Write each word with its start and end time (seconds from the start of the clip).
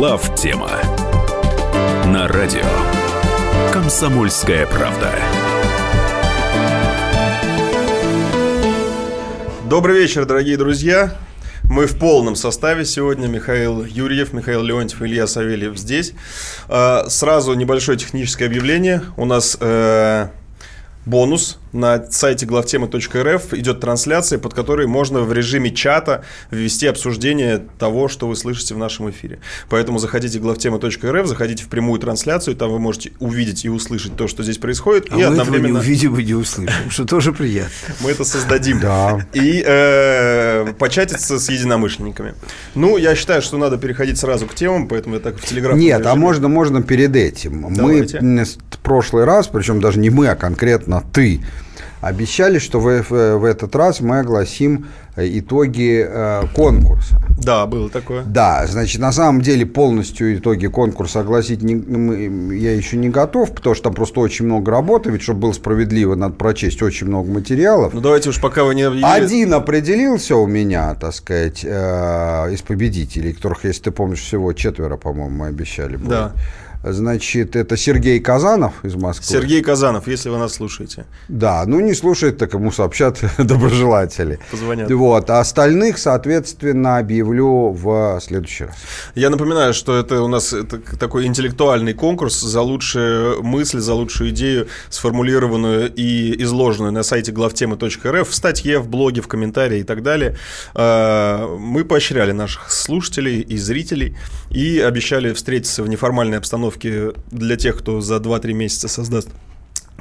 Глав 0.00 0.34
тема 0.34 0.70
на 2.06 2.26
радио 2.26 2.64
Комсомольская 3.70 4.66
правда. 4.66 5.12
Добрый 9.68 9.98
вечер, 9.98 10.24
дорогие 10.24 10.56
друзья. 10.56 11.18
Мы 11.64 11.84
в 11.84 11.98
полном 11.98 12.34
составе 12.34 12.86
сегодня. 12.86 13.26
Михаил 13.26 13.84
Юрьев, 13.84 14.32
Михаил 14.32 14.62
Леонтьев, 14.62 15.02
Илья 15.02 15.26
Савельев 15.26 15.76
здесь. 15.76 16.14
А, 16.68 17.04
сразу 17.10 17.52
небольшое 17.52 17.98
техническое 17.98 18.46
объявление. 18.46 19.02
У 19.18 19.26
нас 19.26 19.58
э, 19.60 20.28
бонус 21.04 21.59
на 21.72 22.04
сайте 22.10 22.46
главтемы.рф 22.46 23.54
идет 23.54 23.80
трансляция, 23.80 24.38
под 24.38 24.54
которой 24.54 24.86
можно 24.86 25.20
в 25.20 25.32
режиме 25.32 25.70
чата 25.70 26.24
ввести 26.50 26.86
обсуждение 26.86 27.64
того, 27.78 28.08
что 28.08 28.28
вы 28.28 28.36
слышите 28.36 28.74
в 28.74 28.78
нашем 28.78 29.10
эфире. 29.10 29.40
Поэтому 29.68 29.98
заходите 29.98 30.38
в 30.38 30.42
главтема.рф, 30.42 31.26
заходите 31.26 31.64
в 31.64 31.68
прямую 31.68 32.00
трансляцию, 32.00 32.56
там 32.56 32.70
вы 32.70 32.78
можете 32.78 33.12
увидеть 33.20 33.64
и 33.64 33.68
услышать 33.68 34.16
то, 34.16 34.28
что 34.28 34.42
здесь 34.42 34.58
происходит. 34.58 35.06
А 35.10 35.14
и 35.14 35.18
мы 35.18 35.24
одновременно... 35.24 35.66
этого 35.66 35.72
не 35.72 35.78
увидим 35.78 36.18
и 36.18 36.24
не 36.24 36.34
услышим, 36.34 36.90
что 36.90 37.04
тоже 37.04 37.32
приятно. 37.32 37.70
Мы 38.00 38.10
это 38.10 38.24
создадим. 38.24 38.80
Да. 38.80 39.26
И 39.32 39.62
э, 39.64 40.72
початиться 40.78 41.38
с 41.38 41.48
единомышленниками. 41.48 42.34
Ну, 42.74 42.96
я 42.96 43.14
считаю, 43.14 43.42
что 43.42 43.58
надо 43.58 43.78
переходить 43.78 44.18
сразу 44.18 44.46
к 44.46 44.54
темам, 44.54 44.88
поэтому 44.88 45.16
я 45.16 45.20
так 45.20 45.38
в 45.38 45.44
телеграм. 45.44 45.78
Нет, 45.78 46.04
а 46.06 46.14
можно, 46.14 46.48
можно 46.48 46.82
перед 46.82 47.14
этим. 47.16 47.72
Давайте. 47.74 48.20
Мы 48.20 48.44
в 48.44 48.78
прошлый 48.82 49.24
раз, 49.24 49.46
причем 49.46 49.80
даже 49.80 49.98
не 49.98 50.10
мы, 50.10 50.28
а 50.28 50.36
конкретно 50.36 51.04
ты, 51.12 51.40
обещали, 52.00 52.58
что 52.58 52.80
в, 52.80 53.02
в- 53.02 53.36
в 53.38 53.44
этот 53.44 53.74
раз 53.76 54.00
мы 54.00 54.20
огласим 54.20 54.86
э, 55.16 55.26
итоги 55.38 56.04
э, 56.08 56.42
конкурса. 56.54 57.20
Да, 57.38 57.66
было 57.66 57.88
такое. 57.90 58.22
Да, 58.24 58.66
значит, 58.66 59.00
на 59.00 59.12
самом 59.12 59.40
деле 59.42 59.66
полностью 59.66 60.36
итоги 60.36 60.66
конкурса 60.66 61.20
огласить 61.20 61.62
не- 61.62 61.74
мы- 61.74 62.54
я 62.56 62.74
еще 62.74 62.96
не 62.96 63.08
готов, 63.08 63.52
потому 63.54 63.74
что 63.74 63.84
там 63.84 63.94
просто 63.94 64.20
очень 64.20 64.46
много 64.46 64.70
работы, 64.70 65.10
ведь 65.10 65.22
чтобы 65.22 65.40
было 65.40 65.52
справедливо, 65.52 66.14
надо 66.14 66.34
прочесть 66.34 66.82
очень 66.82 67.06
много 67.06 67.30
материалов. 67.30 67.92
Ну, 67.94 68.00
давайте 68.00 68.30
уж 68.30 68.40
пока 68.40 68.64
вы 68.64 68.74
не 68.74 68.82
объявили. 68.82 69.06
Один 69.06 69.52
определился 69.54 70.36
у 70.36 70.46
меня, 70.46 70.94
так 70.94 71.14
сказать, 71.14 71.60
э, 71.64 72.48
из 72.52 72.62
победителей, 72.62 73.32
которых, 73.32 73.64
если 73.64 73.82
ты 73.84 73.90
помнишь, 73.90 74.20
всего 74.20 74.52
четверо, 74.52 74.96
по-моему, 74.96 75.30
мы 75.36 75.46
обещали. 75.48 75.96
будет. 75.96 76.08
Да. 76.08 76.32
Значит, 76.82 77.56
это 77.56 77.76
Сергей 77.76 78.20
Казанов 78.20 78.84
из 78.84 78.94
Москвы. 78.94 79.26
Сергей 79.26 79.62
Казанов, 79.62 80.08
если 80.08 80.30
вы 80.30 80.38
нас 80.38 80.54
слушаете. 80.54 81.04
Да, 81.28 81.64
ну 81.66 81.80
не 81.80 81.92
слушает, 81.92 82.38
так 82.38 82.54
ему 82.54 82.72
сообщат 82.72 83.20
доброжелатели. 83.38 84.38
Позвонят. 84.50 84.90
Вот, 84.90 85.28
а 85.28 85.40
остальных, 85.40 85.98
соответственно, 85.98 86.96
объявлю 86.96 87.72
в 87.72 88.18
следующий 88.22 88.64
раз. 88.64 88.76
Я 89.14 89.28
напоминаю, 89.28 89.74
что 89.74 89.98
это 89.98 90.22
у 90.22 90.28
нас 90.28 90.54
такой 90.98 91.26
интеллектуальный 91.26 91.92
конкурс 91.92 92.40
за 92.40 92.62
лучшую 92.62 93.42
мысль, 93.42 93.80
за 93.80 93.92
лучшую 93.92 94.30
идею, 94.30 94.68
сформулированную 94.88 95.92
и 95.94 96.42
изложенную 96.42 96.92
на 96.92 97.02
сайте 97.02 97.30
главтемы.рф, 97.30 98.28
в 98.28 98.34
статье, 98.34 98.78
в 98.78 98.88
блоге, 98.88 99.20
в 99.20 99.28
комментарии 99.28 99.80
и 99.80 99.84
так 99.84 100.02
далее. 100.02 100.36
Э, 100.74 101.46
Мы 101.58 101.84
поощряли 101.84 102.32
наших 102.32 102.70
слушателей 102.70 103.40
и 103.40 103.58
зрителей 103.58 104.16
и 104.50 104.78
обещали 104.78 105.34
встретиться 105.34 105.82
в 105.82 105.88
неформальной 105.88 106.38
обстановке 106.38 106.69
для 106.78 107.56
тех, 107.56 107.78
кто 107.78 108.00
за 108.00 108.16
2-3 108.16 108.52
месяца 108.52 108.88
создаст 108.88 109.28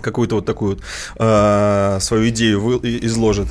какую-то 0.01 0.35
вот 0.35 0.45
такую 0.45 0.75
вот 0.75 0.83
э, 1.17 1.97
свою 2.01 2.29
идею 2.29 2.61
вы- 2.61 2.77
и- 2.77 3.05
изложит 3.05 3.47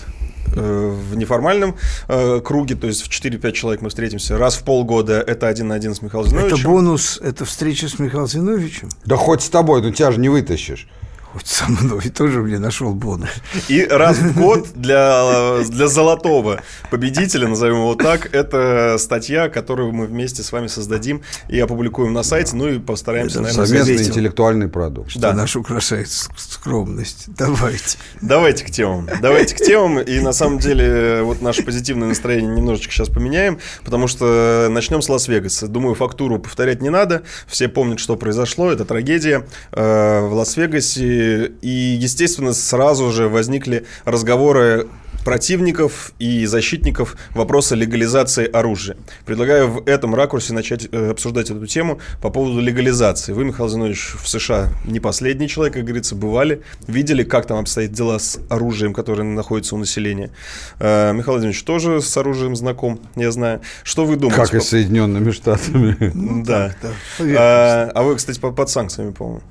э, 0.56 0.96
в 1.10 1.14
неформальном 1.16 1.76
э, 2.08 2.40
круге, 2.42 2.74
то 2.74 2.86
есть 2.86 3.02
в 3.02 3.08
4-5 3.10 3.52
человек 3.52 3.82
мы 3.82 3.90
встретимся 3.90 4.38
раз 4.38 4.54
в 4.56 4.62
полгода, 4.64 5.20
это 5.20 5.46
один 5.46 5.68
на 5.68 5.74
один 5.74 5.94
с 5.94 6.00
Михаилом 6.00 6.28
Это 6.30 6.38
Зиновичем. 6.38 6.70
бонус, 6.70 7.18
это 7.22 7.44
встреча 7.44 7.88
с 7.88 7.98
Михаилом 7.98 8.28
Зиновичем. 8.28 8.88
Да 9.04 9.16
хоть 9.16 9.42
с 9.42 9.48
тобой, 9.50 9.82
ну 9.82 9.90
тебя 9.92 10.10
же 10.10 10.20
не 10.20 10.30
вытащишь. 10.30 10.88
Хоть 11.34 11.46
со 11.46 11.70
мной 11.70 12.00
тоже 12.16 12.40
мне 12.40 12.58
нашел 12.58 12.94
бонус. 12.94 13.28
И 13.68 13.84
раз 13.84 14.16
в 14.18 14.34
год 14.34 14.68
для, 14.74 15.58
для 15.68 15.86
золотого 15.88 16.62
победителя, 16.90 17.48
назовем 17.48 17.76
его 17.76 17.94
так, 17.94 18.34
это 18.34 18.96
статья, 18.98 19.48
которую 19.50 19.92
мы 19.92 20.06
вместе 20.06 20.42
с 20.42 20.52
вами 20.52 20.68
создадим 20.68 21.20
и 21.48 21.58
опубликуем 21.60 22.12
на 22.14 22.22
сайте, 22.22 22.56
ну 22.56 22.68
и 22.68 22.78
постараемся, 22.78 23.40
Это 23.40 23.42
наверное, 23.42 23.66
Совместный 23.66 23.94
заметил. 23.96 24.10
интеллектуальный 24.12 24.68
продукт. 24.68 25.10
Что 25.10 25.20
Да. 25.20 25.34
наш 25.34 25.54
украшает 25.56 26.08
скромность. 26.08 27.24
Давайте. 27.28 27.98
Давайте 28.22 28.64
к 28.64 28.70
темам. 28.70 29.08
Давайте 29.20 29.54
к 29.54 29.58
темам. 29.58 29.98
И 30.00 30.20
на 30.20 30.32
самом 30.32 30.58
деле 30.58 31.22
вот 31.22 31.42
наше 31.42 31.62
позитивное 31.62 32.08
настроение 32.08 32.50
немножечко 32.54 32.92
сейчас 32.92 33.08
поменяем, 33.08 33.58
потому 33.84 34.08
что 34.08 34.68
начнем 34.70 35.02
с 35.02 35.08
Лас-Вегаса. 35.08 35.68
Думаю, 35.68 35.94
фактуру 35.94 36.38
повторять 36.38 36.80
не 36.80 36.90
надо. 36.90 37.22
Все 37.46 37.68
помнят, 37.68 38.00
что 38.00 38.16
произошло. 38.16 38.70
Это 38.72 38.84
трагедия 38.84 39.46
э, 39.72 40.20
в 40.26 40.32
Лас-Вегасе. 40.32 41.17
И, 41.18 41.98
естественно, 42.00 42.52
сразу 42.52 43.10
же 43.10 43.28
возникли 43.28 43.84
разговоры 44.04 44.88
противников 45.24 46.12
и 46.18 46.46
защитников 46.46 47.16
вопроса 47.34 47.74
легализации 47.74 48.46
оружия. 48.50 48.96
Предлагаю 49.26 49.68
в 49.68 49.86
этом 49.86 50.14
ракурсе 50.14 50.54
начать 50.54 50.88
э, 50.90 51.10
обсуждать 51.10 51.50
эту 51.50 51.66
тему 51.66 51.98
по 52.22 52.30
поводу 52.30 52.60
легализации. 52.60 53.32
Вы, 53.32 53.44
Михаил 53.44 53.68
Зинович, 53.68 54.14
в 54.22 54.28
США 54.28 54.68
не 54.86 55.00
последний 55.00 55.48
человек, 55.48 55.74
как 55.74 55.84
говорится, 55.84 56.14
бывали, 56.14 56.62
видели, 56.86 57.24
как 57.24 57.46
там 57.46 57.58
обстоят 57.58 57.92
дела 57.92 58.18
с 58.18 58.38
оружием, 58.48 58.94
которое 58.94 59.24
находится 59.24 59.74
у 59.74 59.78
населения. 59.78 60.30
Э, 60.78 61.12
Михаил 61.12 61.32
Владимирович 61.34 61.62
тоже 61.62 62.00
с 62.00 62.16
оружием 62.16 62.56
знаком, 62.56 63.00
я 63.14 63.30
знаю. 63.30 63.60
Что 63.82 64.06
вы 64.06 64.16
думаете? 64.16 64.42
Как 64.42 64.54
и 64.54 64.60
с 64.60 64.68
Соединенными 64.68 65.30
Штатами. 65.30 65.96
Да. 66.44 66.74
А, 67.20 67.90
а 67.94 68.02
вы, 68.02 68.16
кстати, 68.16 68.38
по- 68.38 68.52
под 68.52 68.70
санкциями, 68.70 69.10
по-моему. 69.10 69.42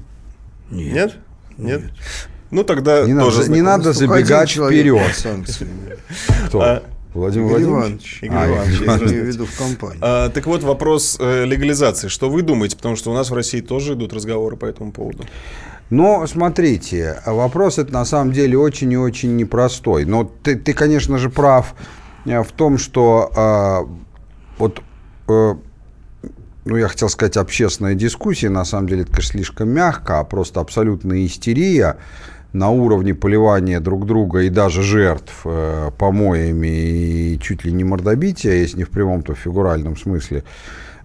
Нет. 0.71 0.93
Нет? 0.93 1.17
Нет? 1.57 1.81
Ну, 2.49 2.63
тогда 2.63 3.05
Не 3.05 3.19
тоже 3.19 3.39
надо, 3.39 3.51
не 3.51 3.61
надо 3.61 3.93
забегать 3.93 4.49
человек 4.49 4.79
вперед. 4.79 5.57
Кто? 6.47 6.61
А, 6.61 6.83
Владимир 7.13 7.47
Игорь 7.47 7.63
Владимирович? 7.65 8.19
Иванович. 8.19 8.19
Игорь 8.21 8.37
А, 8.37 8.47
Иванович, 8.47 8.79
Я 8.79 8.97
имею 8.97 9.23
в 9.23 9.27
виду 9.27 9.45
в 9.45 9.57
компании. 9.57 9.99
А, 10.01 10.29
так 10.29 10.45
вот, 10.45 10.63
вопрос 10.63 11.17
э, 11.19 11.45
легализации. 11.45 12.07
Что 12.07 12.29
вы 12.29 12.41
думаете? 12.43 12.77
Потому 12.77 12.95
что 12.95 13.11
у 13.11 13.13
нас 13.13 13.29
в 13.29 13.33
России 13.33 13.59
тоже 13.61 13.93
идут 13.93 14.13
разговоры 14.13 14.55
по 14.55 14.65
этому 14.65 14.91
поводу. 14.91 15.25
Но 15.89 16.25
смотрите, 16.27 17.21
вопрос 17.25 17.79
это 17.79 17.93
на 17.93 18.05
самом 18.05 18.33
деле 18.33 18.57
очень 18.57 18.91
и 18.91 18.97
очень 18.97 19.35
непростой. 19.35 20.05
Но 20.05 20.23
ты, 20.23 20.55
ты 20.55 20.73
конечно 20.73 21.17
же, 21.17 21.29
прав 21.29 21.75
э, 22.25 22.43
в 22.43 22.51
том, 22.51 22.77
что 22.77 23.31
а, 23.35 23.87
вот, 24.57 24.81
э, 25.27 25.55
ну, 26.67 26.75
я 26.75 26.87
хотел 26.87 27.09
сказать, 27.09 27.37
общественная 27.37 27.95
дискуссия, 27.95 28.49
на 28.49 28.65
самом 28.65 28.87
деле, 28.87 29.03
это, 29.03 29.11
конечно, 29.11 29.31
слишком 29.31 29.69
мягко, 29.69 30.19
а 30.19 30.23
просто 30.23 30.59
абсолютная 30.59 31.25
истерия 31.25 31.97
на 32.53 32.69
уровне 32.69 33.13
поливания 33.13 33.79
друг 33.79 34.05
друга 34.05 34.41
и 34.41 34.49
даже 34.49 34.81
жертв 34.81 35.41
э, 35.45 35.91
помоями 35.97 36.67
и 36.67 37.39
чуть 37.39 37.63
ли 37.63 37.71
не 37.71 37.83
мордобития, 37.83 38.53
если 38.53 38.79
не 38.79 38.83
в 38.83 38.89
прямом, 38.89 39.21
то 39.21 39.33
в 39.33 39.37
фигуральном 39.37 39.95
смысле, 39.95 40.43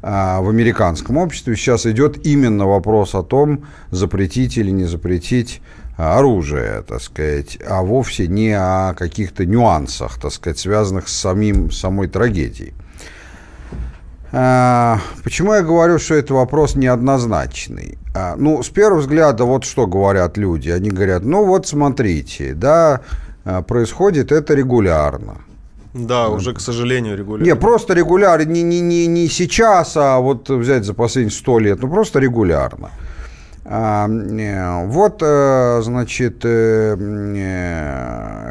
а, 0.02 0.40
в 0.40 0.48
американском 0.48 1.16
обществе 1.16 1.54
сейчас 1.54 1.86
идет 1.86 2.26
именно 2.26 2.66
вопрос 2.66 3.14
о 3.14 3.22
том, 3.22 3.64
запретить 3.90 4.56
или 4.56 4.70
не 4.70 4.84
запретить 4.84 5.62
а, 5.96 6.18
оружие, 6.18 6.82
так 6.82 7.00
сказать, 7.00 7.58
а 7.64 7.82
вовсе 7.82 8.26
не 8.26 8.52
о 8.52 8.94
каких-то 8.94 9.46
нюансах, 9.46 10.18
так 10.20 10.32
сказать, 10.32 10.58
связанных 10.58 11.08
с 11.08 11.16
самим, 11.16 11.70
самой 11.70 12.08
трагедией. 12.08 12.74
А, 14.32 14.98
Почему 15.22 15.52
я 15.52 15.62
говорю, 15.62 15.98
что 15.98 16.14
это 16.14 16.32
вопрос 16.34 16.74
неоднозначный? 16.74 17.98
А, 18.14 18.34
Ну, 18.36 18.62
с 18.62 18.70
первого 18.70 19.00
взгляда, 19.00 19.44
вот 19.44 19.64
что 19.64 19.86
говорят 19.86 20.38
люди. 20.38 20.70
Они 20.70 20.90
говорят, 20.90 21.22
ну 21.22 21.44
вот 21.44 21.66
смотрите, 21.66 22.54
да, 22.54 23.00
а, 23.44 23.60
происходит 23.62 24.32
это 24.32 24.54
регулярно. 24.54 25.34
Да, 25.92 26.28
уже, 26.28 26.54
к 26.54 26.60
сожалению, 26.60 27.18
регулярно. 27.18 27.44
Не, 27.44 27.56
просто 27.56 27.92
регулярно, 27.92 28.44
не, 28.44 28.62
не, 28.62 28.80
не, 28.80 29.06
не 29.06 29.28
сейчас, 29.28 29.96
а 29.96 30.18
вот 30.20 30.48
взять 30.48 30.84
за 30.84 30.94
последние 30.94 31.32
сто 31.32 31.58
лет, 31.58 31.82
ну 31.82 31.90
просто 31.90 32.18
регулярно. 32.18 32.90
Вот, 33.64 35.22
э, 35.22 35.80
значит, 35.82 36.40
э, 36.44 36.96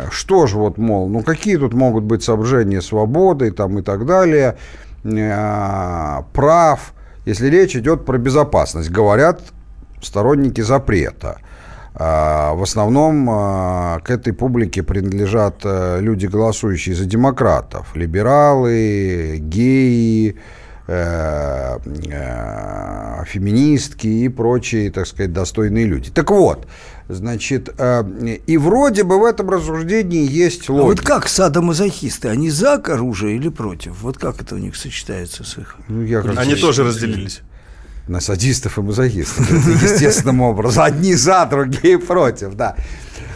что 0.09 0.47
же 0.47 0.57
вот, 0.57 0.77
мол, 0.77 1.09
ну 1.09 1.21
какие 1.21 1.57
тут 1.57 1.73
могут 1.73 2.03
быть 2.03 2.23
соображения 2.23 2.81
свободы 2.81 3.51
там, 3.51 3.79
и 3.79 3.81
так 3.81 4.05
далее, 4.05 4.55
прав, 5.03 6.93
если 7.25 7.47
речь 7.47 7.75
идет 7.75 8.05
про 8.05 8.17
безопасность, 8.17 8.89
говорят 8.89 9.41
сторонники 10.01 10.61
запрета. 10.61 11.39
А, 11.93 12.53
В 12.53 12.63
основном 12.63 13.27
а, 13.29 13.99
к 13.99 14.09
этой 14.09 14.33
публике 14.33 14.81
принадлежат 14.81 15.55
э, 15.65 15.99
люди, 15.99 16.25
голосующие 16.25 16.95
за 16.95 17.05
демократов, 17.05 17.95
либералы, 17.95 19.37
геи, 19.39 20.29
э, 20.29 20.33
э, 20.33 20.60
феминистки 23.25 24.07
и 24.07 24.29
прочие, 24.29 24.91
так 24.91 25.07
сказать, 25.07 25.33
достойные 25.33 25.85
люди. 25.85 26.09
Так 26.11 26.31
вот, 26.31 26.67
значит, 27.09 27.69
э, 27.77 28.03
и 28.47 28.57
вроде 28.57 29.03
бы 29.03 29.19
в 29.19 29.25
этом 29.25 29.49
рассуждении 29.49 30.27
есть 30.29 30.69
А 30.69 30.73
логика. 30.73 30.87
вот 30.89 31.01
как 31.01 31.27
садомазохисты? 31.27 32.29
Они 32.29 32.49
за 32.49 32.73
оружие 32.75 33.35
или 33.35 33.49
против? 33.49 34.01
Вот 34.01 34.17
как 34.17 34.41
это 34.41 34.55
у 34.55 34.57
них 34.57 34.75
сочетается 34.75 35.43
с 35.43 35.57
их... 35.57 35.75
Ну, 35.87 36.01
я 36.03 36.21
как 36.21 36.37
Они 36.37 36.55
тоже 36.55 36.83
разделились. 36.83 37.41
на 38.07 38.19
садистов 38.19 38.77
и 38.77 38.81
мазохистов. 38.81 39.49
Это 39.51 39.69
естественным 39.85 40.41
образом. 40.41 40.83
Одни 40.83 41.13
за, 41.15 41.45
другие 41.45 41.99
против, 41.99 42.55
да. 42.55 42.75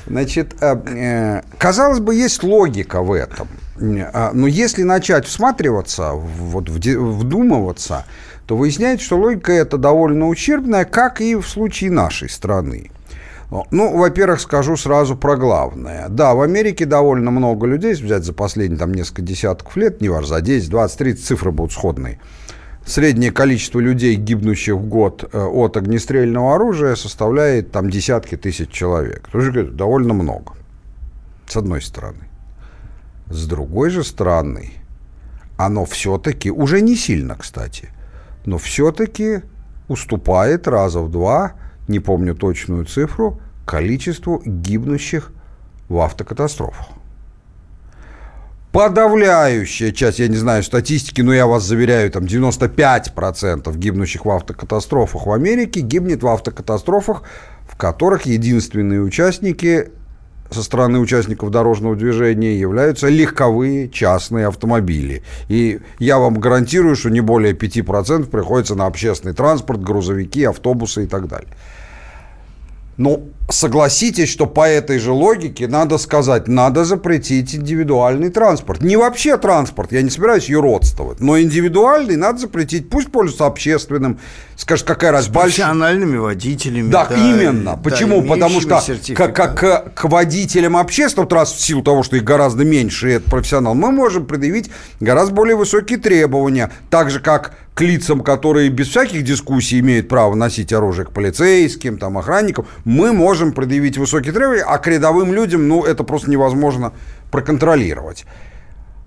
Значит, 0.08 0.56
э, 0.62 0.75
э, 0.88 1.42
казалось 1.58 2.00
бы, 2.00 2.13
есть 2.16 2.44
логика 2.44 3.01
в 3.01 3.12
этом. 3.13 3.48
А, 3.77 4.31
Но 4.33 4.48
если 4.48 4.83
начать 4.83 5.25
всматриваться, 5.25 6.12
вот, 6.12 6.69
вдумываться, 6.69 8.06
то 8.48 8.56
выясняется, 8.56 9.06
что 9.06 9.18
логика 9.18 9.51
эта 9.51 9.77
довольно 9.77 10.27
ущербная, 10.27 10.86
как 10.86 11.22
и 11.22 11.36
в 11.36 11.48
случае 11.48 11.92
нашей 11.92 12.30
страны. 12.30 12.92
Ну, 13.72 13.98
во-первых, 13.98 14.42
скажу 14.42 14.75
сразу 14.75 15.16
про 15.16 15.38
главное. 15.38 16.07
Да, 16.10 16.33
в 16.33 16.42
Америке 16.42 16.86
довольно 16.86 17.31
много 17.31 17.68
людей, 17.68 17.92
если 17.92 18.06
взять 18.06 18.24
за 18.24 18.33
последние 18.33 18.80
там 18.80 18.94
несколько 18.94 19.22
десятков 19.22 19.77
лет, 19.77 20.01
не 20.01 20.10
важно, 20.10 20.27
за 20.27 20.42
10, 20.42 20.69
20, 20.69 20.98
30, 20.98 21.25
цифры 21.25 21.51
будут 21.51 21.72
сходные. 21.72 22.19
Среднее 22.86 23.31
количество 23.31 23.80
людей, 23.80 24.16
гибнущих 24.16 24.75
в 24.75 24.88
год 24.88 25.27
э, 25.31 25.39
от 25.39 25.77
огнестрельного 25.77 26.56
оружия, 26.56 26.95
составляет 26.95 27.72
там 27.72 27.89
десятки 27.89 28.36
тысяч 28.36 28.69
человек. 28.69 29.27
Тоже 29.31 29.63
довольно 29.63 30.13
много. 30.13 30.54
С 31.48 31.56
одной 31.56 31.81
стороны. 31.81 32.27
С 33.30 33.48
другой 33.48 33.89
же 33.89 34.04
стороны, 34.04 34.74
оно 35.57 35.86
все-таки, 35.86 36.51
уже 36.51 36.81
не 36.81 36.95
сильно, 36.95 37.36
кстати, 37.36 37.89
но 38.45 38.57
все-таки 38.57 39.42
уступает 39.88 40.68
раза 40.68 41.00
в 41.00 41.12
два, 41.12 41.54
не 41.88 42.00
помню 42.00 42.36
точную 42.36 42.86
цифру, 42.86 43.42
количеству 43.66 44.42
гибнущих 44.45 45.31
в 45.89 46.00
автокатастрофах. 46.00 46.88
Подавляющая 48.72 49.92
часть, 49.92 50.19
я 50.19 50.27
не 50.27 50.36
знаю 50.36 50.62
статистики, 50.62 51.22
но 51.22 51.33
я 51.33 51.48
вас 51.48 51.63
заверяю, 51.63 52.12
там 52.12 52.25
95% 52.25 53.74
гибнущих 53.77 54.25
в 54.25 54.30
автокатастрофах 54.30 55.27
в 55.27 55.31
Америке 55.31 55.80
гибнет 55.80 56.22
в 56.22 56.27
автокатастрофах, 56.27 57.24
в 57.66 57.77
которых 57.77 58.25
единственные 58.25 59.01
участники 59.01 59.92
со 60.50 60.64
стороны 60.64 61.00
участников 61.00 61.52
дорожного 61.52 61.96
движения 61.96 62.60
являются 62.60 63.08
легковые 63.10 63.90
частные 63.90 64.48
автомобили. 64.48 65.24
И 65.48 65.80
я 66.00 66.20
вам 66.20 66.40
гарантирую, 66.40 66.96
что 66.96 67.10
не 67.10 67.22
более 67.22 67.54
5% 67.54 68.30
приходится 68.30 68.76
на 68.76 68.86
общественный 68.86 69.34
транспорт, 69.34 69.82
грузовики, 69.82 70.44
автобусы 70.44 71.06
и 71.06 71.08
так 71.08 71.28
далее. 71.28 71.50
Ну, 72.98 73.30
согласитесь, 73.50 74.30
что 74.30 74.48
по 74.48 74.68
этой 74.68 74.98
же 74.98 75.12
логике 75.12 75.68
надо 75.68 75.98
сказать, 75.98 76.48
надо 76.48 76.84
запретить 76.84 77.54
индивидуальный 77.56 78.30
транспорт. 78.30 78.82
Не 78.82 78.98
вообще 78.98 79.38
транспорт, 79.38 79.92
я 79.92 80.02
не 80.02 80.10
собираюсь 80.10 80.50
юродствовать, 80.50 81.20
но 81.20 81.40
индивидуальный 81.40 82.16
надо 82.16 82.40
запретить. 82.40 82.90
Пусть 82.90 83.12
пользуется 83.12 83.46
общественным. 83.46 84.20
Скажешь, 84.56 84.84
какая 84.84 85.12
раз 85.12 85.28
большая... 85.28 85.68
Профессиональными 85.68 86.18
водителями. 86.18 86.90
Да, 86.90 87.08
именно. 87.16 87.72
да, 87.72 87.78
Почему? 87.78 88.24
Потому 88.24 88.62
что 88.62 88.82
как, 89.16 89.36
как, 89.36 89.94
к 89.94 90.04
водителям 90.06 90.78
общественного 90.78 91.30
транспорта, 91.30 91.62
в 91.62 91.66
силу 91.66 91.82
того, 91.84 92.04
что 92.04 92.16
их 92.16 92.24
гораздо 92.24 92.64
меньше, 92.64 93.10
и 93.10 93.14
это 93.14 93.30
профессионал, 93.30 93.76
мы 93.76 93.92
можем 93.92 94.26
предъявить 94.26 94.72
гораздо 95.00 95.34
более 95.34 95.56
высокие 95.56 96.00
требования. 96.00 96.72
Так 96.90 97.12
же, 97.12 97.20
как 97.20 97.54
к 97.76 97.82
лицам, 97.82 98.22
которые 98.22 98.70
без 98.70 98.88
всяких 98.88 99.24
дискуссий 99.24 99.80
имеют 99.80 100.08
право 100.08 100.34
носить 100.34 100.72
оружие, 100.72 101.06
к 101.06 101.12
полицейским, 101.12 101.98
там, 101.98 102.18
охранникам, 102.18 102.66
мы 102.86 103.12
можем 103.12 103.35
предъявить 103.52 103.98
высокие 103.98 104.34
требования, 104.34 104.64
а 104.64 104.78
к 104.78 104.88
рядовым 104.88 105.34
людям, 105.34 105.68
ну, 105.68 105.84
это 105.84 106.04
просто 106.04 106.30
невозможно 106.30 106.94
проконтролировать. 107.32 108.26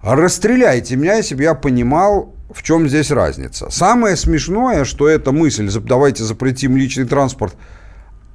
Расстреляйте 0.03 0.97
меня, 0.97 1.15
если 1.15 1.35
бы 1.35 1.43
я 1.43 1.55
понимал, 1.55 2.35
в 2.51 2.63
чем 2.63 2.89
здесь 2.89 3.11
разница. 3.11 3.71
Самое 3.71 4.17
смешное, 4.17 4.85
что 4.85 5.09
эта 5.09 5.33
мысль, 5.33 5.71
давайте 5.81 6.25
запретим 6.25 6.77
личный 6.77 7.05
транспорт, 7.05 7.55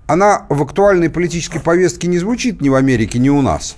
она 0.07 0.45
в 0.49 0.61
актуальной 0.61 1.09
политической 1.09 1.59
повестке 1.59 2.07
не 2.07 2.19
звучит 2.19 2.61
ни 2.61 2.69
в 2.69 2.75
Америке, 2.75 3.19
ни 3.19 3.29
у 3.29 3.41
нас. 3.41 3.75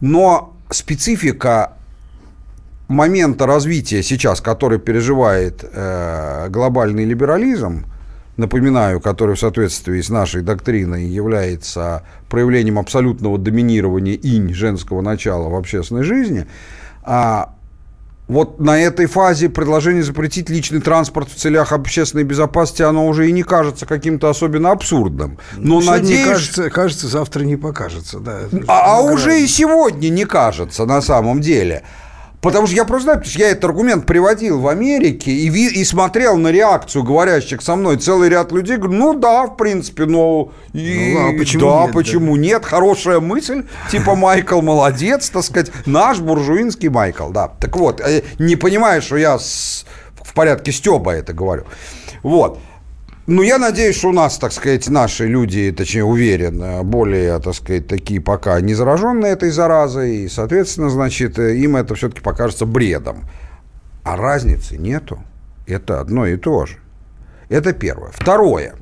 Но 0.00 0.56
специфика 0.70 1.74
момента 2.88 3.46
развития 3.46 4.02
сейчас, 4.02 4.40
который 4.40 4.78
переживает 4.78 5.64
э, 5.64 6.48
глобальный 6.48 7.04
либерализм, 7.04 7.84
напоминаю, 8.36 9.00
который 9.00 9.36
в 9.36 9.38
соответствии 9.38 10.00
с 10.00 10.08
нашей 10.08 10.42
доктриной 10.42 11.04
является 11.06 12.04
проявлением 12.28 12.78
абсолютного 12.78 13.38
доминирования 13.38 14.14
инь 14.14 14.52
женского 14.52 15.00
начала 15.00 15.48
в 15.48 15.54
общественной 15.54 16.02
жизни, 16.02 16.46
а 17.02 17.56
вот 18.28 18.58
на 18.58 18.80
этой 18.80 19.06
фазе 19.06 19.48
предложение 19.48 20.02
запретить 20.02 20.50
личный 20.50 20.80
транспорт 20.80 21.30
в 21.30 21.36
целях 21.36 21.72
общественной 21.72 22.24
безопасности, 22.24 22.82
оно 22.82 23.06
уже 23.06 23.28
и 23.28 23.32
не 23.32 23.44
кажется 23.44 23.86
каким-то 23.86 24.28
особенно 24.28 24.72
абсурдным. 24.72 25.38
Но 25.56 25.80
Сегодня 25.80 26.02
надеюсь, 26.02 26.26
кажется, 26.26 26.70
кажется, 26.70 27.08
завтра 27.08 27.44
не 27.44 27.56
покажется. 27.56 28.18
Да. 28.18 28.40
а, 28.66 28.96
а 28.96 29.00
уже 29.02 29.40
и 29.40 29.46
сегодня 29.46 30.08
не 30.08 30.24
кажется 30.24 30.86
на 30.86 31.00
самом 31.02 31.40
деле. 31.40 31.84
Потому 32.46 32.68
что 32.68 32.76
я 32.76 32.84
просто 32.84 33.02
знаю, 33.04 33.18
потому 33.18 33.30
что 33.32 33.40
я 33.40 33.50
этот 33.50 33.64
аргумент 33.64 34.06
приводил 34.06 34.60
в 34.60 34.68
Америке 34.68 35.32
и, 35.32 35.48
ви- 35.48 35.72
и 35.80 35.84
смотрел 35.84 36.36
на 36.36 36.52
реакцию 36.52 37.02
говорящих 37.02 37.60
со 37.60 37.74
мной 37.74 37.96
целый 37.96 38.28
ряд 38.28 38.52
людей. 38.52 38.76
Говорю, 38.76 38.92
ну 38.98 39.14
да, 39.14 39.46
в 39.46 39.56
принципе, 39.56 40.04
ну, 40.06 40.52
и, 40.72 41.12
Ну, 41.14 41.28
а 41.34 41.38
почему 41.38 41.60
да, 41.70 41.82
нет, 41.82 41.92
почему 41.92 42.36
нет, 42.36 42.64
хорошая 42.64 43.18
мысль, 43.18 43.64
типа 43.90 44.14
Майкл 44.14 44.60
молодец, 44.62 45.28
так 45.30 45.42
сказать, 45.42 45.72
наш 45.86 46.20
буржуинский 46.20 46.88
Майкл, 46.88 47.30
да. 47.30 47.48
Так 47.60 47.76
вот, 47.76 48.00
э, 48.00 48.22
не 48.38 48.54
понимаю, 48.54 49.02
что 49.02 49.16
я 49.16 49.38
с- 49.40 49.84
в 50.22 50.32
порядке 50.32 50.70
Стеба 50.70 51.12
это 51.14 51.32
говорю. 51.32 51.64
Вот. 52.22 52.60
Ну, 53.28 53.42
я 53.42 53.58
надеюсь, 53.58 53.96
что 53.96 54.10
у 54.10 54.12
нас, 54.12 54.38
так 54.38 54.52
сказать, 54.52 54.88
наши 54.88 55.26
люди, 55.26 55.72
точнее, 55.72 56.04
уверен, 56.04 56.62
э, 56.62 56.82
более, 56.84 57.40
так 57.40 57.54
сказать, 57.54 57.88
такие 57.88 58.20
пока 58.20 58.60
не 58.60 58.72
зараженные 58.72 59.32
этой 59.32 59.50
заразой, 59.50 60.16
и, 60.18 60.28
соответственно, 60.28 60.90
значит, 60.90 61.36
э, 61.36 61.56
им 61.56 61.74
это 61.74 61.96
все-таки 61.96 62.20
покажется 62.20 62.66
бредом. 62.66 63.24
А 64.04 64.16
разницы 64.16 64.76
нету. 64.76 65.18
Это 65.66 66.00
одно 66.00 66.24
и 66.26 66.36
то 66.36 66.66
же. 66.66 66.76
Это 67.48 67.72
первое. 67.72 68.12
Второе. 68.12 68.76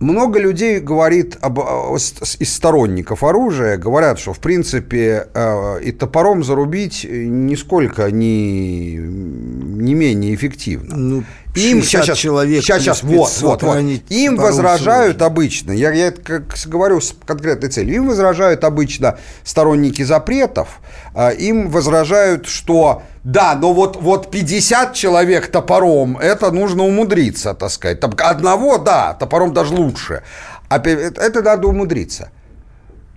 Много 0.00 0.38
людей 0.38 0.80
говорит 0.80 1.36
об, 1.42 1.60
э, 1.60 1.62
из 1.94 2.54
сторонников 2.54 3.22
оружия, 3.22 3.76
говорят, 3.76 4.18
что, 4.18 4.32
в 4.32 4.38
принципе, 4.38 5.28
э, 5.34 5.82
и 5.82 5.92
топором 5.92 6.42
зарубить 6.42 7.06
нисколько 7.08 8.10
не, 8.10 8.94
не 8.94 9.92
менее 9.92 10.34
эффективно. 10.34 10.96
Ну, 10.96 11.24
Им 11.54 11.82
60 11.82 12.04
сейчас, 12.04 12.18
человек 12.18 12.62
сейчас, 12.62 12.82
сейчас, 12.82 13.02
вот, 13.02 13.28
500 13.28 13.42
вот, 13.42 13.62
вот. 13.62 14.02
Им 14.08 14.36
возражают 14.36 15.18
сложно. 15.18 15.26
обычно, 15.26 15.72
я, 15.72 15.92
я 15.92 16.12
как 16.12 16.56
говорю 16.64 17.02
с 17.02 17.14
конкретной 17.26 17.68
целью, 17.68 17.96
им 17.96 18.08
возражают 18.08 18.64
обычно 18.64 19.18
сторонники 19.44 20.00
запретов, 20.00 20.80
а, 21.12 21.28
им 21.28 21.68
возражают, 21.68 22.46
что 22.46 23.02
да, 23.24 23.54
но 23.54 23.74
вот, 23.74 23.96
вот 23.96 24.30
50 24.30 24.94
человек 24.94 25.48
топором, 25.48 26.16
это 26.16 26.50
нужно 26.50 26.84
умудриться, 26.84 27.54
так 27.54 27.70
сказать. 27.70 28.02
Одного, 28.02 28.78
да, 28.78 29.14
топором 29.14 29.52
даже 29.52 29.74
лучше. 29.74 30.22
А 30.68 30.78
это 30.78 31.42
надо 31.42 31.68
умудриться. 31.68 32.30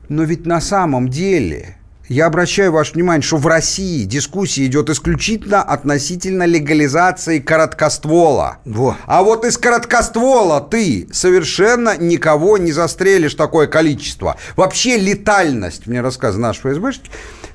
Но 0.09 0.23
ведь 0.23 0.45
на 0.45 0.59
самом 0.59 1.07
деле, 1.07 1.77
я 2.09 2.25
обращаю 2.25 2.71
ваше 2.71 2.93
внимание, 2.93 3.21
что 3.21 3.37
в 3.37 3.47
России 3.47 4.03
дискуссия 4.03 4.65
идет 4.65 4.89
исключительно 4.89 5.61
относительно 5.61 6.43
легализации 6.43 7.39
короткоствола. 7.39 8.57
Во. 8.65 8.97
А 9.05 9.23
вот 9.23 9.45
из 9.45 9.57
короткоствола 9.57 10.59
ты 10.59 11.07
совершенно 11.13 11.97
никого 11.97 12.57
не 12.57 12.73
застрелишь 12.73 13.35
такое 13.35 13.67
количество. 13.67 14.35
Вообще 14.57 14.97
летальность, 14.97 15.87
мне 15.87 16.01
рассказывали 16.01 16.43
наши 16.43 16.61
ФСБшники, 16.61 17.09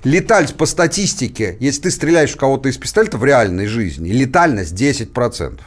летальность 0.04 0.56
по 0.56 0.64
статистике, 0.64 1.56
если 1.60 1.82
ты 1.82 1.90
стреляешь 1.90 2.32
в 2.32 2.36
кого-то 2.36 2.70
из 2.70 2.78
пистолета 2.78 3.18
в 3.18 3.24
реальной 3.24 3.66
жизни, 3.66 4.10
летальность 4.10 4.72
10%. 4.72 5.60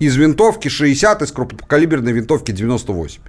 Из 0.00 0.16
винтовки 0.16 0.68
60, 0.68 1.22
из 1.22 1.32
крупнокалиберной 1.32 2.12
винтовки 2.12 2.50
98. 2.52 3.22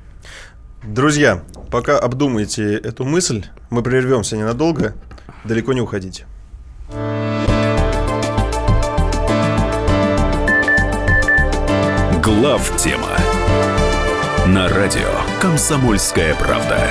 Друзья, 0.84 1.42
пока 1.72 1.98
обдумаете 1.98 2.76
эту 2.76 3.06
мысль, 3.06 3.46
мы 3.70 3.82
прервемся 3.82 4.36
ненадолго. 4.36 4.94
Далеко 5.46 5.72
не 5.72 5.80
уходите. 5.80 6.26
Глав 12.22 12.78
тема 12.78 13.18
на 14.48 14.68
радио 14.68 15.10
Комсомольская 15.42 16.36
правда. 16.36 16.90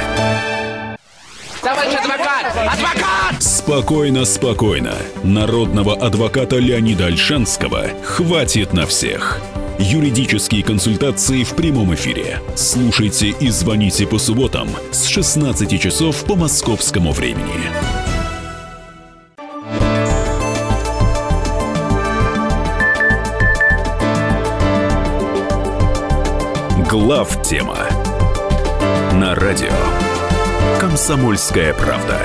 Товарищ 1.60 1.94
адвокат! 1.94 2.46
Адвокат! 2.56 3.42
Спокойно, 3.42 4.24
спокойно. 4.24 4.94
Народного 5.22 5.94
адвоката 5.94 6.56
Леонида 6.56 7.06
Альшанского 7.06 7.88
хватит 8.02 8.72
на 8.72 8.86
всех. 8.86 9.40
Юридические 9.78 10.62
консультации 10.62 11.44
в 11.44 11.54
прямом 11.54 11.94
эфире. 11.94 12.40
Слушайте 12.54 13.28
и 13.28 13.48
звоните 13.48 14.06
по 14.06 14.18
субботам 14.18 14.68
с 14.90 15.06
16 15.06 15.80
часов 15.80 16.24
по 16.24 16.36
московскому 16.36 17.12
времени. 17.12 17.70
Глав 26.90 27.42
тема 27.42 27.78
на 29.14 29.34
радио 29.34 29.72
Комсомольская 30.78 31.72
правда. 31.74 32.20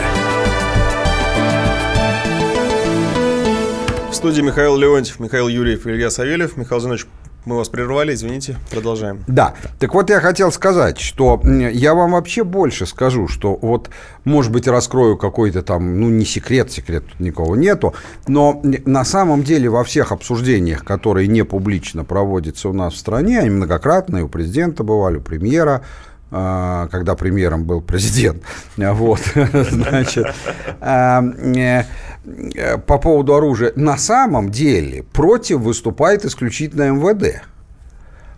В 4.09 4.13
студии 4.13 4.41
Михаил 4.41 4.77
Леонтьев, 4.77 5.19
Михаил 5.19 5.47
Юрьев, 5.47 5.85
Илья 5.85 6.09
Савельев. 6.09 6.57
Михаил 6.57 6.81
Зинович, 6.81 7.05
мы 7.47 7.55
вас 7.55 7.69
прервали, 7.69 8.13
извините, 8.13 8.57
продолжаем. 8.69 9.23
Да, 9.27 9.55
так 9.79 9.93
вот 9.93 10.09
я 10.09 10.19
хотел 10.19 10.51
сказать, 10.51 10.99
что 10.99 11.41
я 11.43 11.95
вам 11.95 12.11
вообще 12.11 12.43
больше 12.43 12.85
скажу, 12.85 13.29
что 13.29 13.57
вот, 13.61 13.89
может 14.25 14.51
быть, 14.51 14.67
раскрою 14.67 15.17
какой-то 15.17 15.61
там, 15.61 15.99
ну, 15.99 16.09
не 16.09 16.25
секрет, 16.25 16.71
секрет 16.71 17.05
тут 17.07 17.19
никого 17.21 17.55
нету, 17.55 17.93
но 18.27 18.61
на 18.63 19.05
самом 19.05 19.43
деле 19.43 19.69
во 19.69 19.85
всех 19.85 20.11
обсуждениях, 20.11 20.83
которые 20.83 21.27
не 21.29 21.43
публично 21.43 22.03
проводятся 22.03 22.67
у 22.67 22.73
нас 22.73 22.93
в 22.93 22.97
стране, 22.97 23.39
они 23.39 23.49
многократно, 23.49 24.17
и 24.17 24.21
у 24.21 24.27
президента 24.27 24.83
бывали, 24.83 25.17
у 25.17 25.21
премьера, 25.21 25.83
когда 26.29 27.15
премьером 27.15 27.63
был 27.63 27.81
президент, 27.81 28.43
вот, 28.77 29.21
значит, 29.53 30.27
а, 30.81 31.23
э, 31.23 31.83
э, 32.55 32.77
по 32.79 32.97
поводу 32.97 33.35
оружия, 33.35 33.71
на 33.75 33.97
самом 33.97 34.49
деле 34.49 35.03
против 35.03 35.59
выступает 35.59 36.25
исключительно 36.25 36.89
МВД. 36.91 37.43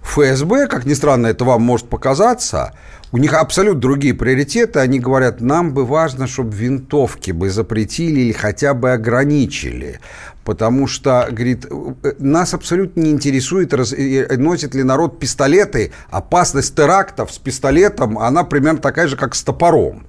ФСБ, 0.03 0.67
как 0.67 0.85
ни 0.85 0.93
странно 0.93 1.27
это 1.27 1.45
вам 1.45 1.61
может 1.61 1.89
показаться, 1.89 2.73
у 3.11 3.17
них 3.17 3.33
абсолютно 3.33 3.79
другие 3.81 4.13
приоритеты. 4.13 4.79
Они 4.79 4.99
говорят, 4.99 5.41
нам 5.41 5.73
бы 5.73 5.85
важно, 5.85 6.27
чтобы 6.27 6.55
винтовки 6.55 7.31
бы 7.31 7.49
запретили 7.49 8.19
или 8.21 8.31
хотя 8.31 8.73
бы 8.73 8.91
ограничили. 8.91 9.99
Потому 10.43 10.87
что, 10.87 11.27
говорит, 11.29 11.65
э, 11.69 12.13
нас 12.19 12.53
абсолютно 12.53 13.01
не 13.01 13.11
интересует, 13.11 13.73
раз- 13.73 13.93
э, 13.93 14.35
носит 14.37 14.75
ли 14.75 14.83
народ 14.83 15.19
пистолеты. 15.19 15.91
Опасность 16.09 16.75
терактов 16.75 17.31
с 17.31 17.37
пистолетом, 17.37 18.17
она 18.17 18.43
примерно 18.43 18.79
такая 18.79 19.07
же, 19.07 19.15
как 19.15 19.35
с 19.35 19.43
топором. 19.43 20.05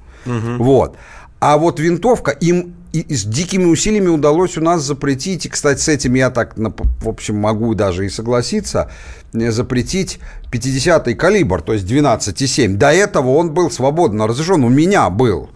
Вот. 0.58 0.96
А 1.40 1.56
вот 1.56 1.80
винтовка, 1.80 2.30
им 2.32 2.74
и- 2.92 3.14
с 3.14 3.24
дикими 3.24 3.64
усилиями 3.64 4.08
удалось 4.08 4.56
у 4.58 4.60
нас 4.60 4.82
запретить, 4.82 5.46
и, 5.46 5.48
кстати, 5.48 5.80
с 5.80 5.88
этим 5.88 6.14
я 6.14 6.30
так, 6.30 6.54
в 6.56 7.08
общем, 7.08 7.36
могу 7.36 7.74
даже 7.74 8.06
и 8.06 8.08
согласиться, 8.08 8.90
э, 9.32 9.50
запретить 9.50 10.18
50-й 10.50 11.14
калибр, 11.14 11.62
то 11.62 11.72
есть 11.72 11.86
12,7. 11.86 12.76
До 12.76 12.92
этого 12.92 13.30
он 13.36 13.52
был 13.52 13.70
свободно 13.70 14.26
разрешен, 14.26 14.64
у 14.64 14.68
меня 14.68 15.08
был. 15.10 15.50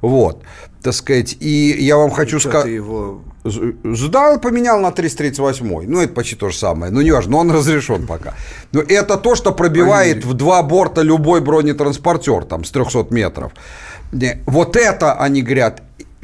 Вот, 0.00 0.42
так 0.82 0.94
сказать, 0.94 1.36
и 1.40 1.76
я 1.80 1.96
вам 1.96 2.10
хочу 2.10 2.38
сказать... 2.38 2.68
его... 2.68 3.22
Сдал, 3.44 4.40
поменял 4.40 4.80
на 4.80 4.90
338. 4.90 5.86
Ну, 5.88 6.00
это 6.00 6.12
почти 6.12 6.34
то 6.34 6.48
же 6.48 6.56
самое. 6.56 6.92
Ну, 6.92 7.00
не 7.00 7.12
важно, 7.12 7.32
но 7.32 7.38
он 7.38 7.50
разрешен 7.52 8.06
пока. 8.06 8.34
Но 8.72 8.80
это 8.80 9.16
то, 9.16 9.36
что 9.36 9.52
пробивает 9.52 10.24
в 10.24 10.34
два 10.34 10.62
борта 10.64 11.02
любой 11.02 11.40
бронетранспортер, 11.40 12.44
там, 12.44 12.64
с 12.64 12.70
300 12.72 13.06
метров. 13.10 13.52
Не, 14.12 14.42
Вот 14.46 14.76
это, 14.76 15.14
они 15.14 15.42
говорят, 15.42 15.82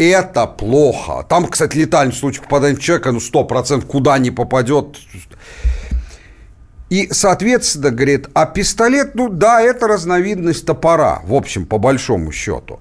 это 0.09 0.47
плохо. 0.47 1.25
Там, 1.28 1.47
кстати, 1.47 1.76
летальный 1.76 2.14
случай 2.14 2.40
попадания 2.40 2.76
в 2.76 2.80
человека, 2.80 3.12
ну, 3.12 3.18
100% 3.18 3.87
куда 3.87 4.18
не 4.18 4.30
попадет. 4.30 4.99
И, 6.90 7.09
соответственно, 7.11 7.90
говорит, 7.90 8.28
а 8.35 8.44
пистолет, 8.44 9.14
ну 9.14 9.28
да, 9.28 9.62
это 9.62 9.88
разновидность 9.88 10.66
топора, 10.66 11.23
в 11.25 11.32
общем, 11.32 11.64
по 11.64 11.78
большому 11.78 12.32
счету. 12.32 12.80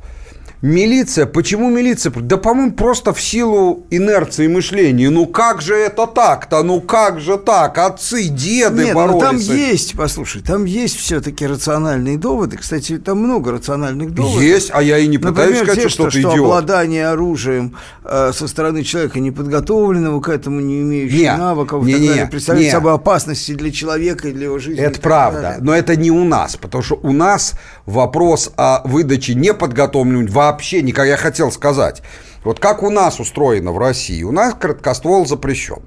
Милиция, 0.61 1.25
почему 1.25 1.71
милиция? 1.71 2.11
Да, 2.15 2.37
по-моему, 2.37 2.73
просто 2.73 3.13
в 3.13 3.21
силу 3.21 3.87
инерции 3.89 4.45
мышления. 4.45 5.09
Ну 5.09 5.25
как 5.25 5.59
же 5.59 5.73
это 5.73 6.05
так-то? 6.05 6.61
Ну 6.61 6.81
как 6.81 7.19
же 7.19 7.37
так? 7.39 7.79
Отцы, 7.79 8.25
деды 8.25 8.83
Нет, 8.83 8.93
ну 8.93 8.95
боролись. 8.95 9.21
там 9.23 9.39
с 9.39 9.45
этим. 9.45 9.55
есть, 9.55 9.97
послушай, 9.97 10.43
там 10.43 10.65
есть 10.65 10.97
все-таки 10.97 11.47
рациональные 11.47 12.19
доводы. 12.19 12.57
Кстати, 12.57 12.99
там 12.99 13.17
много 13.17 13.53
рациональных 13.53 14.13
доводов. 14.13 14.39
Есть, 14.39 14.69
а 14.71 14.83
я 14.83 14.99
и 14.99 15.07
не 15.07 15.17
пытаюсь 15.17 15.57
Например, 15.57 15.63
сказать, 15.65 15.83
те, 15.83 15.89
что 15.89 16.09
что, 16.11 16.19
идиот. 16.19 16.35
обладание 16.35 17.07
оружием 17.07 17.75
э, 18.03 18.31
со 18.31 18.47
стороны 18.47 18.83
человека 18.83 19.19
неподготовленного 19.19 20.21
к 20.21 20.29
этому, 20.29 20.59
не 20.59 20.81
имеющего 20.81 21.17
Не, 21.17 21.37
навыков, 21.37 21.83
и 21.83 21.87
не, 21.87 21.93
так 21.93 22.01
не, 22.01 22.07
далее, 22.09 22.25
представляет 22.27 22.67
не. 22.67 22.71
собой 22.71 22.93
опасности 22.93 23.53
для 23.53 23.71
человека 23.71 24.27
и 24.27 24.31
для 24.31 24.43
его 24.45 24.59
жизни. 24.59 24.79
Это 24.83 25.01
правда, 25.01 25.41
далее. 25.41 25.59
но 25.63 25.73
это 25.73 25.95
не 25.95 26.11
у 26.11 26.23
нас, 26.23 26.55
потому 26.55 26.83
что 26.83 26.99
у 27.01 27.11
нас 27.11 27.53
вопрос 27.87 28.51
о 28.57 28.81
выдаче 28.87 29.33
неподготовленным 29.33 30.27
вообще 30.51 30.81
никак. 30.81 31.07
Я 31.07 31.17
хотел 31.17 31.51
сказать, 31.51 32.01
вот 32.43 32.59
как 32.59 32.83
у 32.83 32.89
нас 32.89 33.19
устроено 33.19 33.71
в 33.71 33.77
России, 33.77 34.23
у 34.23 34.31
нас 34.31 34.53
краткоствол 34.53 35.25
запрещен. 35.25 35.81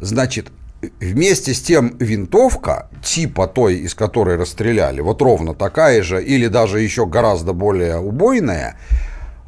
Значит, 0.00 0.48
вместе 1.00 1.54
с 1.54 1.62
тем 1.62 1.96
винтовка, 1.98 2.88
типа 3.04 3.46
той, 3.46 3.76
из 3.76 3.94
которой 3.94 4.36
расстреляли, 4.36 5.00
вот 5.00 5.22
ровно 5.22 5.54
такая 5.54 6.02
же, 6.02 6.22
или 6.22 6.48
даже 6.48 6.80
еще 6.80 7.06
гораздо 7.06 7.52
более 7.52 7.98
убойная, 7.98 8.76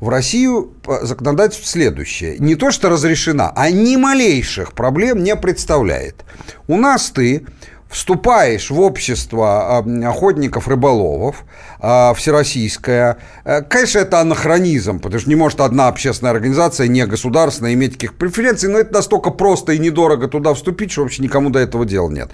в 0.01 0.09
Россию 0.09 0.75
по 0.83 1.05
законодательству 1.05 1.67
следующее. 1.67 2.37
Не 2.39 2.57
то, 2.57 2.71
что 2.71 2.89
разрешена, 2.91 3.53
а 3.57 3.71
ни 3.71 3.97
малейших 3.97 4.75
проблем 4.75 5.23
не 5.25 5.35
представляет. 5.35 6.25
У 6.69 6.77
нас 6.77 7.11
ты 7.11 7.47
вступаешь 7.95 8.71
в 8.71 8.81
общество 8.81 9.79
охотников-рыболовов, 9.79 11.45
а, 11.79 12.13
всероссийское. 12.15 13.19
Э, 13.45 13.63
Конечно, 13.63 14.01
это 14.01 14.21
анахронизм, 14.21 14.99
потому 14.99 15.21
что 15.21 15.29
не 15.29 15.37
может 15.37 15.61
одна 15.61 15.87
общественная 15.87 16.33
организация, 16.33 16.89
не 16.89 17.07
государственная, 17.07 17.73
иметь 17.75 17.93
таких 17.93 18.15
преференций, 18.15 18.69
но 18.69 18.79
это 18.79 18.93
настолько 18.93 19.31
просто 19.31 19.73
и 19.73 19.79
недорого 19.79 20.27
туда 20.27 20.55
вступить, 20.55 20.91
что 20.91 21.03
вообще 21.03 21.23
никому 21.23 21.51
до 21.51 21.61
этого 21.61 21.87
дела 21.87 22.11
нет. 22.11 22.31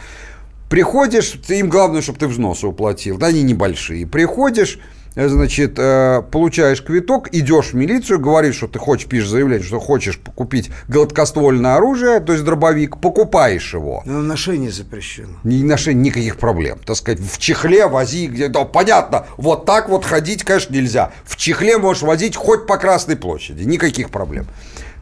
Приходишь, 0.70 1.34
им 1.48 1.68
главное, 1.68 2.00
чтобы 2.00 2.18
ты 2.18 2.26
взносы 2.26 2.66
уплатил, 2.66 3.18
да, 3.18 3.26
они 3.26 3.42
небольшие. 3.42 4.06
Приходишь, 4.06 4.78
значит, 5.14 5.78
э, 5.78 6.22
получаешь 6.30 6.82
квиток, 6.82 7.28
идешь 7.32 7.72
в 7.72 7.74
милицию, 7.74 8.20
говоришь, 8.20 8.56
что 8.56 8.68
ты 8.68 8.78
хочешь, 8.78 9.06
пишешь 9.08 9.28
заявление, 9.28 9.66
что 9.66 9.80
хочешь 9.80 10.20
купить 10.34 10.70
гладкоствольное 10.88 11.76
оружие, 11.76 12.20
то 12.20 12.32
есть 12.32 12.44
дробовик, 12.44 12.98
покупаешь 12.98 13.74
его. 13.74 14.02
Но 14.06 14.20
ношение 14.20 14.70
запрещено. 14.70 15.36
Не 15.42 15.62
ношение 15.64 16.04
никаких 16.04 16.36
проблем. 16.36 16.78
Так 16.84 16.96
сказать, 16.96 17.20
в 17.20 17.38
чехле 17.38 17.86
вози, 17.86 18.28
где, 18.28 18.48
да, 18.48 18.64
понятно, 18.64 19.26
вот 19.36 19.66
так 19.66 19.88
вот 19.88 20.04
ходить, 20.04 20.44
конечно, 20.44 20.74
нельзя. 20.74 21.12
В 21.24 21.36
чехле 21.36 21.78
можешь 21.78 22.02
возить 22.02 22.36
хоть 22.36 22.66
по 22.66 22.78
Красной 22.78 23.16
площади, 23.16 23.64
никаких 23.64 24.10
проблем. 24.10 24.46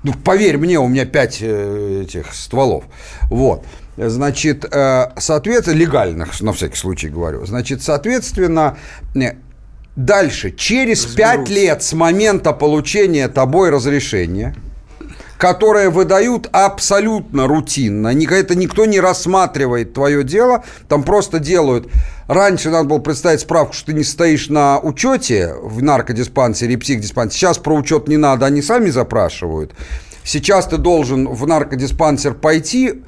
Ну, 0.04 0.12
поверь 0.12 0.58
мне, 0.58 0.78
у 0.78 0.86
меня 0.88 1.04
пять 1.06 1.38
э, 1.40 2.02
этих 2.04 2.32
стволов. 2.32 2.84
Вот. 3.24 3.64
Значит, 3.96 4.64
э, 4.70 5.10
соответственно, 5.18 5.74
легальных, 5.74 6.40
на 6.40 6.52
всякий 6.52 6.76
случай 6.76 7.08
говорю. 7.08 7.44
Значит, 7.44 7.82
соответственно, 7.82 8.78
дальше, 9.98 10.52
через 10.52 11.04
пять 11.04 11.48
лет 11.48 11.82
с 11.82 11.92
момента 11.92 12.52
получения 12.52 13.28
тобой 13.28 13.70
разрешения, 13.70 14.54
которые 15.36 15.90
выдают 15.90 16.48
абсолютно 16.52 17.46
рутинно. 17.46 18.08
Это 18.08 18.54
никто 18.54 18.86
не 18.86 19.00
рассматривает 19.00 19.92
твое 19.92 20.24
дело. 20.24 20.64
Там 20.88 21.02
просто 21.02 21.38
делают... 21.38 21.88
Раньше 22.28 22.68
надо 22.68 22.88
было 22.88 22.98
представить 22.98 23.40
справку, 23.40 23.72
что 23.72 23.86
ты 23.86 23.94
не 23.94 24.04
стоишь 24.04 24.50
на 24.50 24.78
учете 24.78 25.54
в 25.62 25.82
наркодиспансере 25.82 26.74
и 26.74 26.76
психдиспансере. 26.76 27.38
Сейчас 27.38 27.56
про 27.56 27.74
учет 27.74 28.06
не 28.06 28.18
надо, 28.18 28.44
они 28.44 28.60
сами 28.60 28.90
запрашивают. 28.90 29.72
Сейчас 30.24 30.66
ты 30.66 30.76
должен 30.76 31.26
в 31.26 31.46
наркодиспансер 31.46 32.34
пойти, 32.34 33.02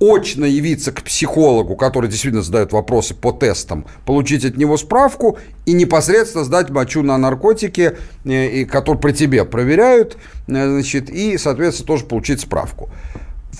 очно 0.00 0.44
явиться 0.44 0.92
к 0.92 1.02
психологу, 1.02 1.76
который 1.76 2.08
действительно 2.08 2.42
задает 2.42 2.72
вопросы 2.72 3.14
по 3.14 3.32
тестам, 3.32 3.86
получить 4.04 4.44
от 4.44 4.56
него 4.56 4.76
справку 4.76 5.38
и 5.66 5.72
непосредственно 5.72 6.44
сдать 6.44 6.70
мочу 6.70 7.02
на 7.02 7.18
наркотики, 7.18 7.96
э, 8.24 8.46
и, 8.46 8.64
которые 8.64 9.00
при 9.00 9.12
тебе 9.12 9.44
проверяют, 9.44 10.16
э, 10.46 10.68
значит, 10.70 11.10
и, 11.10 11.36
соответственно, 11.38 11.86
тоже 11.86 12.04
получить 12.04 12.40
справку. 12.40 12.88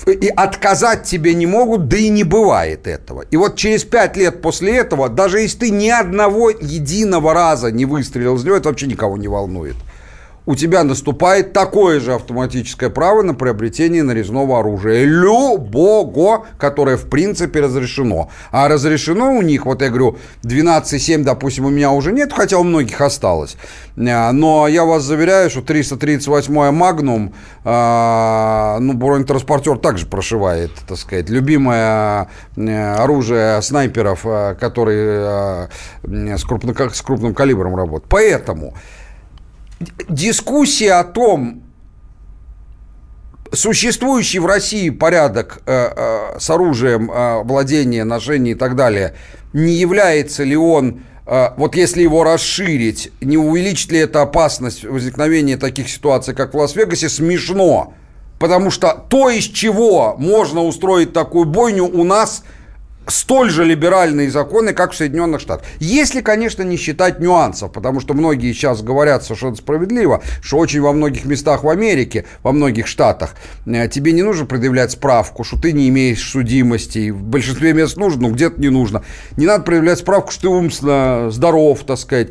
И 0.07 0.29
отказать 0.29 1.05
тебе 1.05 1.35
не 1.35 1.47
могут, 1.47 1.89
да 1.89 1.97
и 1.97 2.09
не 2.09 2.23
бывает 2.23 2.87
этого. 2.87 3.23
И 3.23 3.37
вот 3.37 3.57
через 3.57 3.83
пять 3.83 4.17
лет 4.17 4.41
после 4.41 4.77
этого, 4.77 5.09
даже 5.09 5.41
если 5.41 5.59
ты 5.59 5.71
ни 5.71 5.89
одного 5.89 6.51
единого 6.51 7.35
раза 7.35 7.73
не 7.73 7.85
выстрелил 7.85 8.37
из 8.37 8.47
это 8.47 8.69
вообще 8.69 8.87
никого 8.87 9.17
не 9.17 9.27
волнует. 9.27 9.75
У 10.49 10.55
тебя 10.55 10.83
наступает 10.83 11.53
такое 11.53 12.01
же 12.01 12.15
автоматическое 12.15 12.89
право 12.89 13.21
на 13.21 13.35
приобретение 13.35 14.03
нарезного 14.03 14.61
оружия. 14.61 15.05
Любого, 15.05 16.47
которое 16.57 16.97
в 16.97 17.11
принципе 17.11 17.61
разрешено. 17.61 18.31
А 18.51 18.67
разрешено 18.67 19.35
у 19.35 19.43
них, 19.43 19.67
вот 19.67 19.83
я 19.83 19.91
говорю, 19.91 20.17
12,7, 20.45 21.23
допустим, 21.23 21.67
у 21.67 21.69
меня 21.69 21.91
уже 21.91 22.13
нет, 22.13 22.33
хотя 22.33 22.57
у 22.57 22.63
многих 22.65 22.99
осталось. 23.03 23.59
А, 23.99 24.33
но 24.33 24.67
я 24.69 24.87
вас 24.87 25.03
заверяю, 25.03 25.51
что 25.51 25.61
338 25.61 26.71
Магнум, 26.71 27.35
ну, 27.65 28.93
бронетранспортер 28.95 29.77
также 29.77 30.07
прошивает, 30.07 30.71
так 30.89 30.97
сказать, 30.97 31.29
любимое 31.29 32.29
э, 32.57 32.95
оружие 32.95 33.61
снайперов, 33.61 34.21
а, 34.25 34.55
которые 34.55 35.69
с, 36.03 36.45
крупно, 36.45 36.75
с 36.91 37.03
крупным 37.03 37.35
калибром 37.35 37.77
работают. 37.77 38.09
Поэтому 38.09 38.73
дискуссия 40.09 40.95
о 40.95 41.05
том, 41.05 41.63
существующий 43.53 44.41
в 44.41 44.47
России 44.47 44.91
порядок 44.91 45.63
э, 45.67 45.91
э, 45.97 46.39
с 46.39 46.51
оружием 46.51 47.11
э, 47.11 47.43
владения, 47.45 48.05
ношения 48.05 48.53
и 48.53 48.55
так 48.55 48.77
далее, 48.77 49.15
не 49.53 49.73
является 49.73 50.45
ли 50.45 50.57
он, 50.57 51.03
э, 51.27 51.51
вот 51.57 51.75
если 51.75 52.03
его 52.03 52.25
расширить, 52.25 53.11
не 53.21 53.39
увеличит 53.39 53.91
ли 53.93 54.01
это 54.01 54.23
опасность 54.23 54.85
возникновения 54.85 55.57
таких 55.57 55.89
ситуаций, 55.89 56.35
как 56.35 56.55
в 56.55 56.59
Лас-Вегасе, 56.59 57.09
смешно. 57.09 57.95
Потому 58.39 58.71
что 58.71 59.05
то, 59.09 59.31
из 59.31 59.45
чего 59.45 60.15
можно 60.19 60.63
устроить 60.63 61.13
такую 61.13 61.47
бойню, 61.47 61.85
у 61.85 62.05
нас– 62.05 62.45
столь 63.11 63.51
же 63.51 63.65
либеральные 63.65 64.31
законы, 64.31 64.73
как 64.73 64.93
в 64.93 64.97
Соединенных 64.97 65.41
Штатах. 65.41 65.67
Если, 65.79 66.21
конечно, 66.21 66.63
не 66.63 66.77
считать 66.77 67.21
нюансов, 67.21 67.73
потому 67.73 68.01
что 68.01 68.15
многие 68.15 68.53
сейчас 68.53 68.83
говорят 68.83 69.25
совершенно 69.25 69.57
справедливо, 69.57 70.23
что 70.43 70.59
очень 70.59 70.81
во 70.81 70.93
многих 70.93 71.25
местах 71.25 71.65
в 71.65 71.69
Америке, 71.69 72.25
во 72.43 72.53
многих 72.53 72.87
штатах, 72.87 73.35
э, 73.67 73.89
тебе 73.89 74.13
не 74.13 74.23
нужно 74.23 74.47
предъявлять 74.47 74.93
справку, 74.93 75.45
что 75.45 75.61
ты 75.61 75.73
не 75.73 75.89
имеешь 75.89 76.31
судимости. 76.31 77.11
В 77.11 77.23
большинстве 77.23 77.73
мест 77.73 77.97
нужно, 77.97 78.29
но 78.29 78.35
где-то 78.35 78.61
не 78.61 78.69
нужно. 78.69 79.03
Не 79.37 79.47
надо 79.47 79.65
предъявлять 79.65 79.99
справку, 79.99 80.31
что 80.31 80.43
ты 80.43 80.49
умственно 80.49 81.31
здоров, 81.31 81.85
так 81.85 81.99
сказать. 81.99 82.29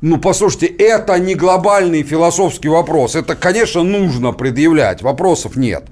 Ну, 0.00 0.16
послушайте, 0.16 0.66
это 0.66 1.18
не 1.18 1.34
глобальный 1.34 2.02
философский 2.02 2.68
вопрос. 2.68 3.14
Это, 3.14 3.34
конечно, 3.34 3.82
нужно 3.82 4.32
предъявлять, 4.32 5.02
вопросов 5.02 5.56
нет. 5.56 5.84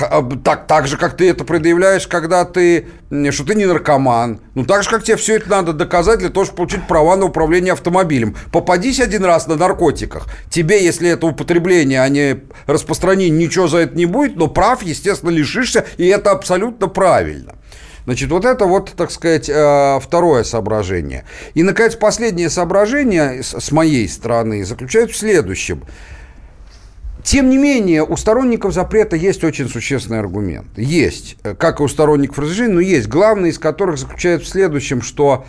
А, 0.00 0.28
так, 0.42 0.66
так 0.66 0.88
же, 0.88 0.96
как 0.96 1.16
ты 1.16 1.30
это 1.30 1.44
предъявляешь, 1.44 2.08
когда 2.08 2.44
ты, 2.44 2.88
что 3.30 3.44
ты 3.44 3.54
не 3.54 3.64
наркоман. 3.64 4.40
Ну, 4.54 4.64
так 4.64 4.82
же, 4.82 4.90
как 4.90 5.04
тебе 5.04 5.16
все 5.16 5.36
это 5.36 5.48
надо 5.48 5.72
доказать 5.72 6.18
для 6.18 6.30
того, 6.30 6.44
чтобы 6.44 6.56
получить 6.58 6.86
права 6.88 7.16
на 7.16 7.26
управление 7.26 7.74
автомобилем. 7.74 8.36
Попадись 8.50 8.98
один 8.98 9.24
раз 9.24 9.46
на 9.46 9.54
наркотиках. 9.54 10.26
Тебе, 10.50 10.84
если 10.84 11.10
это 11.10 11.26
употребление, 11.26 12.02
а 12.02 12.08
не 12.08 12.40
распространение, 12.66 13.46
ничего 13.46 13.68
за 13.68 13.78
это 13.78 13.96
не 13.96 14.06
будет, 14.06 14.36
но 14.36 14.48
прав, 14.48 14.82
естественно, 14.82 15.30
лишишься, 15.30 15.86
и 15.96 16.06
это 16.06 16.32
абсолютно 16.32 16.88
правильно. 16.88 17.54
Значит, 18.04 18.30
вот 18.30 18.44
это 18.44 18.66
вот, 18.66 18.92
так 18.96 19.10
сказать, 19.12 19.48
э, 19.48 20.00
второе 20.02 20.42
соображение. 20.42 21.24
И, 21.54 21.62
наконец, 21.62 21.94
последнее 21.94 22.50
соображение 22.50 23.42
с 23.42 23.70
моей 23.70 24.08
стороны 24.08 24.64
заключается 24.64 25.14
в 25.14 25.18
следующем– 25.18 25.84
тем 27.24 27.48
не 27.48 27.56
менее, 27.56 28.04
у 28.04 28.16
сторонников 28.18 28.74
запрета 28.74 29.16
есть 29.16 29.42
очень 29.44 29.66
существенный 29.68 30.18
аргумент. 30.18 30.76
Есть, 30.76 31.36
э, 31.42 31.54
как 31.54 31.80
и 31.80 31.82
у 31.82 31.88
сторонников 31.88 32.38
разрешения, 32.38 32.74
но 32.74 32.80
есть. 32.80 33.08
Главный 33.08 33.48
из 33.48 33.58
которых 33.58 33.96
заключается 33.96 34.46
в 34.46 34.50
следующем, 34.50 35.00
что 35.00 35.46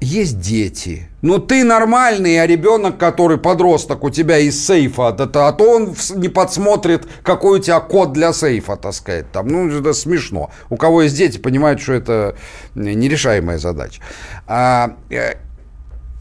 есть 0.00 0.40
дети. 0.40 1.08
Но 1.22 1.38
ты 1.38 1.62
нормальный, 1.62 2.42
а 2.42 2.46
ребенок, 2.48 2.98
который 2.98 3.38
подросток 3.38 4.02
у 4.02 4.10
тебя 4.10 4.38
из 4.38 4.66
сейфа, 4.66 5.08
а 5.08 5.12
то, 5.12 5.46
а 5.46 5.52
то 5.52 5.76
он 5.76 5.94
не 6.16 6.28
подсмотрит, 6.28 7.06
какой 7.22 7.60
у 7.60 7.62
тебя 7.62 7.78
код 7.78 8.12
для 8.12 8.32
сейфа, 8.32 8.74
так 8.76 8.92
сказать. 8.92 9.30
Там, 9.30 9.46
ну, 9.46 9.68
это 9.68 9.92
смешно. 9.92 10.50
У 10.70 10.76
кого 10.76 11.02
есть 11.02 11.16
дети, 11.16 11.38
понимают, 11.38 11.80
что 11.80 11.92
это 11.92 12.34
нерешаемая 12.74 13.58
задача. 13.58 14.02
А, 14.48 14.96
э, 15.08 15.34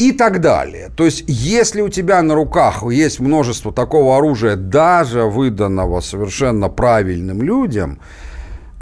и 0.01 0.11
так 0.11 0.41
далее. 0.41 0.89
То 0.95 1.05
есть, 1.05 1.23
если 1.27 1.81
у 1.81 1.89
тебя 1.89 2.23
на 2.23 2.33
руках 2.33 2.83
есть 2.91 3.19
множество 3.19 3.71
такого 3.71 4.17
оружия, 4.17 4.55
даже 4.55 5.25
выданного 5.25 6.01
совершенно 6.01 6.69
правильным 6.69 7.43
людям, 7.43 7.99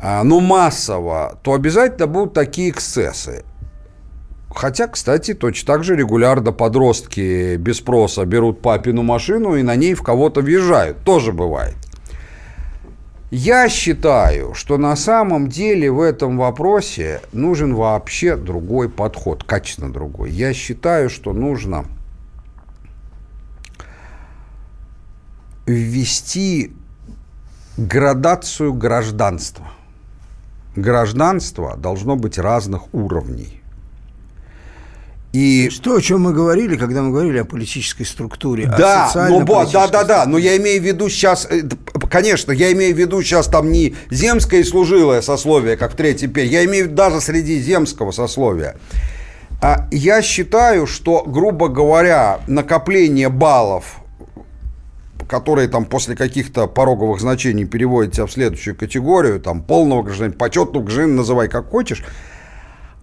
а, 0.02 0.24
но 0.24 0.40
массово, 0.40 1.38
то 1.44 1.54
обязательно 1.54 2.08
будут 2.08 2.34
такие 2.34 2.70
эксцессы. 2.70 3.44
Хотя, 4.56 4.88
кстати, 4.88 5.34
точно 5.34 5.74
так 5.74 5.84
же 5.84 5.98
регулярно 5.98 6.54
подростки 6.54 7.58
без 7.58 7.78
спроса 7.78 8.24
берут 8.24 8.62
папину 8.62 9.04
машину 9.04 9.56
и 9.56 9.62
на 9.62 9.76
ней 9.76 9.96
в 9.96 10.04
кого-то 10.04 10.40
въезжают. 10.40 11.00
Тоже 11.04 11.34
бывает. 11.34 11.76
Я 13.32 13.70
считаю, 13.70 14.56
что 14.56 14.78
на 14.78 14.96
самом 14.96 15.50
деле 15.50 15.92
в 15.92 16.02
этом 16.02 16.38
вопросе 16.38 17.22
нужен 17.32 17.76
вообще 17.76 18.36
другой 18.36 18.90
подход, 18.90 19.44
качественно 19.44 19.94
другой. 19.94 20.32
Я 20.32 20.54
считаю, 20.54 21.12
что 21.12 21.32
нужно 21.32 21.86
ввести 25.68 26.74
градацию 27.78 28.74
гражданства. 28.74 29.68
Гражданство 30.76 31.78
должно 31.78 32.16
быть 32.16 32.40
разных 32.40 32.92
уровней. 32.94 33.60
И 35.32 35.70
что, 35.70 35.96
о 35.96 36.02
чем 36.02 36.22
мы 36.22 36.34
говорили, 36.34 36.76
когда 36.76 37.04
мы 37.04 37.12
говорили 37.12 37.38
о 37.38 37.46
политической 37.46 38.04
структуре, 38.04 38.66
да, 38.66 39.12
ну, 39.30 39.46
да, 39.46 39.88
да, 39.88 40.04
да, 40.04 40.26
но 40.26 40.40
я 40.40 40.58
имею 40.58 40.82
в 40.82 40.86
виду 40.86 41.08
сейчас, 41.08 41.46
э, 41.52 41.62
конечно, 42.10 42.52
я 42.52 42.72
имею 42.74 42.96
в 42.96 43.00
виду 43.00 43.22
сейчас 43.22 43.48
там 43.48 43.72
не 43.72 43.96
земское 44.10 44.62
и 44.62 44.64
служилое 44.64 45.22
сословие, 45.22 45.78
как 45.78 45.94
в 45.94 45.96
третьей 45.96 46.28
перь, 46.28 46.48
я 46.48 46.66
имею 46.66 46.86
в 46.86 46.88
виду 46.88 46.96
даже 46.96 47.22
среди 47.22 47.60
земского 47.60 48.12
сословия. 48.12 48.76
А 49.62 49.88
я 49.92 50.22
считаю, 50.22 50.88
что, 50.88 51.24
грубо 51.26 51.68
говоря, 51.68 52.40
накопление 52.48 53.30
баллов, 53.30 54.00
которые 55.28 55.68
там 55.68 55.86
после 55.86 56.16
каких-то 56.16 56.68
пороговых 56.68 57.20
значений 57.20 57.66
переводятся 57.66 58.26
в 58.26 58.32
следующую 58.32 58.76
категорию, 58.76 59.40
там 59.40 59.62
полного 59.62 60.04
гражданина, 60.04 60.38
почетного 60.38 60.84
гражданина, 60.84 61.18
называй 61.18 61.50
как 61.50 61.70
хочешь, 61.70 62.04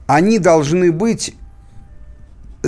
они 0.07 0.39
должны 0.39 0.93
быть 0.93 1.35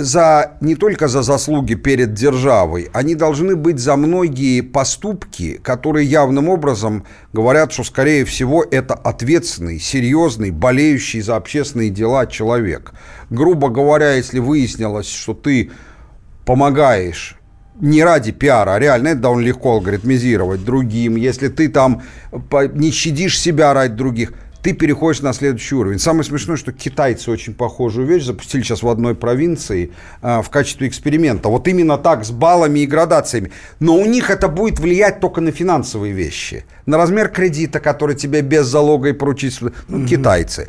за, 0.03 0.57
не 0.61 0.75
только 0.75 1.07
за 1.07 1.21
заслуги 1.21 1.75
перед 1.75 2.13
державой, 2.13 2.89
они 2.93 3.15
должны 3.15 3.55
быть 3.55 3.79
за 3.79 3.95
многие 3.95 4.61
поступки, 4.61 5.59
которые 5.63 6.07
явным 6.07 6.49
образом 6.49 7.05
говорят, 7.33 7.71
что, 7.71 7.83
скорее 7.83 8.25
всего, 8.25 8.63
это 8.63 8.93
ответственный, 8.93 9.79
серьезный, 9.79 10.51
болеющий 10.51 11.21
за 11.21 11.35
общественные 11.35 11.89
дела 11.89 12.25
человек. 12.25 12.93
Грубо 13.29 13.69
говоря, 13.69 14.13
если 14.13 14.39
выяснилось, 14.39 15.09
что 15.09 15.33
ты 15.33 15.71
помогаешь 16.45 17.35
не 17.79 18.03
ради 18.03 18.31
пиара, 18.31 18.75
а 18.75 18.79
реально 18.79 19.09
это 19.09 19.21
довольно 19.21 19.47
легко 19.47 19.73
алгоритмизировать 19.73 20.65
другим, 20.65 21.15
если 21.15 21.47
ты 21.47 21.69
там 21.69 22.01
не 22.73 22.91
щадишь 22.91 23.39
себя 23.39 23.73
ради 23.73 23.95
других– 23.95 24.33
ты 24.61 24.73
переходишь 24.73 25.21
на 25.21 25.33
следующий 25.33 25.75
уровень. 25.75 25.99
Самое 25.99 26.23
смешное, 26.23 26.57
что 26.57 26.71
китайцы 26.71 27.31
очень 27.31 27.53
похожую 27.53 28.07
вещь 28.07 28.23
запустили 28.23 28.61
сейчас 28.61 28.83
в 28.83 28.89
одной 28.89 29.15
провинции 29.15 29.91
э, 30.21 30.41
в 30.41 30.49
качестве 30.49 30.87
эксперимента. 30.87 31.49
Вот 31.49 31.67
именно 31.67 31.97
так, 31.97 32.25
с 32.25 32.31
баллами 32.31 32.79
и 32.79 32.85
градациями. 32.85 33.51
Но 33.79 33.95
у 33.95 34.05
них 34.05 34.29
это 34.29 34.47
будет 34.47 34.79
влиять 34.79 35.19
только 35.19 35.41
на 35.41 35.51
финансовые 35.51 36.13
вещи. 36.13 36.65
На 36.85 36.97
размер 36.97 37.29
кредита, 37.29 37.79
который 37.79 38.15
тебе 38.15 38.41
без 38.41 38.65
залога 38.65 39.09
и 39.09 39.13
поручить. 39.13 39.59
Ну, 39.61 39.69
mm-hmm. 39.69 40.07
китайцы. 40.07 40.67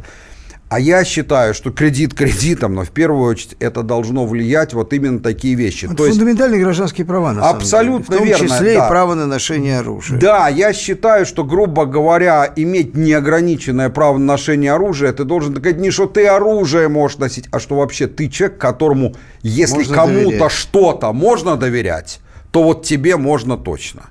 А 0.70 0.78
я 0.78 1.04
считаю, 1.04 1.52
что 1.52 1.72
кредит 1.72 2.14
кредитом, 2.14 2.76
но 2.76 2.84
в 2.84 2.90
первую 2.90 3.28
очередь 3.28 3.56
это 3.58 3.82
должно 3.82 4.24
влиять 4.24 4.72
вот 4.72 4.92
именно 4.92 5.18
такие 5.18 5.56
вещи. 5.56 5.86
Это 5.86 5.96
То 5.96 6.08
фундаментальные 6.08 6.58
есть, 6.58 6.64
гражданские 6.64 7.04
права, 7.04 7.32
на 7.32 7.50
абсолютно 7.50 8.06
самом 8.06 8.24
деле. 8.24 8.34
В 8.34 8.38
том 8.38 8.46
верно, 8.46 8.56
числе 8.56 8.74
да. 8.76 8.86
и 8.86 8.88
право 8.88 9.14
на 9.14 9.26
ношение 9.26 9.80
оружия. 9.80 10.20
Да, 10.20 10.46
я 10.46 10.72
считаю, 10.72 11.26
что, 11.26 11.42
грубо 11.42 11.86
говоря, 11.86 12.52
иметь 12.54 12.94
неограниченное 12.94 13.88
право 13.88 14.16
на 14.18 14.26
ношение 14.26 14.72
оружия, 14.72 15.12
ты 15.12 15.24
должен 15.24 15.56
сказать 15.56 15.78
не 15.78 15.90
что 15.90 16.06
ты 16.06 16.28
оружие 16.28 16.86
можешь 16.86 17.18
носить, 17.18 17.48
а 17.50 17.58
что 17.58 17.74
вообще 17.74 18.06
ты 18.06 18.28
человек, 18.28 18.58
которому, 18.58 19.16
если 19.42 19.82
кому-то 19.82 20.48
что-то 20.50 21.12
можно 21.12 21.56
доверять, 21.56 22.20
то 22.52 22.62
вот 22.62 22.84
тебе 22.84 23.16
можно 23.16 23.56
точно. 23.58 24.10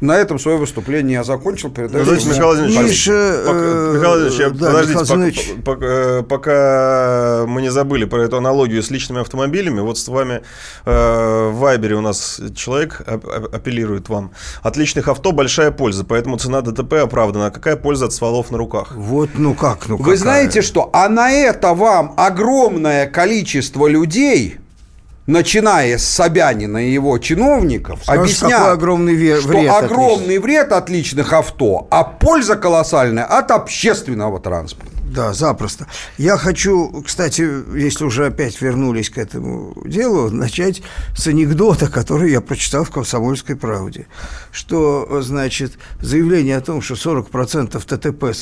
На 0.00 0.16
этом 0.16 0.38
свое 0.38 0.58
выступление 0.58 1.14
я 1.14 1.24
закончил. 1.24 1.70
Передаю 1.70 2.04
Подождите, 2.04 2.30
Михаил 2.30 2.46
Владимирович, 2.46 2.90
Миша, 2.90 3.12
э, 3.12 3.92
Михаил 3.94 4.18
Владимирович, 4.18 4.58
да, 4.58 4.66
подождите, 4.66 5.16
Михаил 5.16 5.62
пока, 5.62 5.62
пока, 5.62 5.86
э, 5.86 6.22
пока 6.22 7.44
мы 7.46 7.62
не 7.62 7.70
забыли 7.70 8.04
про 8.04 8.22
эту 8.22 8.36
аналогию 8.36 8.82
с 8.82 8.90
личными 8.90 9.20
автомобилями, 9.20 9.80
вот 9.80 9.96
с 9.98 10.08
вами 10.08 10.42
э, 10.84 11.50
в 11.50 11.58
Вайбере 11.58 11.96
у 11.96 12.00
нас 12.00 12.40
человек 12.54 13.02
апеллирует 13.06 14.08
вам. 14.08 14.32
От 14.62 14.76
личных 14.76 15.08
авто 15.08 15.32
большая 15.32 15.70
польза, 15.70 16.04
поэтому 16.04 16.36
цена 16.36 16.60
ДТП 16.60 16.94
оправдана. 16.94 17.46
А 17.46 17.50
какая 17.50 17.76
польза 17.76 18.06
от 18.06 18.12
стволов 18.12 18.50
на 18.50 18.58
руках? 18.58 18.92
Вот, 18.94 19.30
ну 19.34 19.54
как, 19.54 19.88
ну 19.88 19.96
Вы 19.96 20.04
какая? 20.04 20.16
знаете 20.18 20.62
что? 20.62 20.90
А 20.92 21.08
на 21.08 21.30
это 21.30 21.74
вам 21.74 22.14
огромное 22.16 23.06
количество 23.06 23.86
людей 23.86 24.58
начиная 25.26 25.98
с 25.98 26.04
Собянина 26.04 26.78
и 26.86 26.92
его 26.92 27.18
чиновников, 27.18 28.00
Скажешь, 28.02 28.22
объясняют, 28.22 28.56
какой 28.56 28.72
огромный 28.74 29.14
ве- 29.14 29.40
что 29.40 29.48
вред 29.48 29.72
огромный 29.72 30.38
вред 30.38 30.72
от 30.72 30.88
личных 30.88 31.32
авто, 31.32 31.86
а 31.90 32.04
польза 32.04 32.56
колоссальная 32.56 33.24
от 33.24 33.50
общественного 33.50 34.40
транспорта. 34.40 34.92
Да, 35.16 35.32
запросто. 35.32 35.86
Я 36.18 36.36
хочу, 36.36 37.02
кстати, 37.06 37.40
если 37.76 38.04
уже 38.04 38.26
опять 38.26 38.60
вернулись 38.60 39.08
к 39.08 39.18
этому 39.18 39.74
делу, 39.86 40.30
начать 40.30 40.82
с 41.16 41.26
анекдота, 41.28 41.88
который 41.88 42.32
я 42.32 42.40
прочитал 42.40 42.84
в 42.84 42.90
«Комсомольской 42.90 43.56
правде». 43.56 44.08
Что, 44.50 45.22
значит, 45.22 45.74
заявление 46.00 46.56
о 46.56 46.60
том, 46.60 46.82
что 46.82 46.94
40% 46.94 47.80
ТТП, 47.80 48.34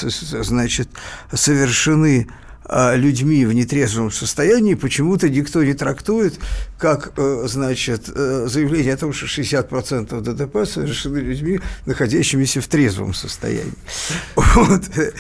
значит, 0.43 0.89
совершены 1.33 2.29
людьми 2.69 3.47
в 3.47 3.53
нетрезвом 3.53 4.11
состоянии, 4.11 4.75
почему-то 4.75 5.29
никто 5.29 5.63
не 5.63 5.75
трактует 5.75 6.39
как, 6.79 7.13
э, 7.17 7.45
значит, 7.47 8.11
э, 8.15 8.47
заявление 8.49 8.95
о 8.95 8.97
том, 8.97 9.13
что 9.13 9.27
60% 9.27 10.21
ДТП 10.21 10.67
совершены 10.67 11.19
людьми, 11.19 11.61
находящимися 11.87 12.61
в 12.61 12.67
трезвом 12.67 13.15
состоянии. 13.15 13.73
Вот, 14.37 14.83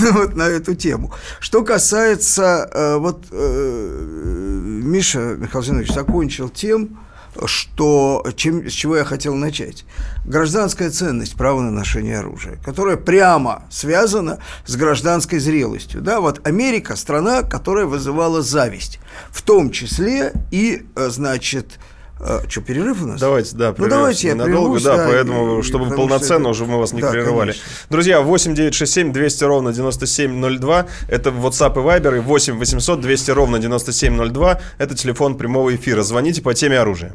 ну, 0.00 0.12
вот 0.12 0.36
на 0.36 0.48
эту 0.48 0.74
тему. 0.74 1.12
Что 1.40 1.64
касается, 1.64 2.68
э, 2.72 2.96
вот 2.96 3.30
Миша 3.30 5.36
Михаил 5.38 5.86
закончил 5.86 6.48
тем, 6.48 6.98
что, 7.46 8.24
чем, 8.36 8.68
с 8.68 8.72
чего 8.72 8.96
я 8.96 9.04
хотел 9.04 9.34
начать. 9.34 9.84
Гражданская 10.24 10.90
ценность 10.90 11.36
права 11.36 11.60
на 11.60 11.70
ношение 11.70 12.18
оружия, 12.18 12.56
которая 12.64 12.96
прямо 12.96 13.64
связана 13.70 14.38
с 14.66 14.76
гражданской 14.76 15.38
зрелостью. 15.38 16.00
Да, 16.00 16.20
вот 16.20 16.46
Америка– 16.46 16.96
страна, 16.96 17.42
которая 17.42 17.86
вызывала 17.86 18.42
зависть, 18.42 18.98
в 19.30 19.42
том 19.42 19.70
числе 19.70 20.32
и, 20.50 20.86
э, 20.96 21.08
значит, 21.10 21.78
э, 22.20 22.40
что, 22.48 22.60
перерыв 22.60 23.02
у 23.02 23.06
нас? 23.06 23.20
Давайте, 23.20 23.56
да, 23.56 23.68
ну, 23.68 23.74
прервемся 23.74 23.96
давайте 23.98 24.28
я 24.28 24.34
ненадолго, 24.34 24.58
прервусь, 24.78 24.82
да, 24.82 24.96
поэтому, 24.96 25.58
и- 25.58 25.62
чтобы 25.62 25.84
потому 25.86 26.08
полноценно 26.08 26.40
что- 26.54 26.64
уже 26.64 26.66
мы 26.72 26.78
вас 26.78 26.92
не 26.92 27.00
Да, 27.00 27.10
прерывали. 27.10 27.52
конечно. 27.52 27.62
Друзья, 27.90 28.20
8 28.20 28.54
967 28.54 29.12
200 29.12 29.44
ровно 29.44 29.72
9702, 29.72 30.86
это 31.08 31.30
WhatsApp 31.30 31.72
и 31.74 31.78
Viber, 32.00 32.16
и 32.16 32.20
8 32.20 32.58
800 32.58 33.00
200 33.00 33.30
ровно 33.30 33.58
9702, 33.58 34.60
это 34.78 34.94
телефон 34.94 35.36
прямого 35.36 35.74
эфира. 35.74 36.02
Звоните 36.02 36.42
по 36.42 36.54
теме 36.54 36.78
оружия. 36.78 37.12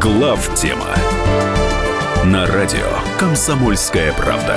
Глав 0.00 0.50
тема 0.60 0.88
на 2.24 2.46
радио 2.46 2.86
Комсомольская 3.18 4.12
правда. 4.14 4.56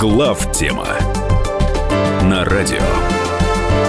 Глав 0.00 0.50
тема 0.52 0.88
на 2.22 2.42
радио 2.46 2.80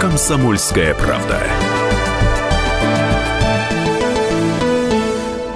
Комсомольская 0.02 0.94
правда. 0.94 1.40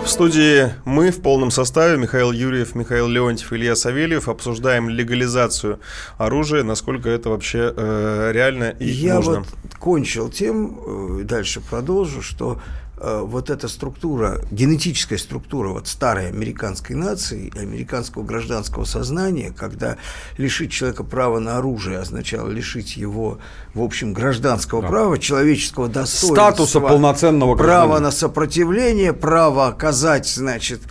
В 0.06 0.08
студии 0.08 0.72
мы 0.86 1.12
в 1.12 1.22
полном 1.22 1.52
составе, 1.52 1.98
Михаил 1.98 2.32
Юрьев, 2.32 2.74
Михаил 2.74 3.10
Леонтьев, 3.10 3.52
Илья 3.52 3.76
Савельев, 3.76 4.30
обсуждаем 4.30 4.88
легализацию 4.88 5.82
оружия, 6.18 6.64
насколько 6.64 7.10
это 7.10 7.32
вообще 7.32 7.74
э, 7.76 8.32
реально 8.34 8.70
и 8.80 8.86
Я 8.86 9.16
нужно. 9.16 9.40
вот 9.40 9.76
кончил 9.78 10.30
тем, 10.30 11.20
э, 11.20 11.24
дальше 11.24 11.60
продолжу, 11.60 12.22
что 12.22 12.62
вот 12.98 13.50
эта 13.50 13.68
структура, 13.68 14.42
генетическая 14.52 15.18
структура 15.18 15.70
вот 15.70 15.88
старой 15.88 16.30
американской 16.30 16.96
нации, 16.96 17.52
американского 17.58 18.24
гражданского 18.24 18.86
сознания, 18.86 19.54
когда 19.56 19.98
лишить 20.38 20.72
человека 20.72 21.04
права 21.04 21.40
на 21.40 21.58
оружие 21.58 22.00
означало 22.00 22.50
лишить 22.50 22.98
его, 22.98 23.40
в 23.74 23.82
общем, 23.82 24.14
гражданского 24.14 24.82
права, 24.82 25.18
человеческого 25.20 25.88
достоинства. 25.88 26.36
Статуса 26.36 26.80
полноценного 26.80 27.56
гражданина. 27.56 28.00
на 28.00 28.12
сопротивление, 28.12 29.14
право 29.14 29.68
оказать, 29.68 30.28
значит, 30.28 30.82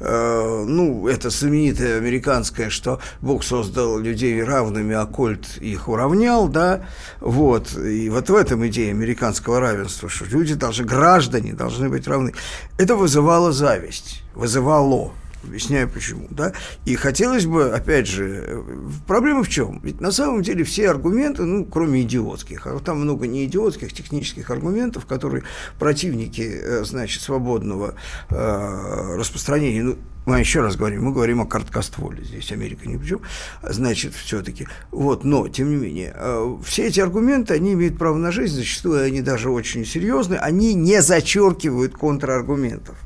э, 0.00 0.64
ну, 0.66 1.06
это 1.08 1.30
знаменитое 1.30 1.98
американское, 1.98 2.70
что 2.70 3.00
Бог 3.20 3.44
создал 3.44 3.98
людей 3.98 4.42
равными, 4.42 4.94
а 4.94 5.06
кольт 5.06 5.58
их 5.58 5.88
уравнял, 5.88 6.48
да, 6.48 6.86
вот, 7.20 7.76
и 7.76 8.08
вот 8.08 8.28
в 8.28 8.34
этом 8.34 8.66
идея 8.66 8.90
американского 8.90 9.60
равенства, 9.60 10.08
что 10.08 10.24
люди 10.24 10.54
должны, 10.54 10.84
граждане 10.84 11.51
должны 11.54 11.88
быть 11.88 12.06
равны. 12.06 12.32
Это 12.78 12.96
вызывало 12.96 13.52
зависть, 13.52 14.22
вызывало. 14.34 15.12
Объясняю 15.44 15.88
почему, 15.88 16.28
да. 16.30 16.52
И 16.84 16.94
хотелось 16.94 17.46
бы, 17.46 17.72
опять 17.74 18.06
же, 18.06 18.44
э, 18.46 18.62
проблема 19.08 19.42
в 19.42 19.48
чем? 19.48 19.80
Ведь 19.82 20.00
на 20.00 20.12
самом 20.12 20.42
деле 20.42 20.62
все 20.62 20.88
аргументы, 20.88 21.42
ну, 21.42 21.64
кроме 21.64 22.02
идиотских, 22.02 22.66
а 22.66 22.78
там 22.78 23.00
много 23.00 23.26
не 23.26 23.44
идиотских, 23.46 23.92
технических 23.92 24.50
аргументов, 24.50 25.04
которые 25.04 25.42
противники, 25.80 26.42
э, 26.42 26.84
значит, 26.84 27.22
свободного 27.22 27.96
э, 28.30 29.16
распространения, 29.16 29.82
ну, 29.82 29.96
мы 30.24 30.38
еще 30.38 30.60
раз 30.60 30.76
говорим, 30.76 31.04
мы 31.04 31.12
говорим 31.12 31.40
о 31.40 31.46
короткостволе, 31.46 32.24
здесь 32.24 32.52
Америка 32.52 32.88
ни 32.88 32.96
при 32.96 33.06
чем, 33.06 33.20
значит, 33.62 34.14
все-таки, 34.14 34.68
вот, 34.90 35.24
но, 35.24 35.48
тем 35.48 35.70
не 35.70 35.76
менее, 35.76 36.14
э, 36.14 36.56
все 36.64 36.86
эти 36.86 37.00
аргументы, 37.00 37.54
они 37.54 37.72
имеют 37.72 37.98
право 37.98 38.16
на 38.16 38.30
жизнь, 38.30 38.56
зачастую 38.56 39.04
они 39.04 39.20
даже 39.20 39.50
очень 39.50 39.84
серьезные, 39.84 40.38
они 40.38 40.74
не 40.74 41.02
зачеркивают 41.02 41.94
контраргументов. 41.94 42.96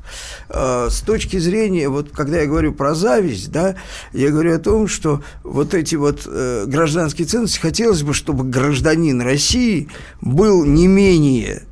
Э, 0.49 0.89
С 0.89 1.01
точки 1.01 1.37
зрения, 1.37 1.89
вот, 1.89 2.11
когда 2.11 2.41
я 2.41 2.45
говорю 2.45 2.73
про 2.73 2.93
зависть, 2.93 3.51
да, 3.51 3.75
я 4.13 4.29
говорю 4.29 4.55
о 4.55 4.59
том, 4.59 4.87
что 4.87 5.23
вот 5.43 5.73
эти 5.73 5.95
вот 5.95 6.23
э, 6.25 6.65
гражданские 6.67 7.27
ценности, 7.27 7.59
хотелось 7.59 8.03
бы, 8.03 8.13
чтобы 8.13 8.43
гражданин 8.43 9.21
России 9.21 9.89
был 10.21 10.65
не 10.65 10.87
менее 10.87 11.63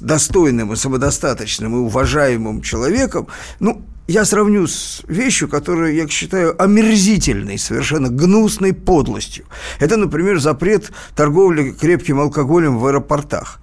достойным 0.00 0.72
и 0.72 0.76
самодостаточным 0.76 1.74
и 1.74 1.78
уважаемым 1.78 2.62
человеком, 2.62 3.28
ну, 3.60 3.82
я 4.06 4.24
сравню 4.24 4.66
с 4.66 5.02
вещью, 5.08 5.48
которую 5.48 5.94
я 5.94 6.06
считаю 6.08 6.60
омерзительной, 6.62 7.58
совершенно 7.58 8.08
гнусной 8.08 8.72
подлостью. 8.72 9.46
Это, 9.80 9.96
например, 9.96 10.38
запрет 10.40 10.92
торговли 11.16 11.72
крепким 11.72 12.20
алкоголем 12.20 12.78
в 12.78 12.86
аэропортах. 12.86 13.60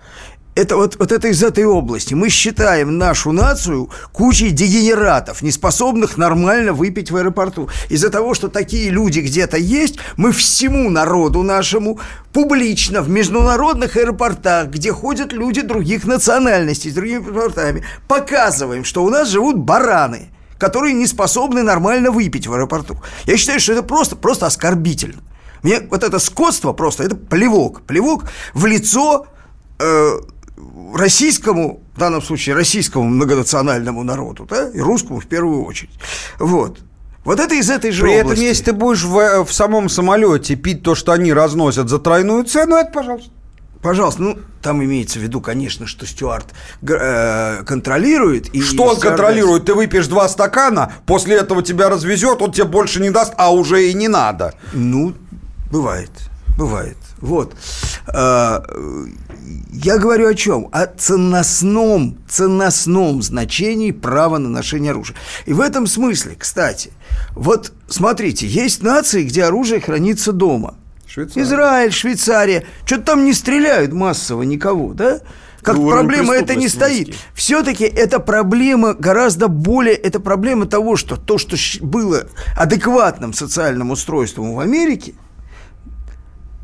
Это 0.54 0.76
вот, 0.76 0.98
вот 1.00 1.14
это 1.14 1.30
из 1.30 1.42
этой 1.42 1.64
области. 1.64 2.14
Мы 2.14 2.28
считаем 2.28 2.98
нашу 2.98 3.32
нацию 3.32 3.90
кучей 4.12 4.52
дегенератов, 4.52 5.42
не 5.42 5.52
способных 5.52 6.18
нормально 6.18 6.74
выпить 6.74 7.10
в 7.10 7.16
аэропорту. 7.16 7.70
Из-за 7.88 8.10
того, 8.10 8.34
что 8.34 8.50
такие 8.50 8.90
люди 8.90 9.22
где-то 9.22 9.56
есть, 9.56 9.98
мы 10.18 10.34
всему 10.34 10.90
народу 10.90 11.42
нашему 11.42 12.02
публично 12.34 13.02
в 13.02 13.10
международных 13.10 13.96
аэропортах, 13.96 14.68
где 14.68 14.92
ходят 14.92 15.32
люди 15.32 15.62
других 15.62 16.06
национальностей, 16.06 16.92
с 16.92 16.96
другими 16.96 17.24
паспортами, 17.24 17.86
показываем, 18.10 18.84
что 18.84 19.06
у 19.06 19.10
нас 19.10 19.30
живут 19.30 19.58
бараны 19.58 20.32
которые 20.58 20.94
не 20.94 21.08
способны 21.08 21.64
нормально 21.64 22.12
выпить 22.12 22.46
в 22.46 22.54
аэропорту. 22.54 23.02
Я 23.26 23.36
считаю, 23.38 23.60
что 23.60 23.74
это 23.74 23.82
просто, 23.82 24.16
просто 24.16 24.46
оскорбительно. 24.46 25.20
Мне 25.64 25.80
вот 25.90 26.04
это 26.04 26.20
скотство 26.20 26.72
просто, 26.72 27.04
это 27.04 27.16
плевок. 27.16 27.82
Плевок 27.82 28.26
в 28.54 28.68
лицо 28.68 29.26
э, 29.80 30.20
российскому, 30.96 31.82
в 31.96 32.00
данном 32.00 32.22
случае 32.22 32.56
российскому 32.56 33.06
многонациональному 33.06 34.04
народу, 34.04 34.48
да, 34.50 34.70
и 34.70 34.80
русскому 34.80 35.20
в 35.20 35.28
первую 35.28 35.64
очередь. 35.66 35.94
Вот. 36.40 36.80
Вот 37.24 37.40
это 37.40 37.54
из 37.54 37.70
этой 37.70 37.92
же 37.92 38.04
При 38.04 38.14
этом, 38.14 38.28
области. 38.28 38.44
если 38.44 38.64
ты 38.64 38.74
будешь 38.74 39.04
в, 39.04 39.46
в 39.46 39.54
самом 39.54 39.90
самолете 39.90 40.56
пить 40.56 40.82
то, 40.82 40.96
что 40.96 41.12
они 41.12 41.32
разносят 41.34 41.88
за 41.88 42.00
тройную 42.00 42.44
цену, 42.46 42.76
это 42.76 42.92
пожалуйста. 42.92 43.30
Пожалуйста, 43.82 44.22
ну, 44.22 44.38
там 44.62 44.84
имеется 44.84 45.18
в 45.18 45.24
виду, 45.24 45.42
конечно, 45.42 45.88
что 45.88 46.06
стюард 46.06 46.48
э, 46.84 47.64
контролирует. 47.64 48.54
И 48.54 48.62
Что 48.62 48.84
он 48.84 49.00
контролирует? 49.00 49.66
Ты 49.66 49.74
выпьешь 49.74 50.08
два 50.08 50.30
стакана, 50.30 50.94
после 51.08 51.36
этого 51.38 51.64
тебя 51.64 51.90
развезет, 51.90 52.42
он 52.42 52.52
тебе 52.52 52.66
больше 52.66 53.02
не 53.02 53.10
даст, 53.10 53.34
а 53.38 53.52
уже 53.52 53.90
и 53.90 53.94
не 53.94 54.08
надо. 54.08 54.54
Ну, 54.74 55.14
бывает. 55.72 56.12
бывает. 56.58 56.98
Вот. 57.22 57.56
А, 58.08 58.64
я 59.72 59.98
говорю 59.98 60.28
о 60.28 60.34
чем? 60.34 60.68
О 60.72 60.86
ценностном, 60.86 62.18
ценностном 62.28 63.22
значении 63.22 63.92
права 63.92 64.38
на 64.38 64.50
ношение 64.50 64.92
оружия. 64.92 65.16
И 65.46 65.54
в 65.54 65.62
этом 65.62 65.88
смысле, 65.88 66.36
кстати, 66.38 66.92
вот 67.32 67.74
смотрите, 67.88 68.48
есть 68.48 68.84
нации, 68.84 69.24
где 69.24 69.44
оружие 69.44 69.80
хранится 69.82 70.32
дома. 70.32 70.76
Швейцария. 71.08 71.44
Израиль, 71.44 71.92
Швейцария. 71.92 72.66
Что-то 72.86 73.04
там 73.04 73.26
не 73.26 73.34
стреляют 73.34 73.92
массово 73.94 74.44
никого, 74.44 74.94
да? 74.94 75.20
Как 75.62 75.76
Ну, 75.76 75.90
проблема 75.90 76.34
это 76.34 76.56
не 76.56 76.68
стоит. 76.68 77.10
низкий. 77.10 77.24
Все-таки 77.36 77.84
это 77.84 78.20
проблема 78.20 78.94
гораздо 78.94 79.48
более, 79.48 79.94
это 79.94 80.20
проблема 80.20 80.66
того, 80.66 80.96
что 80.96 81.18
то, 81.18 81.38
что 81.38 81.56
было 81.82 82.24
адекватным 82.58 83.34
социальным 83.34 83.92
устройством 83.92 84.56
в 84.56 84.60
Америке, 84.60 85.14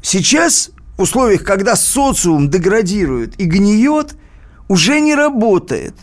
сейчас 0.02 0.72
в 0.98 1.02
условиях, 1.02 1.44
когда 1.44 1.76
социум 1.76 2.50
деградирует 2.50 3.40
и 3.40 3.46
гниет, 3.46 4.16
уже 4.68 5.00
не 5.00 5.16
работает. 5.16 5.94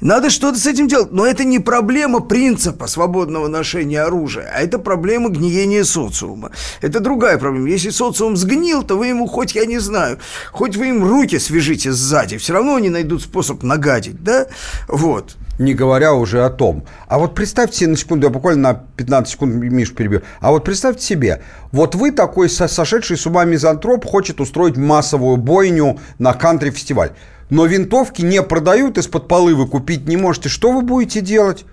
Надо 0.00 0.30
что-то 0.30 0.58
с 0.58 0.66
этим 0.66 0.86
делать. 0.86 1.10
Но 1.10 1.26
это 1.26 1.44
не 1.44 1.58
проблема 1.58 2.20
принципа 2.20 2.86
свободного 2.86 3.48
ношения 3.48 4.02
оружия, 4.02 4.50
а 4.54 4.60
это 4.60 4.78
проблема 4.78 5.28
гниения 5.28 5.84
социума. 5.84 6.52
Это 6.80 7.00
другая 7.00 7.36
проблема. 7.36 7.68
Если 7.68 7.90
социум 7.90 8.36
сгнил, 8.36 8.84
то 8.84 8.96
вы 8.96 9.08
ему 9.08 9.26
хоть, 9.26 9.54
я 9.54 9.66
не 9.66 9.78
знаю, 9.78 10.18
хоть 10.52 10.76
вы 10.76 10.90
им 10.90 11.04
руки 11.04 11.38
свяжите 11.38 11.92
сзади, 11.92 12.38
все 12.38 12.52
равно 12.52 12.76
они 12.76 12.90
найдут 12.90 13.22
способ 13.22 13.62
нагадить, 13.64 14.22
да? 14.22 14.46
Вот. 14.86 15.36
Не 15.58 15.74
говоря 15.74 16.14
уже 16.14 16.44
о 16.44 16.50
том. 16.50 16.84
А 17.08 17.18
вот 17.18 17.34
представьте 17.34 17.78
себе 17.78 17.90
на 17.90 17.96
секунду, 17.96 18.26
я 18.26 18.32
буквально 18.32 18.72
на 18.72 18.74
15 18.96 19.32
секунд 19.32 19.54
Мишу 19.56 19.94
перебью. 19.94 20.22
А 20.40 20.52
вот 20.52 20.64
представьте 20.64 21.04
себе, 21.04 21.42
вот 21.72 21.96
вы 21.96 22.12
такой 22.12 22.48
со- 22.48 22.68
сошедший 22.68 23.16
с 23.16 23.26
ума 23.26 23.44
мизантроп 23.44 24.04
хочет 24.04 24.40
устроить 24.40 24.76
массовую 24.76 25.36
бойню 25.36 25.98
на 26.18 26.32
кантри-фестиваль. 26.32 27.10
Но 27.50 27.66
винтовки 27.66 28.22
не 28.22 28.42
продают, 28.42 28.98
из-под 28.98 29.26
полы 29.26 29.54
вы 29.56 29.66
купить 29.66 30.06
не 30.06 30.16
можете. 30.16 30.48
Что 30.48 30.70
вы 30.70 30.82
будете 30.82 31.20
делать? 31.20 31.64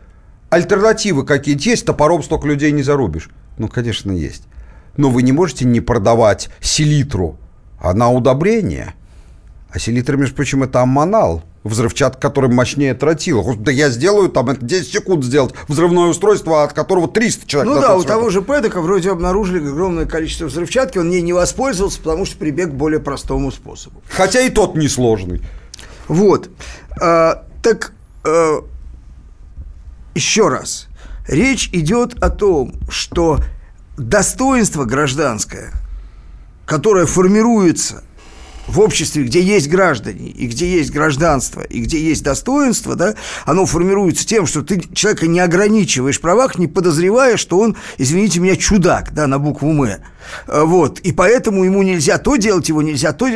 Альтернативы 0.50 1.24
какие-то 1.24 1.64
есть, 1.64 1.86
топором 1.86 2.24
столько 2.24 2.48
людей 2.48 2.72
не 2.72 2.82
зарубишь. 2.82 3.30
Ну, 3.58 3.68
конечно, 3.68 4.12
есть. 4.12 4.44
Но 4.98 5.10
вы 5.10 5.22
не 5.22 5.32
можете 5.32 5.66
не 5.66 5.82
продавать 5.82 6.50
селитру, 6.60 7.38
а 7.80 7.94
на 7.94 8.10
удобрение. 8.12 8.96
А 9.76 9.80
селитра, 9.80 10.16
между 10.16 10.36
прочим, 10.36 10.64
это 10.64 10.82
аммонал. 10.82 11.44
Взрывчатка, 11.66 12.22
который 12.22 12.50
мощнее 12.50 12.94
тротила. 12.94 13.58
Да 13.58 13.74
я 13.74 13.90
сделаю 13.90 14.30
там, 14.30 14.50
это 14.50 14.66
10 14.66 14.90
секунд 14.90 15.26
сделать 15.26 15.54
взрывное 15.68 16.06
устройство, 16.06 16.64
от 16.64 16.72
которого 16.72 17.10
300 17.10 17.46
человек. 17.46 17.74
Ну 17.74 17.82
да, 17.82 17.98
у 17.98 18.04
того 18.04 18.30
же 18.30 18.42
Пэдока 18.42 18.80
вроде 18.80 19.12
обнаружили 19.12 19.58
огромное 19.68 20.06
количество 20.06 20.46
взрывчатки, 20.46 20.98
он 20.98 21.12
ей 21.12 21.22
не 21.22 21.34
воспользовался, 21.34 22.00
потому 22.00 22.24
что 22.24 22.38
прибег 22.38 22.70
к 22.70 22.74
более 22.74 23.02
простому 23.02 23.52
способу. 23.52 24.02
Хотя 24.08 24.40
и 24.40 24.50
тот 24.50 24.78
несложный. 24.78 25.42
Вот. 26.08 26.50
А, 27.02 27.44
так 27.62 27.92
а, 28.24 28.64
еще 30.14 30.48
раз. 30.48 30.88
Речь 31.28 31.70
идет 31.74 32.14
о 32.24 32.30
том, 32.30 32.76
что 32.88 33.40
достоинство 33.98 34.86
гражданское, 34.86 35.74
которое 36.66 37.06
формируется 37.06 38.06
в 38.68 38.80
обществе, 38.80 39.24
где 39.24 39.42
есть 39.42 39.70
граждане, 39.70 40.30
и 40.30 40.48
где 40.48 40.68
есть 40.68 40.92
гражданство, 40.92 41.62
и 41.62 41.82
где 41.82 42.00
есть 42.00 42.24
достоинство, 42.24 42.96
да, 42.96 43.16
оно 43.46 43.66
формируется 43.66 44.26
тем, 44.26 44.46
что 44.46 44.62
ты 44.62 44.82
человека 44.94 45.28
не 45.28 45.40
ограничиваешь 45.40 46.18
в 46.18 46.22
правах, 46.22 46.58
не 46.58 46.68
подозревая, 46.68 47.38
что 47.38 47.60
он, 47.60 47.78
извините 47.98 48.40
меня, 48.40 48.56
чудак, 48.56 49.14
да, 49.14 49.28
на 49.28 49.40
букву 49.40 49.70
«М». 49.70 50.02
А, 50.48 50.66
Вот, 50.66 51.00
и 51.00 51.12
поэтому 51.12 51.64
ему 51.64 51.84
нельзя 51.84 52.18
то 52.18 52.36
делать, 52.36 52.70
его 52.70 52.82
нельзя 52.82 53.14
то... 53.14 53.30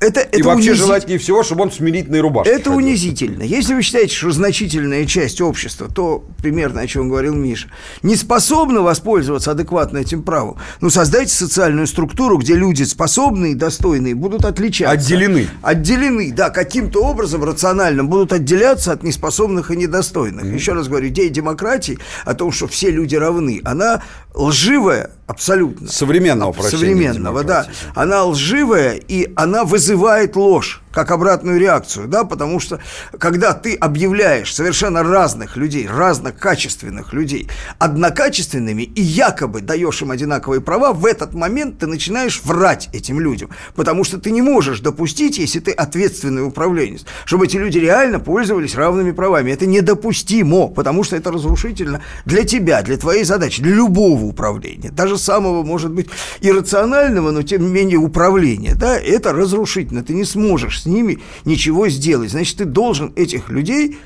Это, 0.00 0.20
и 0.20 0.38
это 0.38 0.48
вообще 0.48 0.70
унизи- 0.70 0.74
желательнее 0.74 1.18
всего, 1.18 1.42
чтобы 1.42 1.62
он 1.64 1.70
в 1.70 1.74
смирительной 1.74 2.20
рубашке 2.20 2.50
это 2.52 2.70
ходил. 2.70 2.78
унизительно. 2.78 3.42
Если 3.42 3.74
вы 3.74 3.82
считаете, 3.82 4.14
что 4.14 4.30
значительная 4.30 5.04
часть 5.04 5.40
общества, 5.42 5.88
то 5.94 6.24
примерно 6.42 6.80
о 6.80 6.86
чем 6.86 7.10
говорил 7.10 7.34
Миша, 7.34 7.68
не 8.02 8.16
способна 8.16 8.80
воспользоваться 8.80 9.50
адекватно 9.50 9.98
этим 9.98 10.22
правом, 10.22 10.56
ну 10.80 10.88
создайте 10.88 11.34
социальную 11.34 11.86
структуру, 11.86 12.38
где 12.38 12.54
люди 12.54 12.82
способные 12.84 13.52
и 13.52 13.54
достойные 13.54 14.14
будут 14.14 14.46
отличаться. 14.46 14.92
Отделены. 14.92 15.48
Отделены, 15.60 16.32
да, 16.32 16.48
каким-то 16.48 17.04
образом 17.04 17.44
рациональным 17.44 18.08
будут 18.08 18.32
отделяться 18.32 18.92
от 18.92 19.02
неспособных 19.02 19.70
и 19.70 19.76
недостойных. 19.76 20.46
Еще 20.46 20.72
раз 20.72 20.88
говорю, 20.88 21.08
идея 21.08 21.28
демократии 21.28 21.98
о 22.24 22.32
том, 22.34 22.52
что 22.52 22.66
все 22.68 22.90
люди 22.90 23.16
равны, 23.16 23.60
она 23.64 24.02
лживая 24.34 25.10
абсолютно. 25.26 25.88
Современного 25.88 26.52
прощения 26.52 26.78
Современного, 26.78 27.44
да. 27.44 27.66
Она 27.94 28.24
лживая, 28.24 28.94
и 28.94 29.32
она 29.36 29.64
вызывает 29.64 30.36
ложь 30.36 30.82
как 30.92 31.10
обратную 31.10 31.58
реакцию, 31.58 32.08
да, 32.08 32.24
потому 32.24 32.60
что 32.60 32.80
когда 33.18 33.52
ты 33.52 33.74
объявляешь 33.74 34.54
совершенно 34.54 35.02
разных 35.02 35.56
людей, 35.56 35.88
разных 35.88 36.36
качественных 36.36 37.12
людей 37.12 37.48
однокачественными 37.78 38.82
и 38.82 39.02
якобы 39.02 39.60
даешь 39.60 40.02
им 40.02 40.10
одинаковые 40.10 40.60
права, 40.60 40.92
в 40.92 41.06
этот 41.06 41.32
момент 41.34 41.78
ты 41.78 41.86
начинаешь 41.86 42.40
врать 42.42 42.88
этим 42.92 43.20
людям, 43.20 43.50
потому 43.74 44.04
что 44.04 44.18
ты 44.18 44.30
не 44.30 44.42
можешь 44.42 44.80
допустить, 44.80 45.38
если 45.38 45.60
ты 45.60 45.70
ответственный 45.70 46.44
управленец, 46.44 47.04
чтобы 47.24 47.46
эти 47.46 47.56
люди 47.56 47.78
реально 47.78 48.18
пользовались 48.18 48.74
равными 48.74 49.12
правами. 49.12 49.52
Это 49.52 49.66
недопустимо, 49.66 50.68
потому 50.68 51.04
что 51.04 51.16
это 51.16 51.30
разрушительно 51.30 52.02
для 52.24 52.44
тебя, 52.44 52.82
для 52.82 52.96
твоей 52.96 53.24
задачи, 53.24 53.62
для 53.62 53.74
любого 53.74 54.24
управления, 54.24 54.90
даже 54.90 55.18
самого, 55.18 55.62
может 55.62 55.92
быть, 55.92 56.08
иррационального, 56.40 57.30
но 57.30 57.42
тем 57.42 57.62
не 57.62 57.70
менее 57.70 57.98
управления, 57.98 58.74
да, 58.74 58.98
это 58.98 59.32
разрушительно, 59.32 60.02
ты 60.02 60.14
не 60.14 60.24
сможешь 60.24 60.79
с 60.82 60.86
ними 60.86 61.18
ничего 61.44 61.88
сделать. 61.88 62.30
Значит, 62.30 62.58
ты 62.58 62.64
должен 62.64 63.12
этих 63.16 63.48
людей 63.50 63.98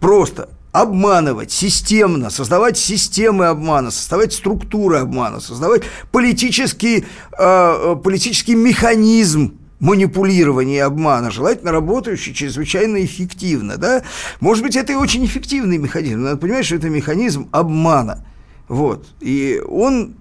просто 0.00 0.48
обманывать 0.72 1.52
системно, 1.52 2.30
создавать 2.30 2.78
системы 2.78 3.46
обмана, 3.46 3.90
создавать 3.90 4.32
структуры 4.32 4.98
обмана, 4.98 5.38
создавать 5.40 5.82
политический, 6.10 7.00
э, 7.00 7.04
э, 7.38 7.96
политический 8.02 8.54
механизм 8.54 9.58
манипулирования 9.80 10.76
и 10.76 10.78
обмана, 10.78 11.30
желательно 11.30 11.72
работающий 11.72 12.32
чрезвычайно 12.32 13.04
эффективно, 13.04 13.76
да? 13.76 14.02
Может 14.40 14.64
быть, 14.64 14.76
это 14.76 14.92
и 14.92 14.96
очень 14.96 15.24
эффективный 15.26 15.76
механизм, 15.76 16.22
надо 16.22 16.36
понимать, 16.38 16.64
что 16.64 16.76
это 16.76 16.88
механизм 16.88 17.48
обмана, 17.50 18.24
вот, 18.68 19.08
и 19.20 19.60
он 19.68 20.14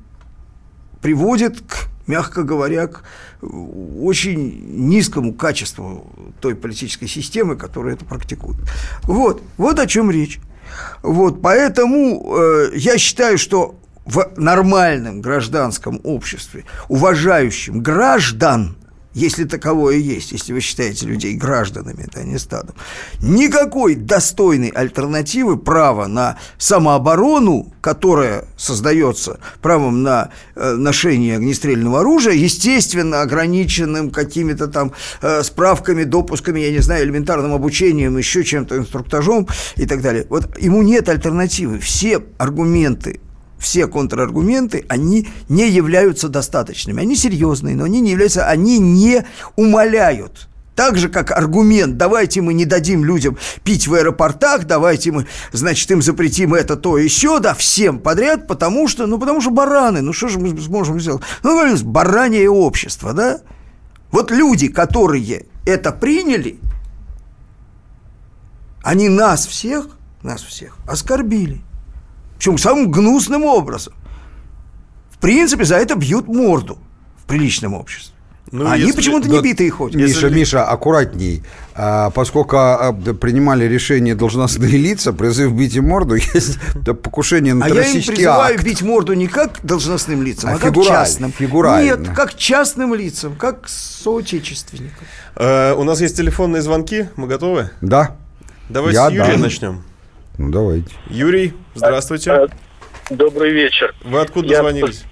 приводит 1.02 1.62
к, 1.62 1.90
мягко 2.08 2.44
говоря, 2.44 2.88
к 2.88 3.04
очень 3.42 4.88
низкому 4.88 5.34
качеству 5.34 6.08
той 6.40 6.56
политической 6.56 7.08
системы, 7.08 7.56
которая 7.56 7.96
это 7.96 8.06
практикует. 8.06 8.58
Вот, 9.04 9.42
вот 9.58 9.80
о 9.80 9.88
чем 9.88 10.12
речь. 10.12 10.40
Вот, 11.02 11.42
поэтому 11.42 12.36
э, 12.38 12.72
я 12.76 12.98
считаю, 12.98 13.38
что 13.38 13.76
в 14.06 14.32
нормальном 14.38 15.22
гражданском 15.22 16.00
обществе, 16.04 16.66
уважающем 16.90 17.82
граждан, 17.82 18.78
если 19.14 19.44
таковое 19.44 19.98
есть, 19.98 20.32
если 20.32 20.54
вы 20.54 20.62
считаете 20.62 21.06
людей 21.06 21.34
гражданами, 21.36 22.06
это 22.08 22.24
не 22.24 22.38
стадом, 22.38 22.76
никакой 23.22 23.96
достойной 23.96 24.70
альтернативы 24.70 25.58
права 25.58 26.08
на 26.08 26.38
самооборону, 26.58 27.74
которая 27.82 28.46
создается 28.58 29.40
правом 29.62 30.04
на 30.04 30.30
э, 30.56 30.74
ношение 30.74 31.36
огнестрельного 31.36 32.00
оружия, 32.02 32.34
естественно, 32.34 33.22
ограниченным 33.22 34.12
какими-то 34.12 34.68
там 34.68 34.94
э, 35.22 35.44
справками, 35.44 36.04
допусками, 36.04 36.60
я 36.62 36.72
не 36.72 36.80
знаю, 36.80 37.04
элементарным 37.06 37.54
обучением, 37.54 38.18
еще 38.18 38.44
чем-то, 38.44 38.78
инструктажом 38.78 39.48
и 39.76 39.86
так 39.86 40.02
далее. 40.02 40.26
Вот 40.30 40.58
ему 40.58 40.82
нет 40.82 41.10
альтернативы. 41.10 41.80
Все 41.80 42.24
аргументы 42.38 43.20
все 43.62 43.88
контраргументы, 43.88 44.86
они 44.90 45.30
не 45.48 45.70
являются 45.70 46.28
достаточными. 46.28 47.02
Они 47.02 47.16
серьезные, 47.16 47.76
но 47.76 47.84
они 47.84 48.02
не 48.02 48.12
являются, 48.12 48.48
они 48.48 48.80
не 48.80 49.24
умаляют. 49.56 50.50
Так 50.76 50.98
же, 50.98 51.10
как 51.10 51.32
аргумент, 51.32 51.98
давайте 51.98 52.42
мы 52.42 52.54
не 52.54 52.66
дадим 52.66 53.06
людям 53.06 53.38
пить 53.64 53.88
в 53.88 53.94
аэропортах, 53.94 54.66
давайте 54.66 55.12
мы, 55.12 55.28
значит, 55.52 55.92
им 55.92 56.02
запретим 56.02 56.56
это, 56.56 56.76
то, 56.76 56.98
еще, 56.98 57.40
да, 57.40 57.54
всем 57.54 58.00
подряд, 58.00 58.48
потому 58.48 58.88
что, 58.88 59.06
ну, 59.06 59.20
потому 59.20 59.42
что 59.42 59.52
бараны, 59.52 60.02
ну, 60.02 60.12
что 60.12 60.30
же 60.30 60.40
мы 60.40 60.60
сможем 60.60 61.00
сделать? 61.00 61.22
Ну, 61.44 61.52
говорим, 61.52 61.78
баранье 61.86 62.50
общество, 62.50 63.14
да? 63.14 63.42
Вот 64.12 64.32
люди, 64.32 64.70
которые 64.70 65.46
это 65.66 65.92
приняли, 65.92 66.58
они 68.82 69.08
нас 69.08 69.46
всех, 69.46 69.88
нас 70.24 70.42
всех 70.42 70.78
оскорбили. 70.88 71.62
Причем 72.42 72.58
самым 72.58 72.90
гнусным 72.90 73.44
образом. 73.44 73.94
В 75.12 75.20
принципе, 75.20 75.64
за 75.64 75.76
это 75.76 75.94
бьют 75.94 76.28
морду 76.28 76.80
в 77.24 77.28
приличном 77.28 77.76
обществе. 77.76 78.16
Ну, 78.52 78.68
Они 78.68 78.82
если- 78.82 78.96
почему-то 78.96 79.30
не 79.30 79.40
битые 79.42 79.70
ходят. 79.70 79.96
Миша, 80.02 80.28
Миша, 80.32 80.66
аккуратней. 80.66 81.44
А, 81.76 82.10
поскольку 82.10 82.56
а, 82.58 82.94
принимали 82.94 83.66
решение 83.66 84.16
должностные 84.16 84.72
лица, 84.76 85.14
призыв 85.14 85.54
бить 85.54 85.76
им 85.76 85.88
морду, 85.90 86.16
есть 86.34 86.58
покушение 87.04 87.54
на 87.54 87.66
А 87.66 87.70
я 87.70 87.76
им 87.76 87.78
террористический 87.82 88.16
призываю 88.16 88.56
акт. 88.56 88.64
бить 88.66 88.82
морду 88.82 89.14
не 89.14 89.28
как 89.28 89.60
должностным 89.62 90.24
лицам, 90.24 90.50
А 90.50 90.54
а, 90.54 90.58
как 90.58 90.70
фигурально, 90.74 91.06
частным. 91.06 91.32
фигурально. 91.32 91.86
Нет, 91.86 92.16
как 92.16 92.34
частным 92.34 92.96
лицам, 92.96 93.36
как 93.36 93.68
соотечественникам. 93.68 95.06
Э, 95.36 95.76
у 95.76 95.84
нас 95.84 96.02
есть 96.02 96.18
телефонные 96.18 96.64
звонки, 96.64 97.06
мы 97.18 97.28
готовы? 97.28 97.70
Да? 97.82 98.16
Давайте 98.68 98.98
Я 98.98 99.10
с 99.10 99.14
Юрия 99.14 99.34
да. 99.34 99.38
начнем. 99.38 99.84
Ну, 100.38 100.52
давайте. 100.52 100.94
Юрий, 101.10 101.54
здравствуйте. 101.76 102.32
Э, 102.32 102.48
Добрый 103.10 103.52
вечер. 103.52 103.94
Вы 104.04 104.22
откуда 104.22 104.48
я 104.48 104.62
дозвонились? 104.64 105.06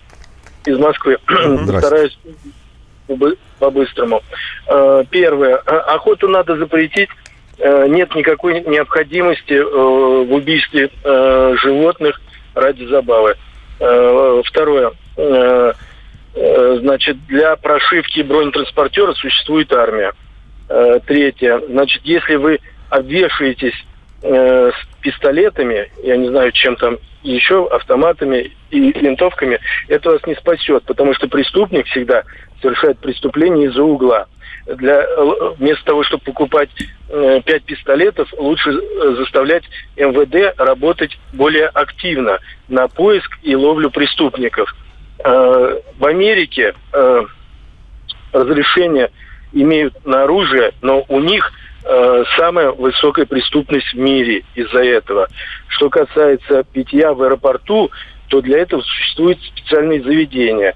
Из 0.65 0.77
Москвы. 0.77 1.17
Стараюсь 1.79 2.17
побы- 3.08 3.38
по-быстрому. 3.60 4.21
Э, 4.67 5.03
Первое. 5.10 5.55
Охоту 5.58 6.27
надо 6.29 6.58
запретить. 6.58 7.10
Э, 7.58 7.88
Нет 7.88 8.15
никакой 8.15 8.62
необходимости 8.62 9.53
э, 9.53 9.63
в 9.63 10.34
убийстве 10.34 10.89
э, 11.03 11.55
животных 11.62 12.19
ради 12.55 12.86
забавы. 12.86 13.36
Второе. 14.45 14.91
Значит, 16.36 17.25
для 17.27 17.55
прошивки 17.55 18.21
бронетранспортера 18.21 19.13
существует 19.13 19.71
армия. 19.71 20.12
Третье. 21.08 21.62
Значит, 21.69 22.01
если 22.03 22.36
вы 22.36 22.60
обвешаетесь 22.89 23.73
пистолетами, 25.01 25.91
я 26.03 26.17
не 26.17 26.29
знаю, 26.29 26.51
чем 26.51 26.75
там 26.75 26.97
еще, 27.23 27.67
автоматами 27.67 28.51
и 28.71 28.79
винтовками, 28.79 29.59
это 29.88 30.12
вас 30.12 30.25
не 30.25 30.35
спасет, 30.35 30.83
потому 30.83 31.13
что 31.13 31.27
преступник 31.27 31.85
всегда 31.88 32.23
совершает 32.62 32.99
преступление 32.99 33.67
из-за 33.67 33.83
угла. 33.83 34.27
Для, 34.65 35.01
э, 35.01 35.53
вместо 35.57 35.83
того, 35.85 36.03
чтобы 36.03 36.23
покупать 36.23 36.69
э, 37.09 37.41
пистолетов, 37.65 38.31
лучше 38.38 38.71
э, 38.71 39.15
заставлять 39.17 39.63
МВД 39.97 40.57
работать 40.59 41.17
более 41.33 41.67
активно 41.67 42.39
на 42.67 42.88
поиск 42.88 43.38
и 43.41 43.55
ловлю 43.55 43.89
преступников. 43.89 44.73
Э, 45.23 45.79
В 45.97 46.05
Америке 46.05 46.75
э, 46.93 47.21
разрешение 48.31 49.09
имеют 49.53 50.05
на 50.05 50.23
оружие, 50.23 50.71
но 50.81 51.03
у 51.07 51.19
них 51.19 51.51
э, 51.83 52.23
самая 52.37 52.71
высокая 52.71 53.25
преступность 53.25 53.93
в 53.93 53.97
мире 53.97 54.43
из-за 54.55 54.83
этого. 54.83 55.27
Что 55.67 55.89
касается 55.89 56.63
питья 56.63 57.13
в 57.13 57.21
аэропорту, 57.21 57.91
то 58.27 58.41
для 58.41 58.59
этого 58.59 58.81
существуют 58.81 59.39
специальные 59.43 60.03
заведения. 60.03 60.75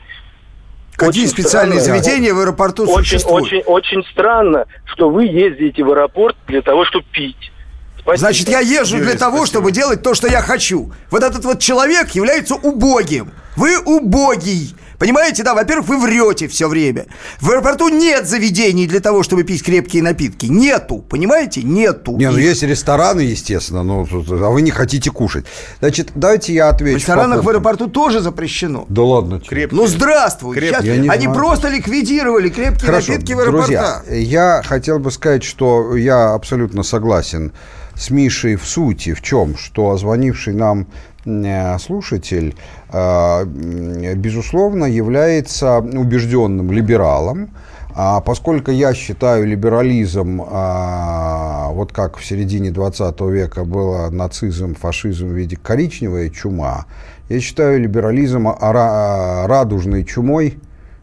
Какие 0.95 1.23
Очень 1.23 1.33
специальные 1.33 1.79
странно. 1.79 2.01
заведения 2.01 2.33
в 2.33 2.39
аэропорту 2.39 2.83
Очень, 2.83 3.03
существуют? 3.03 3.47
очень, 3.47 3.61
очень 3.61 4.03
странно, 4.11 4.65
что 4.85 5.09
вы 5.09 5.25
ездите 5.25 5.83
в 5.83 5.91
аэропорт 5.91 6.35
для 6.47 6.61
того, 6.61 6.85
чтобы 6.85 7.05
пить. 7.11 7.51
Спасибо. 7.99 8.17
Значит, 8.17 8.49
я 8.49 8.59
езжу 8.59 8.97
Юрий, 8.97 9.09
для 9.09 9.17
того, 9.17 9.37
спасибо. 9.37 9.47
чтобы 9.47 9.71
делать 9.71 10.03
то, 10.03 10.13
что 10.13 10.27
я 10.27 10.41
хочу. 10.41 10.91
Вот 11.09 11.23
этот 11.23 11.45
вот 11.45 11.59
человек 11.59 12.11
является 12.11 12.55
убогим. 12.55 13.31
Вы 13.55 13.79
убогий. 13.79 14.75
Понимаете, 15.03 15.43
да, 15.43 15.53
во-первых, 15.53 15.89
вы 15.89 15.97
врете 15.99 16.47
все 16.47 16.69
время. 16.69 17.07
В 17.41 17.51
аэропорту 17.51 17.89
нет 17.89 18.25
заведений 18.25 18.87
для 18.87 19.01
того, 19.01 19.21
чтобы 19.21 19.43
пить 19.43 19.61
крепкие 19.61 20.01
напитки. 20.01 20.45
Нету, 20.45 20.99
понимаете? 20.99 21.61
Нету. 21.61 22.15
Не, 22.15 22.31
ну 22.31 22.37
есть 22.37 22.63
рестораны, 22.63 23.19
естественно, 23.19 23.83
но, 23.83 24.07
а 24.09 24.49
вы 24.49 24.61
не 24.61 24.71
хотите 24.71 25.11
кушать. 25.11 25.45
Значит, 25.81 26.13
давайте 26.15 26.53
я 26.53 26.67
В 26.67 26.75
отвечу. 26.75 26.99
ресторанах 26.99 27.43
в 27.43 27.49
аэропорту 27.49 27.89
тоже 27.89 28.21
запрещено. 28.21 28.85
Да 28.87 29.01
ладно. 29.01 29.41
тебе. 29.41 29.49
Крепкие. 29.49 29.81
Ну, 29.81 29.87
здравствуй. 29.87 30.55
Крепкие. 30.55 30.95
Сейчас 30.95 31.09
они 31.13 31.23
знаю. 31.25 31.33
просто 31.33 31.67
ликвидировали 31.67 32.47
крепкие 32.47 32.85
Хорошо, 32.85 33.11
напитки 33.11 33.33
в 33.33 33.39
аэропортах. 33.39 34.05
друзья, 34.05 34.19
я 34.21 34.61
хотел 34.63 34.99
бы 34.99 35.11
сказать, 35.11 35.43
что 35.43 35.97
я 35.97 36.33
абсолютно 36.33 36.81
согласен 36.81 37.51
с 37.95 38.09
Мишей 38.09 38.55
в 38.55 38.65
сути, 38.65 39.13
в 39.13 39.21
чем, 39.21 39.57
что 39.57 39.97
звонивший 39.97 40.53
нам 40.53 40.87
э, 41.25 41.77
слушатель, 41.79 42.55
безусловно, 42.93 44.85
является 44.85 45.79
убежденным 45.79 46.71
либералом, 46.71 47.49
а 47.95 48.21
поскольку 48.21 48.71
я 48.71 48.93
считаю 48.93 49.45
либерализм, 49.45 50.41
а, 50.47 51.69
вот 51.71 51.91
как 51.91 52.17
в 52.17 52.25
середине 52.25 52.71
20 52.71 53.21
века 53.21 53.65
было 53.65 54.09
нацизм, 54.09 54.73
фашизм 54.73 55.27
в 55.27 55.33
виде 55.33 55.57
коричневая 55.57 56.29
чума, 56.29 56.85
я 57.29 57.39
считаю 57.39 57.79
либерализм 57.79 58.47
ра- 58.47 59.45
радужной 59.45 60.05
чумой, 60.05 60.57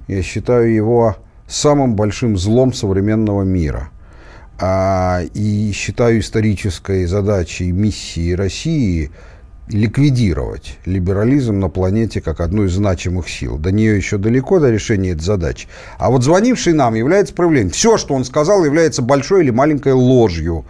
я 0.08 0.22
считаю 0.22 0.74
его 0.74 1.16
самым 1.46 1.94
большим 1.94 2.36
злом 2.36 2.72
современного 2.72 3.42
мира. 3.42 3.90
А, 4.60 5.22
и 5.32 5.70
считаю 5.72 6.20
исторической 6.20 7.06
задачей 7.06 7.70
миссии 7.70 8.32
России 8.32 9.10
ликвидировать 9.70 10.78
либерализм 10.84 11.58
на 11.58 11.68
планете 11.68 12.20
как 12.20 12.40
одну 12.40 12.64
из 12.64 12.72
значимых 12.72 13.28
сил. 13.28 13.56
До 13.58 13.70
нее 13.70 13.96
еще 13.96 14.18
далеко, 14.18 14.58
до 14.58 14.70
решения 14.70 15.10
этой 15.10 15.22
задачи. 15.22 15.68
А 15.98 16.10
вот 16.10 16.24
звонивший 16.24 16.72
нам 16.72 16.94
является 16.94 17.34
проявлением. 17.34 17.70
Все, 17.70 17.96
что 17.96 18.14
он 18.14 18.24
сказал, 18.24 18.64
является 18.64 19.02
большой 19.02 19.42
или 19.42 19.50
маленькой 19.50 19.92
ложью. 19.92 20.64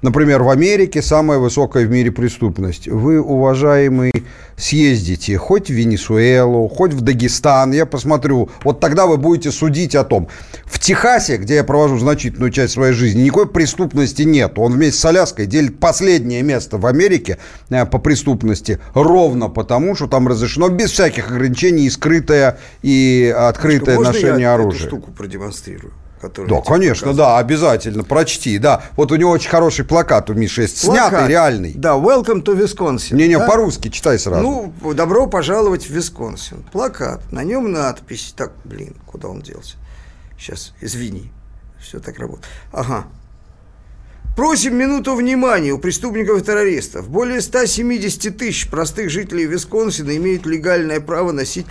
Например, 0.00 0.42
в 0.44 0.48
Америке 0.48 1.02
самая 1.02 1.38
высокая 1.38 1.84
в 1.84 1.90
мире 1.90 2.12
преступность. 2.12 2.86
Вы, 2.86 3.20
уважаемый, 3.20 4.12
съездите 4.56 5.36
хоть 5.38 5.70
в 5.70 5.72
Венесуэлу, 5.72 6.68
хоть 6.68 6.92
в 6.92 7.00
Дагестан, 7.00 7.72
я 7.72 7.84
посмотрю, 7.84 8.48
вот 8.62 8.78
тогда 8.78 9.06
вы 9.06 9.16
будете 9.16 9.50
судить 9.50 9.96
о 9.96 10.04
том. 10.04 10.28
В 10.64 10.78
Техасе, 10.78 11.36
где 11.36 11.56
я 11.56 11.64
провожу 11.64 11.98
значительную 11.98 12.52
часть 12.52 12.74
своей 12.74 12.92
жизни, 12.92 13.22
никакой 13.22 13.48
преступности 13.48 14.22
нет. 14.22 14.58
Он 14.58 14.72
вместе 14.72 15.00
с 15.00 15.04
Аляской 15.04 15.46
делит 15.46 15.80
последнее 15.80 16.42
место 16.42 16.78
в 16.78 16.86
Америке 16.86 17.38
э, 17.70 17.84
по 17.84 17.98
преступности 17.98 18.78
ровно 18.94 19.48
потому, 19.48 19.96
что 19.96 20.06
там 20.06 20.28
разрешено 20.28 20.68
без 20.68 20.92
всяких 20.92 21.30
ограничений 21.30 21.86
и 21.86 21.90
скрытое, 21.90 22.58
и 22.82 23.34
открытое 23.36 23.96
Можно 23.96 24.12
ношение 24.12 24.40
я 24.42 24.54
оружия. 24.54 24.80
эту 24.82 24.88
штуку 24.88 25.10
продемонстрирую? 25.10 25.92
Которую 26.18 26.48
Да, 26.50 26.60
конечно, 26.60 27.06
показывал? 27.08 27.16
да, 27.16 27.38
обязательно, 27.38 28.04
прочти, 28.04 28.58
да. 28.58 28.82
Вот 28.96 29.12
у 29.12 29.16
него 29.16 29.30
очень 29.30 29.50
хороший 29.50 29.84
плакат 29.84 30.28
у 30.30 30.34
Миши 30.34 30.62
есть, 30.62 30.78
снятый, 30.78 31.10
Плакат. 31.10 31.28
реальный. 31.28 31.72
Да, 31.74 31.96
welcome 31.96 32.42
to 32.42 32.56
Wisconsin. 32.58 33.14
Не-не, 33.16 33.38
да? 33.38 33.46
по-русски 33.46 33.88
читай 33.88 34.18
сразу. 34.18 34.42
Ну, 34.82 34.94
добро 34.94 35.26
пожаловать 35.26 35.86
в 35.86 35.90
Висконсин. 35.90 36.64
Плакат, 36.72 37.20
на 37.32 37.44
нем 37.44 37.70
надпись. 37.70 38.34
Так, 38.36 38.52
блин, 38.64 38.94
куда 39.06 39.28
он 39.28 39.40
делся? 39.40 39.76
Сейчас, 40.38 40.72
извини. 40.80 41.30
Все 41.80 42.00
так 42.00 42.18
работает. 42.18 42.46
Ага. 42.72 43.06
Просим 44.36 44.76
минуту 44.76 45.16
внимания 45.16 45.72
у 45.72 45.78
преступников 45.78 46.40
и 46.40 46.44
террористов. 46.44 47.08
Более 47.08 47.40
170 47.40 48.36
тысяч 48.36 48.68
простых 48.70 49.10
жителей 49.10 49.46
Висконсина 49.46 50.16
имеют 50.16 50.46
легальное 50.46 51.00
право 51.00 51.32
носить 51.32 51.66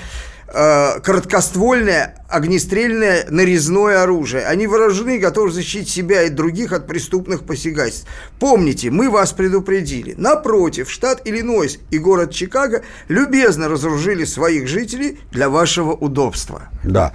э, 0.48 1.00
короткоствольное 1.02 2.18
огнестрельное 2.30 3.26
нарезное 3.30 4.04
оружие. 4.04 4.46
Они 4.46 4.68
вооружены 4.68 5.18
готовы 5.18 5.52
защитить 5.52 5.90
себя 5.90 6.24
и 6.24 6.30
других 6.30 6.74
от 6.74 6.88
преступных 6.88 7.44
посягательств. 7.44 8.08
Помните, 8.40 8.92
мы 8.92 9.10
вас 9.10 9.32
предупредили. 9.32 10.14
Напротив, 10.18 10.90
штат 10.90 11.22
Иллинойс 11.26 11.80
и 11.90 11.98
город 11.98 12.32
Чикаго 12.32 12.84
любезно 13.08 13.70
разоружили 13.70 14.26
своих 14.26 14.68
жителей 14.68 15.20
для 15.32 15.50
вашего 15.50 15.94
удобства. 15.94 16.64
Да. 16.84 17.14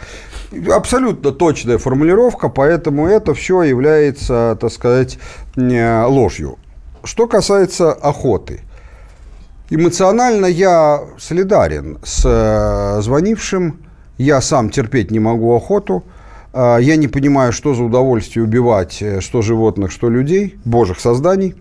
Абсолютно 0.70 1.32
точная 1.32 1.78
формулировка, 1.78 2.48
поэтому 2.48 3.06
это 3.06 3.34
все 3.34 3.62
является, 3.62 4.56
так 4.60 4.72
сказать, 4.72 5.18
не, 5.56 6.04
ложью. 6.06 6.58
Что 7.04 7.26
касается 7.26 7.92
охоты. 7.92 8.60
Эмоционально 9.74 10.44
я 10.44 11.00
солидарен 11.18 11.96
с 12.04 12.26
э, 12.26 13.00
звонившим. 13.00 13.78
Я 14.18 14.42
сам 14.42 14.68
терпеть 14.68 15.10
не 15.10 15.18
могу 15.18 15.56
охоту. 15.56 16.04
Э, 16.52 16.76
Я 16.78 16.96
не 16.96 17.08
понимаю, 17.08 17.54
что 17.54 17.72
за 17.72 17.82
удовольствие 17.82 18.44
убивать 18.44 19.00
э, 19.00 19.22
что 19.22 19.40
животных, 19.40 19.90
что 19.90 20.10
людей, 20.10 20.56
божьих 20.66 21.00
созданий. 21.00 21.54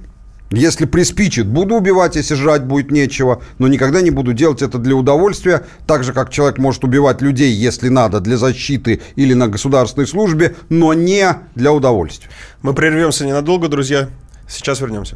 Если 0.49 0.87
приспичит, 0.87 1.47
буду 1.47 1.75
убивать, 1.75 2.17
если 2.17 2.35
жрать 2.35 2.65
будет 2.65 2.91
нечего, 2.91 3.41
но 3.59 3.69
никогда 3.69 4.01
не 4.01 4.11
буду 4.11 4.33
делать 4.33 4.61
это 4.61 4.77
для 4.77 4.95
удовольствия, 4.97 5.61
так 5.87 6.03
же, 6.03 6.11
как 6.11 6.31
человек 6.31 6.57
может 6.57 6.83
убивать 6.83 7.21
людей, 7.21 7.53
если 7.53 7.87
надо, 7.87 8.19
для 8.19 8.35
защиты 8.35 8.99
или 9.15 9.33
на 9.33 9.47
государственной 9.47 10.05
службе, 10.05 10.57
но 10.67 10.93
не 10.93 11.33
для 11.55 11.71
удовольствия. 11.71 12.29
Мы 12.61 12.73
прервемся 12.73 13.25
ненадолго, 13.25 13.69
друзья. 13.69 14.09
Сейчас 14.49 14.81
вернемся. 14.81 15.15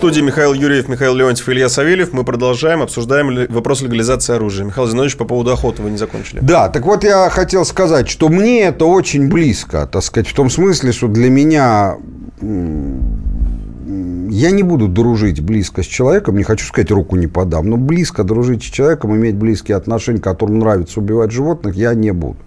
Студии 0.00 0.22
Михаил 0.22 0.54
Юрьев, 0.54 0.88
Михаил 0.88 1.14
Леонтьев, 1.14 1.46
Илья 1.50 1.68
Савельев. 1.68 2.14
Мы 2.14 2.24
продолжаем, 2.24 2.80
обсуждаем 2.80 3.46
вопрос 3.52 3.82
легализации 3.82 4.34
оружия. 4.34 4.64
Михаил 4.64 4.88
Зинович, 4.88 5.18
по 5.18 5.26
поводу 5.26 5.52
охоты 5.52 5.82
вы 5.82 5.90
не 5.90 5.98
закончили. 5.98 6.38
Да, 6.40 6.70
так 6.70 6.86
вот 6.86 7.04
я 7.04 7.28
хотел 7.28 7.66
сказать, 7.66 8.08
что 8.08 8.30
мне 8.30 8.62
это 8.62 8.86
очень 8.86 9.28
близко, 9.28 9.86
так 9.86 10.02
сказать, 10.02 10.26
в 10.26 10.32
том 10.32 10.48
смысле, 10.48 10.92
что 10.92 11.06
для 11.06 11.28
меня 11.28 11.96
я 12.40 14.50
не 14.50 14.62
буду 14.62 14.88
дружить 14.88 15.42
близко 15.42 15.82
с 15.82 15.86
человеком, 15.86 16.38
не 16.38 16.44
хочу 16.44 16.64
сказать, 16.64 16.90
руку 16.90 17.16
не 17.16 17.26
подам, 17.26 17.68
но 17.68 17.76
близко 17.76 18.24
дружить 18.24 18.62
с 18.62 18.68
человеком, 18.68 19.14
иметь 19.14 19.34
близкие 19.34 19.76
отношения, 19.76 20.18
которому 20.18 20.60
нравится 20.60 21.00
убивать 21.00 21.30
животных, 21.30 21.76
я 21.76 21.92
не 21.92 22.12
буду. 22.12 22.38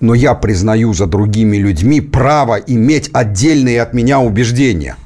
Но 0.00 0.14
я 0.14 0.32
признаю 0.32 0.94
за 0.94 1.04
другими 1.04 1.58
людьми 1.58 2.00
право 2.00 2.54
иметь 2.54 3.10
отдельные 3.12 3.82
от 3.82 3.92
меня 3.92 4.20
убеждения. 4.20 4.96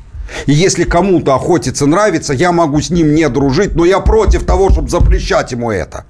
И 0.46 0.52
если 0.52 0.84
кому-то 0.84 1.34
охотиться 1.34 1.86
нравится, 1.86 2.32
я 2.32 2.52
могу 2.52 2.80
с 2.80 2.90
ним 2.90 3.14
не 3.14 3.28
дружить, 3.28 3.74
но 3.74 3.84
я 3.84 4.00
против 4.00 4.44
того, 4.44 4.70
чтобы 4.70 4.88
запрещать 4.88 5.52
ему 5.52 5.70
это. 5.70 6.04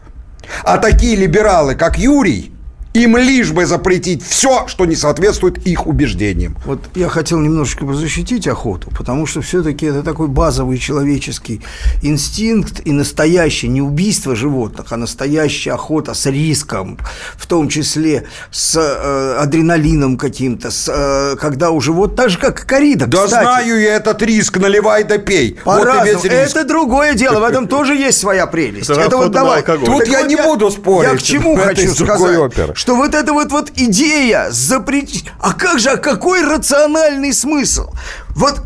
А 0.64 0.78
такие 0.78 1.16
либералы, 1.16 1.74
как 1.74 1.98
Юрий, 1.98 2.52
им 2.98 3.16
лишь 3.16 3.52
бы 3.52 3.66
запретить 3.66 4.22
все, 4.26 4.66
что 4.66 4.84
не 4.84 4.96
соответствует 4.96 5.66
их 5.66 5.86
убеждениям. 5.86 6.56
Вот 6.64 6.80
я 6.94 7.08
хотел 7.08 7.38
немножечко 7.38 7.86
защитить 7.92 8.46
охоту, 8.48 8.90
потому 8.96 9.26
что 9.26 9.40
все-таки 9.40 9.86
это 9.86 10.02
такой 10.02 10.28
базовый 10.28 10.78
человеческий 10.78 11.62
инстинкт 12.02 12.80
и 12.84 12.92
настоящее 12.92 13.70
не 13.70 13.80
убийство 13.80 14.34
животных, 14.34 14.86
а 14.90 14.96
настоящая 14.96 15.72
охота 15.72 16.14
с 16.14 16.26
риском, 16.26 16.98
в 17.36 17.46
том 17.46 17.68
числе 17.68 18.26
с 18.50 18.76
э, 18.76 19.36
адреналином 19.38 20.16
каким-то, 20.16 20.70
с, 20.70 20.90
э, 20.92 21.36
когда 21.36 21.70
у 21.70 21.80
живот 21.80 22.16
так 22.16 22.30
же 22.30 22.38
как 22.38 22.64
и 22.64 22.66
корида. 22.66 23.06
Да 23.06 23.24
кстати. 23.24 23.42
знаю 23.42 23.80
я 23.80 23.94
этот 23.96 24.22
риск, 24.22 24.58
наливай 24.58 25.04
да 25.04 25.18
пей. 25.18 25.58
Вот 25.64 25.76
и 25.76 25.78
По-разному. 25.80 26.22
весь 26.22 26.24
риск. 26.24 26.56
Это 26.56 26.64
другое 26.64 27.14
дело, 27.14 27.40
в 27.40 27.44
этом 27.44 27.68
тоже 27.68 27.94
есть 27.94 28.18
своя 28.18 28.46
прелесть. 28.46 28.90
Это 28.90 29.00
Это, 29.00 29.16
вот 29.16 29.30
давай. 29.30 29.62
Тут 29.62 29.98
Так 29.98 30.08
я 30.08 30.20
вот 30.20 30.28
не 30.28 30.36
буду 30.36 30.70
спорить. 30.70 31.10
Я 31.10 31.16
к 31.16 31.22
чему 31.22 31.56
хочу 31.56 31.94
сказать? 31.94 32.38
оперы. 32.38 32.74
Что 32.74 32.87
вот 32.94 33.14
эта 33.14 33.32
вот, 33.32 33.50
вот 33.52 33.72
идея 33.76 34.48
запретить... 34.50 35.30
А 35.40 35.52
как 35.52 35.78
же, 35.78 35.90
а 35.90 35.96
какой 35.96 36.44
рациональный 36.44 37.32
смысл? 37.32 37.90
Вот, 38.30 38.62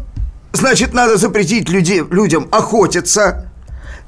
значит, 0.53 0.95
надо 0.95 1.17
запретить 1.17 1.69
людей, 1.69 2.03
людям 2.11 2.49
охотиться, 2.51 3.52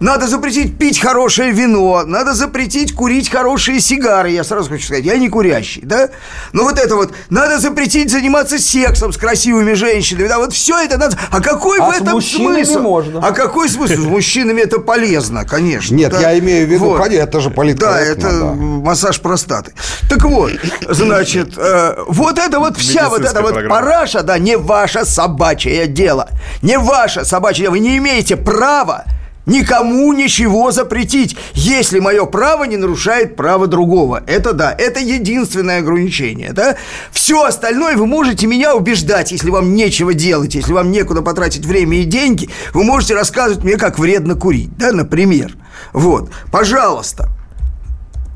надо 0.00 0.26
запретить 0.26 0.78
пить 0.78 1.00
хорошее 1.00 1.52
вино, 1.52 2.02
надо 2.04 2.34
запретить 2.34 2.94
курить 2.94 3.30
хорошие 3.30 3.80
сигары. 3.80 4.30
Я 4.30 4.44
сразу 4.44 4.70
хочу 4.70 4.86
сказать, 4.86 5.04
я 5.04 5.16
не 5.16 5.28
курящий, 5.28 5.82
да? 5.82 6.10
Но 6.52 6.64
вот 6.64 6.78
это 6.78 6.96
вот, 6.96 7.12
надо 7.30 7.58
запретить 7.58 8.10
заниматься 8.10 8.58
сексом 8.58 9.12
с 9.12 9.16
красивыми 9.16 9.74
женщинами, 9.74 10.28
да? 10.28 10.38
Вот 10.38 10.52
все 10.52 10.78
это 10.78 10.98
надо... 10.98 11.16
А 11.30 11.40
какой 11.40 11.78
А 11.78 11.90
в 11.90 11.94
с 11.94 12.00
этом 12.00 12.14
мужчинами 12.14 12.64
смысл? 12.64 12.80
можно. 12.80 13.20
А 13.26 13.32
какой 13.32 13.68
смысл? 13.68 13.94
С 13.94 14.04
мужчинами 14.04 14.60
это 14.60 14.78
полезно, 14.78 15.44
конечно. 15.44 15.94
Нет, 15.94 16.12
да. 16.12 16.20
я 16.20 16.38
имею 16.38 16.66
в 16.66 16.70
виду, 16.70 16.94
конечно, 16.94 17.22
это 17.22 17.40
же 17.40 17.48
Да, 17.48 17.54
политкорректно, 17.54 18.26
это 18.26 18.38
да. 18.40 18.44
массаж 18.54 19.20
простаты. 19.20 19.72
Так 20.08 20.24
вот, 20.24 20.52
значит, 20.88 21.54
э, 21.56 21.96
вот 22.08 22.38
это 22.38 22.58
вот 22.58 22.76
вся 22.76 23.08
вот 23.08 23.24
эта 23.24 23.42
вот 23.42 23.54
параша, 23.68 24.22
да, 24.22 24.38
не 24.38 24.56
ваше 24.56 25.04
собачье 25.04 25.86
дело. 25.86 26.28
Не 26.62 26.78
ваше 26.78 27.24
собачье 27.24 27.62
дело. 27.64 27.72
Вы 27.72 27.78
не 27.78 27.96
имеете 27.98 28.36
права 28.36 29.04
никому 29.46 30.12
ничего 30.12 30.70
запретить, 30.70 31.36
если 31.54 32.00
мое 32.00 32.24
право 32.24 32.64
не 32.64 32.76
нарушает 32.76 33.36
право 33.36 33.66
другого. 33.66 34.22
Это 34.26 34.52
да, 34.52 34.74
это 34.76 35.00
единственное 35.00 35.80
ограничение, 35.80 36.52
да. 36.52 36.76
Все 37.12 37.44
остальное 37.44 37.96
вы 37.96 38.06
можете 38.06 38.46
меня 38.46 38.74
убеждать, 38.74 39.32
если 39.32 39.50
вам 39.50 39.74
нечего 39.74 40.14
делать, 40.14 40.54
если 40.54 40.72
вам 40.72 40.90
некуда 40.90 41.22
потратить 41.22 41.66
время 41.66 42.00
и 42.00 42.04
деньги, 42.04 42.48
вы 42.72 42.84
можете 42.84 43.14
рассказывать 43.14 43.64
мне, 43.64 43.76
как 43.76 43.98
вредно 43.98 44.34
курить, 44.34 44.76
да, 44.76 44.92
например. 44.92 45.54
Вот, 45.92 46.30
пожалуйста, 46.50 47.28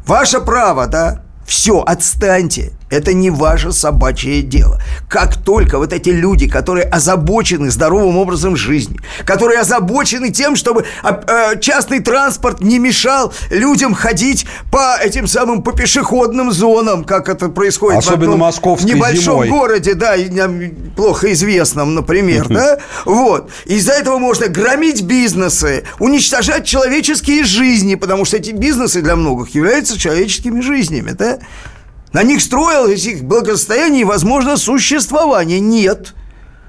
Ваше 0.08 0.40
право, 0.40 0.86
да? 0.86 1.22
Все, 1.46 1.80
отстаньте. 1.80 2.72
Это 2.90 3.12
не 3.12 3.30
ваше 3.30 3.72
собачье 3.72 4.42
дело. 4.42 4.80
Как 5.08 5.36
только 5.36 5.78
вот 5.78 5.92
эти 5.92 6.08
люди, 6.08 6.48
которые 6.48 6.86
озабочены 6.86 7.70
здоровым 7.70 8.16
образом 8.16 8.56
жизни, 8.56 8.98
которые 9.24 9.60
озабочены 9.60 10.30
тем, 10.30 10.56
чтобы 10.56 10.84
а, 11.02 11.52
э, 11.54 11.60
частный 11.60 12.00
транспорт 12.00 12.60
не 12.60 12.78
мешал 12.78 13.32
людям 13.50 13.94
ходить 13.94 14.46
по 14.70 14.96
этим 15.00 15.26
самым 15.26 15.62
по 15.62 15.72
пешеходным 15.72 16.50
зонам, 16.50 17.04
как 17.04 17.28
это 17.28 17.48
происходит 17.48 17.98
Особенно 17.98 18.18
в 18.18 18.22
одном 18.22 18.40
московской 18.40 18.90
небольшом 18.90 19.44
зимой. 19.44 19.48
городе, 19.48 19.94
да, 19.94 20.14
плохо 20.96 21.32
известном, 21.32 21.94
например, 21.94 22.48
да, 22.48 22.78
вот. 23.04 23.50
Из-за 23.66 23.92
этого 23.92 24.18
можно 24.18 24.48
громить 24.48 25.02
бизнесы, 25.02 25.84
уничтожать 25.98 26.64
человеческие 26.66 27.44
жизни, 27.44 27.94
потому 27.96 28.24
что 28.24 28.38
эти 28.38 28.50
бизнесы 28.50 29.02
для 29.02 29.16
многих 29.16 29.54
являются 29.54 29.98
человеческими 29.98 30.60
жизнями, 30.60 31.10
да. 31.10 31.38
На 32.12 32.22
них 32.22 32.40
строилось 32.40 33.06
их 33.06 33.24
благосостояние 33.24 34.02
и, 34.02 34.04
возможно, 34.04 34.56
существование. 34.56 35.60
Нет. 35.60 36.14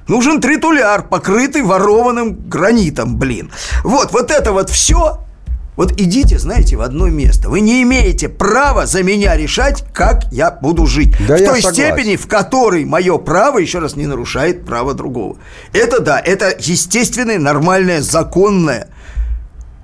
Нужен 0.08 0.42
тритуляр, 0.42 1.08
покрытый 1.08 1.62
ворованным 1.62 2.50
гранитом, 2.50 3.18
блин. 3.18 3.52
Вот, 3.84 4.12
вот 4.12 4.32
это 4.32 4.52
вот 4.52 4.70
все. 4.70 5.20
Вот 5.80 5.94
идите, 5.94 6.38
знаете, 6.38 6.76
в 6.76 6.82
одно 6.82 7.08
место. 7.08 7.48
Вы 7.48 7.62
не 7.62 7.84
имеете 7.84 8.28
права 8.28 8.86
за 8.86 9.02
меня 9.02 9.38
решать, 9.38 9.86
как 9.94 10.26
я 10.30 10.52
буду 10.52 10.86
жить. 10.86 11.16
Да, 11.26 11.38
в 11.38 11.38
той 11.38 11.62
согласен. 11.62 11.74
степени, 11.74 12.16
в 12.18 12.28
которой 12.28 12.84
мое 12.84 13.18
право, 13.18 13.60
еще 13.60 13.80
раз, 13.80 13.96
не 13.96 14.06
нарушает 14.06 14.66
право 14.66 14.94
другого. 14.94 15.38
Это 15.72 16.02
да, 16.02 16.20
это 16.20 16.54
естественное, 16.60 17.40
нормальное, 17.40 18.02
законное, 18.02 18.90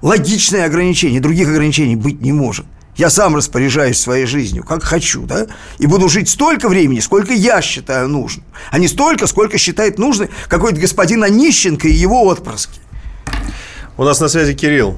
логичное 0.02 0.66
ограничение. 0.66 1.22
Других 1.22 1.48
ограничений 1.48 1.96
быть 1.96 2.20
не 2.20 2.34
может. 2.34 2.66
Я 2.96 3.10
сам 3.10 3.36
распоряжаюсь 3.36 4.00
своей 4.00 4.26
жизнью, 4.26 4.64
как 4.64 4.82
хочу, 4.82 5.24
да? 5.24 5.48
И 5.80 5.86
буду 5.86 6.08
жить 6.08 6.30
столько 6.30 6.70
времени, 6.70 7.00
сколько 7.00 7.34
я 7.34 7.62
считаю 7.62 8.08
нужным, 8.08 8.46
а 8.72 8.80
не 8.80 8.88
столько, 8.88 9.28
сколько 9.28 9.58
считает 9.58 10.00
нужным 10.00 10.30
какой-то 10.48 10.80
господин 10.80 11.24
Онищенко 11.24 11.90
и 11.90 11.92
его 11.92 12.24
отпрыски. 12.24 12.80
У 13.98 14.04
нас 14.04 14.22
на 14.22 14.30
связи 14.30 14.54
Кирилл. 14.54 14.98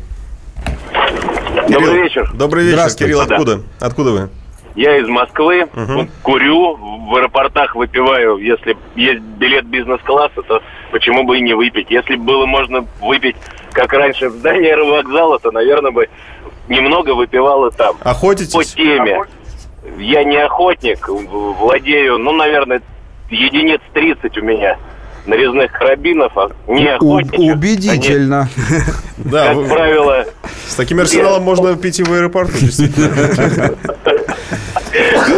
Добрый 1.67 1.89
Кирилл. 1.89 2.03
вечер. 2.03 2.31
Добрый 2.35 2.63
вечер, 2.65 2.77
Здравствуйте. 2.77 3.13
Кирилл. 3.13 3.25
Да. 3.25 3.35
Откуда? 3.35 3.63
Откуда 3.79 4.11
вы? 4.11 4.29
Я 4.75 4.95
из 4.99 5.07
Москвы, 5.07 5.67
ну, 5.73 6.07
курю, 6.21 6.75
в 6.75 7.15
аэропортах 7.15 7.75
выпиваю. 7.75 8.37
Если 8.37 8.77
есть 8.95 9.21
билет 9.21 9.65
бизнес-класса, 9.65 10.43
то 10.47 10.61
почему 10.91 11.23
бы 11.23 11.39
и 11.39 11.41
не 11.41 11.55
выпить? 11.55 11.87
Если 11.89 12.15
бы 12.15 12.25
было 12.25 12.45
можно 12.45 12.85
выпить, 13.01 13.35
как 13.71 13.91
раньше, 13.93 14.29
в 14.29 14.33
здании 14.33 14.69
аэровокзала, 14.69 15.39
то, 15.39 15.49
наверное, 15.49 15.89
бы 15.91 16.07
немного 16.67 17.13
выпивало 17.15 17.71
там. 17.71 17.97
По 17.97 18.11
Охотитесь? 18.11 18.73
теме. 18.73 19.21
Я 19.97 20.23
не 20.23 20.37
охотник, 20.37 21.07
владею, 21.07 22.17
ну, 22.17 22.33
наверное, 22.33 22.81
единиц 23.29 23.79
30 23.93 24.37
у 24.37 24.41
меня 24.41 24.77
нарезных 25.27 25.71
карабинов, 25.73 26.35
а 26.37 26.49
не 26.67 26.85
У- 26.99 27.17
охотничек. 27.17 27.55
убедительно. 27.55 28.49
Да, 29.17 29.49
Они, 29.51 29.61
вы- 29.61 29.67
как 29.67 29.77
правило, 29.77 30.25
с 30.67 30.75
таким 30.75 30.99
арсеналом 30.99 31.43
можно 31.43 31.75
пить 31.75 31.99
и 31.99 32.03
в 32.03 32.11
аэропорту, 32.13 32.53
действительно. 32.59 33.09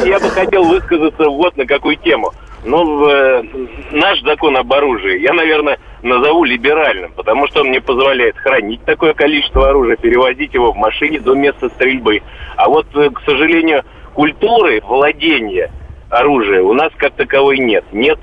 Я 0.05 0.19
бы 0.19 0.29
хотел 0.29 0.63
высказаться 0.63 1.23
вот 1.29 1.57
на 1.57 1.65
какую 1.65 1.95
тему. 1.97 2.31
Ну, 2.65 3.07
э, 3.09 3.43
наш 3.91 4.21
закон 4.23 4.57
об 4.57 4.71
оружии, 4.73 5.21
я, 5.21 5.31
наверное, 5.33 5.79
назову 6.03 6.43
либеральным, 6.43 7.11
потому 7.15 7.47
что 7.47 7.61
он 7.61 7.69
мне 7.69 7.79
позволяет 7.79 8.35
хранить 8.37 8.83
такое 8.83 9.13
количество 9.13 9.69
оружия, 9.69 9.95
перевозить 9.95 10.53
его 10.53 10.73
в 10.73 10.75
машине 10.75 11.19
до 11.21 11.35
места 11.35 11.69
стрельбы. 11.69 12.21
А 12.57 12.67
вот, 12.67 12.85
э, 12.95 13.09
к 13.11 13.21
сожалению, 13.25 13.83
культуры 14.13 14.81
владения 14.85 15.71
оружием 16.09 16.65
у 16.65 16.73
нас 16.73 16.91
как 16.97 17.13
таковой 17.13 17.59
нет. 17.59 17.85
Нет 17.93 18.19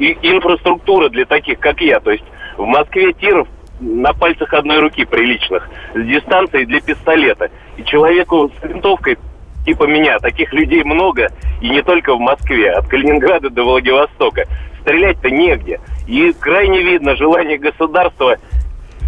и- 0.00 0.18
инфраструктуры 0.22 1.10
для 1.10 1.24
таких, 1.24 1.60
как 1.60 1.80
я. 1.80 2.00
То 2.00 2.10
есть 2.10 2.24
в 2.56 2.64
Москве 2.64 3.12
тиров 3.12 3.46
на 3.78 4.12
пальцах 4.12 4.52
одной 4.52 4.80
руки 4.80 5.04
приличных, 5.04 5.68
с 5.94 6.04
дистанцией 6.04 6.66
для 6.66 6.80
пистолета. 6.80 7.50
И 7.76 7.84
человеку 7.84 8.50
с 8.60 8.64
винтовкой 8.64 9.16
типа 9.64 9.84
меня, 9.84 10.18
таких 10.18 10.52
людей 10.52 10.82
много, 10.84 11.28
и 11.60 11.68
не 11.68 11.82
только 11.82 12.14
в 12.14 12.20
Москве, 12.20 12.72
от 12.72 12.88
Калининграда 12.88 13.50
до 13.50 13.62
Владивостока. 13.64 14.46
Стрелять-то 14.80 15.30
негде. 15.30 15.80
И 16.06 16.32
крайне 16.32 16.82
видно 16.82 17.14
желание 17.16 17.58
государства 17.58 18.36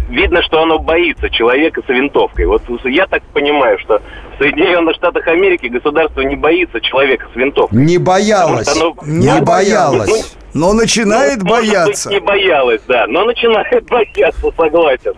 видно, 0.09 0.41
что 0.43 0.61
оно 0.61 0.79
боится 0.79 1.29
человека 1.29 1.81
с 1.85 1.89
винтовкой. 1.89 2.45
Вот 2.45 2.61
я 2.85 3.07
так 3.07 3.23
понимаю, 3.33 3.79
что 3.79 4.01
в 4.35 4.37
Соединенных 4.39 4.95
Штатах 4.95 5.27
Америки 5.27 5.67
государство 5.67 6.21
не 6.21 6.35
боится 6.35 6.79
человека 6.81 7.27
с 7.33 7.35
винтовкой. 7.35 7.77
Не 7.77 7.97
боялось. 7.97 8.67
Оно... 8.75 8.95
Не 9.05 9.41
боялось. 9.41 10.37
Но 10.53 10.73
начинает 10.73 11.41
ну, 11.41 11.49
бояться. 11.49 12.09
Быть, 12.09 12.19
не 12.19 12.25
боялась, 12.25 12.81
да, 12.87 13.07
но 13.07 13.25
начинает 13.25 13.85
бояться, 13.89 14.51
согласен. 14.55 15.13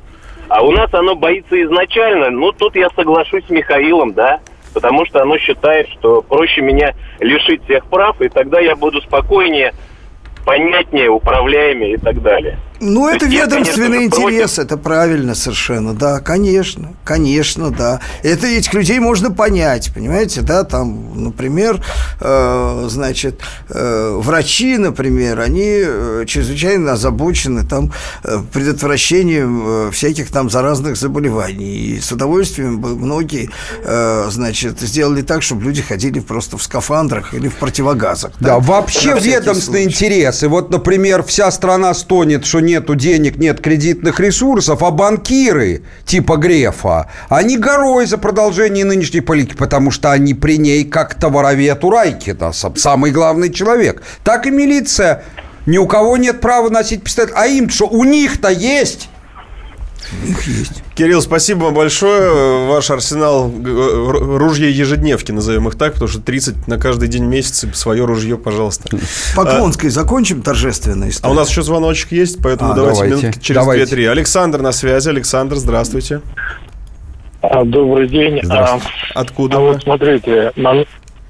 А 0.48 0.64
у 0.64 0.72
нас 0.72 0.94
оно 0.94 1.16
боится 1.16 1.62
изначально. 1.64 2.30
Ну, 2.30 2.52
тут 2.52 2.76
я 2.76 2.90
соглашусь 2.96 3.46
с 3.46 3.50
Михаилом, 3.50 4.14
да, 4.14 4.40
потому 4.74 5.06
что 5.06 5.22
оно 5.22 5.38
считает, 5.38 5.90
что 5.90 6.22
проще 6.22 6.62
меня 6.62 6.94
лишить 7.20 7.64
всех 7.64 7.86
прав, 7.88 8.22
и 8.22 8.30
тогда 8.30 8.60
я 8.60 8.76
буду 8.76 9.02
спокойнее 9.02 9.74
понятнее, 10.46 11.10
управляемее 11.10 11.94
и 11.94 11.98
так 11.98 12.22
далее. 12.22 12.60
Ну, 12.80 13.08
это 13.08 13.26
ведомственный 13.26 14.00
я, 14.00 14.06
интерес, 14.06 14.60
это 14.60 14.78
правильно 14.78 15.34
совершенно, 15.36 15.94
да, 15.94 16.20
конечно, 16.20 16.94
конечно, 17.04 17.72
да. 17.72 18.02
Это 18.24 18.48
этих 18.48 18.74
людей 18.74 19.00
можно 19.00 19.32
понять, 19.32 19.92
понимаете, 19.94 20.42
да, 20.42 20.64
там, 20.64 21.24
например, 21.24 21.82
э, 22.20 22.88
значит, 22.90 23.40
э, 23.70 24.20
врачи, 24.22 24.78
например, 24.78 25.40
они 25.40 25.82
э, 25.86 26.26
чрезвычайно 26.28 26.94
озабочены 26.94 27.66
там 27.66 27.94
э, 28.24 28.40
предотвращением 28.52 29.64
э, 29.66 29.92
всяких 29.92 30.30
там 30.32 30.50
заразных 30.50 30.98
заболеваний, 30.98 31.76
и 31.76 32.00
с 32.02 32.12
удовольствием 32.12 32.80
бы 32.80 32.96
многие, 32.96 33.50
э, 33.84 34.28
значит, 34.30 34.82
сделали 34.82 35.22
так, 35.22 35.44
чтобы 35.44 35.64
люди 35.64 35.82
ходили 35.82 36.20
просто 36.20 36.58
в 36.58 36.64
скафандрах 36.64 37.34
или 37.34 37.48
в 37.48 37.56
противогазах. 37.56 38.32
Да, 38.40 38.56
да 38.56 38.60
вообще 38.60 39.18
ведомственный 39.20 39.84
интерес, 39.84 40.44
и 40.44 40.48
вот, 40.48 40.72
например, 40.72 41.24
вся 41.24 41.50
страна 41.52 41.94
стонет, 41.94 42.46
что 42.46 42.60
нету 42.76 42.96
денег, 42.96 43.38
нет 43.38 43.62
кредитных 43.62 44.20
ресурсов, 44.20 44.84
а 44.84 44.92
банкиры 44.92 45.84
типа 46.06 46.36
Грефа, 46.38 47.10
они 47.30 47.58
горой 47.58 48.06
за 48.06 48.18
продолжение 48.18 48.84
нынешней 48.84 49.22
политики, 49.22 49.56
потому 49.56 49.92
что 49.92 50.12
они 50.12 50.34
при 50.34 50.58
ней 50.58 50.84
как 50.84 51.16
товаровед 51.16 51.84
у 51.84 51.90
Райкина, 51.90 52.52
самый 52.52 53.12
главный 53.12 53.52
человек. 53.52 54.04
Так 54.24 54.46
и 54.48 54.52
милиция. 54.52 55.24
Ни 55.66 55.80
у 55.80 55.88
кого 55.88 56.18
нет 56.18 56.42
права 56.42 56.70
носить 56.70 57.02
пистолет. 57.02 57.32
А 57.34 57.48
им 57.48 57.70
что, 57.70 57.88
у 57.88 58.04
них-то 58.04 58.50
есть 58.50 59.10
их 60.28 60.48
есть. 60.48 60.84
Кирилл, 60.96 61.22
спасибо 61.22 61.66
вам 61.66 61.74
большое. 61.74 62.68
Ваш 62.68 62.90
арсенал 62.92 63.52
э, 63.52 64.38
ружья 64.38 64.68
ежедневки, 64.68 65.32
назовем 65.32 65.68
их 65.68 65.76
так, 65.76 65.94
потому 65.94 66.10
что 66.10 66.22
30 66.22 66.68
на 66.68 66.78
каждый 66.78 67.08
день 67.08 67.26
месяца 67.26 67.68
свое 67.74 68.06
ружье, 68.06 68.38
пожалуйста. 68.38 68.90
Поклонской 69.36 69.90
а, 69.90 69.92
закончим 69.92 70.42
торжественно. 70.42 71.08
А 71.22 71.30
у 71.30 71.34
нас 71.34 71.50
еще 71.50 71.62
звоночек 71.62 72.12
есть, 72.12 72.42
поэтому 72.42 72.72
а, 72.72 72.76
давайте, 72.76 73.02
давайте 73.02 73.24
минутки 73.24 73.40
через 73.40 73.62
2-3. 73.62 74.08
Александр 74.08 74.62
на 74.62 74.72
связи. 74.72 75.10
Александр, 75.10 75.56
здравствуйте. 75.56 76.22
А, 77.42 77.64
добрый 77.64 78.08
день. 78.08 78.40
Здравствуйте. 78.42 78.88
А, 79.14 79.22
Откуда 79.22 79.58
а 79.58 79.60
вы? 79.60 79.68
вот 79.74 79.84
смотрите, 79.84 80.52
на... 80.56 80.86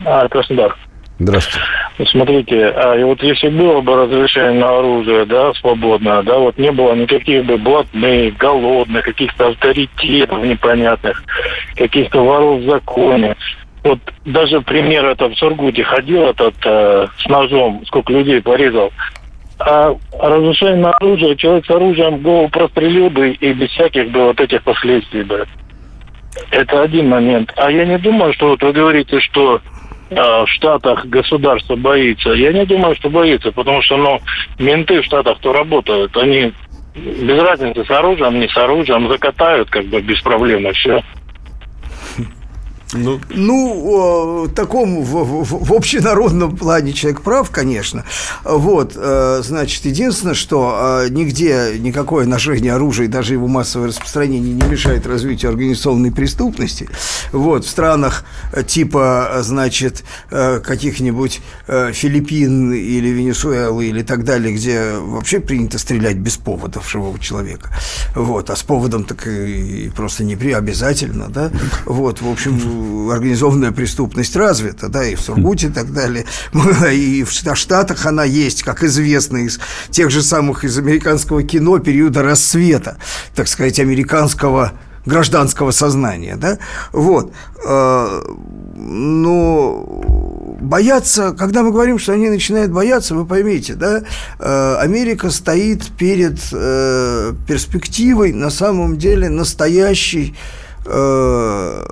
а, 0.05 0.27
Краснодар. 0.27 0.75
Здравствуйте. 1.17 1.65
Смотрите, 2.11 2.67
а 2.67 2.97
вот 3.05 3.23
если 3.23 3.47
было 3.47 3.79
бы 3.79 3.95
разрешение 3.95 4.59
на 4.59 4.79
оружие, 4.79 5.25
да, 5.25 5.53
свободное, 5.53 6.21
да, 6.23 6.37
вот 6.39 6.57
не 6.57 6.71
было 6.71 6.93
никаких 6.93 7.45
бы 7.45 7.57
блатных, 7.57 8.35
голодных, 8.35 9.05
каких-то 9.05 9.47
авторитетов 9.47 10.43
непонятных, 10.43 11.23
каких-то 11.75 12.21
воров 12.21 12.61
в 12.61 12.69
законе. 12.69 13.35
Вот 13.83 13.99
даже 14.25 14.59
пример 14.61 15.05
это 15.05 15.29
в 15.29 15.35
Сургуте 15.35 15.83
ходил 15.83 16.23
этот 16.23 16.55
э, 16.65 17.07
с 17.17 17.27
ножом, 17.27 17.83
сколько 17.85 18.11
людей 18.11 18.41
порезал. 18.41 18.91
А 19.59 19.95
разрешение 20.19 20.77
на 20.77 20.91
оружие, 20.91 21.37
человек 21.37 21.65
с 21.65 21.69
оружием 21.69 22.17
голову 22.17 22.49
прострелил 22.49 23.09
бы 23.09 23.29
и 23.29 23.53
без 23.53 23.69
всяких 23.69 24.11
бы 24.11 24.25
вот 24.25 24.41
этих 24.41 24.63
последствий 24.63 25.23
бы. 25.23 25.45
Это 26.51 26.81
один 26.81 27.07
момент. 27.07 27.53
А 27.55 27.71
я 27.71 27.85
не 27.85 27.97
думаю, 27.97 28.33
что 28.33 28.49
вот 28.49 28.63
вы 28.63 28.73
говорите, 28.73 29.21
что 29.21 29.61
в 30.09 30.47
Штатах 30.47 31.05
государство 31.05 31.75
боится. 31.75 32.29
Я 32.31 32.53
не 32.53 32.65
думаю, 32.65 32.95
что 32.95 33.09
боится, 33.09 33.51
потому 33.51 33.81
что 33.81 33.97
ну, 33.97 34.19
менты 34.59 35.01
в 35.01 35.05
Штатах 35.05 35.39
то 35.39 35.51
работают. 35.51 36.15
Они 36.17 36.53
без 36.95 37.41
разницы 37.41 37.83
с 37.83 37.89
оружием, 37.89 38.39
не 38.39 38.47
с 38.47 38.55
оружием, 38.55 39.09
закатают 39.09 39.69
как 39.69 39.85
бы 39.85 40.01
без 40.01 40.21
проблем 40.21 40.67
и 40.67 40.71
все. 40.73 41.03
Ну, 42.93 43.19
ну 43.29 44.47
такому 44.53 45.01
в, 45.01 45.43
в, 45.43 45.65
в 45.65 45.73
общенародном 45.73 46.55
плане 46.55 46.93
человек 46.93 47.21
прав, 47.21 47.49
конечно. 47.49 48.05
Вот, 48.43 48.93
э, 48.95 49.41
значит, 49.43 49.85
единственное, 49.85 50.35
что 50.35 51.01
э, 51.03 51.09
нигде 51.09 51.77
никакое 51.79 52.25
ношение 52.25 52.73
оружия, 52.73 53.07
даже 53.07 53.33
его 53.33 53.47
массовое 53.47 53.87
распространение 53.87 54.53
не 54.53 54.67
мешает 54.69 55.07
развитию 55.07 55.49
организационной 55.49 56.11
преступности. 56.11 56.87
Вот, 57.31 57.65
в 57.65 57.69
странах 57.69 58.23
э, 58.53 58.63
типа, 58.63 59.39
значит, 59.41 60.03
каких-нибудь 60.29 61.41
Филиппин 61.67 62.73
или 62.73 63.09
Венесуэлы 63.09 63.87
или 63.87 64.03
так 64.03 64.23
далее, 64.23 64.53
где 64.53 64.93
вообще 64.97 65.39
принято 65.39 65.79
стрелять 65.79 66.17
без 66.17 66.37
повода 66.37 66.79
в 66.79 66.89
живого 66.89 67.19
человека. 67.19 67.71
Вот, 68.15 68.49
а 68.49 68.55
с 68.55 68.63
поводом 68.63 69.03
так 69.05 69.27
и 69.27 69.91
просто 69.95 70.23
не 70.23 70.35
при 70.35 70.51
обязательно, 70.51 71.27
да. 71.29 71.51
Вот, 71.85 72.21
в 72.21 72.29
общем, 72.29 72.59
организованная 73.11 73.71
преступность 73.71 74.35
развита, 74.35 74.89
да, 74.89 75.05
и 75.05 75.15
в 75.15 75.21
Сургуте 75.21 75.67
и 75.67 75.71
так 75.71 75.93
далее, 75.93 76.25
и 76.91 77.23
в 77.23 77.31
Штатах 77.31 78.05
она 78.05 78.23
есть, 78.23 78.63
как 78.63 78.83
известно 78.83 79.37
из 79.37 79.59
тех 79.89 80.09
же 80.11 80.21
самых 80.21 80.63
из 80.63 80.77
американского 80.77 81.43
кино 81.43 81.79
периода 81.79 82.23
рассвета, 82.23 82.97
так 83.35 83.47
сказать, 83.47 83.79
американского 83.79 84.73
гражданского 85.05 85.71
сознания, 85.71 86.35
да, 86.35 86.57
вот, 86.91 87.31
э, 87.65 88.21
но 88.75 90.03
бояться, 90.59 91.33
когда 91.37 91.63
мы 91.63 91.71
говорим, 91.71 91.99
что 91.99 92.13
они 92.13 92.29
начинают 92.29 92.71
бояться, 92.71 93.15
вы 93.15 93.25
поймите, 93.25 93.75
да, 93.75 94.01
э, 94.39 94.75
Америка 94.79 95.29
стоит 95.29 95.85
перед 95.97 96.39
э, 96.51 97.33
перспективой 97.47 98.33
на 98.33 98.49
самом 98.49 98.97
деле 98.97 99.29
настоящей 99.29 100.35
Э, 100.85 101.83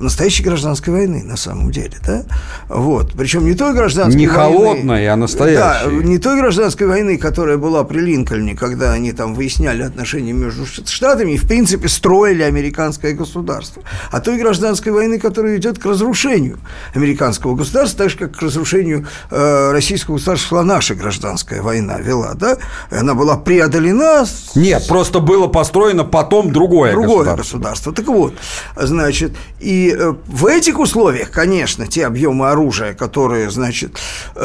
настоящей 0.00 0.42
гражданской 0.42 0.92
войны 0.92 1.22
на 1.22 1.36
самом 1.36 1.70
деле, 1.70 1.96
да? 2.06 2.24
Вот. 2.68 3.12
Причем 3.12 3.44
не 3.44 3.54
той 3.54 3.74
гражданской 3.74 4.18
не 4.18 4.26
войны... 4.26 4.50
Не 4.50 4.58
холодной, 4.58 5.08
а 5.08 5.16
настоящей. 5.16 5.58
Да, 5.58 5.82
не 5.90 6.18
той 6.18 6.38
гражданской 6.38 6.86
войны, 6.86 7.18
которая 7.18 7.58
была 7.58 7.84
при 7.84 8.00
Линкольне, 8.00 8.56
когда 8.56 8.92
они 8.92 9.12
там 9.12 9.34
выясняли 9.34 9.82
отношения 9.82 10.32
между 10.32 10.64
Штатами 10.66 11.32
и, 11.32 11.36
в 11.36 11.46
принципе, 11.46 11.88
строили 11.88 12.42
американское 12.42 13.12
государство. 13.12 13.82
А 14.10 14.20
той 14.20 14.38
гражданской 14.38 14.92
войны, 14.92 15.18
которая 15.18 15.56
идет 15.56 15.78
к 15.78 15.84
разрушению 15.84 16.58
американского 16.94 17.54
государства, 17.54 18.04
так 18.04 18.10
же, 18.10 18.16
как 18.16 18.36
к 18.36 18.42
разрушению 18.42 19.06
э, 19.30 19.72
российского 19.72 20.14
государства 20.14 20.48
шла 20.48 20.62
наша 20.62 20.94
гражданская 20.94 21.60
война, 21.62 21.98
вела, 21.98 22.32
да? 22.34 22.56
Она 22.90 23.14
была 23.14 23.36
преодолена... 23.36 24.24
Нет, 24.54 24.86
просто 24.88 25.20
было 25.20 25.46
построено 25.46 26.04
потом 26.04 26.52
другое, 26.52 26.92
другое 26.92 27.24
государство. 27.24 27.58
государство. 27.58 27.92
Так 27.92 28.06
вот, 28.06 28.29
Значит, 28.76 29.32
и 29.58 29.94
э, 29.96 30.14
в 30.26 30.46
этих 30.46 30.78
условиях, 30.78 31.30
конечно, 31.30 31.86
те 31.86 32.06
объемы 32.06 32.50
оружия, 32.50 32.94
которые, 32.94 33.50
значит, 33.50 33.98
э, 34.34 34.40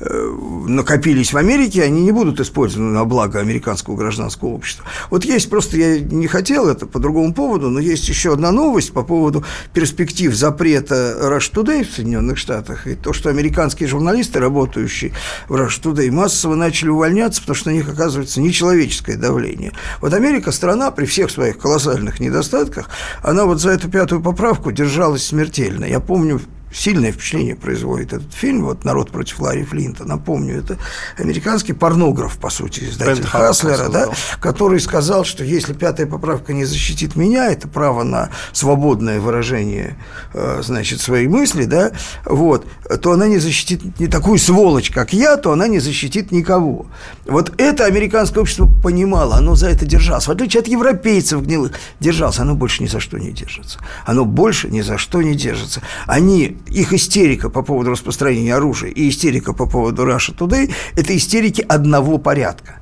э, 0.00 0.36
накопились 0.68 1.32
в 1.32 1.36
Америке, 1.36 1.82
они 1.82 2.02
не 2.02 2.12
будут 2.12 2.40
использованы 2.40 2.92
на 2.92 3.04
благо 3.04 3.40
американского 3.40 3.96
гражданского 3.96 4.50
общества. 4.50 4.84
Вот 5.10 5.24
есть 5.24 5.48
просто, 5.50 5.76
я 5.76 5.98
не 6.00 6.26
хотел 6.26 6.68
это 6.68 6.86
по 6.86 6.98
другому 6.98 7.32
поводу, 7.32 7.70
но 7.70 7.80
есть 7.80 8.08
еще 8.08 8.32
одна 8.32 8.52
новость 8.52 8.92
по 8.92 9.02
поводу 9.02 9.44
перспектив 9.72 10.34
запрета 10.34 11.16
Rush 11.22 11.52
Today 11.52 11.84
в 11.84 11.94
Соединенных 11.94 12.38
Штатах, 12.38 12.86
и 12.86 12.94
то, 12.94 13.12
что 13.12 13.30
американские 13.30 13.88
журналисты, 13.88 14.40
работающие 14.40 15.12
в 15.48 15.54
Rush 15.54 15.82
Today, 15.82 16.10
массово 16.10 16.54
начали 16.54 16.88
увольняться, 16.88 17.40
потому 17.40 17.56
что 17.56 17.70
на 17.70 17.74
них 17.74 17.88
оказывается 17.88 18.40
нечеловеческое 18.40 19.16
давление. 19.16 19.72
Вот 20.00 20.12
Америка 20.12 20.52
страна 20.52 20.90
при 20.90 21.06
всех 21.06 21.30
своих 21.30 21.58
колоссальных 21.68 22.18
недостатках, 22.18 22.88
она 23.22 23.44
вот 23.44 23.60
за 23.60 23.70
эту 23.70 23.90
пятую 23.90 24.22
поправку 24.22 24.72
держалась 24.72 25.26
смертельно. 25.26 25.84
Я 25.84 26.00
помню, 26.00 26.40
сильное 26.72 27.12
впечатление 27.12 27.56
производит 27.56 28.12
этот 28.12 28.32
фильм, 28.32 28.64
вот 28.64 28.84
«Народ 28.84 29.10
против 29.10 29.40
Ларри 29.40 29.64
Флинта», 29.64 30.04
напомню, 30.04 30.58
это 30.58 30.78
американский 31.16 31.72
порнограф, 31.72 32.38
по 32.38 32.50
сути, 32.50 32.84
издатель 32.84 33.22
Пентхаус 33.22 33.60
Хаслера, 33.60 33.88
да, 33.88 34.08
который 34.40 34.80
сказал, 34.80 35.24
что 35.24 35.44
если 35.44 35.72
пятая 35.72 36.06
поправка 36.06 36.52
не 36.52 36.64
защитит 36.64 37.16
меня, 37.16 37.50
это 37.50 37.68
право 37.68 38.02
на 38.02 38.30
свободное 38.52 39.20
выражение, 39.20 39.96
э, 40.34 40.60
значит, 40.62 41.00
своей 41.00 41.28
мысли, 41.28 41.64
да, 41.64 41.92
вот, 42.24 42.66
то 43.00 43.12
она 43.12 43.28
не 43.28 43.38
защитит 43.38 43.98
не 43.98 44.06
такую 44.06 44.38
сволочь, 44.38 44.90
как 44.90 45.12
я, 45.12 45.36
то 45.36 45.52
она 45.52 45.68
не 45.68 45.78
защитит 45.78 46.32
никого. 46.32 46.86
Вот 47.26 47.52
это 47.58 47.84
американское 47.84 48.42
общество 48.42 48.68
понимало, 48.82 49.36
оно 49.36 49.54
за 49.54 49.68
это 49.68 49.86
держалось. 49.86 50.26
В 50.26 50.30
отличие 50.30 50.60
от 50.60 50.68
европейцев 50.68 51.42
гнилых, 51.42 51.72
держалось, 52.00 52.38
оно 52.38 52.54
больше 52.54 52.82
ни 52.82 52.86
за 52.86 53.00
что 53.00 53.18
не 53.18 53.32
держится. 53.32 53.78
Оно 54.04 54.24
больше 54.24 54.68
ни 54.68 54.80
за 54.80 54.98
что 54.98 55.22
не 55.22 55.34
держится. 55.34 55.82
Они, 56.06 56.57
их 56.66 56.92
истерика 56.92 57.48
по 57.48 57.62
поводу 57.62 57.90
распространения 57.90 58.54
оружия 58.54 58.90
и 58.90 59.08
истерика 59.08 59.52
по 59.52 59.66
поводу 59.66 60.04
Russia 60.04 60.36
Today– 60.36 60.72
это 60.96 61.16
истерики 61.16 61.64
одного 61.66 62.18
порядка. 62.18 62.80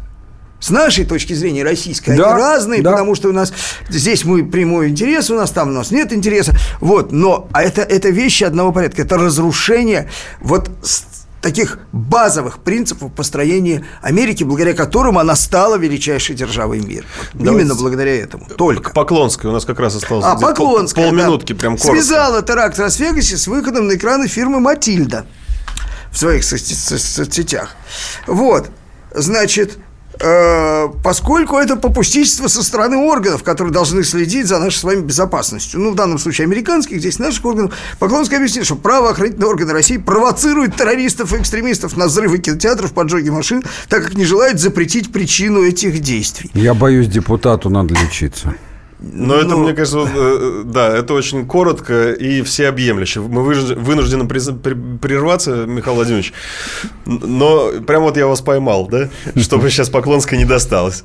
С 0.59 0.70
нашей 0.70 1.05
точки 1.05 1.35
зрения 1.35 1.62
российской 1.62 2.16
Да, 2.16 2.33
они 2.33 2.43
разные, 2.43 2.83
да. 2.83 2.93
потому 2.93 3.14
что 3.14 3.29
у 3.29 3.33
нас 3.33 3.53
здесь 3.89 4.24
мы 4.24 4.45
прямой 4.45 4.89
интерес, 4.89 5.31
у 5.31 5.35
нас 5.35 5.51
там 5.51 5.68
у 5.68 5.72
нас 5.72 5.91
нет 5.91 6.12
интереса. 6.12 6.57
Вот, 6.81 7.12
но 7.12 7.49
а 7.53 7.62
это, 7.62 7.83
это 7.83 8.09
вещи 8.09 8.45
одного 8.45 8.72
порядка. 8.72 9.03
Это 9.03 9.18
разрушение 9.18 10.09
вот 10.41 10.70
таких 11.41 11.78
базовых 11.93 12.59
принципов 12.59 13.12
построения 13.12 13.84
Америки, 14.03 14.43
благодаря 14.45 14.74
которым 14.74 15.18
она 15.18 15.37
стала 15.37 15.76
величайшей 15.76 16.34
державой 16.34 16.80
мира. 16.80 17.05
Вот 17.34 17.43
Давайте 17.45 17.61
Именно 17.64 17.74
благодаря 17.74 18.14
этому. 18.16 18.47
Только. 18.47 18.91
Поклонская 18.93 19.51
у 19.51 19.55
нас 19.55 19.64
как 19.64 19.78
раз 19.78 19.95
осталось. 19.95 20.24
А, 20.24 20.34
где-то 20.34 20.55
пол- 20.55 20.66
Поклонская, 20.72 21.07
Полминутки, 21.07 21.53
да, 21.53 21.59
прям 21.59 21.76
коротко. 21.76 22.03
Связала 22.03 22.43
теракт 22.43 22.76
в 22.76 22.80
Лас-Вегасе 22.80 23.37
с 23.37 23.47
выходом 23.47 23.87
на 23.87 23.95
экраны 23.95 24.26
фирмы 24.28 24.61
«Матильда» 24.61 25.26
в 26.11 26.18
своих 26.18 26.43
соц- 26.43 26.72
соц- 26.72 26.99
соцсетях. 26.99 27.76
Вот, 28.26 28.70
значит, 29.14 29.78
поскольку 31.02 31.56
это 31.56 31.76
попустительство 31.76 32.48
со 32.48 32.62
стороны 32.62 32.96
органов, 32.96 33.42
которые 33.42 33.72
должны 33.72 34.02
следить 34.04 34.46
за 34.46 34.58
нашей 34.58 34.78
с 34.78 34.84
вами 34.84 35.00
безопасностью, 35.00 35.80
ну, 35.80 35.92
в 35.92 35.94
данном 35.94 36.18
случае 36.18 36.46
американских, 36.46 36.98
здесь 37.00 37.18
наших 37.18 37.44
органов, 37.44 37.74
Поклонский 37.98 38.36
объяснил, 38.36 38.64
что 38.64 38.76
правоохранительные 38.76 39.48
органы 39.48 39.72
России 39.72 39.96
провоцируют 39.98 40.76
террористов 40.76 41.32
и 41.32 41.36
экстремистов 41.36 41.96
на 41.96 42.06
взрывы 42.06 42.38
кинотеатров, 42.38 42.92
поджоги 42.92 43.30
машин, 43.30 43.62
так 43.88 44.04
как 44.04 44.14
не 44.14 44.24
желают 44.24 44.60
запретить 44.60 45.12
причину 45.12 45.62
этих 45.62 46.00
действий. 46.00 46.50
Я 46.54 46.74
боюсь, 46.74 47.08
депутату 47.08 47.70
надо 47.70 47.94
лечиться. 47.94 48.54
Но 48.99 49.34
это, 49.34 49.49
Ну, 49.49 49.59
мне 49.59 49.74
кажется, 49.74 49.99
вот, 49.99 50.09
э, 50.14 50.62
да, 50.64 50.97
это 50.97 51.12
очень 51.12 51.47
коротко 51.47 52.12
и 52.12 52.40
всеобъемлюще. 52.42 53.20
Мы 53.20 53.42
вынуждены 53.42 54.26
прерваться, 54.26 55.66
Михаил 55.66 55.97
Владимирович, 55.97 56.32
но 57.05 57.72
прям 57.86 58.03
вот 58.05 58.16
я 58.16 58.26
вас 58.26 58.40
поймал, 58.40 58.88
да, 58.88 59.11
чтобы 59.36 59.70
сейчас 59.70 59.90
Поклонской 59.90 60.38
не 60.38 60.47
досталось. 60.47 61.05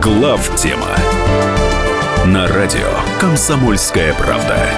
Глав 0.00 0.56
тема 0.56 0.96
на 2.26 2.46
радио 2.46 2.88
Комсомольская 3.20 4.14
правда. 4.14 4.68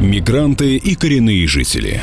Мигранты 0.00 0.76
и 0.76 0.94
коренные 0.94 1.46
жители. 1.46 2.02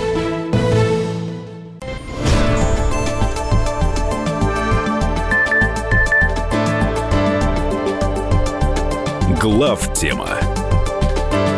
Глав 9.41 9.91
тема 9.93 10.37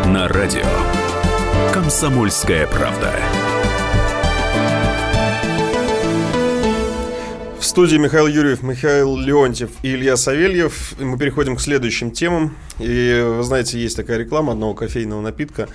на 0.06 0.30
радио 0.30 0.64
«Комсомольская 1.74 2.66
правда». 2.66 3.14
В 7.60 7.66
студии 7.66 7.98
Михаил 7.98 8.28
Юрьев, 8.28 8.64
Михаил 8.64 9.18
Леонтьев 9.18 9.72
и 9.82 9.96
Илья 9.96 10.16
Савельев. 10.16 10.94
Мы 10.98 11.18
переходим 11.18 11.58
к 11.58 11.62
следующим 11.62 12.12
темам. 12.12 12.56
И 12.80 13.24
вы 13.38 13.44
знаете, 13.44 13.80
есть 13.80 13.96
такая 13.96 14.18
реклама 14.18 14.54
одного 14.54 14.74
кофейного 14.74 15.22
напитка. 15.22 15.68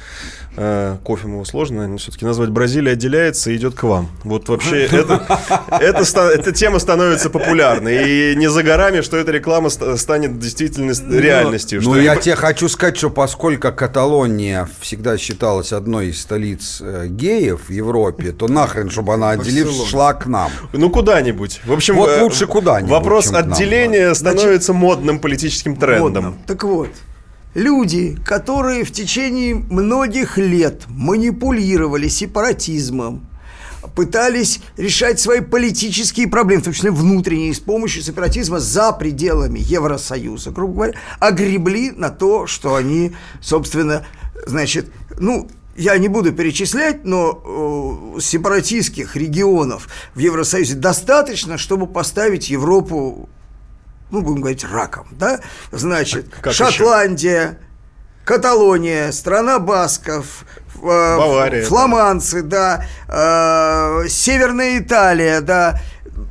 Э, 0.57 0.97
кофе 1.05 1.29
его 1.29 1.45
сложно, 1.45 1.77
наверное, 1.77 1.99
все-таки 1.99 2.25
назвать. 2.25 2.49
Бразилия 2.51 2.93
отделяется 2.93 3.51
и 3.51 3.57
идет 3.57 3.75
к 3.75 3.83
вам. 3.85 4.09
Вот 4.25 4.49
вообще 4.49 4.85
это, 5.81 6.23
эта 6.33 6.53
тема 6.53 6.79
становится 6.79 7.31
популярной. 7.31 8.33
И 8.33 8.37
не 8.37 8.51
за 8.51 8.63
горами, 8.63 9.01
что 9.03 9.17
эта 9.17 9.31
реклама 9.33 9.71
ста- 9.71 9.97
станет 9.97 10.39
действительно 10.39 10.95
с- 10.95 11.03
реальностью. 11.09 11.81
Ну, 11.83 11.97
я 11.97 12.17
тебе 12.17 12.35
хочу 12.35 12.69
сказать, 12.69 12.97
что 12.97 13.11
поскольку 13.11 13.73
Каталония 13.73 14.69
всегда 14.81 15.17
считалась 15.19 15.73
одной 15.73 16.09
из 16.09 16.21
столиц 16.21 16.79
э, 16.81 17.07
геев 17.09 17.69
в 17.69 17.71
Европе, 17.73 18.33
то 18.33 18.49
нахрен, 18.49 18.91
чтобы 18.91 19.15
она 19.15 19.31
отделившись, 19.31 19.89
шла 19.89 20.15
к 20.15 20.27
нам. 20.27 20.51
Ну, 20.73 20.91
куда-нибудь. 20.91 21.61
В 21.65 21.73
общем, 21.73 21.97
Вот 21.97 22.11
э, 22.11 22.23
лучше 22.23 22.47
куда-нибудь, 22.47 22.91
Вопрос 22.91 23.31
нам, 23.31 23.53
отделения 23.53 24.15
становится 24.15 24.73
модным 24.73 25.19
политическим 25.21 25.77
трендом. 25.77 26.03
Модным. 26.25 26.39
Так 26.47 26.65
вот, 26.65 26.88
люди, 27.59 28.17
которые 28.25 28.85
в 28.85 28.93
течение 28.93 29.55
многих 29.55 30.39
лет 30.39 30.85
манипулировали 30.89 32.09
сепаратизмом, 32.09 33.27
пытались 33.95 34.61
решать 34.77 35.19
свои 35.21 35.41
политические 35.41 36.29
проблемы, 36.29 36.63
в 36.63 36.65
том 36.67 36.73
числе 36.73 36.91
внутренние, 36.91 37.53
с 37.55 37.59
помощью 37.59 38.03
сепаратизма 38.03 38.61
за 38.61 38.93
пределами 38.93 39.59
Евросоюза, 39.59 40.51
грубо 40.51 40.75
говоря, 40.75 40.95
огребли 41.19 41.91
на 41.91 42.11
то, 42.11 42.47
что 42.47 42.77
они, 42.77 43.15
собственно, 43.41 44.07
значит, 44.47 44.91
ну, 45.19 45.49
я 45.77 45.97
не 45.99 46.09
буду 46.09 46.33
перечислять, 46.33 47.05
но 47.05 48.17
э, 48.17 48.21
сепаратистских 48.21 49.15
регионов 49.17 49.89
в 50.15 50.19
Евросоюзе 50.19 50.75
достаточно, 50.75 51.57
чтобы 51.57 51.87
поставить 51.87 52.51
Европу 52.51 53.29
ну, 54.11 54.23
будем 54.23 54.41
говорить, 54.41 54.65
раком, 54.65 55.07
да? 55.13 55.41
Значит, 55.73 56.29
как 56.41 56.53
Шотландия, 56.53 57.59
Каталония, 58.25 59.11
страна 59.13 59.59
басков, 59.59 60.45
э, 60.77 60.81
Бавария, 60.83 61.65
фламандцы, 61.65 62.43
да, 62.43 62.85
э, 63.09 64.09
Северная 64.09 64.79
Италия, 64.79 65.41
да, 65.41 65.81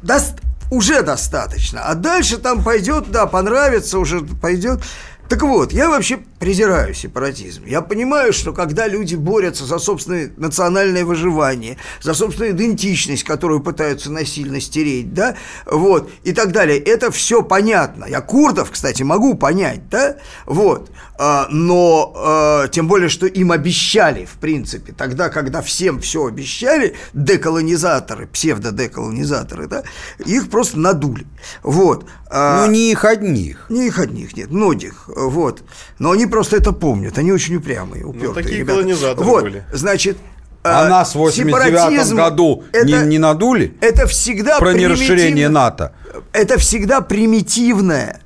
Дос- 0.03 0.39
уже 0.69 1.01
достаточно. 1.01 1.81
А 1.85 1.95
дальше 1.95 2.37
там 2.37 2.63
пойдет, 2.63 3.09
да, 3.09 3.25
понравится, 3.25 3.99
уже 3.99 4.21
пойдет. 4.21 4.81
Так 5.29 5.41
вот, 5.41 5.73
я 5.73 5.89
вообще 5.89 6.19
презираю 6.39 6.93
сепаратизм. 6.93 7.65
Я 7.65 7.81
понимаю, 7.81 8.31
что 8.31 8.53
когда 8.53 8.87
люди 8.87 9.15
борются 9.15 9.65
за 9.65 9.77
собственное 9.77 10.31
национальное 10.37 11.03
выживание, 11.03 11.77
за 12.01 12.13
собственную 12.13 12.53
идентичность, 12.53 13.23
которую 13.23 13.59
пытаются 13.59 14.11
насильно 14.11 14.61
стереть, 14.61 15.13
да, 15.13 15.35
вот, 15.65 16.09
и 16.23 16.31
так 16.31 16.51
далее, 16.51 16.79
это 16.79 17.11
все 17.11 17.43
понятно. 17.43 18.05
Я 18.05 18.21
курдов, 18.21 18.71
кстати, 18.71 19.03
могу 19.03 19.35
понять, 19.35 19.89
да, 19.89 20.17
вот, 20.45 20.89
а, 21.19 21.47
но 21.49 22.13
а, 22.15 22.67
тем 22.67 22.87
более, 22.87 23.09
что 23.09 23.25
им 23.25 23.51
обещали, 23.51 24.25
в 24.25 24.37
принципе, 24.39 24.93
тогда, 24.93 25.29
когда 25.29 25.61
всем 25.61 25.99
все 25.99 26.25
обещали, 26.25 26.95
деколонизаторы, 27.13 28.27
псевдодеколонизаторы, 28.27 29.67
да, 29.67 29.83
их 30.19 30.49
просто 30.49 30.79
надули. 30.79 31.25
Вот. 31.63 32.05
А, 32.29 32.65
Ну, 32.65 32.71
не 32.71 32.91
их 32.91 33.05
одних. 33.05 33.65
не 33.69 33.87
их 33.87 33.99
одних, 33.99 34.35
нет, 34.35 34.51
многих, 34.51 35.07
вот. 35.07 35.63
Но 35.99 36.11
они 36.11 36.25
просто 36.25 36.57
это 36.57 36.71
помнят, 36.73 37.17
они 37.17 37.31
очень 37.31 37.55
упрямые, 37.55 38.05
упертые 38.05 38.29
Ну, 38.29 38.33
такие 38.33 38.57
ребята. 38.59 38.79
колонизаторы 38.79 39.25
вот, 39.27 39.43
были. 39.43 39.63
значит... 39.73 40.17
А 40.63 40.85
э, 40.85 40.89
нас 40.89 41.15
в 41.15 41.19
89 41.19 41.65
сепаратизм 41.65 42.15
году 42.17 42.63
это, 42.73 42.85
не, 42.85 43.07
не 43.07 43.19
надули? 43.19 43.77
Это 43.79 44.05
всегда 44.07 44.59
Про 44.59 44.73
нерасширение 44.73 45.47
НАТО. 45.47 45.93
Это 46.33 46.57
всегда 46.57 46.99
примитивное. 47.01 48.21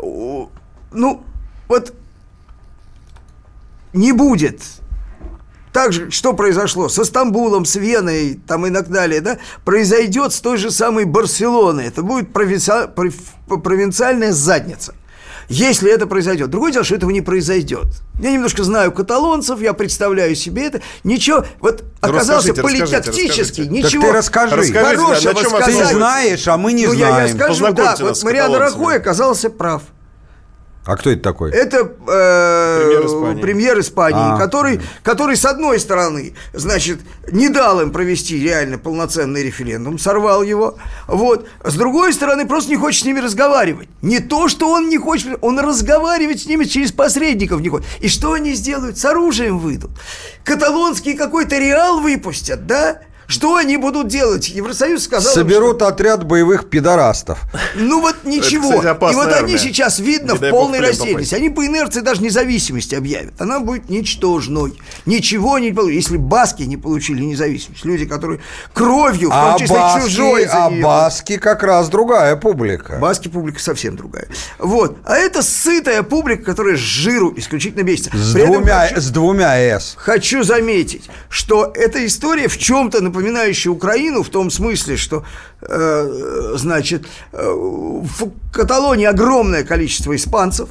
Ну, 0.00 1.22
вот 1.68 1.92
не 3.92 4.12
будет 4.12 4.60
так 5.74 5.92
же, 5.92 6.10
что 6.12 6.32
произошло 6.34 6.88
со 6.88 7.04
Стамбулом, 7.04 7.64
с 7.64 7.74
Веной, 7.74 8.38
там 8.46 8.64
и 8.64 8.70
так 8.70 8.88
далее, 8.88 9.20
да, 9.20 9.38
произойдет 9.64 10.32
с 10.32 10.40
той 10.40 10.56
же 10.56 10.70
самой 10.70 11.04
Барселоной. 11.04 11.86
Это 11.86 12.02
будет 12.02 12.30
провинци- 12.30 12.88
пров- 12.94 13.60
провинциальная 13.62 14.32
задница. 14.32 14.94
если 15.48 15.90
это 15.92 16.06
произойдет. 16.06 16.48
Другое 16.48 16.72
дело, 16.72 16.84
что 16.84 16.94
этого 16.94 17.10
не 17.10 17.20
произойдет. 17.20 17.84
Я 18.18 18.30
немножко 18.30 18.62
знаю 18.64 18.92
каталонцев, 18.92 19.60
я 19.60 19.74
представляю 19.74 20.34
себе 20.36 20.68
это. 20.68 20.80
Ничего, 21.02 21.44
вот 21.60 21.82
Ну, 21.82 22.08
оказался 22.08 22.52
расскажите, 22.54 22.62
политактически, 22.62 23.40
расскажите. 23.40 23.66
ничего 23.68 24.02
Так 24.04 24.10
ты 24.12 24.16
расскажи. 24.16 24.56
Расскажите, 24.56 24.96
хорошего 24.96 25.34
чем 25.34 25.50
сказать. 25.50 25.66
Ты 25.88 25.94
знаешь, 25.94 26.48
а 26.48 26.56
мы 26.56 26.72
не 26.72 26.86
ну, 26.86 26.92
я, 26.94 27.08
я 27.08 27.12
знаем. 27.14 27.36
скажу, 27.36 27.72
да, 27.72 27.96
вот 27.98 28.16
каталонцами. 28.22 28.56
Рахой 28.56 28.96
оказался 28.96 29.50
прав. 29.50 29.82
А 30.86 30.96
кто 30.96 31.10
это 31.10 31.22
такой? 31.22 31.50
Это 31.50 31.78
э, 31.78 32.82
Премьер 32.84 33.06
Испании. 33.06 33.40
премьер 33.42 33.80
Испании, 33.80 34.34
А. 34.34 34.38
который, 34.38 34.80
который, 35.02 35.36
с 35.36 35.46
одной 35.46 35.80
стороны, 35.80 36.34
значит, 36.52 37.00
не 37.32 37.48
дал 37.48 37.80
им 37.80 37.90
провести 37.90 38.38
реально 38.38 38.76
полноценный 38.76 39.42
референдум, 39.42 39.98
сорвал 39.98 40.42
его, 40.42 40.76
вот. 41.06 41.46
С 41.64 41.74
другой 41.76 42.12
стороны, 42.12 42.46
просто 42.46 42.70
не 42.70 42.76
хочет 42.76 43.02
с 43.02 43.06
ними 43.06 43.20
разговаривать. 43.20 43.88
Не 44.02 44.20
то, 44.20 44.48
что 44.48 44.68
он 44.68 44.90
не 44.90 44.98
хочет, 44.98 45.38
он 45.40 45.58
разговаривать 45.58 46.42
с 46.42 46.46
ними 46.46 46.64
через 46.64 46.92
посредников 46.92 47.62
не 47.62 47.70
хочет. 47.70 47.86
И 48.00 48.08
что 48.08 48.34
они 48.34 48.52
сделают? 48.52 48.98
С 48.98 49.04
оружием 49.06 49.58
выйдут. 49.58 49.90
Каталонский 50.44 51.14
какой-то 51.16 51.58
реал 51.58 52.00
выпустят, 52.00 52.66
да? 52.66 52.98
Что 53.26 53.56
они 53.56 53.76
будут 53.76 54.08
делать? 54.08 54.48
Евросоюз 54.48 55.04
сказал... 55.04 55.32
им, 55.32 55.34
Соберут 55.34 55.82
отряд 55.82 56.24
боевых 56.24 56.68
пидорастов. 56.68 57.40
ну 57.74 58.00
вот 58.00 58.16
ничего. 58.24 58.78
кстати, 58.78 59.12
и 59.12 59.14
вот 59.14 59.26
они 59.28 59.34
армия. 59.34 59.58
сейчас, 59.58 59.98
видно, 59.98 60.32
Не 60.32 60.38
в 60.38 60.50
полной 60.50 60.80
растерянности. 60.80 61.34
Они 61.34 61.50
по 61.50 61.64
инерции 61.66 62.00
даже 62.00 62.22
независимость 62.22 62.92
объявят. 62.94 63.40
Она 63.40 63.60
будет 63.60 63.88
ничтожной. 63.88 64.78
Ничего 65.06 65.58
не 65.58 65.72
получили. 65.72 65.96
Если 65.96 66.16
баски 66.16 66.62
не 66.62 66.76
получили 66.76 67.22
независимость, 67.22 67.84
люди, 67.84 68.04
которые 68.06 68.40
кровью, 68.72 69.28
в 69.28 69.32
том 69.32 69.54
А 69.54 69.58
числе 69.58 69.76
чужой, 70.02 70.42
баски, 70.44 70.52
за 70.52 70.64
а 70.64 70.70
баски 70.70 71.36
как 71.36 71.62
раз 71.62 71.88
другая 71.88 72.36
публика. 72.36 72.98
Баски 73.00 73.28
публика 73.28 73.60
совсем 73.60 73.96
другая. 73.96 74.28
Вот. 74.58 74.98
А 75.04 75.16
это 75.16 75.42
сытая 75.42 76.02
публика, 76.02 76.44
которая 76.44 76.76
с 76.76 76.80
жиру 76.80 77.32
исключительно 77.36 77.82
бесится. 77.82 78.10
С 78.16 78.32
При 78.32 78.44
двумя, 78.44 78.88
хочу- 78.88 79.00
с 79.00 79.10
двумя 79.10 79.54
«С». 79.54 79.94
Хочу 79.96 80.42
заметить, 80.42 81.08
что 81.28 81.72
эта 81.74 82.04
история 82.06 82.48
в 82.48 82.58
чем-то 82.58 83.00
напоминающая 83.14 83.70
Украину 83.70 84.22
в 84.22 84.28
том 84.28 84.50
смысле, 84.50 84.96
что, 84.96 85.24
э, 85.62 86.52
значит, 86.56 87.06
э, 87.32 87.48
в 87.48 88.30
Каталонии 88.52 89.06
огромное 89.06 89.62
количество 89.62 90.14
испанцев, 90.16 90.68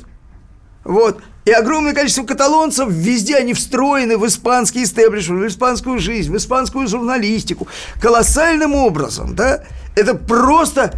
вот, 0.84 1.22
и 1.46 1.52
огромное 1.52 1.94
количество 1.94 2.24
каталонцев, 2.24 2.90
везде 2.90 3.38
они 3.38 3.54
встроены 3.54 4.18
в 4.18 4.26
испанский 4.26 4.84
истеблишмент, 4.84 5.44
в 5.44 5.48
испанскую 5.48 6.00
жизнь, 6.00 6.32
в 6.32 6.38
испанскую 6.38 6.88
журналистику, 6.88 7.68
колоссальным 8.02 8.76
образом, 8.76 9.36
да, 9.36 9.64
это 9.96 10.14
просто 10.14 10.94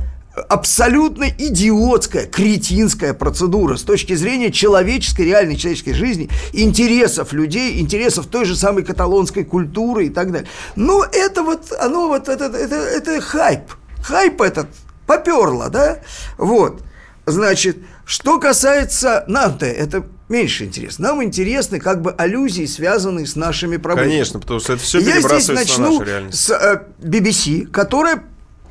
абсолютно 0.49 1.25
идиотская, 1.29 2.25
кретинская 2.25 3.13
процедура 3.13 3.77
с 3.77 3.83
точки 3.83 4.13
зрения 4.13 4.51
человеческой, 4.51 5.25
реальной 5.25 5.55
человеческой 5.55 5.93
жизни, 5.93 6.29
интересов 6.53 7.33
людей, 7.33 7.79
интересов 7.79 8.27
той 8.27 8.45
же 8.45 8.55
самой 8.55 8.83
каталонской 8.83 9.43
культуры 9.43 10.07
и 10.07 10.09
так 10.09 10.31
далее. 10.31 10.47
Но 10.75 11.03
это 11.03 11.43
вот, 11.43 11.71
оно 11.79 12.07
вот, 12.07 12.29
это, 12.29 12.45
это, 12.45 12.75
это 12.75 13.21
хайп. 13.21 13.61
Хайп 14.01 14.41
этот 14.41 14.67
поперло, 15.07 15.69
да? 15.69 15.99
Вот. 16.37 16.81
Значит, 17.25 17.77
что 18.05 18.39
касается 18.39 19.23
нам-то, 19.27 19.65
это 19.65 20.05
меньше 20.29 20.65
интересно. 20.65 21.09
Нам 21.09 21.23
интересны 21.23 21.79
как 21.79 22.01
бы 22.01 22.11
аллюзии, 22.11 22.65
связанные 22.65 23.25
с 23.25 23.35
нашими 23.35 23.77
проблемами. 23.77 24.11
Конечно, 24.11 24.39
потому 24.39 24.59
что 24.59 24.73
это 24.73 24.83
все 24.83 24.99
Я 24.99 25.03
здесь 25.03 25.15
перебрасывается 25.15 25.81
на 25.81 25.89
нашу 25.89 26.03
реальность. 26.03 26.39
с 26.39 26.49
э, 26.51 26.83
BBC, 27.01 27.65
которая 27.67 28.23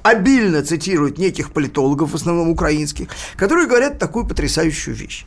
обильно 0.04 0.62
цитирует 0.62 1.18
неких 1.18 1.50
политологов, 1.50 2.12
в 2.12 2.14
основном 2.14 2.50
украинских, 2.50 3.08
которые 3.36 3.66
говорят 3.66 3.98
такую 3.98 4.26
потрясающую 4.26 4.94
вещь. 4.94 5.24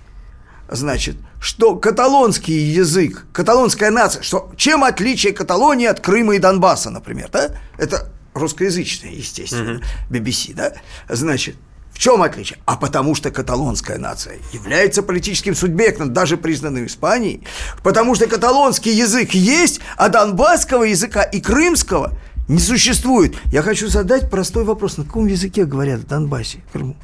Значит, 0.69 1.17
что 1.41 1.75
каталонский 1.75 2.53
язык, 2.53 3.25
каталонская 3.33 3.89
нация, 3.89 4.21
что 4.21 4.51
чем 4.55 4.83
отличие 4.83 5.33
Каталонии 5.33 5.87
от 5.87 5.99
Крыма 5.99 6.35
и 6.35 6.39
Донбасса, 6.39 6.89
например, 6.89 7.29
да? 7.31 7.51
Это 7.77 8.11
русскоязычное, 8.33 9.11
естественно, 9.11 9.81
BBC, 10.11 10.53
да? 10.53 10.73
Значит, 11.09 11.55
в 11.91 11.97
чем 11.99 12.21
отличие? 12.21 12.59
А 12.65 12.75
потому 12.75 13.15
что 13.15 13.31
каталонская 13.31 13.97
нация 13.97 14.37
является 14.53 15.01
политическим 15.01 15.55
субъектом, 15.55 16.13
даже 16.13 16.37
признанным 16.37 16.85
Испанией, 16.85 17.47
потому 17.81 18.13
что 18.13 18.27
каталонский 18.27 18.93
язык 18.93 19.31
есть, 19.31 19.79
а 19.95 20.09
донбасского 20.09 20.83
языка 20.83 21.23
и 21.23 21.41
крымского 21.41 22.13
не 22.47 22.59
существует. 22.59 23.35
Я 23.51 23.61
хочу 23.61 23.87
задать 23.87 24.29
простой 24.29 24.63
вопрос. 24.63 24.97
На 24.97 25.03
каком 25.03 25.27
языке 25.27 25.65
говорят 25.65 26.01
в 26.01 26.07
Донбассе, 26.07 26.59
в 26.69 26.71
Крыму? 26.73 26.95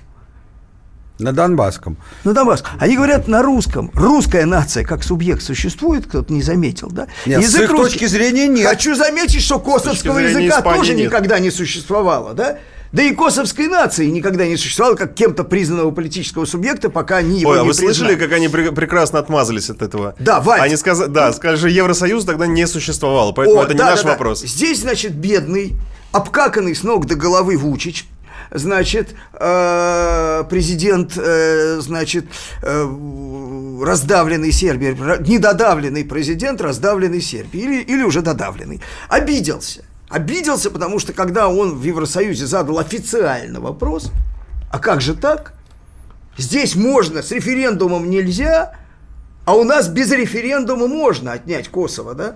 На 1.19 1.31
Донбасском. 1.31 1.97
На 2.23 2.33
Донбасс. 2.33 2.63
Они 2.79 2.95
говорят 2.95 3.27
на 3.27 3.43
русском. 3.43 3.91
Русская 3.93 4.45
нация 4.45 4.83
как 4.83 5.03
субъект 5.03 5.43
существует, 5.43 6.07
кто-то 6.07 6.33
не 6.33 6.41
заметил, 6.41 6.89
да? 6.89 7.07
Нет, 7.25 7.45
с 7.45 7.55
их 7.55 7.69
точки 7.69 8.05
зрения 8.05 8.47
нет. 8.47 8.67
Хочу 8.67 8.95
заметить, 8.95 9.41
что 9.41 9.59
косовского 9.59 10.19
языка 10.19 10.59
Испании 10.59 10.77
тоже 10.77 10.93
нет. 10.95 11.07
никогда 11.07 11.39
не 11.39 11.51
существовало, 11.51 12.33
да? 12.33 12.57
Да 12.91 13.01
и 13.01 13.11
косовской 13.15 13.67
нации 13.67 14.05
никогда 14.05 14.45
не 14.45 14.55
существовало 14.55 14.95
как 14.95 15.15
кем-то 15.15 15.43
признанного 15.43 15.89
политического 15.89 16.45
субъекта, 16.45 16.89
пока 16.91 17.17
они 17.17 17.39
его 17.39 17.51
Ой, 17.51 17.59
а 17.59 17.61
не 17.63 17.67
вы 17.67 17.73
слышали, 17.73 18.09
признали. 18.15 18.15
как 18.29 18.37
они 18.37 18.47
пре- 18.47 18.71
прекрасно 18.71 19.17
отмазались 19.17 19.71
от 19.71 19.81
этого? 19.81 20.13
Да, 20.19 20.41
Вадь. 20.41 20.61
Они 20.61 20.75
сказали, 20.75 21.09
да, 21.09 21.33
что 21.33 21.67
Евросоюз 21.67 22.23
тогда 22.23 22.45
не 22.45 22.67
существовало, 22.67 23.31
поэтому 23.31 23.61
О, 23.61 23.63
это 23.63 23.73
не 23.73 23.79
да, 23.79 23.91
наш 23.91 24.01
да, 24.01 24.03
да. 24.05 24.09
вопрос. 24.11 24.41
Здесь, 24.41 24.81
значит, 24.81 25.15
бедный, 25.15 25.73
обкаканный 26.11 26.75
с 26.75 26.83
ног 26.83 27.07
до 27.07 27.15
головы 27.15 27.57
Вучич, 27.57 28.05
значит, 28.51 29.15
э, 29.33 30.43
президент, 30.49 31.17
э, 31.17 31.79
значит, 31.79 32.25
э, 32.61 33.79
раздавленный 33.81 34.51
Сербии, 34.51 34.95
недодавленный 35.27 36.05
президент 36.05 36.61
раздавленный 36.61 37.21
Сербии, 37.21 37.61
или, 37.61 37.81
или 37.81 38.03
уже 38.03 38.21
додавленный, 38.21 38.81
обиделся. 39.09 39.83
Обиделся, 40.09 40.69
потому 40.69 40.99
что 40.99 41.13
когда 41.13 41.47
он 41.47 41.75
в 41.75 41.83
Евросоюзе 41.83 42.45
задал 42.45 42.79
официально 42.79 43.59
вопрос, 43.59 44.11
а 44.71 44.79
как 44.79 45.01
же 45.01 45.15
так? 45.15 45.53
Здесь 46.37 46.75
можно, 46.75 47.21
с 47.21 47.31
референдумом 47.31 48.09
нельзя, 48.09 48.75
а 49.45 49.55
у 49.55 49.63
нас 49.63 49.87
без 49.87 50.11
референдума 50.11 50.87
можно 50.87 51.33
отнять 51.33 51.69
Косово, 51.69 52.13
да? 52.13 52.35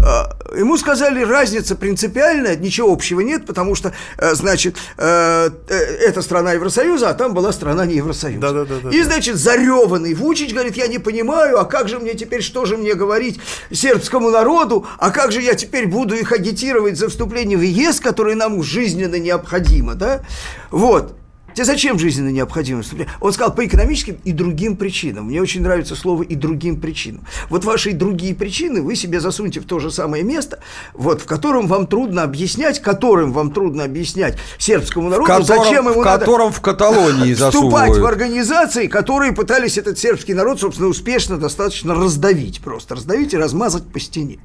А, 0.00 0.36
Ему 0.56 0.76
сказали, 0.76 1.22
разница 1.22 1.76
принципиальная, 1.76 2.56
ничего 2.56 2.92
общего 2.92 3.20
нет, 3.20 3.46
потому 3.46 3.74
что, 3.74 3.92
э, 4.18 4.34
значит, 4.34 4.76
э, 4.98 5.50
э, 5.68 5.74
это 5.74 6.22
страна 6.22 6.52
Евросоюза, 6.52 7.10
а 7.10 7.14
там 7.14 7.34
была 7.34 7.52
страна 7.52 7.86
не 7.86 7.96
Евросоюза. 7.96 8.40
Да-да-да-да. 8.40 8.90
И, 8.90 9.02
значит, 9.02 9.36
зареванный 9.36 10.14
Вучич 10.14 10.52
говорит, 10.52 10.76
я 10.76 10.88
не 10.88 10.98
понимаю, 10.98 11.58
а 11.58 11.64
как 11.64 11.88
же 11.88 11.98
мне 11.98 12.14
теперь, 12.14 12.42
что 12.42 12.66
же 12.66 12.76
мне 12.76 12.94
говорить 12.94 13.40
сербскому 13.70 14.30
народу, 14.30 14.86
а 14.98 15.10
как 15.10 15.32
же 15.32 15.40
я 15.40 15.54
теперь 15.54 15.86
буду 15.86 16.14
их 16.14 16.32
агитировать 16.32 16.98
за 16.98 17.08
вступление 17.08 17.56
в 17.56 17.62
ЕС, 17.62 18.00
которое 18.00 18.36
нам 18.36 18.62
жизненно 18.62 19.18
необходимо, 19.18 19.94
да? 19.94 20.22
Вот. 20.70 21.14
Тебе 21.54 21.64
зачем 21.64 21.98
жизненно 21.98 22.30
необходимо 22.30 22.82
вступление? 22.82 23.12
Он 23.20 23.32
сказал 23.32 23.54
по 23.54 23.64
экономическим 23.64 24.18
и 24.24 24.32
другим 24.32 24.76
причинам. 24.76 25.26
Мне 25.26 25.40
очень 25.40 25.62
нравится 25.62 25.94
слово 25.94 26.22
и 26.22 26.34
другим 26.34 26.80
причинам. 26.80 27.24
Вот 27.48 27.64
ваши 27.64 27.90
и 27.90 27.92
другие 27.92 28.34
причины 28.34 28.82
вы 28.82 28.96
себе 28.96 29.20
засуньте 29.20 29.60
в 29.60 29.66
то 29.66 29.78
же 29.78 29.90
самое 29.90 30.22
место, 30.22 30.60
вот, 30.94 31.22
в 31.22 31.26
котором 31.26 31.66
вам 31.66 31.86
трудно 31.86 32.22
объяснять, 32.22 32.80
которым 32.80 33.32
вам 33.32 33.52
трудно 33.52 33.84
объяснять 33.84 34.38
сербскому 34.58 35.08
В 35.08 35.10
народу, 35.10 35.28
котором, 35.28 35.64
зачем 35.64 35.88
ему 35.88 36.02
в 36.02 36.04
надо 36.04 36.20
котором 36.20 36.52
в 36.52 36.60
Каталонии 36.60 37.34
вступать 37.34 37.96
в 37.96 38.04
организации, 38.04 38.86
которые 38.86 39.32
пытались 39.32 39.78
этот 39.78 39.98
сербский 39.98 40.34
народ, 40.34 40.60
собственно, 40.60 40.88
успешно 40.88 41.38
достаточно 41.38 41.94
раздавить 41.94 42.60
просто, 42.60 42.94
раздавить 42.94 43.34
и 43.34 43.36
размазать 43.36 43.86
по 43.86 44.00
стене. 44.00 44.38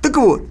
Так 0.00 0.16
вот, 0.16 0.42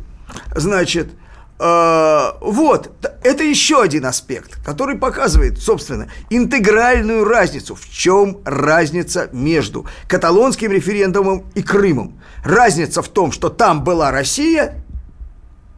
значит, 0.56 1.10
вот, 1.58 2.92
т- 3.02 3.14
это 3.24 3.44
еще 3.44 3.82
один 3.82 4.06
аспект, 4.06 4.64
который 4.66 4.98
показывает, 4.98 5.58
собственно, 5.60 6.10
интегральную 6.30 7.24
разницу. 7.24 7.76
В 7.76 7.90
чем 7.90 8.40
разница 8.46 9.30
между 9.32 9.86
каталонским 10.08 10.72
референдумом 10.72 11.46
и 11.56 11.64
Крымом? 11.64 12.20
Разница 12.44 13.02
в 13.02 13.08
том, 13.08 13.32
что 13.32 13.50
там 13.50 13.84
была 13.84 14.12
Россия, 14.12 14.85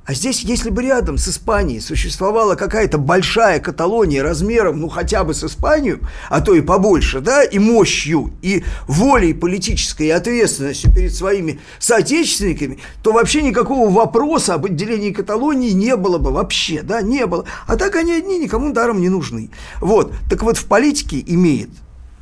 а 0.08 0.14
здесь, 0.14 0.40
если 0.44 0.70
бы 0.70 0.84
рядом 0.84 1.18
с 1.18 1.28
Испанией 1.28 1.82
существовала 1.82 2.56
какая-то 2.56 2.98
большая 2.98 3.60
Каталония 3.60 4.24
размером, 4.24 4.80
ну, 4.80 4.88
хотя 4.88 5.26
бы 5.26 5.34
с 5.34 5.44
Испанию, 5.44 6.00
а 6.30 6.40
то 6.40 6.56
и 6.56 6.62
побольше, 6.62 7.20
да, 7.20 7.44
и 7.44 7.60
мощью, 7.60 8.32
и 8.42 8.64
волей 8.88 9.34
политической, 9.34 10.08
и 10.08 10.12
ответственностью 10.12 10.94
перед 10.94 11.14
своими 11.14 11.60
соотечественниками, 11.80 12.80
то 13.04 13.12
вообще 13.12 13.42
никакого 13.42 13.90
вопроса 13.90 14.54
об 14.54 14.68
отделении 14.68 15.12
Каталонии 15.12 15.72
не 15.72 15.98
было 15.98 16.20
бы 16.20 16.32
вообще, 16.32 16.84
да, 16.84 17.02
не 17.02 17.26
было. 17.26 17.44
А 17.68 17.76
так 17.76 17.98
они 17.98 18.14
одни 18.14 18.40
никому 18.40 18.72
даром 18.72 19.02
не 19.02 19.10
нужны. 19.10 19.52
Вот, 19.82 20.14
так 20.30 20.42
вот 20.42 20.56
в 20.56 20.68
политике 20.68 21.22
имеет 21.28 21.70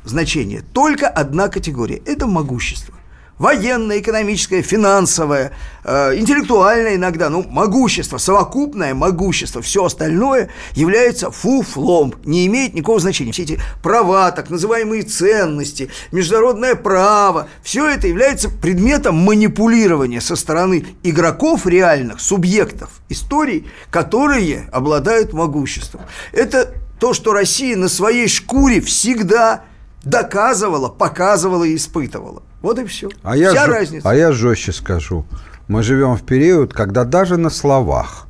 значение 0.04 0.64
только 0.72 1.06
одна 1.06 1.46
категория– 1.46 2.02
это 2.04 2.26
могущество. 2.26 2.96
Военное, 3.38 4.00
экономическое, 4.00 4.62
финансовое, 4.62 5.52
э, 5.84 6.16
интеллектуальное 6.16 6.96
иногда, 6.96 7.28
ну, 7.28 7.44
могущество, 7.48 8.18
совокупное 8.18 8.94
могущество, 8.94 9.62
все 9.62 9.84
остальное 9.84 10.48
является 10.72 11.30
фуфлом, 11.30 12.14
не 12.24 12.46
имеет 12.46 12.74
никакого 12.74 13.00
значения. 13.00 13.32
Все 13.32 13.42
эти 13.42 13.60
права, 13.82 14.30
так 14.30 14.50
называемые 14.50 15.02
ценности, 15.02 15.90
международное 16.12 16.74
право, 16.74 17.48
все 17.62 17.86
это 17.88 18.08
является 18.08 18.48
предметом 18.48 19.16
манипулирования 19.16 20.20
со 20.20 20.36
стороны 20.36 20.86
игроков 21.02 21.66
реальных, 21.66 22.20
субъектов 22.20 22.90
историй, 23.08 23.66
которые 23.90 24.68
обладают 24.72 25.32
могуществом. 25.32 26.02
Это 26.32 26.74
то, 26.98 27.12
что 27.12 27.32
Россия 27.32 27.76
на 27.76 27.88
своей 27.88 28.28
шкуре 28.28 28.80
всегда 28.80 29.64
доказывала, 30.02 30.88
показывала 30.88 31.64
и 31.64 31.76
испытывала. 31.76 32.42
Вот 32.66 32.80
и 32.80 32.84
все. 32.84 33.08
А 33.22 33.36
я, 33.36 33.50
Вся 33.50 33.66
жё- 33.66 33.72
разница. 33.72 34.10
а 34.10 34.14
я 34.16 34.32
жестче 34.32 34.72
скажу. 34.72 35.24
Мы 35.68 35.84
живем 35.84 36.16
в 36.16 36.22
период, 36.24 36.72
когда 36.72 37.04
даже 37.04 37.36
на 37.36 37.48
словах 37.48 38.26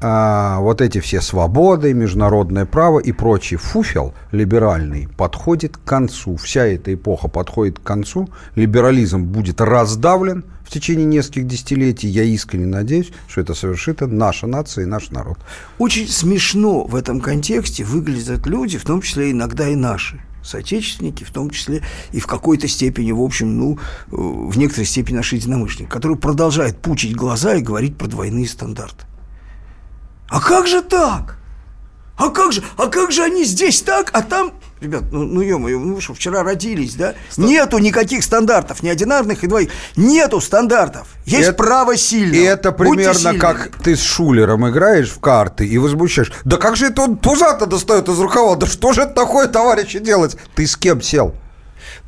а, 0.00 0.60
вот 0.60 0.80
эти 0.80 1.00
все 1.00 1.20
свободы, 1.20 1.92
международное 1.92 2.64
право 2.64 3.00
и 3.00 3.12
прочий 3.12 3.56
фуфел 3.56 4.14
либеральный 4.32 5.08
подходит 5.18 5.76
к 5.76 5.84
концу. 5.84 6.36
Вся 6.36 6.64
эта 6.64 6.94
эпоха 6.94 7.28
подходит 7.28 7.80
к 7.80 7.82
концу. 7.82 8.30
Либерализм 8.54 9.24
будет 9.24 9.60
раздавлен 9.60 10.46
в 10.64 10.70
течение 10.70 11.04
нескольких 11.04 11.46
десятилетий. 11.48 12.08
Я 12.08 12.22
искренне 12.22 12.64
надеюсь, 12.64 13.10
что 13.28 13.42
это 13.42 13.52
совершит 13.52 14.00
наша 14.00 14.46
нация 14.46 14.84
и 14.84 14.86
наш 14.86 15.10
народ. 15.10 15.36
Очень 15.76 16.08
смешно 16.08 16.84
в 16.84 16.94
этом 16.96 17.20
контексте 17.20 17.84
выглядят 17.84 18.46
люди, 18.46 18.78
в 18.78 18.84
том 18.86 19.02
числе 19.02 19.32
иногда 19.32 19.68
и 19.68 19.74
наши 19.74 20.18
соотечественники, 20.48 21.24
в 21.24 21.30
том 21.30 21.50
числе 21.50 21.82
и 22.12 22.20
в 22.20 22.26
какой-то 22.26 22.66
степени, 22.68 23.12
в 23.12 23.20
общем, 23.20 23.58
ну, 23.58 23.74
э, 23.74 23.78
в 24.10 24.56
некоторой 24.56 24.86
степени 24.86 25.16
наши 25.16 25.36
единомышленники, 25.36 25.90
которые 25.90 26.18
продолжают 26.18 26.80
пучить 26.80 27.14
глаза 27.14 27.54
и 27.54 27.60
говорить 27.60 27.96
про 27.96 28.06
двойные 28.06 28.48
стандарты. 28.48 29.04
А 30.28 30.40
как 30.40 30.66
же 30.66 30.82
так? 30.82 31.38
А 32.16 32.30
как 32.30 32.52
же, 32.52 32.62
а 32.76 32.88
как 32.88 33.12
же 33.12 33.22
они 33.22 33.44
здесь 33.44 33.82
так, 33.82 34.10
а 34.12 34.22
там... 34.22 34.52
Ребят, 34.80 35.04
ну, 35.10 35.24
ну 35.24 35.40
ё-моё, 35.40 35.80
ну 35.80 36.00
что, 36.00 36.14
вчера 36.14 36.42
родились, 36.42 36.94
да? 36.94 37.14
Нету 37.36 37.78
никаких 37.78 38.22
стандартов, 38.22 38.82
ни 38.82 38.88
одинарных, 38.88 39.42
и 39.42 39.46
двоих. 39.48 39.70
Нету 39.96 40.40
стандартов. 40.40 41.08
Есть 41.24 41.48
Это- 41.48 41.56
право 41.56 41.96
сильного. 41.96 42.36
И 42.36 42.42
это 42.44 42.70
примерно 42.72 43.34
как 43.38 43.70
ты 43.82 43.96
с 43.96 44.00
Шулером 44.02 44.68
играешь 44.68 45.10
в 45.10 45.18
карты 45.18 45.66
и 45.66 45.78
возмущаешь. 45.78 46.32
Да 46.44 46.56
как 46.58 46.76
же 46.76 46.86
это 46.86 47.02
он 47.02 47.16
туза-то 47.16 47.66
достает 47.66 48.08
из 48.08 48.18
рукава? 48.20 48.54
Да 48.56 48.66
что 48.66 48.92
же 48.92 49.02
это 49.02 49.14
такое, 49.14 49.48
товарищи, 49.48 49.98
делать? 49.98 50.36
Ты 50.54 50.66
с 50.66 50.76
кем 50.76 51.02
сел? 51.02 51.34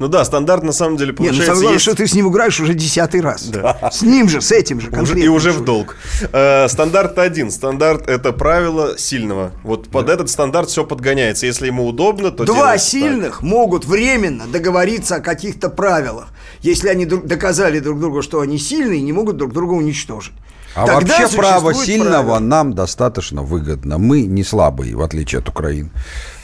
Ну 0.01 0.09
да, 0.09 0.25
стандарт 0.25 0.65
на 0.65 0.73
самом 0.73 0.97
деле 0.97 1.11
ну 1.13 1.17
получается 1.19 1.45
самое 1.47 1.61
главное, 1.61 1.75
есть- 1.75 1.83
что 1.85 1.95
ты 1.95 2.07
с 2.09 2.15
ним 2.15 2.29
играешь 2.31 2.59
уже 2.59 2.75
десятый 2.75 3.21
раз. 3.21 3.51
С 3.93 4.03
ним 4.03 4.29
же, 4.29 4.41
с 4.41 4.51
этим 4.51 4.81
же 4.81 4.89
Уже- 4.89 4.97
конкретно. 4.97 5.23
и 5.23 5.29
уже 5.29 5.53
в 5.53 5.63
долг. 5.63 5.97
Э, 6.33 6.67
стандарт 6.69 7.19
один. 7.19 7.51
Стандарт 7.51 8.09
это 8.09 8.33
правило 8.33 8.97
сильного. 8.99 9.53
Вот 9.63 9.89
под 9.91 10.09
этот 10.09 10.29
стандарт 10.31 10.69
все 10.71 10.85
подгоняется. 10.85 11.47
Если 11.47 11.67
ему 11.67 11.87
удобно, 11.87 12.31
то 12.31 12.45
Два 12.45 12.55
делается 12.57 12.93
так. 12.93 13.01
сильных 13.01 13.43
могут 13.43 13.85
временно 13.85 14.47
договориться 14.47 15.17
о 15.17 15.21
каких-то 15.21 15.69
правилах. 15.69 16.29
Если 16.63 16.89
они 16.89 17.05
друг- 17.07 17.27
доказали 17.27 17.79
друг 17.79 18.01
другу, 18.01 18.23
что 18.23 18.41
они 18.41 18.59
сильные, 18.59 19.03
не 19.03 19.13
могут 19.13 19.37
друг 19.37 19.53
друга 19.53 19.75
уничтожить. 19.75 20.33
А 20.75 20.87
Тогда 20.87 21.19
вообще 21.21 21.37
право 21.37 21.75
сильного 21.75 22.23
правило. 22.23 22.39
нам 22.39 22.73
достаточно 22.75 23.43
выгодно. 23.43 23.99
Мы 23.99 24.23
не 24.23 24.45
слабые, 24.45 24.95
в 24.97 25.03
отличие 25.03 25.41
от 25.41 25.49
Украины. 25.49 25.91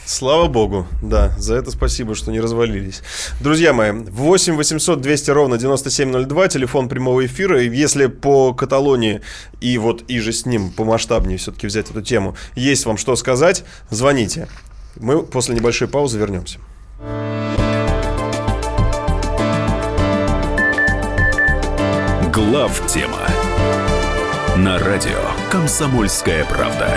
Слава 0.06 0.46
богу, 0.46 0.86
да, 1.02 1.34
за 1.36 1.56
это 1.56 1.72
спасибо, 1.72 2.14
что 2.14 2.30
не 2.30 2.38
развалились. 2.38 3.02
Друзья 3.40 3.72
мои, 3.72 3.90
8 3.90 4.54
800 4.54 5.00
200 5.00 5.30
ровно 5.32 5.58
9702, 5.58 6.46
телефон 6.46 6.88
прямого 6.88 7.26
эфира. 7.26 7.60
И 7.60 7.68
если 7.68 8.06
по 8.06 8.54
Каталонии 8.54 9.20
и 9.60 9.76
вот 9.78 10.04
и 10.06 10.20
же 10.20 10.32
с 10.32 10.46
ним 10.46 10.70
помасштабнее 10.70 11.38
все-таки 11.38 11.66
взять 11.66 11.90
эту 11.90 12.02
тему, 12.02 12.36
есть 12.54 12.86
вам 12.86 12.98
что 12.98 13.16
сказать, 13.16 13.64
звоните. 13.90 14.46
Мы 14.94 15.24
после 15.24 15.56
небольшой 15.56 15.88
паузы 15.88 16.18
вернемся. 16.18 16.60
Глав 22.32 22.86
тема 22.86 23.26
на 24.56 24.78
радио 24.78 25.18
Комсомольская 25.50 26.44
правда. 26.44 26.96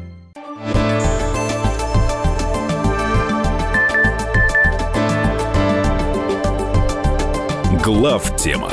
Глав 7.83 8.35
тема 8.35 8.71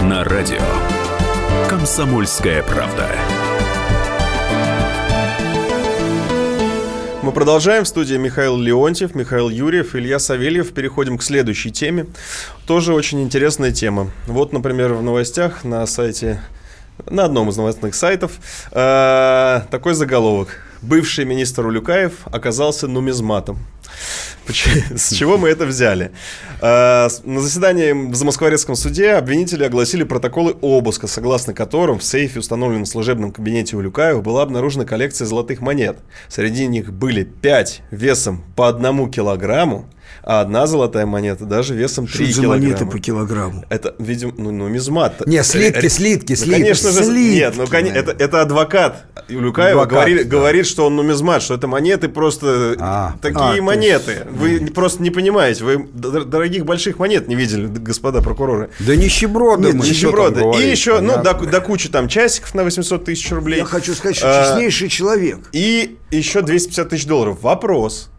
на 0.00 0.24
радио 0.24 0.62
Комсомольская 1.68 2.62
правда. 2.62 3.06
Мы 7.22 7.32
продолжаем. 7.32 7.84
В 7.84 7.88
студии 7.88 8.14
Михаил 8.14 8.56
Леонтьев, 8.56 9.14
Михаил 9.14 9.50
Юрьев, 9.50 9.94
Илья 9.94 10.18
Савельев. 10.18 10.72
Переходим 10.72 11.18
к 11.18 11.22
следующей 11.22 11.70
теме. 11.70 12.06
Тоже 12.66 12.94
очень 12.94 13.22
интересная 13.22 13.72
тема. 13.72 14.10
Вот, 14.26 14.54
например, 14.54 14.94
в 14.94 15.02
новостях 15.02 15.62
на 15.62 15.84
сайте, 15.84 16.40
на 17.04 17.26
одном 17.26 17.50
из 17.50 17.58
новостных 17.58 17.94
сайтов, 17.94 18.38
э, 18.72 19.60
такой 19.70 19.92
заголовок. 19.92 20.62
Бывший 20.80 21.26
министр 21.26 21.66
Улюкаев 21.66 22.26
оказался 22.32 22.88
нумизматом. 22.88 23.58
С 24.96 25.12
чего 25.12 25.36
мы 25.38 25.48
это 25.48 25.66
взяли? 25.66 26.12
Э, 26.60 27.08
На 27.24 27.40
заседании 27.40 27.92
в 28.10 28.14
Замоскворецком 28.14 28.76
суде 28.76 29.12
обвинители 29.12 29.64
огласили 29.64 30.04
протоколы 30.04 30.52
обыска, 30.60 31.06
согласно 31.06 31.54
которым 31.54 31.98
в 31.98 32.04
сейфе, 32.04 32.38
установленном 32.40 32.84
в 32.84 32.88
служебном 32.88 33.32
кабинете 33.32 33.76
Улюкаева, 33.76 34.20
была 34.20 34.42
обнаружена 34.42 34.84
коллекция 34.84 35.26
золотых 35.26 35.60
монет. 35.60 35.98
Среди 36.28 36.66
них 36.66 36.92
были 36.92 37.24
5 37.24 37.82
весом 37.90 38.44
по 38.54 38.68
одному 38.68 39.08
килограмму, 39.08 39.88
а 40.22 40.40
одна 40.40 40.66
золотая 40.66 41.04
монета 41.06 41.44
даже 41.44 41.74
весом 41.74 42.06
Что 42.06 42.18
3 42.18 42.26
это 42.26 42.34
за 42.34 42.42
килограмма. 42.42 42.64
монеты 42.68 42.86
по 42.86 42.98
килограмму? 42.98 43.64
Это, 43.68 43.94
видимо, 43.98 44.32
ну, 44.36 44.50
нумизмат. 44.52 45.26
Не, 45.26 45.42
слитки, 45.42 45.86
Э, 45.86 45.88
слитки, 45.88 46.32
ну, 46.32 46.36
слитки. 46.36 46.50
Конечно 46.60 46.90
же, 46.90 47.04
Слитки, 47.04 47.34
нет, 47.36 47.54
ну, 47.56 47.64
коне- 47.64 47.92
это, 47.92 48.12
это 48.12 48.40
адвокат 48.42 49.04
Улюкаева 49.28 49.82
Адвокат, 49.82 49.92
говорит, 50.06 50.28
да. 50.28 50.36
говорит, 50.36 50.66
что 50.66 50.86
он 50.86 50.96
нумизмат, 50.96 51.42
что 51.42 51.54
это 51.54 51.66
монеты 51.66 52.08
просто 52.08 52.76
А, 52.78 53.14
такие 53.20 53.58
а, 53.58 53.62
монеты. 53.62 54.26
Вы 54.36 54.66
просто 54.66 55.02
не 55.02 55.10
понимаете, 55.10 55.64
вы 55.64 55.88
дорогих 55.92 56.64
больших 56.64 56.98
монет 56.98 57.28
не 57.28 57.34
видели, 57.34 57.66
господа 57.66 58.22
прокуроры. 58.22 58.70
Да 58.80 58.94
нищеброды 58.96 59.72
мы. 59.72 59.72
что 59.72 59.78
там 59.80 59.88
Нищеброды. 59.90 60.40
И 60.62 60.70
еще, 60.70 61.00
ну, 61.00 61.22
до, 61.22 61.34
до 61.34 61.60
кучи 61.60 61.88
там 61.88 62.08
часиков 62.08 62.54
на 62.54 62.64
800 62.64 63.04
тысяч 63.04 63.30
рублей. 63.32 63.58
Я 63.58 63.64
хочу 63.64 63.94
сказать, 63.94 64.16
что 64.16 64.26
А, 64.28 64.44
честнейший 64.52 64.88
человек. 64.88 65.48
И 65.52 65.96
еще 66.10 66.42
250 66.42 66.88
тысяч 66.88 67.06
долларов. 67.06 67.38
Вопрос. 67.42 68.10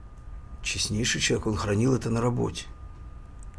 Честнейший 0.64 1.22
человек, 1.22 1.48
он 1.48 1.56
хранил 1.56 1.96
это 1.96 2.10
на 2.10 2.22
работе. 2.22 2.66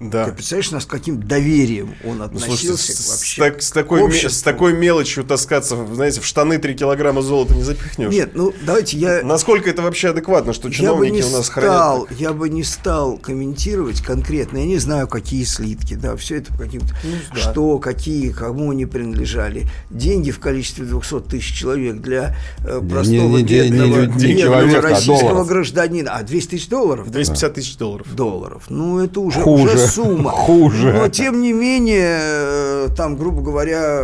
Да. 0.01 0.27
Ты 0.27 0.33
представляешь, 0.33 0.71
нас 0.71 0.85
с 0.85 0.87
каким 0.87 1.21
доверием 1.21 1.95
он 2.05 2.19
Ну, 2.19 2.25
относился 2.25 2.67
слушайте, 2.77 3.03
к 3.03 3.09
вообще 3.09 3.35
с 3.35 3.45
так- 3.45 3.63
с 3.63 3.71
такой, 3.73 3.99
к 4.01 4.03
ме- 4.05 4.13
с 4.13 4.15
обществу. 4.15 4.45
такой 4.45 4.73
мелочью 4.73 5.25
таскаться, 5.25 5.77
знаете, 5.93 6.21
в 6.21 6.25
штаны 6.25 6.59
3 6.59 6.75
килограмма 6.75 7.21
золота 7.21 7.55
не 7.55 7.65
запихнешь. 7.65 8.09
Нет, 8.13 8.31
ну 8.35 8.53
давайте 8.63 8.97
я... 8.97 9.23
Насколько 9.25 9.71
это 9.71 9.83
вообще 9.83 10.11
адекватно, 10.11 10.53
что 10.53 10.69
Я 10.69 10.71
бы 10.71 10.77
чиновники 10.77 11.13
не 11.15 11.23
у 11.25 11.31
нас 11.31 11.47
стал, 11.47 12.05
хранят? 12.07 12.21
я 12.21 12.33
бы 12.33 12.49
не 12.49 12.63
стал 12.63 13.19
комментировать 13.19 14.01
конкретно. 14.01 14.59
Я 14.59 14.67
не 14.67 14.79
знаю, 14.79 15.09
какие 15.09 15.43
слитки, 15.43 15.95
да, 15.95 16.15
все 16.17 16.37
это 16.37 16.57
каким-то, 16.57 16.95
Ну, 17.03 17.11
да. 17.35 17.41
что, 17.41 17.79
какие, 17.81 18.31
кому 18.31 18.71
они 18.71 18.87
принадлежали. 18.87 19.67
Деньги 19.91 20.31
в 20.31 20.39
количестве 20.39 20.85
200 20.85 21.23
тысяч 21.29 21.53
человек 21.59 21.97
для 21.97 22.37
э, 22.65 22.81
Не- 22.81 22.89
простого 22.89 23.13
не- 23.13 23.27
не- 23.27 23.43
не- 23.43 23.43
бедного, 23.43 24.01
не- 24.03 24.07
не 24.07 24.35
бедного 24.35 24.37
человека, 24.61 24.79
а 24.79 24.91
российского 24.91 25.19
долларов. 25.31 25.49
гражданина. 25.49 26.11
А 26.13 26.23
200 26.23 26.51
тысяч 26.51 26.69
долларов? 26.69 27.07
да? 27.07 27.13
250 27.15 27.55
тысяч 27.55 27.77
долларов. 27.77 28.07
долларов. 28.15 28.63
Ну, 28.69 29.01
это 29.01 29.19
уже, 29.21 29.41
Хуже. 29.41 29.65
уже 29.75 29.88
сумма. 29.89 30.30
Хуже. 30.49 30.93
Но, 30.93 31.09
тем 31.09 31.41
не 31.43 31.53
менее, 31.53 32.18
э, 32.20 32.89
там, 32.97 33.16
грубо 33.16 33.43
говоря, 33.43 34.01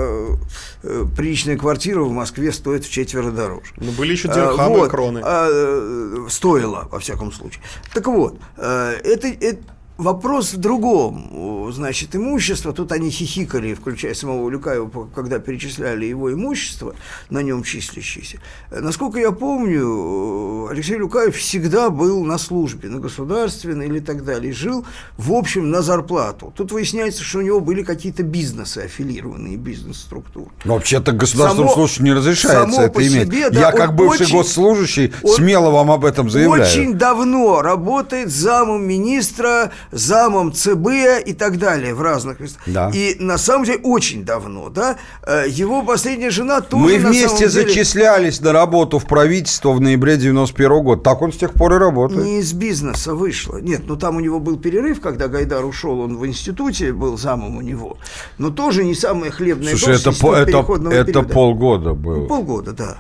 э, 0.83 1.05
приличная 1.17 1.57
квартира 1.57 2.01
в 2.01 2.11
Москве 2.11 2.53
стоит 2.53 2.85
в 2.85 2.91
четверо 2.91 3.31
дороже. 3.31 3.73
Ну, 3.77 3.93
были 3.93 4.13
еще 4.13 4.29
А, 4.29 4.35
дирхамы, 4.35 4.79
вот, 4.79 4.91
кроны. 4.91 5.21
а, 5.25 5.49
э, 5.51 6.27
стоило, 6.29 6.89
во 6.91 6.99
всяком 6.99 7.33
случае. 7.33 7.63
Так 7.93 8.07
вот, 8.07 8.39
это, 8.57 9.29
это 9.29 9.63
Вопрос 9.97 10.55
в 10.55 10.57
другом. 10.57 11.71
Значит, 11.73 12.17
имущество, 12.17 12.73
тут 12.73 12.91
они 12.91 13.11
хихикали, 13.11 13.75
включая 13.75 14.15
самого 14.15 14.43
Улюкаева, 14.43 15.09
когда 15.15 15.39
перечисляли 15.39 16.05
его 16.05 16.33
имущество, 16.33 16.95
на 17.31 17.43
нем 17.43 17.63
числящееся. 17.63 18.39
Насколько 18.71 19.19
я 19.21 19.31
помню, 19.31 20.69
Алексей 20.69 20.97
Люкаев 20.97 21.37
всегда 21.37 21.91
был 21.91 22.25
на 22.25 22.39
службе, 22.39 22.89
на 22.89 22.99
государственной 22.99 23.87
или 23.87 24.01
так 24.01 24.25
далее, 24.25 24.53
жил, 24.53 24.85
в 25.17 25.33
общем, 25.33 25.71
на 25.71 25.81
зарплату. 25.81 26.53
Тут 26.57 26.73
выясняется, 26.73 27.23
что 27.23 27.39
у 27.39 27.43
него 27.43 27.61
были 27.61 27.83
какие-то 27.83 28.25
бизнесы, 28.25 28.79
аффилированные 28.79 29.57
бизнес-структуры. 29.57 30.51
Но 30.65 30.75
вообще-то 30.75 31.13
государственному 31.13 31.73
служащему 31.73 32.07
не 32.09 32.13
разрешается 32.15 32.83
это 32.83 33.01
иметь. 33.01 33.29
Себе, 33.29 33.51
да, 33.51 33.61
я, 33.61 33.73
как 33.73 33.95
бывший 33.95 34.25
очень, 34.25 34.37
госслужащий, 34.37 35.13
смело 35.25 35.71
вам 35.71 35.91
об 35.93 36.05
этом 36.05 36.31
заявляю. 36.31 36.63
Очень 36.63 36.95
давно 36.95 37.63
работает 37.63 38.31
замом 38.31 38.87
министра 38.87 39.71
замом 39.95 40.53
ЦБ 40.53 41.25
и 41.25 41.33
так 41.33 41.59
далее 41.59 41.95
в 41.95 42.03
разных 42.03 42.41
местах. 42.41 42.63
Да. 42.67 42.91
И 42.93 43.17
на 43.19 43.39
самом 43.39 43.65
деле 43.65 43.79
очень 43.83 44.25
давно, 44.25 44.69
да, 44.69 44.97
э, 45.27 45.45
его 45.49 45.83
последняя 45.83 46.31
жена 46.31 46.61
тоже 46.61 46.85
Мы 46.85 46.99
вместе 46.99 47.49
деле... 47.49 47.51
зачислялись 47.51 48.41
на 48.41 48.53
работу 48.53 48.99
в 48.99 49.07
правительство 49.07 49.73
в 49.73 49.81
ноябре 49.81 50.17
91 50.17 50.71
-го 50.71 50.83
года. 50.83 51.03
Так 51.03 51.23
он 51.23 51.33
с 51.33 51.37
тех 51.37 51.55
пор 51.55 51.75
и 51.75 51.79
работает. 51.79 52.25
Не 52.25 52.41
из 52.41 52.53
бизнеса 52.53 53.15
вышло. 53.15 53.59
Нет, 53.59 53.83
ну 53.87 53.97
там 53.97 54.17
у 54.17 54.21
него 54.21 54.41
был 54.41 54.59
перерыв, 54.59 55.01
когда 55.01 55.29
Гайдар 55.29 55.65
ушел, 55.65 56.01
он 56.01 56.19
в 56.19 56.27
институте 56.27 56.93
был 56.93 57.17
замом 57.17 57.57
у 57.57 57.61
него. 57.61 57.97
Но 58.39 58.51
тоже 58.51 58.85
не 58.85 58.95
самая 58.95 59.31
хлебная 59.31 59.77
Слушай, 59.77 59.97
это, 59.97 60.13
по, 60.13 60.35
это, 60.35 60.65
это 60.91 61.23
полгода 61.23 61.95
было. 61.95 62.17
Ну, 62.17 62.27
полгода, 62.27 62.73
да. 62.73 62.99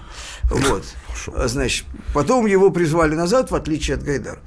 Вот. 0.51 0.85
Значит, 1.47 1.87
потом 2.13 2.47
его 2.47 2.71
призвали 2.71 3.15
назад, 3.15 3.51
в 3.51 3.55
отличие 3.55 3.97
от 3.97 4.03
Гайдара. 4.03 4.39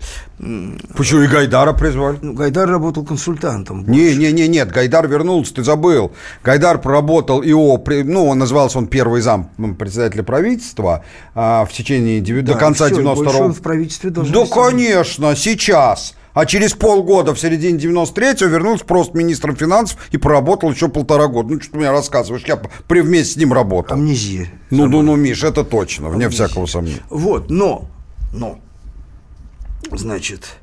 Почему 0.96 1.22
и 1.22 1.28
Гайдара 1.28 1.74
призвали? 1.74 2.20
Ну, 2.22 2.34
Гайдар 2.34 2.70
работал 2.70 3.04
консультантом. 3.04 3.90
Не, 3.90 4.16
не, 4.16 4.32
не, 4.32 4.48
нет, 4.48 4.72
Гайдар 4.72 5.08
вернулся, 5.08 5.56
ты 5.56 5.64
забыл. 5.64 6.12
Гайдар 6.44 6.80
проработал 6.80 7.44
ИО, 7.44 7.84
ну, 8.04 8.28
он 8.28 8.38
назывался 8.38 8.78
он 8.78 8.88
первый 8.88 9.22
зам 9.22 9.50
председателя 9.78 10.24
правительства 10.24 11.04
а, 11.34 11.66
в 11.66 11.74
течение 11.74 12.22
да, 12.22 12.54
до 12.54 12.60
конца 12.60 12.90
92-го. 12.90 13.40
он 13.40 13.54
в 13.54 13.62
правительстве 13.62 14.10
должен 14.12 14.34
Да, 14.34 14.46
конечно, 14.46 15.36
сейчас 15.36 16.14
а 16.38 16.46
через 16.46 16.76
полгода, 16.76 17.34
в 17.34 17.40
середине 17.40 17.80
93-го, 17.80 18.46
вернулся 18.46 18.86
просто 18.86 19.18
министром 19.18 19.56
финансов 19.56 19.98
и 20.12 20.18
проработал 20.18 20.70
еще 20.70 20.88
полтора 20.88 21.26
года. 21.26 21.56
Ну, 21.56 21.60
что 21.60 21.72
ты 21.72 21.78
мне 21.80 21.90
рассказываешь, 21.90 22.44
я 22.46 22.58
при 22.58 23.02
вместе 23.02 23.34
с 23.34 23.38
ним 23.38 23.54
работал. 23.54 23.98
Амнезия. 23.98 24.48
Ну, 24.70 24.86
ну, 24.88 25.02
ну, 25.02 25.16
Миш, 25.16 25.44
это 25.44 25.64
точно, 25.64 26.10
Амнезия. 26.10 26.28
вне 26.28 26.36
всякого 26.36 26.68
сомнения. 26.68 27.02
Вот, 27.10 27.50
но, 27.50 27.90
но, 28.34 28.60
значит, 29.92 30.60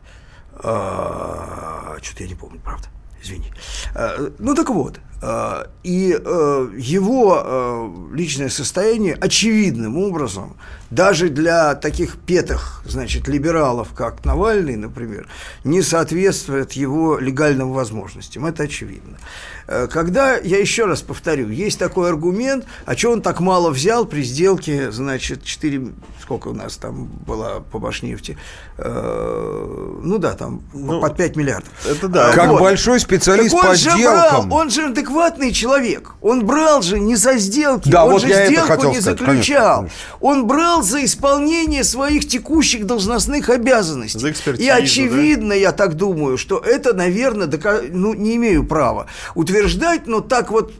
а, 0.52 1.96
что-то 2.00 2.22
я 2.22 2.28
не 2.28 2.36
помню, 2.36 2.60
правда, 2.62 2.86
извини. 3.20 3.50
А, 3.96 4.30
ну, 4.38 4.54
так 4.54 4.70
вот, 4.70 5.00
а, 5.22 5.66
и 5.82 6.16
а, 6.16 6.70
его 6.76 7.42
а, 7.44 8.14
личное 8.14 8.48
состояние 8.48 9.14
очевидным 9.14 9.96
образом 9.96 10.56
даже 10.90 11.28
для 11.28 11.74
таких 11.74 12.16
петых, 12.16 12.82
значит, 12.86 13.28
либералов, 13.28 13.92
как 13.94 14.24
Навальный, 14.24 14.76
например, 14.76 15.26
не 15.64 15.82
соответствует 15.82 16.72
его 16.72 17.18
легальным 17.18 17.72
возможностям. 17.72 18.46
Это 18.46 18.64
очевидно. 18.64 19.18
Э, 19.66 19.86
когда, 19.90 20.36
я 20.36 20.58
еще 20.58 20.84
раз 20.84 21.02
повторю, 21.02 21.48
есть 21.48 21.78
такой 21.78 22.08
аргумент, 22.08 22.66
а 22.84 22.96
что 22.96 23.12
он 23.12 23.22
так 23.22 23.40
мало 23.40 23.70
взял 23.70 24.04
при 24.04 24.22
сделке, 24.22 24.90
значит, 24.90 25.44
4, 25.44 25.88
сколько 26.22 26.48
у 26.48 26.54
нас 26.54 26.76
там 26.76 27.06
было 27.06 27.64
по 27.72 27.78
Башнефти, 27.78 28.36
э, 28.76 29.98
ну 30.02 30.18
да, 30.18 30.34
там 30.34 30.62
ну, 30.72 31.00
под 31.00 31.16
5 31.16 31.36
миллиардов. 31.36 31.70
Это 31.86 32.08
да. 32.08 32.32
Как 32.32 32.50
вот. 32.50 32.60
большой 32.60 33.00
специалист 33.00 33.54
по 33.58 33.74
сделкам. 33.74 34.48
Брал, 34.48 34.60
он 34.60 34.70
же 34.70 34.86
адекватный 34.86 35.52
человек, 35.52 36.13
он 36.24 36.46
брал 36.46 36.80
же 36.80 36.98
не 36.98 37.16
за 37.16 37.36
сделки, 37.36 37.90
да, 37.90 38.06
он 38.06 38.12
вот 38.12 38.22
же 38.22 38.28
сделку 38.28 38.86
не 38.86 38.94
сказать, 38.94 39.02
заключал. 39.02 39.76
Конечно, 39.76 39.76
конечно. 39.76 39.90
Он 40.20 40.46
брал 40.46 40.82
за 40.82 41.04
исполнение 41.04 41.84
своих 41.84 42.26
текущих 42.26 42.86
должностных 42.86 43.50
обязанностей. 43.50 44.18
За 44.18 44.52
И 44.54 44.68
очевидно, 44.68 45.50
да? 45.50 45.54
я 45.54 45.72
так 45.72 45.96
думаю, 45.96 46.38
что 46.38 46.56
это, 46.56 46.94
наверное, 46.94 47.46
дока... 47.46 47.82
ну, 47.90 48.14
не 48.14 48.36
имею 48.36 48.64
права 48.64 49.06
утверждать, 49.34 50.06
но 50.06 50.20
так 50.20 50.50
вот 50.50 50.72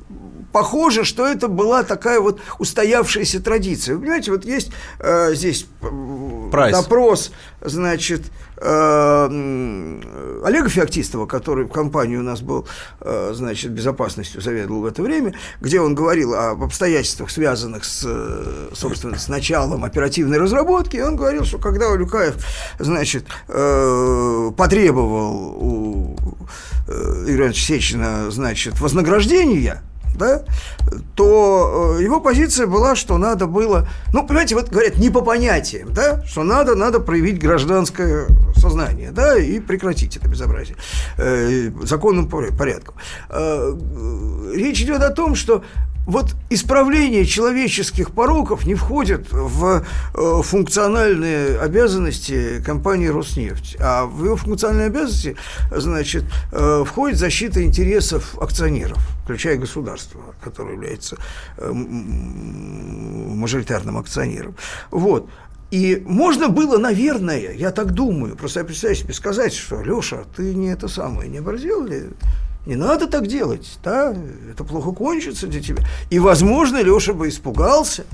похоже, 0.54 1.02
что 1.02 1.26
это 1.26 1.48
была 1.48 1.82
такая 1.82 2.20
вот 2.20 2.40
устоявшаяся 2.60 3.42
традиция. 3.42 3.96
Вы 3.96 4.02
понимаете, 4.02 4.30
вот 4.30 4.44
есть 4.44 4.70
э, 5.00 5.34
здесь 5.34 5.66
Прайс. 6.52 6.72
допрос, 6.72 7.32
значит, 7.60 8.22
э, 8.58 9.26
Олега 10.44 10.68
Феоктистова, 10.68 11.26
который 11.26 11.64
в 11.64 11.70
компании 11.70 12.14
у 12.14 12.22
нас 12.22 12.40
был, 12.40 12.68
э, 13.00 13.32
значит, 13.34 13.72
безопасностью 13.72 14.40
заведовал 14.40 14.82
в 14.82 14.86
это 14.86 15.02
время, 15.02 15.34
где 15.60 15.80
он 15.80 15.96
говорил 15.96 16.34
об 16.34 16.62
обстоятельствах, 16.62 17.32
связанных 17.32 17.84
с, 17.84 18.04
э, 18.06 18.68
собственно, 18.74 19.18
с 19.18 19.26
началом 19.26 19.82
оперативной 19.82 20.38
разработки, 20.38 20.98
и 20.98 21.02
он 21.02 21.16
говорил, 21.16 21.44
что 21.44 21.58
когда 21.58 21.90
Улюкаев, 21.90 22.36
значит, 22.78 23.24
э, 23.48 24.50
потребовал 24.56 25.34
у 25.60 26.16
э, 26.86 27.24
Игоря 27.26 27.52
Сечина, 27.52 28.30
значит, 28.30 28.80
вознаграждения, 28.80 29.82
да, 30.14 30.42
то 31.14 31.96
э, 31.98 32.02
его 32.02 32.20
позиция 32.20 32.66
была, 32.66 32.94
что 32.96 33.18
надо 33.18 33.46
было, 33.46 33.88
ну, 34.12 34.26
понимаете, 34.26 34.54
вот 34.54 34.70
говорят, 34.70 34.96
не 34.96 35.10
по 35.10 35.20
понятиям, 35.20 35.92
да, 35.92 36.24
что 36.24 36.42
надо, 36.42 36.74
надо 36.74 37.00
проявить 37.00 37.38
гражданское 37.38 38.26
сознание, 38.56 39.10
да, 39.10 39.38
и 39.38 39.60
прекратить 39.60 40.16
это 40.16 40.28
безобразие 40.28 40.76
э, 41.18 41.70
законным 41.82 42.28
порядком. 42.28 42.94
Э, 43.28 43.74
речь 44.54 44.80
идет 44.82 45.02
о 45.02 45.10
том, 45.10 45.34
что 45.34 45.62
вот 46.06 46.34
исправление 46.50 47.24
человеческих 47.24 48.10
пороков 48.10 48.66
не 48.66 48.74
входит 48.74 49.28
в 49.30 49.84
э, 50.14 50.42
функциональные 50.42 51.58
обязанности 51.58 52.62
компании 52.64 53.08
«Роснефть», 53.08 53.76
а 53.80 54.04
в 54.06 54.24
ее 54.24 54.36
функциональные 54.36 54.88
обязанности, 54.88 55.36
значит, 55.70 56.24
э, 56.52 56.84
входит 56.86 57.18
защита 57.18 57.64
интересов 57.64 58.36
акционеров, 58.40 58.98
включая 59.24 59.56
государство, 59.56 60.20
которое 60.42 60.74
является 60.74 61.16
э, 61.56 61.72
мажоритарным 61.72 63.96
акционером. 63.96 64.54
Вот. 64.90 65.30
И 65.70 66.02
можно 66.06 66.50
было, 66.50 66.76
наверное, 66.78 67.52
я 67.52 67.70
так 67.72 67.92
думаю, 67.92 68.36
просто 68.36 68.60
я 68.60 68.64
представляю 68.64 68.96
себе 68.96 69.14
сказать, 69.14 69.54
что, 69.54 69.82
Леша, 69.82 70.24
ты 70.36 70.54
не 70.54 70.68
это 70.68 70.86
самое, 70.86 71.28
не 71.28 71.38
оборзел 71.38 71.84
ли? 71.84 72.10
Не 72.66 72.76
надо 72.76 73.06
так 73.06 73.26
делать, 73.26 73.78
да, 73.82 74.14
это 74.50 74.64
плохо 74.64 74.92
кончится 74.92 75.46
для 75.46 75.60
тебя. 75.60 75.84
И, 76.08 76.18
возможно, 76.18 76.82
Леша 76.82 77.12
бы 77.12 77.28
испугался, 77.28 78.04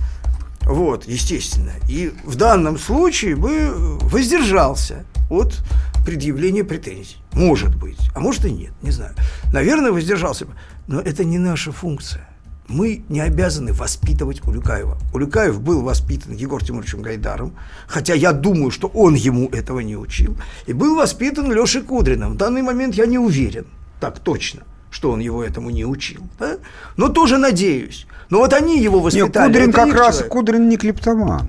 вот, 0.62 1.06
естественно. 1.06 1.72
И 1.88 2.12
в 2.24 2.34
данном 2.36 2.78
случае 2.78 3.36
бы 3.36 3.70
воздержался 4.02 5.04
от 5.30 5.58
предъявления 6.04 6.64
претензий. 6.64 7.16
Может 7.32 7.76
быть, 7.76 7.98
а 8.14 8.20
может 8.20 8.44
и 8.44 8.50
нет, 8.50 8.72
не 8.82 8.90
знаю. 8.90 9.14
Наверное, 9.52 9.92
воздержался 9.92 10.46
бы. 10.46 10.52
Но 10.88 11.00
это 11.00 11.24
не 11.24 11.38
наша 11.38 11.70
функция. 11.70 12.26
Мы 12.66 13.04
не 13.08 13.20
обязаны 13.20 13.72
воспитывать 13.72 14.46
Улюкаева. 14.46 14.96
Улюкаев 15.12 15.60
был 15.60 15.82
воспитан 15.82 16.34
Егор 16.34 16.62
Тимуровичем 16.62 17.02
Гайдаром, 17.02 17.52
хотя 17.88 18.14
я 18.14 18.32
думаю, 18.32 18.70
что 18.70 18.88
он 18.88 19.14
ему 19.14 19.48
этого 19.48 19.80
не 19.80 19.96
учил, 19.96 20.36
и 20.66 20.72
был 20.72 20.94
воспитан 20.96 21.52
Лешей 21.52 21.82
Кудриным. 21.82 22.34
В 22.34 22.36
данный 22.36 22.62
момент 22.62 22.94
я 22.94 23.06
не 23.06 23.18
уверен 23.18 23.66
так 24.00 24.18
точно, 24.18 24.62
что 24.90 25.10
он 25.10 25.20
его 25.20 25.44
этому 25.44 25.70
не 25.70 25.84
учил. 25.84 26.22
Да? 26.38 26.56
Но 26.96 27.08
тоже 27.08 27.38
надеюсь. 27.38 28.06
Но 28.30 28.38
вот 28.38 28.52
они 28.52 28.80
его 28.80 29.00
воспитали. 29.00 29.48
Нет, 29.52 29.66
Кудрин 29.66 29.72
как 29.72 29.94
раз, 29.94 30.16
человек. 30.16 30.32
Кудрин 30.32 30.68
не 30.68 30.76
клептоман. 30.76 31.48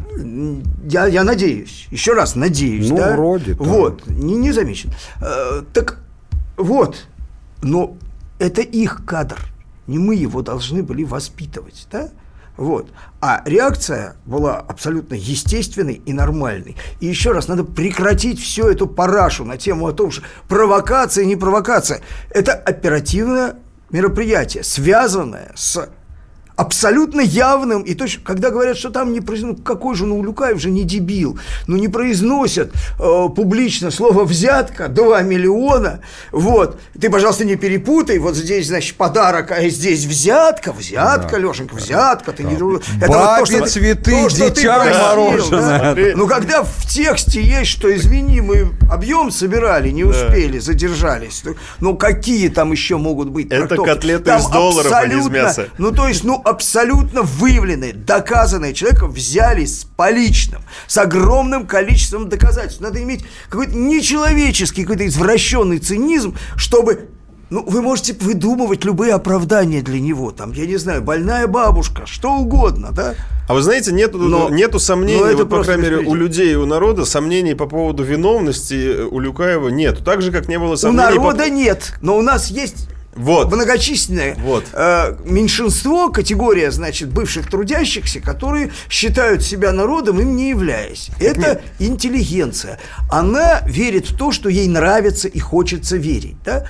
Я, 0.84 1.06
я 1.06 1.24
надеюсь, 1.24 1.88
еще 1.91 2.14
раз 2.14 2.36
надеюсь. 2.36 2.89
Ну, 2.89 2.97
да? 2.97 3.16
вроде. 3.16 3.54
Да. 3.54 3.64
Вот, 3.64 4.08
не, 4.08 4.36
не 4.36 4.52
замечен. 4.52 4.91
Э, 5.22 5.62
так 5.74 5.99
вот, 6.58 7.08
но 7.62 7.95
это 8.39 8.62
их 8.62 9.04
кадр. 9.06 9.39
Не 9.88 9.99
мы 9.99 10.16
его 10.16 10.41
должны 10.41 10.84
были 10.84 11.04
воспитывать, 11.04 11.88
да? 11.91 12.10
Вот. 12.62 12.91
А 13.22 13.41
реакция 13.45 14.18
была 14.24 14.57
абсолютно 14.57 15.16
естественной 15.16 15.95
и 15.95 16.14
нормальной. 16.14 16.78
И 16.99 17.07
еще 17.07 17.32
раз, 17.32 17.47
надо 17.47 17.64
прекратить 17.64 18.39
всю 18.39 18.68
эту 18.68 18.86
парашу 18.86 19.45
на 19.45 19.57
тему 19.57 19.88
о 19.88 19.93
том, 19.93 20.12
что 20.12 20.22
провокация, 20.47 21.26
не 21.26 21.36
провокация. 21.36 22.01
Это 22.30 22.53
оперативное 22.53 23.55
мероприятие, 23.89 24.64
связанное 24.64 25.53
с 25.55 25.89
абсолютно 26.56 27.22
явным 27.22 27.82
и 27.82 27.93
точно, 27.93 28.22
когда 28.24 28.49
говорят, 28.49 28.78
что 28.78 28.89
там 28.89 29.14
не 29.14 29.22
произносят, 29.22 29.60
ну 29.60 29.64
какой 29.64 29.95
же, 29.95 30.06
ну 30.06 30.20
Улюкаев 30.20 30.60
же 30.60 30.70
не 30.70 30.84
дебил, 30.84 31.39
ну 31.68 31.78
не 31.78 31.88
произносят 31.88 32.72
э, 32.99 33.30
публично 33.36 33.91
слово 33.91 34.26
взятка 34.26 34.88
2 34.88 35.22
миллиона, 35.24 36.02
вот, 36.32 36.80
ты, 36.99 37.10
пожалуйста, 37.10 37.45
не 37.45 37.56
перепутай, 37.56 38.18
вот 38.20 38.36
здесь, 38.36 38.68
значит, 38.68 38.95
подарок, 38.95 39.52
а 39.52 39.68
здесь 39.70 40.06
взятка, 40.06 40.72
взятка, 40.72 41.32
да. 41.32 41.38
Лешенька, 41.39 41.76
взятка, 41.76 42.32
ты 42.32 42.43
да. 42.43 42.49
не... 42.49 42.56
Это 42.56 43.08
Бабе 43.08 43.39
вот 43.39 43.39
то, 43.39 43.45
что, 43.45 43.66
цветы, 43.68 44.12
то, 44.12 44.30
что 44.30 44.49
дитя 44.49 45.14
просил, 45.16 45.52
да? 45.52 45.95
Ну, 46.16 46.28
когда 46.28 46.64
в 46.64 46.86
тексте 46.88 47.41
есть, 47.41 47.72
что, 47.72 47.93
извини, 47.95 48.41
мы 48.41 48.70
объем 48.91 49.32
собирали, 49.32 49.89
не 49.89 50.04
успели, 50.04 50.58
да. 50.60 50.66
задержались, 50.66 51.43
ну, 51.80 51.95
какие 51.95 52.49
там 52.49 52.72
еще 52.72 52.97
могут 52.97 53.30
быть 53.30 53.47
Это 53.47 53.68
трактовки? 53.68 53.89
котлеты 53.89 54.24
там 54.26 54.39
из 54.39 54.47
долларов, 54.47 54.91
а 54.93 55.08
не 55.08 55.20
из 55.20 55.28
мяса. 55.28 55.70
Ну, 55.78 55.91
то 55.91 56.08
есть, 56.08 56.24
ну, 56.24 56.41
абсолютно 56.44 57.22
выявленные, 57.22 57.94
доказанные 57.94 58.74
человека 58.74 59.08
взяли 59.08 59.66
с 59.66 59.84
поличным, 59.84 60.62
с 60.88 60.98
огромным 60.98 61.66
количеством 61.66 62.30
доказательств. 62.30 62.82
Надо 62.82 63.02
иметь 63.02 63.24
какой-то 63.50 63.76
нечеловеческий, 63.76 64.84
какой-то 64.84 65.08
извращенный 65.08 65.80
цинизм, 65.80 66.36
чтобы 66.56 67.10
ну, 67.52 67.66
вы 67.68 67.82
можете 67.82 68.14
выдумывать 68.14 68.86
любые 68.86 69.14
оправдания 69.14 69.82
для 69.82 70.00
него. 70.00 70.32
Там, 70.32 70.54
я 70.54 70.66
не 70.66 70.78
знаю, 70.78 71.02
больная 71.02 71.48
бабушка, 71.48 72.06
что 72.06 72.38
угодно, 72.38 72.92
да? 72.94 73.14
А 73.50 73.54
вы 73.54 73.62
знаете, 73.62 73.92
нету, 73.92 74.18
но, 74.18 74.50
нету 74.50 74.80
сомнений, 74.80 75.20
но 75.20 75.38
вот, 75.38 75.50
по 75.50 75.62
крайней 75.62 75.84
мере, 75.84 75.98
у 75.98 76.16
людей, 76.16 76.56
у 76.56 76.66
народа, 76.66 77.04
сомнений 77.04 77.54
по 77.54 77.66
поводу 77.68 78.04
виновности 78.04 79.02
у 79.02 79.20
Люкаева 79.20 79.68
нет. 79.68 80.00
Так 80.06 80.22
же, 80.22 80.32
как 80.32 80.48
не 80.48 80.58
было 80.58 80.78
сомнений... 80.78 81.18
У 81.18 81.22
народа 81.22 81.44
по... 81.44 81.50
нет, 81.50 81.94
но 82.02 82.18
у 82.18 82.22
нас 82.22 82.50
есть 82.50 82.88
вот. 83.16 83.51
многочисленное 83.51 84.36
вот. 84.36 84.66
Э, 84.74 85.16
меньшинство, 85.26 86.09
категория, 86.09 86.72
значит, 86.72 87.09
бывших 87.09 87.49
трудящихся, 87.49 88.20
которые 88.20 88.72
считают 88.89 89.43
себя 89.43 89.72
народом, 89.72 90.20
им 90.20 90.36
не 90.36 90.49
являясь. 90.49 91.09
Это 91.20 91.39
Нет. 91.39 91.64
интеллигенция. 91.80 92.80
Она 93.09 93.62
верит 93.66 94.09
в 94.09 94.18
то, 94.18 94.32
что 94.32 94.49
ей 94.49 94.68
нравится 94.68 95.28
и 95.28 95.39
хочется 95.39 95.97
верить. 95.97 96.38
Да? 96.43 96.66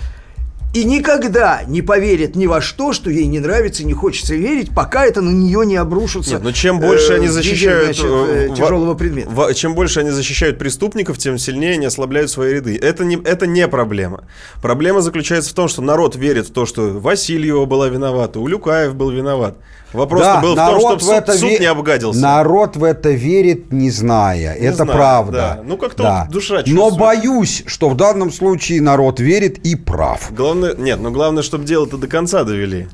И 0.73 0.85
никогда 0.85 1.63
не 1.67 1.81
поверит 1.81 2.35
ни 2.35 2.47
во 2.47 2.61
что, 2.61 2.93
что 2.93 3.09
ей 3.09 3.25
не 3.25 3.39
нравится, 3.39 3.83
не 3.83 3.93
хочется 3.93 4.35
верить, 4.35 4.73
пока 4.73 5.05
это 5.05 5.21
на 5.21 5.29
нее 5.29 5.65
не 5.65 5.75
обрушится. 5.75 6.31
Нет, 6.31 6.43
но 6.43 6.51
чем 6.51 6.79
больше 6.79 7.13
э, 7.13 7.15
они 7.17 7.27
защищают 7.27 7.97
значит, 7.97 8.05
э, 8.05 8.47
э 8.51 8.55
тяжелого 8.55 8.93
предмета, 8.93 9.29
в, 9.29 9.53
чем 9.53 9.75
больше 9.75 9.99
они 9.99 10.11
защищают 10.11 10.57
преступников, 10.57 11.17
тем 11.17 11.37
сильнее 11.37 11.73
они 11.73 11.85
ослабляют 11.85 12.31
свои 12.31 12.53
ряды. 12.53 12.77
Это 12.81 13.03
не 13.03 13.17
это 13.17 13.47
не 13.47 13.67
проблема. 13.67 14.23
Проблема 14.61 15.01
заключается 15.01 15.51
в 15.51 15.53
том, 15.53 15.67
что 15.67 15.81
народ 15.81 16.15
верит 16.15 16.47
в 16.47 16.53
то, 16.53 16.65
что 16.65 16.99
Васильева 16.99 17.65
была 17.65 17.89
виновата, 17.89 18.39
Улюкаев 18.39 18.95
был 18.95 19.11
виноват. 19.11 19.57
Вопрос 19.93 20.21
да, 20.21 20.39
был 20.39 20.53
в 20.53 20.55
том, 20.55 20.79
чтобы 20.79 20.99
суд, 21.01 21.11
это 21.11 21.33
суд 21.33 21.49
ве... 21.49 21.59
не 21.59 21.65
обгадился. 21.65 22.19
Народ 22.19 22.77
в 22.77 22.83
это 22.83 23.11
верит, 23.11 23.71
не 23.73 23.89
зная. 23.89 24.57
Не 24.57 24.67
это 24.67 24.85
знаю, 24.85 24.91
правда. 24.91 25.37
Да. 25.57 25.63
Ну, 25.65 25.77
как-то 25.77 26.03
да. 26.03 26.23
вот 26.25 26.33
душа 26.33 26.63
чувствует. 26.63 26.77
Но 26.77 26.97
боюсь, 26.97 27.63
что 27.65 27.89
в 27.89 27.95
данном 27.95 28.31
случае 28.31 28.81
народ 28.81 29.19
верит 29.19 29.57
и 29.59 29.75
прав. 29.75 30.31
Главное, 30.31 30.75
нет, 30.75 30.99
но 30.99 31.11
главное, 31.11 31.43
чтобы 31.43 31.65
дело-то 31.65 31.97
до 31.97 32.07
конца 32.07 32.43
довели. 32.43 32.87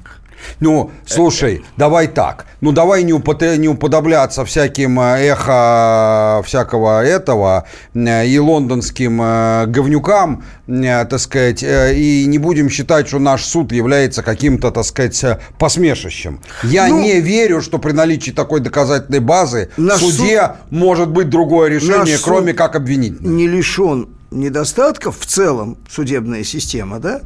Ну, 0.60 0.92
слушай, 1.06 1.64
давай 1.78 2.08
так. 2.08 2.46
Ну, 2.62 2.72
давай 2.72 3.04
не, 3.04 3.14
упот... 3.14 3.42
не 3.42 3.68
уподобляться 3.68 4.44
всяким 4.46 5.00
э, 5.00 5.20
эхо 5.20 6.42
всякого 6.46 7.04
этого 7.04 7.66
э, 7.94 8.28
и 8.28 8.40
лондонским 8.40 9.22
э, 9.22 9.66
говнюкам, 9.68 10.44
так 10.68 11.20
сказать, 11.20 11.64
и 11.64 12.26
не 12.28 12.38
будем 12.40 12.70
считать, 12.70 13.08
что 13.08 13.20
наш 13.20 13.46
суд 13.46 13.72
является 13.72 14.24
каким-то, 14.24 14.72
так 14.72 14.84
сказать, 14.84 15.40
посмешищем. 15.58 16.42
Я 16.64 16.88
ну, 16.88 17.02
не 17.02 17.22
верю, 17.22 17.62
что 17.62 17.78
при 17.78 17.92
наличии 17.92 18.32
такой 18.32 18.60
доказательной 18.60 19.20
базы 19.20 19.70
в 19.78 19.90
суде 19.98 20.42
суд... 20.42 20.72
может 20.72 21.10
быть 21.10 21.30
другое 21.30 21.70
решение, 21.70 22.18
кроме 22.22 22.54
как 22.54 22.76
обвинить. 22.76 23.22
Не 23.22 23.48
лишен 23.48 24.17
недостатков 24.32 25.20
в 25.20 25.26
целом 25.26 25.78
судебная 25.90 26.44
система, 26.44 27.00
да, 27.00 27.22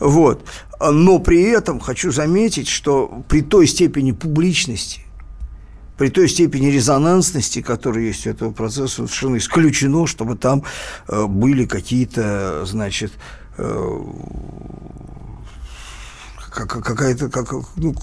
вот, 0.00 0.44
но 0.80 1.18
при 1.18 1.42
этом 1.42 1.80
хочу 1.80 2.10
заметить, 2.12 2.68
что 2.68 3.22
при 3.28 3.42
той 3.42 3.66
степени 3.66 4.12
публичности, 4.12 5.02
при 5.96 6.08
той 6.08 6.28
степени 6.28 6.66
резонансности, 6.66 7.62
которая 7.62 8.04
есть 8.04 8.26
у 8.26 8.30
этого 8.30 8.50
процесса, 8.50 8.88
совершенно 8.88 9.36
исключено, 9.36 10.06
чтобы 10.06 10.36
там 10.36 10.64
э, 11.08 11.26
были 11.26 11.64
какие-то, 11.64 12.64
значит, 12.64 13.12
э, 13.58 13.98
какая-то, 16.50 17.28
как, 17.28 17.52
ну, 17.76 17.94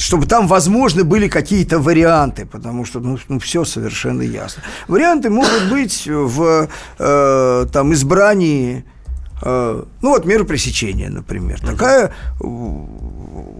чтобы 0.00 0.26
там, 0.26 0.46
возможно, 0.46 1.04
были 1.04 1.28
какие-то 1.28 1.78
варианты, 1.78 2.46
потому 2.46 2.84
что 2.84 3.00
ну, 3.00 3.18
ну, 3.28 3.38
все 3.38 3.64
совершенно 3.64 4.22
ясно. 4.22 4.62
Варианты 4.88 5.28
могут 5.28 5.68
быть 5.70 6.06
в 6.06 6.68
э, 6.98 7.66
там, 7.72 7.92
избрании 7.92 8.84
Э, 9.42 9.82
ну 10.02 10.10
вот 10.10 10.24
мера 10.24 10.44
пресечения, 10.44 11.08
например. 11.08 11.60
Такая 11.60 12.12
э, 12.40 12.44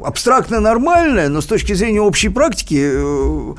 абстрактно 0.05 0.61
нормальная, 0.61 1.29
но 1.29 1.41
с 1.41 1.47
точки 1.47 1.73
зрения 1.73 2.01
общей 2.01 2.29
практики 2.29 2.91
э, 2.93 3.55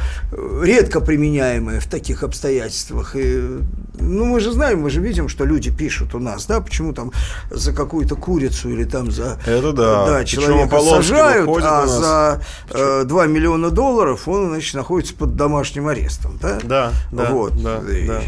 редко 0.63 1.01
применяемая 1.01 1.79
в 1.79 1.87
таких 1.87 2.23
обстоятельствах. 2.23 3.15
И, 3.15 3.59
ну, 3.99 4.25
мы 4.25 4.39
же 4.39 4.51
знаем, 4.51 4.81
мы 4.81 4.89
же 4.89 5.01
видим, 5.01 5.29
что 5.29 5.45
люди 5.45 5.71
пишут 5.71 6.15
у 6.15 6.19
нас, 6.19 6.45
да, 6.45 6.61
почему 6.61 6.93
там 6.93 7.11
за 7.49 7.73
какую-то 7.73 8.15
курицу 8.15 8.69
или 8.69 8.83
там 8.83 9.11
за 9.11 9.39
Это 9.45 9.71
да. 9.71 10.05
Да, 10.05 10.25
человека 10.25 10.79
сажают, 10.81 11.49
а 11.63 11.87
за 11.87 12.41
э, 12.69 13.03
2 13.05 13.27
миллиона 13.27 13.69
долларов 13.69 14.27
он, 14.27 14.49
значит, 14.49 14.73
находится 14.75 15.13
под 15.13 15.35
домашним 15.35 15.87
арестом, 15.87 16.37
да? 16.41 16.59
Да, 16.63 16.93
да, 17.11 17.31
вот. 17.31 17.61
да, 17.61 17.81
да. 18.07 18.21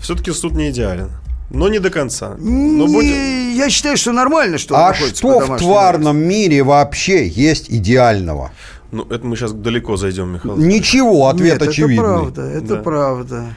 Все-таки 0.00 0.32
суд 0.32 0.52
не 0.52 0.70
идеален. 0.70 1.10
Но 1.50 1.68
не 1.68 1.78
до 1.78 1.90
конца. 1.90 2.36
Но 2.38 2.86
не, 2.86 2.94
будем... 2.94 3.56
Я 3.56 3.70
считаю, 3.70 3.96
что 3.96 4.12
нормально, 4.12 4.58
что 4.58 4.76
А 4.76 4.94
что 4.94 5.40
в 5.40 5.56
тварном 5.58 6.16
мире 6.18 6.62
вообще 6.62 7.26
есть 7.26 7.70
идеального? 7.70 8.52
Ну, 8.90 9.04
это 9.04 9.26
мы 9.26 9.36
сейчас 9.36 9.52
далеко 9.52 9.96
зайдем, 9.96 10.32
Михаил. 10.32 10.56
Ничего, 10.56 11.28
ответ 11.28 11.60
Нет, 11.60 11.68
очевидный. 11.68 11.96
это 11.96 12.02
правда, 12.02 12.42
это 12.42 12.76
да. 12.76 12.82
правда. 12.82 13.56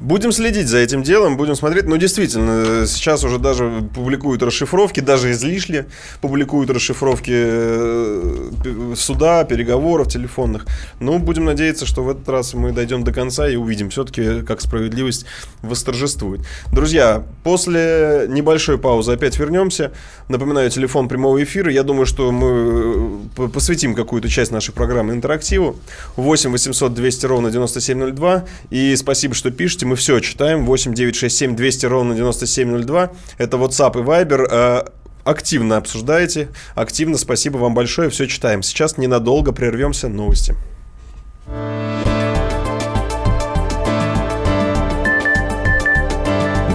Будем 0.00 0.32
следить 0.32 0.66
за 0.68 0.78
этим 0.78 1.02
делом, 1.02 1.36
будем 1.36 1.54
смотреть. 1.54 1.84
Но 1.84 1.96
действительно, 1.96 2.86
сейчас 2.86 3.22
уже 3.22 3.38
даже 3.38 3.86
публикуют 3.94 4.42
расшифровки, 4.42 5.00
даже 5.00 5.30
излишне 5.32 5.86
публикуют 6.22 6.70
расшифровки 6.70 7.32
э, 7.34 8.94
суда, 8.96 9.44
переговоров 9.44 10.08
телефонных. 10.08 10.66
Но 11.00 11.18
будем 11.18 11.44
надеяться, 11.44 11.84
что 11.84 12.02
в 12.02 12.08
этот 12.08 12.26
раз 12.30 12.54
мы 12.54 12.72
дойдем 12.72 13.04
до 13.04 13.12
конца 13.12 13.46
и 13.46 13.56
увидим 13.56 13.90
все-таки, 13.90 14.40
как 14.40 14.62
справедливость 14.62 15.26
восторжествует. 15.60 16.40
Друзья, 16.72 17.22
после 17.44 18.24
небольшой 18.26 18.78
паузы 18.78 19.12
опять 19.12 19.38
вернемся. 19.38 19.92
Напоминаю, 20.28 20.70
телефон 20.70 21.08
прямого 21.08 21.42
эфира. 21.42 21.70
Я 21.70 21.82
думаю, 21.82 22.06
что 22.06 22.32
мы 22.32 23.20
э, 23.36 23.48
посвятим 23.48 23.94
какую-то 23.94 24.30
часть 24.30 24.50
нашей 24.50 24.72
программы 24.72 25.12
интерактиву. 25.12 25.76
8 26.16 26.52
800 26.52 26.94
200 26.94 27.26
ровно 27.26 27.50
9702. 27.50 28.44
И 28.70 28.96
спасибо, 28.96 29.34
что 29.34 29.50
пишете 29.50 29.89
мы 29.90 29.96
все 29.96 30.20
читаем. 30.20 30.66
8 30.66 30.94
9 30.94 31.16
6 31.16 31.36
7 31.36 31.56
200 31.56 31.86
ровно 31.86 32.14
9702. 32.14 33.10
Это 33.38 33.56
WhatsApp 33.56 34.00
и 34.00 34.04
Viber. 34.04 34.46
Э, 34.48 34.84
активно 35.24 35.78
обсуждаете. 35.78 36.50
Активно. 36.76 37.18
Спасибо 37.18 37.58
вам 37.58 37.74
большое. 37.74 38.08
Все 38.08 38.26
читаем. 38.28 38.62
Сейчас 38.62 38.98
ненадолго 38.98 39.50
прервемся. 39.52 40.08
Новости. 40.08 40.54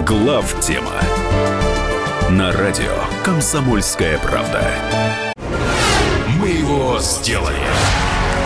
Глав 0.06 0.60
тема 0.60 0.92
на 2.30 2.52
радио 2.52 2.92
Комсомольская 3.24 4.18
правда. 4.18 4.62
Мы 6.38 6.48
его 6.48 6.98
сделали. 7.00 7.56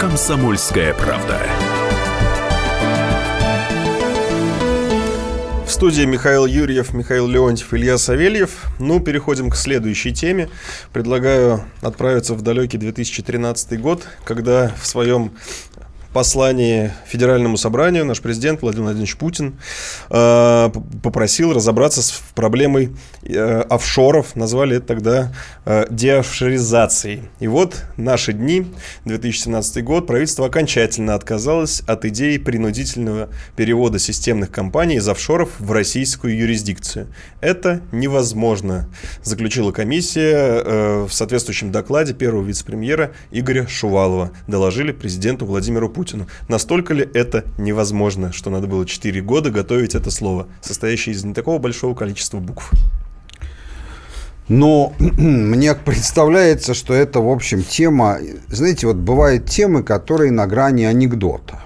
«Комсомольская 0.00 0.94
правда». 0.94 1.40
студии 5.78 6.02
Михаил 6.02 6.44
Юрьев, 6.44 6.92
Михаил 6.92 7.28
Леонтьев, 7.28 7.72
Илья 7.72 7.98
Савельев. 7.98 8.64
Ну, 8.80 8.98
переходим 8.98 9.48
к 9.48 9.54
следующей 9.54 10.12
теме. 10.12 10.50
Предлагаю 10.92 11.62
отправиться 11.82 12.34
в 12.34 12.42
далекий 12.42 12.78
2013 12.78 13.80
год, 13.80 14.02
когда 14.24 14.72
в 14.80 14.84
своем 14.84 15.30
послании 16.12 16.90
Федеральному 17.06 17.56
собранию 17.56 18.04
наш 18.04 18.20
президент 18.20 18.62
Владимир 18.62 18.84
Владимирович 18.84 19.16
Путин 19.16 19.58
э, 20.10 20.70
попросил 21.02 21.52
разобраться 21.52 22.02
с 22.02 22.22
проблемой 22.34 22.90
э, 23.22 23.60
офшоров, 23.68 24.34
назвали 24.34 24.78
это 24.78 24.86
тогда 24.86 25.32
э, 25.64 25.86
деофшоризацией. 25.90 27.22
И 27.40 27.46
вот 27.46 27.84
наши 27.96 28.32
дни, 28.32 28.66
2017 29.04 29.84
год, 29.84 30.06
правительство 30.06 30.46
окончательно 30.46 31.14
отказалось 31.14 31.82
от 31.86 32.04
идеи 32.06 32.38
принудительного 32.38 33.28
перевода 33.54 33.98
системных 33.98 34.50
компаний 34.50 34.96
из 34.96 35.08
офшоров 35.08 35.50
в 35.58 35.72
российскую 35.72 36.36
юрисдикцию. 36.36 37.08
Это 37.40 37.82
невозможно, 37.92 38.88
заключила 39.22 39.72
комиссия 39.72 40.62
э, 40.64 41.06
в 41.08 41.12
соответствующем 41.12 41.70
докладе 41.70 42.14
первого 42.14 42.44
вице-премьера 42.44 43.12
Игоря 43.30 43.66
Шувалова, 43.66 44.32
доложили 44.46 44.92
президенту 44.92 45.44
Владимиру 45.44 45.88
Путину. 45.88 45.97
Путину. 45.98 46.28
Настолько 46.46 46.94
ли 46.94 47.08
это 47.12 47.44
невозможно, 47.58 48.32
что 48.32 48.50
надо 48.50 48.68
было 48.68 48.86
4 48.86 49.20
года 49.22 49.50
готовить 49.50 49.96
это 49.96 50.12
слово, 50.12 50.46
состоящее 50.60 51.16
из 51.16 51.24
не 51.24 51.34
такого 51.34 51.58
большого 51.58 51.96
количества 51.96 52.38
букв? 52.38 52.70
Но 54.46 54.92
мне 54.98 55.74
представляется, 55.74 56.72
что 56.72 56.94
это, 56.94 57.18
в 57.18 57.28
общем, 57.28 57.64
тема... 57.64 58.18
Знаете, 58.46 58.86
вот 58.86 58.94
бывают 58.94 59.46
темы, 59.46 59.82
которые 59.82 60.30
на 60.30 60.46
грани 60.46 60.84
анекдота. 60.84 61.58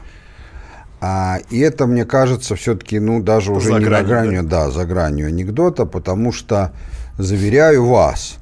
А, 1.03 1.41
и 1.51 1.59
это, 1.59 1.87
мне 1.87 2.07
кажется, 2.07 2.57
все-таки, 2.57 2.99
ну, 2.99 3.23
даже 3.23 3.53
уже 3.53 3.69
за 3.69 3.79
не 3.81 3.85
гранью, 3.85 4.03
на 4.03 4.09
гранью, 4.09 4.43
да? 4.45 4.65
да, 4.65 4.71
за 4.71 4.87
гранью 4.87 5.27
анекдота, 5.27 5.85
потому 5.85 6.33
что, 6.33 6.73
заверяю 7.19 7.85
вас, 7.85 8.39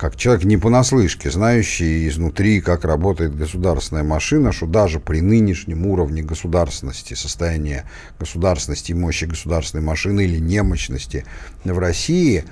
как 0.00 0.16
человек 0.16 0.44
не 0.44 0.56
понаслышке, 0.56 1.30
знающий 1.30 2.08
изнутри, 2.08 2.62
как 2.62 2.86
работает 2.86 3.36
государственная 3.36 4.02
машина, 4.02 4.50
что 4.50 4.64
даже 4.64 4.98
при 4.98 5.20
нынешнем 5.20 5.84
уровне 5.84 6.22
государственности, 6.22 7.12
состояния 7.12 7.84
государственности 8.18 8.92
и 8.92 8.94
мощи 8.94 9.26
государственной 9.26 9.84
машины 9.84 10.24
или 10.24 10.38
немощности 10.38 11.26
в 11.64 11.78
России, 11.78 12.44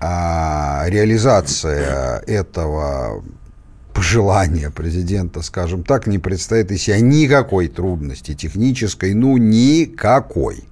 а 0.00 0.84
реализация 0.88 2.24
этого 2.26 3.22
пожелания 3.94 4.70
президента, 4.70 5.42
скажем 5.42 5.84
так, 5.84 6.08
не 6.08 6.18
представляет 6.18 6.72
из 6.72 6.82
себя 6.82 6.98
никакой 6.98 7.68
трудности 7.68 8.34
технической, 8.34 9.14
ну 9.14 9.36
никакой. 9.36 10.64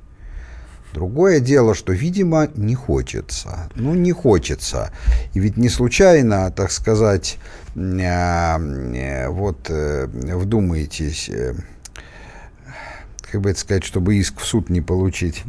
Другое 0.93 1.40
дело, 1.40 1.74
что, 1.74 1.93
видимо, 1.93 2.48
не 2.55 2.74
хочется. 2.74 3.69
Ну, 3.74 3.94
не 3.94 4.12
хочется. 4.12 4.90
И 5.35 5.40
ведь 5.40 5.56
не 5.56 5.69
случайно, 5.69 6.51
так 6.51 6.70
сказать, 6.70 7.39
э, 7.77 9.28
вот 9.28 9.66
э, 9.69 10.06
вдумаетесь, 10.06 11.28
э, 11.28 11.55
как 13.31 13.43
бы 13.43 13.51
это 13.51 13.60
сказать, 13.60 13.85
чтобы 13.85 14.16
иск 14.16 14.40
в 14.40 14.44
суд 14.44 14.70
не 14.70 14.81
получить. 14.81 15.44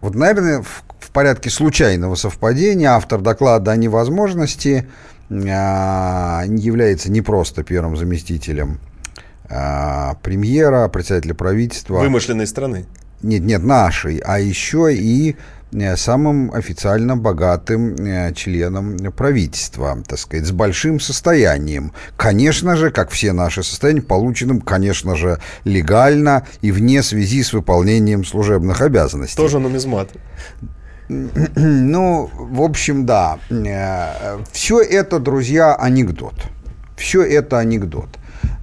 Вот, 0.00 0.14
наверное, 0.14 0.62
в, 0.62 0.84
в 1.00 1.10
порядке 1.10 1.50
случайного 1.50 2.14
совпадения 2.14 2.90
автор 2.90 3.20
доклада 3.20 3.72
о 3.72 3.76
невозможности 3.76 4.88
является 5.28 7.10
не 7.10 7.20
просто 7.20 7.62
первым 7.62 7.96
заместителем 7.96 8.80
а, 9.48 10.14
премьера, 10.22 10.88
председателя 10.88 11.34
правительства. 11.34 11.98
Вымышленной 11.98 12.46
страны. 12.46 12.86
Нет, 13.22 13.42
нет, 13.42 13.62
нашей, 13.62 14.18
а 14.18 14.40
еще 14.40 14.92
и 14.92 15.36
э, 15.72 15.96
самым 15.96 16.50
официально 16.52 17.16
богатым 17.16 17.94
э, 17.94 18.32
членом 18.34 18.96
правительства, 19.12 19.96
так 20.08 20.18
сказать, 20.18 20.44
с 20.46 20.50
большим 20.50 20.98
состоянием. 20.98 21.92
Конечно 22.16 22.74
же, 22.74 22.90
как 22.90 23.10
все 23.10 23.32
наши 23.32 23.62
состояния, 23.62 24.02
полученным, 24.02 24.60
конечно 24.60 25.14
же, 25.14 25.38
легально 25.64 26.46
и 26.62 26.72
вне 26.72 27.02
связи 27.02 27.44
с 27.44 27.52
выполнением 27.52 28.24
служебных 28.24 28.80
обязанностей. 28.80 29.36
Тоже 29.36 29.60
нумизмат. 29.60 30.10
Ну, 31.08 32.30
в 32.32 32.62
общем, 32.62 33.06
да. 33.06 33.38
Э, 33.50 34.38
Все 34.50 34.80
это, 34.80 35.20
друзья, 35.20 35.74
анекдот. 35.74 36.34
Все 36.96 37.22
это 37.22 37.58
анекдот. 37.58 38.08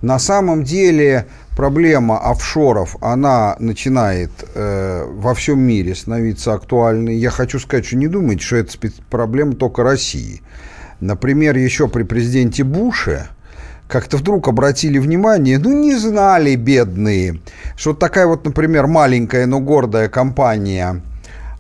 На 0.02 0.18
самом 0.18 0.64
деле 0.64 1.26
проблема 1.58 2.20
офшоров, 2.20 2.96
она 3.02 3.58
начинает 3.60 4.32
э, 4.56 5.06
во 5.06 5.34
всем 5.34 5.60
мире 5.60 5.94
становиться 5.94 6.54
актуальной. 6.54 7.18
Я 7.18 7.32
хочу 7.32 7.60
сказать, 7.60 7.86
что 7.86 7.98
не 7.98 8.08
думайте, 8.08 8.44
что 8.44 8.56
это 8.58 8.78
проблема 9.10 9.56
только 9.56 9.84
России. 9.84 10.42
Например, 11.02 11.58
еще 11.58 11.90
при 11.90 12.04
президенте 12.04 12.64
Буше 12.64 13.28
как-то 13.90 14.18
вдруг 14.18 14.48
обратили 14.48 15.00
внимание, 15.00 15.58
ну 15.58 15.74
не 15.74 15.96
знали 15.96 16.56
бедные, 16.56 17.42
что 17.76 17.94
такая 17.94 18.28
вот, 18.28 18.46
например, 18.46 18.88
маленькая, 18.88 19.48
но 19.48 19.60
гордая 19.60 20.08
компания 20.08 21.02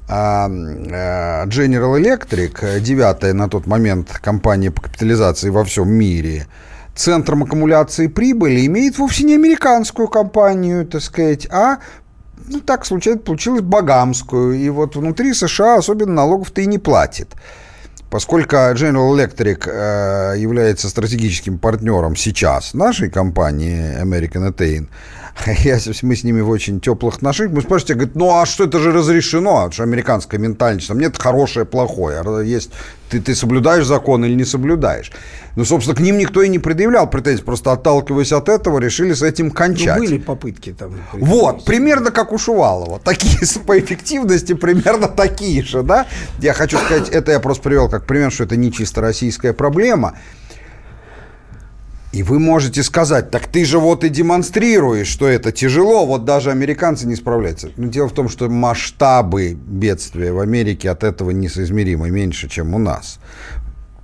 а, 0.07 0.47
э, 0.47 1.45
General 1.47 1.99
Electric, 1.99 2.79
девятая 2.79 3.33
на 3.33 3.49
тот 3.49 3.67
момент 3.67 4.11
компания 4.21 4.71
по 4.71 4.81
капитализации 4.81 5.49
во 5.49 5.65
всем 5.65 5.89
мире– 5.89 6.47
центром 6.99 7.43
аккумуляции 7.43 8.07
прибыли 8.07 8.65
имеет 8.65 8.97
вовсе 8.97 9.23
не 9.23 9.35
американскую 9.35 10.07
компанию, 10.07 10.85
так 10.85 11.01
сказать, 11.01 11.47
а 11.49 11.77
ну, 12.47 12.59
так 12.59 12.85
случайно 12.85 13.19
получилось 13.19 13.61
багамскую. 13.61 14.53
И 14.53 14.69
вот 14.69 14.95
внутри 14.95 15.33
США 15.33 15.77
особенно 15.77 16.13
налогов-то 16.13 16.61
и 16.61 16.65
не 16.65 16.77
платит. 16.77 17.29
Поскольку 18.09 18.55
General 18.55 19.15
Electric 19.15 19.69
э, 19.69 20.39
является 20.39 20.89
стратегическим 20.89 21.59
партнером 21.59 22.15
сейчас 22.15 22.73
нашей 22.73 23.09
компании 23.09 24.01
American 24.01 24.51
Attain, 24.51 24.87
я, 25.63 25.77
мы 26.01 26.15
с 26.15 26.23
ними 26.23 26.41
в 26.41 26.49
очень 26.49 26.79
теплых 26.79 27.15
отношениях. 27.15 27.55
Мы 27.55 27.61
спрашиваете, 27.61 27.93
говорит, 27.95 28.15
ну 28.15 28.35
а 28.35 28.45
что 28.45 28.65
это 28.65 28.79
же 28.79 28.91
разрешено? 28.91 29.67
Это 29.67 29.75
же 29.75 29.83
американская 29.83 30.39
ментальность. 30.39 30.87
Там 30.87 30.99
нет 30.99 31.17
хорошее, 31.17 31.65
плохое. 31.65 32.21
Есть 32.45 32.71
ты, 33.09 33.19
ты 33.19 33.35
соблюдаешь 33.35 33.85
закон 33.85 34.23
или 34.25 34.33
не 34.33 34.45
соблюдаешь. 34.45 35.11
Ну, 35.55 35.65
собственно, 35.65 35.95
к 35.95 35.99
ним 35.99 36.17
никто 36.17 36.41
и 36.41 36.49
не 36.49 36.59
предъявлял 36.59 37.09
претензий. 37.09 37.43
Просто 37.43 37.71
отталкиваясь 37.71 38.31
от 38.31 38.49
этого, 38.49 38.79
решили 38.79 39.13
с 39.13 39.21
этим 39.21 39.51
кончать. 39.51 39.97
Ну, 39.97 40.05
были 40.05 40.17
попытки 40.17 40.71
там. 40.71 40.93
Вот, 41.13 41.65
примерно 41.65 42.11
как 42.11 42.31
у 42.31 42.37
Шувалова. 42.37 42.99
Такие 42.99 43.39
по 43.65 43.79
эффективности 43.79 44.53
примерно 44.53 45.07
такие 45.07 45.63
же, 45.63 45.83
да? 45.83 46.05
Я 46.39 46.53
хочу 46.53 46.77
сказать, 46.77 47.09
это 47.09 47.31
я 47.31 47.39
просто 47.39 47.63
привел 47.63 47.89
как 47.89 48.05
пример, 48.05 48.31
что 48.31 48.43
это 48.43 48.55
не 48.55 48.71
чисто 48.71 49.01
российская 49.01 49.53
проблема. 49.53 50.17
И 52.11 52.23
вы 52.23 52.39
можете 52.39 52.81
сказать, 52.81 53.29
так 53.29 53.45
ты 53.45 53.63
же 53.65 53.77
вот 53.77 54.03
и 54.03 54.09
демонстрируешь, 54.09 55.07
что 55.07 55.27
это 55.27 55.51
тяжело, 55.51 56.07
вот 56.07 56.25
даже 56.25 56.49
американцы 56.49 57.05
не 57.05 57.15
справляются. 57.15 57.69
Но 57.77 57.87
дело 57.87 58.09
в 58.09 58.13
том, 58.13 58.29
что 58.29 58.49
масштабы 58.49 59.53
бедствия 59.53 60.31
в 60.31 60.39
Америке 60.39 60.89
от 60.89 61.03
этого 61.03 61.29
несоизмеримо 61.29 62.09
меньше, 62.09 62.49
чем 62.49 62.73
у 62.73 62.79
нас. 62.79 63.19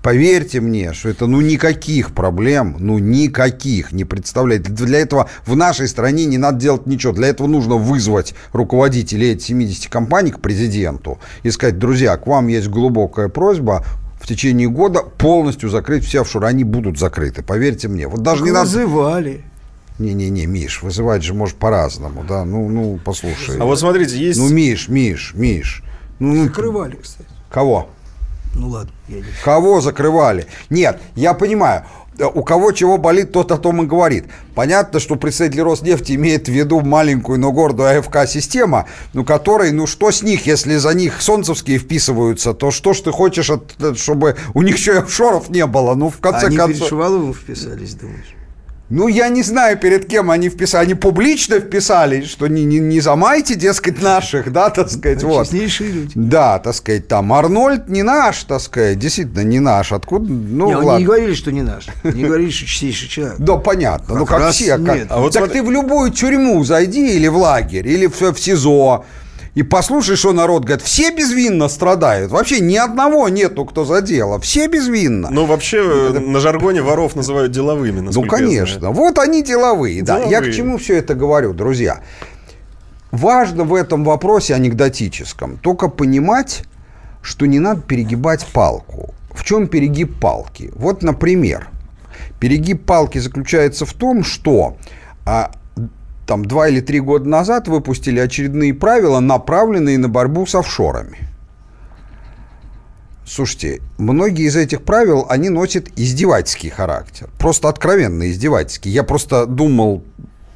Поверьте 0.04 0.62
мне, 0.62 0.94
что 0.94 1.10
это 1.10 1.26
ну 1.26 1.42
никаких 1.42 2.14
проблем, 2.14 2.76
ну 2.78 3.00
никаких 3.00 3.92
не 3.92 4.06
представляет. 4.06 4.62
Для 4.62 5.00
этого 5.00 5.28
в 5.48 5.56
нашей 5.56 5.88
стране 5.88 6.26
не 6.26 6.38
надо 6.38 6.60
делать 6.60 6.86
ничего. 6.86 7.12
Для 7.12 7.30
этого 7.30 7.48
нужно 7.48 7.74
вызвать 7.74 8.36
руководителей 8.54 9.32
этих 9.32 9.48
70 9.48 9.88
компаний 9.88 10.30
к 10.30 10.42
президенту 10.42 11.18
и 11.42 11.50
сказать, 11.50 11.80
друзья, 11.80 12.18
к 12.18 12.28
вам 12.28 12.50
есть 12.50 12.68
глубокая 12.68 13.30
просьба, 13.30 13.84
в 14.26 14.28
течение 14.28 14.68
года 14.68 15.04
полностью 15.04 15.70
закрыть 15.70 16.04
все 16.04 16.22
офшоры. 16.22 16.48
Они 16.48 16.64
будут 16.64 16.98
закрыты, 16.98 17.44
поверьте 17.44 17.88
мне. 17.88 18.08
Вот 18.08 18.24
даже 18.24 18.44
так 18.44 18.52
не 18.52 18.60
вызывали. 18.60 19.44
Не-не-не, 20.00 20.48
Миш, 20.48 20.82
вызывать 20.82 21.22
же 21.22 21.36
может 21.36 21.58
по-разному, 21.58 22.26
да, 22.28 22.44
ну, 22.44 22.68
ну, 22.68 23.00
послушай. 23.06 23.58
А 23.60 23.66
вот 23.66 23.80
смотрите, 23.80 24.18
есть... 24.18 24.40
Ну, 24.40 24.50
Миш, 24.50 24.90
Миш, 24.90 25.34
Миш. 25.36 25.84
Ну, 26.18 26.34
ну 26.34 26.44
Закрывали, 26.46 26.96
кстати. 26.96 27.30
Кого? 27.52 27.88
Ну, 28.56 28.70
ладно. 28.70 28.92
Я 29.08 29.18
не... 29.18 29.26
Кого 29.44 29.80
закрывали? 29.80 30.48
Нет, 30.72 31.00
я 31.16 31.36
понимаю, 31.36 31.86
у 32.20 32.44
кого 32.44 32.72
чего 32.72 32.98
болит, 32.98 33.32
тот 33.32 33.52
о 33.52 33.58
том 33.58 33.84
и 33.84 33.86
говорит. 33.86 34.26
Понятно, 34.54 35.00
что 35.00 35.16
представитель 35.16 35.64
Роснефти 35.64 36.14
имеет 36.14 36.48
в 36.48 36.52
виду 36.52 36.82
маленькую, 36.82 37.40
но 37.40 37.52
гордую 37.52 38.00
АФК-система, 38.00 38.86
ну, 39.14 39.26
которой, 39.26 39.72
ну, 39.72 39.88
что 39.88 40.12
с 40.12 40.22
них, 40.22 40.46
если 40.46 40.78
за 40.78 40.94
них 40.94 41.22
солнцевские 41.22 41.78
вписываются, 41.78 42.54
то 42.54 42.72
что 42.72 42.94
ж 42.94 43.02
ты 43.02 43.12
хочешь, 43.12 43.50
от, 43.50 43.98
чтобы 43.98 44.38
у 44.54 44.62
них 44.62 44.78
еще 44.78 44.94
и 44.94 44.98
офшоров 44.98 45.50
не 45.50 45.66
было, 45.66 45.96
ну, 45.96 46.10
в 46.10 46.20
конце 46.20 46.48
Они 46.48 46.58
концов... 46.58 46.88
Шуваловым 46.90 47.34
вписались, 47.34 47.96
думаешь? 47.96 48.35
Ну, 48.90 49.08
я 49.08 49.30
не 49.30 49.42
знаю, 49.42 49.78
перед 49.78 50.06
кем 50.06 50.30
они 50.30 50.48
вписали. 50.48 50.84
Они 50.86 50.94
публично 50.94 51.60
вписали, 51.60 52.22
что 52.22 52.46
не, 52.48 52.66
не, 52.66 52.78
не 52.78 53.00
замайте, 53.00 53.56
дескать, 53.56 54.00
наших, 54.00 54.52
да, 54.52 54.70
так 54.70 54.92
сказать, 54.92 55.24
вот. 55.24 55.46
Честнейшие 55.46 55.92
люди. 55.92 56.12
Да, 56.14 56.60
так 56.60 56.76
сказать, 56.76 57.08
там, 57.08 57.34
Арнольд 57.34 57.90
не 57.90 58.04
наш, 58.04 58.44
так 58.44 58.62
сказать, 58.62 59.00
действительно 59.00 59.44
не 59.44 59.60
наш. 59.60 59.92
Откуда, 59.92 60.32
ну, 60.32 60.68
не, 60.68 60.74
они 60.74 60.86
ладно. 60.86 61.00
не 61.00 61.06
говорили, 61.06 61.34
что 61.34 61.52
не 61.52 61.64
наш. 61.64 61.88
Они 62.04 62.24
говорили, 62.26 62.52
что 62.52 62.68
чистейший 62.68 63.10
человек. 63.10 63.38
Да, 63.40 63.58
понятно. 63.58 64.16
ну, 64.20 64.26
Как 64.26 64.38
как 64.38 64.40
раз 64.48 64.56
все. 64.56 64.78
как- 64.78 64.96
нет. 64.96 65.08
А 65.10 65.20
вот 65.20 65.34
так 65.34 65.46
смотри- 65.46 65.62
ты 65.62 65.66
в 65.66 65.72
любую 65.72 66.12
тюрьму 66.12 66.64
зайди 66.64 67.16
или 67.16 67.28
в 67.28 67.38
лагерь, 67.38 67.88
или 67.88 68.06
в, 68.06 68.22
в 68.22 68.40
СИЗО, 68.40 69.04
и 69.56 69.64
послушай, 69.64 70.18
что 70.18 70.34
народ 70.34 70.66
говорит. 70.66 70.86
Все 70.86 71.12
безвинно 71.12 71.70
страдают. 71.70 72.30
Вообще 72.32 72.60
ни 72.60 72.76
одного 72.76 73.30
нету, 73.30 73.64
кто 73.66 73.86
за 73.86 74.02
дело. 74.02 74.40
Все 74.40 74.68
безвинно. 74.68 75.30
Ну, 75.32 75.46
вообще, 75.46 75.78
э, 75.78 76.20
на 76.20 76.40
жаргоне 76.42 76.82
воров 76.82 77.16
называют 77.16 77.52
деловыми, 77.54 78.02
Ну, 78.02 78.24
конечно. 78.24 78.92
Вот 78.92 79.18
они 79.18 79.42
деловые. 79.44 80.04
Да. 80.04 80.18
Я 80.18 80.24
к 80.24 80.30
Деловые. 80.30 80.54
чему 80.54 80.78
все 80.78 80.98
это 80.98 81.16
говорю, 81.16 81.54
друзья? 81.54 82.02
Важно 83.12 83.64
в 83.64 83.74
этом 83.74 84.04
вопросе 84.04 84.54
анекдотическом 84.56 85.58
только 85.58 85.88
понимать, 85.88 86.64
что 87.22 87.46
не 87.46 87.60
надо 87.60 87.82
перегибать 87.82 88.46
палку. 88.52 89.14
В 89.34 89.44
чем 89.46 89.68
перегиб 89.68 90.20
палки? 90.20 90.72
Вот, 90.76 91.02
например, 91.02 91.70
перегиб 92.40 92.86
палки 92.86 93.20
заключается 93.20 93.86
в 93.86 93.94
том, 93.94 94.24
что 94.26 94.76
а, 95.26 95.52
там 96.26 96.46
два 96.46 96.68
или 96.68 96.82
три 96.82 97.00
года 97.00 97.28
назад 97.28 97.68
выпустили 97.68 98.20
очередные 98.20 98.74
правила, 98.74 99.20
направленные 99.20 99.98
на 99.98 100.10
борьбу 100.10 100.46
с 100.46 100.56
офшорами. 100.56 101.20
Слушайте, 103.26 103.82
многие 103.98 104.46
из 104.46 104.56
этих 104.56 104.84
правил, 104.84 105.26
они 105.30 105.50
носят 105.50 105.90
издевательский 105.96 106.70
характер. 106.70 107.28
Просто 107.40 107.70
откровенно 107.70 108.30
издевательский. 108.30 108.92
Я 108.92 109.04
просто 109.04 109.48
думал 109.48 110.04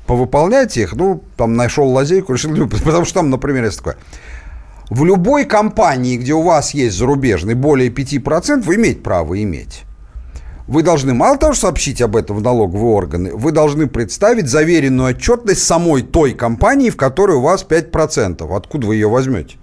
повыполнять 0.06 0.78
их, 0.78 0.94
ну, 0.94 1.24
там 1.36 1.56
нашел 1.56 1.88
лазейку, 1.90 2.34
решил, 2.34 2.68
потому 2.68 3.06
что 3.06 3.16
там, 3.16 3.30
например, 3.30 3.66
есть 3.66 3.78
такое. 3.78 3.98
В 4.90 5.06
любой 5.06 5.46
компании, 5.46 6.18
где 6.18 6.34
у 6.34 6.42
вас 6.42 6.74
есть 6.74 6.98
зарубежный 6.98 7.54
более 7.54 7.90
5%, 7.90 8.64
вы 8.64 8.76
имеете 8.76 9.02
право 9.02 9.42
иметь. 9.42 9.84
Вы 10.70 10.84
должны 10.84 11.16
мало 11.16 11.36
того, 11.36 11.54
что 11.54 11.62
сообщить 11.62 12.00
об 12.00 12.16
этом 12.16 12.38
в 12.38 12.42
налоговые 12.44 12.94
органы, 12.94 13.32
вы 13.34 13.52
должны 13.52 13.88
представить 13.88 14.48
заверенную 14.48 15.16
отчетность 15.16 15.64
самой 15.64 16.04
той 16.04 16.34
компании, 16.34 16.92
в 16.92 16.96
которой 16.96 17.38
у 17.38 17.42
вас 17.42 17.66
5%. 17.68 18.56
Откуда 18.56 18.86
вы 18.86 18.94
ее 18.94 19.10
возьмете? 19.10 19.56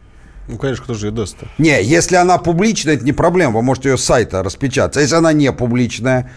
Ну, 0.49 0.59
конечно, 0.59 0.83
кто 0.83 0.95
же 0.95 1.07
ее 1.07 1.12
даст-то? 1.12 1.47
Не, 1.59 1.81
если 1.81 2.16
она 2.16 2.39
публичная, 2.39 2.95
это 2.95 3.05
не 3.05 3.12
проблема, 3.12 3.59
вы 3.59 3.62
можете 3.62 3.91
ее 3.91 3.99
с 3.99 4.05
сайта 4.05 4.43
распечатать. 4.43 4.97
А 4.97 5.01
если 5.01 5.15
она 5.15 5.33
не 5.33 5.53
публичная, 5.53 6.33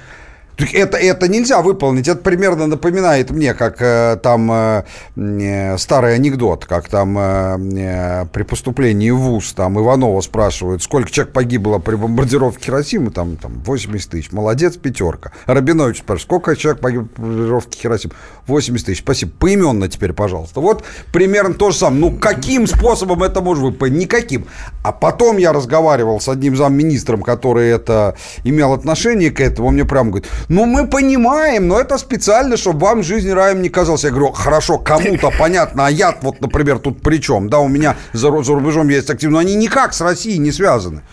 это, 0.73 0.98
это 0.98 1.27
нельзя 1.27 1.61
выполнить. 1.61 2.07
Это 2.07 2.22
примерно 2.22 2.68
напоминает 2.68 3.31
мне, 3.31 3.53
как 3.53 3.81
э, 3.81 4.18
там 4.22 4.52
э, 4.52 4.84
э, 5.15 5.77
старый 5.77 6.15
анекдот, 6.15 6.65
как 6.65 6.88
там 6.88 7.18
э, 7.18 7.57
э, 7.76 8.26
при 8.31 8.44
поступлении 8.44 9.11
в 9.11 9.18
ВУЗ 9.18 9.53
там 9.53 9.80
Иванова 9.80 10.22
спрашивают, 10.22 10.84
сколько 10.84 11.11
человек 11.11 11.34
погибло 11.34 11.80
при 11.80 11.95
бомбардировке 11.95 12.65
Хиросимы, 12.65 13.11
там, 13.11 13.38
там 13.38 13.61
80 13.65 14.10
тысяч, 14.10 14.31
молодец, 14.31 14.77
пятерка. 14.77 15.31
Рабинович 15.45 15.99
спрашивает, 15.99 16.23
сколько 16.23 16.56
человек 16.56 16.81
погибло 16.81 17.07
при 17.07 17.22
бомбардировке 17.22 17.80
Хиросимы? 17.80 18.14
80 18.48 18.86
тысяч, 18.86 18.99
спасибо. 18.99 19.31
Поименно 19.40 19.88
теперь, 19.88 20.14
пожалуйста. 20.14 20.60
Вот 20.60 20.84
примерно 21.11 21.53
то 21.53 21.72
же 21.72 21.77
самое. 21.77 22.02
Ну, 22.02 22.18
каким 22.18 22.68
способом 22.68 23.23
это 23.23 23.41
может 23.41 23.64
выполнить? 23.64 23.99
Никаким. 23.99 24.45
А 24.84 24.91
потом 24.91 25.38
я 25.38 25.53
разговаривал 25.53 26.19
с 26.19 26.27
одним 26.27 26.56
замминистром, 26.56 27.22
который 27.22 27.69
это 27.69 28.15
имел 28.44 28.73
отношение 28.73 29.31
к 29.31 29.40
этому, 29.40 29.69
он 29.69 29.76
мне 29.76 29.86
прям 29.86 30.11
говорит, 30.11 30.30
ну, 30.50 30.66
мы 30.66 30.88
понимаем, 30.88 31.68
но 31.68 31.80
это 31.80 32.00
специально, 32.00 32.58
чтобы 32.58 32.80
вам 32.80 33.04
жизнь 33.04 33.32
раем 33.32 33.62
не 33.62 33.70
казалась. 33.70 34.04
Я 34.04 34.10
говорю, 34.10 34.32
хорошо, 34.32 34.80
кому-то 34.80 35.32
понятно, 35.40 35.86
а 35.86 35.92
я 35.92 36.18
вот, 36.22 36.42
например, 36.42 36.80
тут 36.80 37.02
при 37.02 37.18
чем? 37.22 37.50
Да, 37.50 37.60
у 37.60 37.68
меня 37.68 37.96
за, 38.14 38.42
за 38.42 38.54
рубежом 38.54 38.90
есть 38.90 39.12
активно, 39.12 39.36
но 39.36 39.40
они 39.40 39.54
никак 39.54 39.94
с 39.94 40.02
Россией 40.02 40.40
не 40.40 40.52
связаны. 40.52 41.04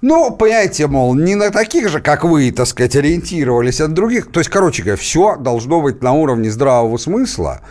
Ну, 0.00 0.30
понимаете, 0.30 0.86
мол, 0.86 1.14
не 1.14 1.34
на 1.34 1.50
таких 1.50 1.88
же, 1.88 2.00
как 2.00 2.24
вы, 2.24 2.52
так 2.52 2.66
сказать, 2.66 2.94
ориентировались, 2.94 3.80
а 3.80 3.88
на 3.88 3.94
других. 3.94 4.30
То 4.30 4.40
есть, 4.40 4.50
короче 4.50 4.82
говоря, 4.82 4.98
все 4.98 5.36
должно 5.36 5.80
быть 5.80 6.02
на 6.02 6.12
уровне 6.12 6.50
здравого 6.50 6.98
смысла, 6.98 7.62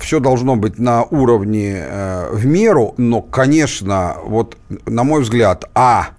все 0.00 0.20
должно 0.20 0.56
быть 0.56 0.78
на 0.78 1.02
уровне 1.02 1.78
э, 1.78 2.28
в 2.32 2.46
меру, 2.46 2.94
но, 2.96 3.20
конечно, 3.20 4.18
вот, 4.24 4.56
на 4.86 5.02
мой 5.02 5.22
взгляд, 5.22 5.64
а, 5.74 6.10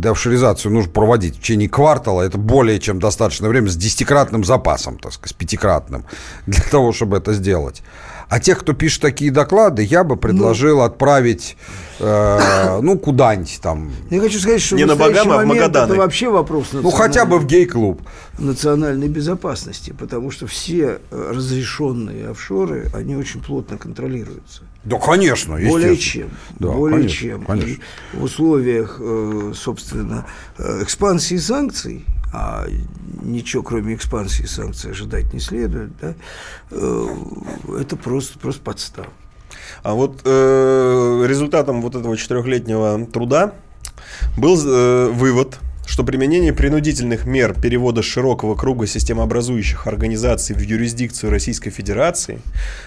деофшоризацию 0.00 0.72
нужно 0.72 0.90
проводить 0.90 1.36
в 1.36 1.40
течение 1.40 1.68
квартала, 1.68 2.22
это 2.22 2.38
более 2.38 2.78
чем 2.78 3.00
достаточное 3.00 3.48
время 3.48 3.68
с 3.68 3.76
десятикратным 3.76 4.44
запасом, 4.44 4.98
так 4.98 5.12
сказать, 5.12 5.30
с 5.30 5.38
пятикратным, 5.38 6.04
для 6.46 6.62
того, 6.62 6.92
чтобы 6.92 7.16
это 7.16 7.32
сделать. 7.32 7.82
А 8.28 8.40
тех, 8.40 8.58
кто 8.58 8.74
пишет 8.74 9.00
такие 9.00 9.30
доклады, 9.30 9.82
я 9.82 10.04
бы 10.04 10.16
предложил 10.16 10.82
отправить, 10.82 11.56
э, 11.98 12.78
ну, 12.82 12.98
куда-нибудь 12.98 13.58
там, 13.62 13.90
Я 14.10 14.20
хочу 14.20 14.38
сказать, 14.38 14.60
что 14.60 14.76
Не 14.76 14.84
в 14.84 14.88
на 14.88 14.96
Багамы, 14.96 15.34
а 15.34 15.36
в 15.38 15.46
момент 15.46 15.60
Магаданы. 15.60 15.92
это 15.92 15.98
вообще 15.98 16.28
вопрос 16.28 16.68
ну, 16.72 16.90
хотя 16.90 17.24
бы 17.24 17.38
в 17.38 17.46
гей-клуб. 17.46 18.02
национальной 18.38 19.08
безопасности, 19.08 19.94
потому 19.98 20.30
что 20.30 20.46
все 20.46 21.00
э, 21.10 21.32
разрешенные 21.34 22.30
офшоры, 22.30 22.90
они 22.94 23.16
очень 23.16 23.40
плотно 23.42 23.78
контролируются. 23.78 24.62
Да, 24.88 24.98
конечно, 24.98 25.56
Более 25.56 25.96
чем. 25.96 26.30
Да, 26.58 26.68
более 26.68 26.98
конечно, 26.98 27.18
чем. 27.18 27.44
конечно. 27.44 27.68
И 27.68 28.16
в 28.16 28.22
условиях, 28.22 28.96
э, 29.00 29.52
собственно, 29.54 30.26
э, 30.56 30.82
экспансии 30.82 31.36
санкций, 31.36 32.04
а 32.32 32.66
ничего 33.22 33.62
кроме 33.62 33.94
экспансии 33.94 34.44
санкций 34.44 34.92
ожидать 34.92 35.32
не 35.34 35.40
следует, 35.40 35.90
да, 36.00 36.14
э, 36.70 37.06
это 37.80 37.96
просто, 37.96 38.38
просто 38.38 38.62
подстава. 38.62 39.08
А 39.82 39.92
вот 39.94 40.22
э, 40.24 41.24
результатом 41.26 41.82
вот 41.82 41.94
этого 41.94 42.16
четырехлетнего 42.16 43.06
труда 43.06 43.52
был 44.36 44.58
э, 44.64 45.10
вывод, 45.10 45.58
что 45.88 46.04
применение 46.04 46.52
принудительных 46.52 47.24
мер 47.24 47.54
перевода 47.58 48.02
широкого 48.02 48.54
круга 48.54 48.86
системообразующих 48.86 49.86
организаций 49.86 50.54
в 50.54 50.60
юрисдикцию 50.60 51.30
Российской 51.30 51.70
Федерации 51.70 52.40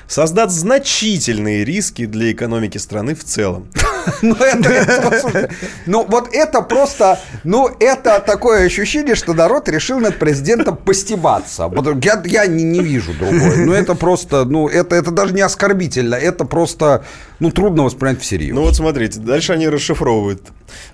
создаст 0.07 0.55
значительные 0.55 1.65
риски 1.65 2.05
для 2.05 2.31
экономики 2.31 2.77
страны 2.77 3.15
в 3.15 3.23
целом. 3.23 3.67
Ну, 4.23 4.35
это, 4.35 5.49
ну, 5.85 6.05
вот 6.07 6.29
это 6.33 6.61
просто, 6.61 7.19
ну, 7.43 7.69
это 7.79 8.19
такое 8.19 8.65
ощущение, 8.65 9.13
что 9.13 9.33
народ 9.33 9.69
решил 9.69 9.99
над 9.99 10.17
президентом 10.17 10.75
постебаться. 10.75 11.67
Вот 11.67 12.03
Я, 12.03 12.21
я 12.25 12.47
не, 12.47 12.63
не 12.63 12.79
вижу 12.79 13.13
другой. 13.13 13.57
Ну, 13.57 13.73
это 13.73 13.93
просто, 13.93 14.45
ну, 14.45 14.67
это, 14.67 14.95
это 14.95 15.11
даже 15.11 15.33
не 15.33 15.41
оскорбительно, 15.41 16.15
это 16.15 16.45
просто, 16.45 17.03
ну, 17.39 17.51
трудно 17.51 17.83
воспринять 17.83 18.21
всерьез. 18.21 18.55
Ну 18.55 18.61
вот 18.61 18.75
смотрите, 18.75 19.19
дальше 19.19 19.53
они 19.53 19.69
расшифровывают 19.69 20.41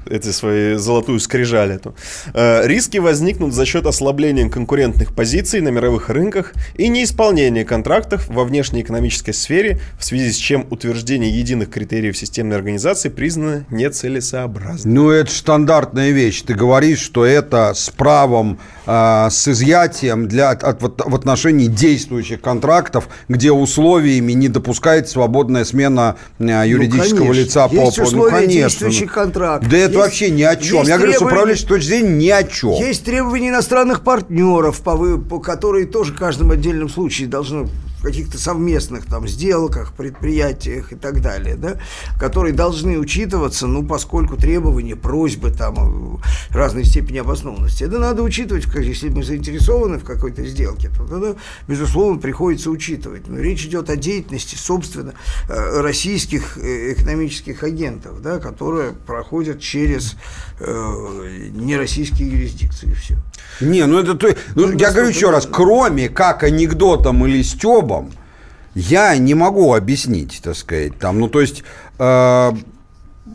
эти 0.09 0.31
свои 0.31 0.75
золотую 0.75 1.19
скрижаль 1.19 1.71
эту. 1.71 1.95
Э, 2.33 2.65
Риски 2.67 2.97
возникнут 2.97 3.53
за 3.53 3.65
счет 3.65 3.85
ослабления 3.85 4.49
конкурентных 4.49 5.13
позиций 5.13 5.61
на 5.61 5.69
мировых 5.69 6.09
рынках 6.09 6.53
и 6.75 6.87
неисполнения 6.87 7.65
контрактов 7.65 8.27
во 8.27 8.43
внешнеэкономической 8.43 9.33
сфере, 9.33 9.79
в 9.99 10.03
связи 10.05 10.31
с 10.31 10.35
чем 10.37 10.65
утверждение 10.69 11.29
единых 11.31 11.69
критериев 11.69 12.17
системной 12.17 12.55
организации 12.57 13.09
признано 13.09 13.65
нецелесообразным. 13.69 14.93
Ну, 14.93 15.09
это 15.09 15.31
стандартная 15.31 16.11
вещь. 16.11 16.41
Ты 16.41 16.53
говоришь, 16.53 16.99
что 16.99 17.25
это 17.25 17.73
с 17.75 17.89
правом, 17.89 18.59
э, 18.85 19.27
с 19.29 19.47
изъятием 19.47 20.27
для, 20.27 20.51
от- 20.51 20.81
вот 20.81 21.01
в 21.05 21.15
отношении 21.15 21.67
действующих 21.67 22.41
контрактов, 22.41 23.07
где 23.27 23.51
условиями 23.51 24.33
не 24.33 24.47
допускает 24.49 25.09
свободная 25.09 25.65
смена 25.65 26.15
э, 26.39 26.63
юридического 26.65 27.19
Ну, 27.19 27.31
конечно. 27.31 27.41
лица 27.41 27.67
Есть 27.71 27.95
по... 27.97 28.01
условия 28.03 28.31
конечно. 28.31 28.53
действующих 28.53 29.13
контрактов. 29.13 29.69
Да 29.69 29.77
это 29.77 29.85
Есть- 29.87 29.95
вообще 29.97 30.29
ни 30.29 30.43
о 30.43 30.55
чем. 30.55 30.83
Я 30.87 30.97
говорю, 30.97 31.13
с 31.13 31.21
управленческой 31.21 31.69
точки 31.77 31.86
зрения 31.87 32.17
ни 32.17 32.29
о 32.29 32.43
чем. 32.43 32.71
Есть 32.71 33.03
требования 33.05 33.49
иностранных 33.49 34.03
партнеров, 34.03 34.81
по, 34.81 35.17
по 35.17 35.39
которые 35.39 35.87
тоже 35.87 36.13
в 36.13 36.17
каждом 36.17 36.51
отдельном 36.51 36.89
случае 36.89 37.27
должны 37.27 37.67
в 37.97 38.03
каких-то 38.03 38.37
совместных 38.37 39.05
там 39.05 39.27
сделках, 39.27 39.93
предприятиях 39.93 40.93
и 40.93 40.95
так 40.95 41.21
далее, 41.21 41.55
да, 41.55 41.79
которые 42.19 42.53
должны 42.53 42.97
учитываться, 42.97 43.67
ну, 43.67 43.83
поскольку 43.83 44.37
требования, 44.37 44.95
просьбы 44.95 45.51
там 45.51 46.19
э, 46.51 46.55
разной 46.55 46.85
степени 46.85 47.17
обоснованности. 47.17 47.83
Это 47.83 47.99
надо 47.99 48.21
учитывать, 48.21 48.65
если 48.75 49.09
мы 49.09 49.23
заинтересованы 49.23 49.97
в 49.97 50.03
какой-то 50.03 50.45
сделке, 50.45 50.89
то 50.89 51.05
тогда, 51.05 51.35
безусловно, 51.67 52.19
приходится 52.19 52.69
учитывать. 52.69 53.27
Но 53.27 53.39
речь 53.39 53.65
идет 53.65 53.89
о 53.89 53.95
деятельности, 53.95 54.55
собственно, 54.55 55.13
э, 55.49 55.81
российских 55.81 56.57
э, 56.57 56.93
экономических 56.93 57.63
агентов, 57.63 58.21
да, 58.21 58.39
которые 58.39 58.91
проходят 58.91 59.59
через 59.59 60.15
э, 60.59 61.49
нероссийские 61.55 62.29
юрисдикции, 62.29 62.91
и 62.91 62.93
все. 62.93 63.17
Не, 63.59 63.85
ну 63.85 63.99
это... 63.99 64.13
то- 64.13 64.35
ну, 64.55 64.71
я 64.71 64.91
говорю 64.91 65.09
еще 65.09 65.31
раз, 65.31 65.47
кроме 65.51 66.09
как 66.09 66.43
анекдотом 66.43 67.25
или 67.25 67.41
стебом, 67.87 68.11
я 68.75 69.17
не 69.17 69.33
могу 69.33 69.73
объяснить, 69.73 70.41
так 70.43 70.55
сказать, 70.55 70.97
там, 70.99 71.19
ну, 71.19 71.29
то 71.29 71.41
есть... 71.41 71.63
э, 71.99 72.51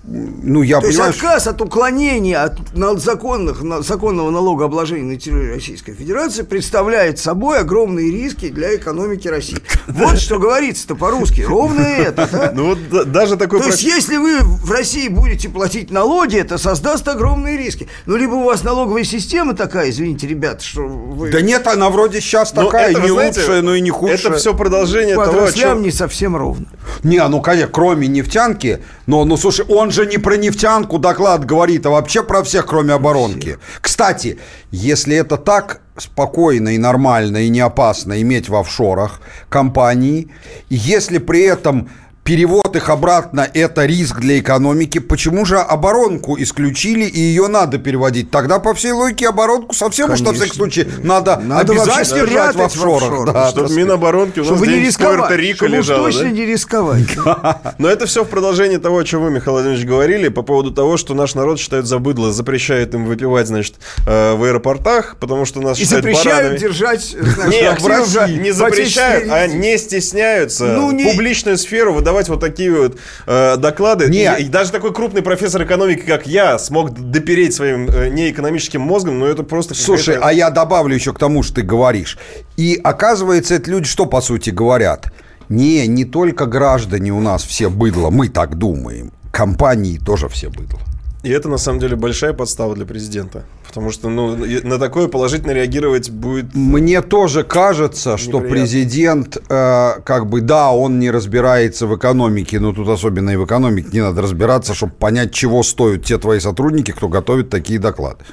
ну, 0.05 0.63
я 0.63 0.81
То 0.81 0.87
есть 0.87 0.99
понимаю, 0.99 1.15
отказ 1.15 1.47
от 1.47 1.61
уклонения 1.61 2.37
от 2.43 3.01
законных, 3.01 3.63
на- 3.63 3.83
законного 3.83 4.31
налогообложения 4.31 5.05
на 5.05 5.17
территории 5.17 5.55
Российской 5.55 5.93
Федерации 5.95 6.43
представляет 6.43 7.21
собой 7.21 7.61
огромные 7.61 8.11
риски 8.11 8.49
для 8.49 8.75
экономики 8.75 9.29
России. 9.29 9.59
Вот 9.87 10.19
что 10.19 10.41
говорится-то 10.41 10.97
по-русски. 10.97 11.43
Ровно 11.43 11.83
это. 11.83 12.29
да? 12.33 12.53
Ну 12.53 12.71
вот 12.71 12.79
да- 12.91 13.05
даже 13.05 13.37
такой... 13.37 13.61
То 13.61 13.67
есть, 13.69 13.85
если 13.85 14.17
вы 14.17 14.41
в 14.41 14.73
России 14.73 15.07
будете 15.07 15.49
платить 15.49 15.93
налоги, 15.93 16.37
это 16.37 16.59
создаст 16.59 17.07
огромные 17.07 17.57
риски. 17.57 17.89
Ну, 18.07 18.17
либо 18.17 18.35
у 18.35 18.43
вас 18.43 18.65
налоговая 18.65 19.05
система 19.05 19.55
такая, 19.55 19.91
извините, 19.91 20.27
ребята, 20.27 20.65
что 20.65 20.83
вы 20.83 21.31
Да 21.31 21.41
нет, 21.41 21.69
она 21.69 21.91
вроде 21.91 22.21
сейчас 22.21 22.51
такая, 22.51 22.91
это, 22.91 23.03
не 23.03 23.09
знаете, 23.09 23.41
лучшая, 23.41 23.63
но 23.63 23.77
и 23.77 23.81
не 23.81 23.91
худшая. 23.91 24.19
Это 24.19 24.33
все 24.35 24.53
продолжение 24.53 25.15
по 25.15 25.27
того, 25.27 25.45
о 25.45 25.53
чем... 25.53 25.83
не 25.83 25.93
совсем 25.93 26.37
ровно. 26.37 26.67
Не, 27.05 27.27
ну, 27.29 27.41
конечно, 27.41 27.69
кроме 27.69 28.09
нефтянки, 28.09 28.83
но, 29.07 29.25
ну, 29.25 29.37
слушай, 29.37 29.65
он 29.69 29.91
же 29.91 30.07
не 30.07 30.19
про 30.19 30.37
нефтянку 30.37 30.99
доклад 30.99 31.45
говорит, 31.45 31.87
а 31.87 31.91
вообще 31.91 32.23
про 32.23 32.43
всех, 32.43 32.67
кроме 32.67 32.95
оборонки. 32.95 33.59
Кстати, 33.81 34.39
если 34.71 35.17
это 35.17 35.37
так 35.37 35.81
спокойно 35.97 36.71
и 36.71 36.79
нормально 36.79 37.39
и 37.39 37.49
не 37.49 37.61
опасно 37.61 38.21
иметь 38.23 38.49
в 38.49 38.57
офшорах 38.57 39.21
компании, 39.49 40.29
и 40.69 40.77
если 40.77 41.19
при 41.19 41.43
этом 41.43 41.91
перевод 42.25 42.75
их 42.77 42.89
обратно– 42.89 43.49
это 43.55 43.85
риск 43.85 44.21
для 44.21 44.39
экономики, 44.39 44.99
почему 44.99 45.45
же 45.45 45.59
оборонку 45.59 46.37
исключили 46.41 47.05
и 47.05 47.19
ее 47.19 47.49
надо 47.49 47.79
переводить? 47.79 48.31
Тогда, 48.31 48.59
по 48.59 48.75
всей 48.75 48.93
логике, 48.93 49.29
оборонку 49.29 49.75
совсем 49.75 50.11
уж 50.11 50.21
на 50.21 50.33
всякий 50.33 50.55
случай 50.57 50.87
надо, 51.03 51.37
Надо 51.37 51.73
обязательно 51.73 52.27
держать 52.27 52.55
в 52.57 52.61
офшорах. 52.63 53.33
да, 53.33 53.49
Чтобы 53.51 53.69
так 53.69 53.77
Миноборонки 53.77 54.39
у 54.39 54.45
нас 54.45 54.53
Чтобы 54.53 54.67
не 54.69 54.81
рисковать. 54.81 55.31
Пуэрто-Рико 55.33 55.55
Чтобы 55.57 55.77
лежало, 55.77 56.05
точно 56.07 56.23
да? 56.25 56.31
не 56.31 56.47
рисковать. 56.47 57.07
Но 57.79 57.89
это 57.89 58.07
все 58.07 58.25
в 58.25 58.29
продолжении 58.29 58.77
того, 58.77 58.99
о 58.99 59.05
чем 59.05 59.23
вы, 59.25 59.31
Михаил 59.31 59.53
Владимирович, 59.55 59.85
говорили 59.87 60.29
по 60.29 60.43
поводу 60.43 60.71
того, 60.71 60.97
что 60.97 61.15
наш 61.15 61.35
народ 61.35 61.59
считает 61.59 61.87
за 61.87 61.99
быдло, 61.99 62.33
запрещает 62.33 62.95
им 62.95 63.05
выпивать, 63.07 63.49
значит, 63.49 63.75
э, 64.07 64.35
в 64.35 64.45
аэропортах, 64.45 65.17
потому 65.19 65.45
что 65.45 65.61
нас 65.61 65.79
И 65.79 65.83
считают 65.85 66.05
запрещают 66.05 66.39
баранами. 66.39 66.59
держать 66.59 67.17
Нет, 67.49 68.39
не 68.41 68.53
запрещают, 68.53 69.29
а 69.31 69.47
не 69.49 69.77
стесняются 69.79 70.67
Ну, 70.67 70.93
не- 70.93 71.05
публичную 71.05 71.59
сферу 71.59 71.93
выдавать 71.93 72.12
вот 72.29 72.41
такие 72.41 72.71
вот 72.71 72.99
э, 73.27 73.57
доклады. 73.57 74.09
Не. 74.09 74.33
И, 74.39 74.45
и 74.45 74.49
даже 74.49 74.73
такой 74.73 74.93
крупный 74.93 75.23
профессор 75.23 75.65
экономики, 75.65 76.03
как 76.07 76.27
я, 76.27 76.59
смог 76.59 76.93
допереть 76.93 77.55
своим 77.55 77.89
э, 77.89 78.09
неэкономическим 78.09 78.81
мозгом, 78.81 79.19
но 79.19 79.27
это 79.27 79.43
просто... 79.43 79.75
Слушай, 79.75 80.19
а 80.21 80.33
я 80.33 80.51
добавлю 80.51 80.95
еще 80.95 81.13
к 81.13 81.19
тому, 81.19 81.43
что 81.43 81.57
ты 81.57 81.63
говоришь. 81.63 82.19
И 82.57 82.81
оказывается, 82.83 83.55
это 83.55 83.71
люди 83.71 83.87
что, 83.87 84.07
по 84.07 84.21
сути, 84.21 84.51
говорят? 84.51 85.13
Не, 85.49 85.87
не 85.87 86.05
только 86.05 86.47
граждане 86.47 87.13
у 87.13 87.21
нас 87.21 87.43
все 87.45 87.69
быдло, 87.69 88.11
мы 88.11 88.29
так 88.29 88.57
думаем. 88.57 89.13
Компании 89.31 89.99
тоже 89.99 90.29
все 90.29 90.49
быдло. 90.49 90.81
И 91.23 91.31
это, 91.31 91.49
на 91.49 91.59
самом 91.59 91.79
деле, 91.79 91.97
большая 91.97 92.33
подстава 92.33 92.75
для 92.75 92.85
президента. 92.85 93.45
Потому 93.73 93.91
что 93.91 94.11
ну, 94.11 94.37
на 94.37 94.79
такое 94.79 95.09
положительно 95.09 95.53
реагировать 95.53 96.11
будет... 96.11 96.55
Мне 96.55 97.01
тоже 97.01 97.43
кажется, 97.43 98.19
что 98.19 98.41
президент, 98.41 99.39
э, 99.49 99.93
как 100.05 100.27
бы, 100.27 100.43
да, 100.43 100.73
он 100.73 100.99
не 100.99 101.11
разбирается 101.11 101.87
в 101.87 101.97
экономике, 101.97 102.61
но 102.61 102.75
тут 102.75 102.87
особенно 102.91 103.31
и 103.31 103.37
в 103.37 103.47
экономике 103.47 103.89
не 103.91 104.03
надо 104.03 104.21
разбираться, 104.21 104.75
чтобы 104.75 104.93
понять, 104.93 105.33
чего 105.33 105.63
стоят 105.63 106.05
те 106.05 106.19
твои 106.19 106.39
сотрудники, 106.39 106.91
кто 106.91 107.09
готовит 107.09 107.49
такие 107.49 107.79
доклады. 107.79 108.27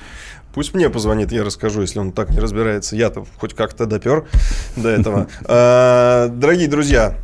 Пусть 0.53 0.73
мне 0.73 0.89
позвонит, 0.89 1.31
я 1.31 1.45
расскажу, 1.45 1.83
если 1.83 1.99
он 1.99 2.11
так 2.11 2.31
не 2.31 2.39
разбирается. 2.39 2.97
Я-то 2.97 3.25
хоть 3.37 3.53
как-то 3.53 3.85
допер 3.85 4.25
до 4.75 4.89
этого. 4.89 5.27
А, 5.45 6.27
Дорогие 6.33 6.67
друзья, 6.67 7.15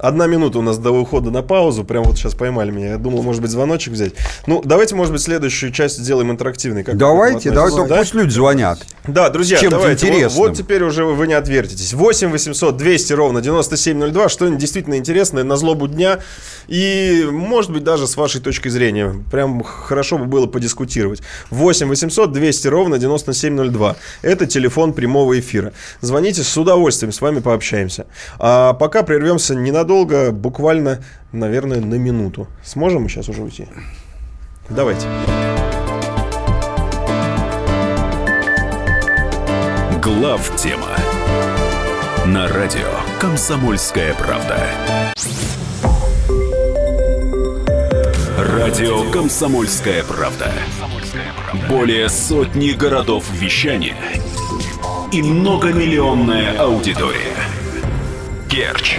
Одна 0.00 0.26
минута 0.26 0.58
у 0.58 0.62
нас 0.62 0.78
до 0.78 0.90
ухода 0.92 1.30
на 1.30 1.42
паузу. 1.42 1.84
Прям 1.84 2.04
вот 2.04 2.16
сейчас 2.16 2.34
поймали 2.34 2.70
меня. 2.70 2.92
Я 2.92 2.96
думал, 2.98 3.22
может 3.22 3.42
быть, 3.42 3.50
звоночек 3.50 3.92
взять. 3.92 4.14
Ну, 4.46 4.62
давайте, 4.64 4.94
может 4.94 5.12
быть, 5.12 5.22
следующую 5.22 5.72
часть 5.72 5.98
сделаем 5.98 6.30
интерактивной. 6.30 6.84
Как 6.84 6.96
Давайте, 6.96 7.50
давайте, 7.50 7.76
только 7.76 7.94
пусть 7.94 8.14
люди 8.14 8.30
звонят. 8.30 8.80
Да, 9.06 9.28
друзья, 9.28 9.58
Чем-то 9.58 9.76
давайте. 9.76 10.06
Вот- 10.06 10.14
интересным. 10.14 10.42
Вот, 10.48 10.56
теперь 10.56 10.82
уже 10.82 11.04
вы 11.04 11.26
не 11.26 11.34
отвертитесь. 11.34 11.92
8 11.92 12.30
800 12.30 12.76
200 12.76 13.12
ровно 13.12 13.42
9702. 13.42 14.28
Что-нибудь 14.28 14.58
действительно 14.58 14.96
интересное 14.96 15.44
на 15.44 15.56
злобу 15.56 15.86
дня. 15.86 16.20
И, 16.66 17.26
может 17.30 17.70
быть, 17.70 17.84
даже 17.84 18.06
с 18.06 18.16
вашей 18.16 18.40
точки 18.40 18.68
зрения. 18.68 19.14
Прям 19.30 19.62
хорошо 19.62 20.16
бы 20.18 20.24
было 20.24 20.46
подискутировать. 20.46 21.20
8 21.50 21.88
800 21.88 22.32
200 22.32 22.68
ровно 22.68 22.98
9702. 22.98 23.96
Это 24.22 24.46
телефон 24.46 24.92
прямого 24.94 25.38
эфира. 25.38 25.72
Звоните 26.00 26.42
с 26.42 26.56
удовольствием, 26.56 27.12
с 27.12 27.20
вами 27.20 27.40
пообщаемся. 27.40 28.06
А 28.38 28.72
пока 28.72 29.02
прервемся 29.02 29.54
ненадолго, 29.54 29.89
буквально, 30.32 31.02
наверное, 31.32 31.80
на 31.80 31.96
минуту. 31.96 32.46
Сможем 32.64 33.02
мы 33.02 33.08
сейчас 33.08 33.28
уже 33.28 33.42
уйти? 33.42 33.66
Давайте. 34.68 35.06
Глав 40.00 40.56
тема 40.56 40.88
на 42.26 42.46
радио 42.48 42.88
Комсомольская 43.20 44.14
правда. 44.14 44.66
Радио 48.38 49.10
Комсомольская 49.10 50.04
правда. 50.04 50.52
Более 51.68 52.08
сотни 52.08 52.70
городов 52.70 53.24
вещания 53.32 53.96
и 55.12 55.22
многомиллионная 55.22 56.58
аудитория. 56.58 57.34
Керчь 58.48 58.98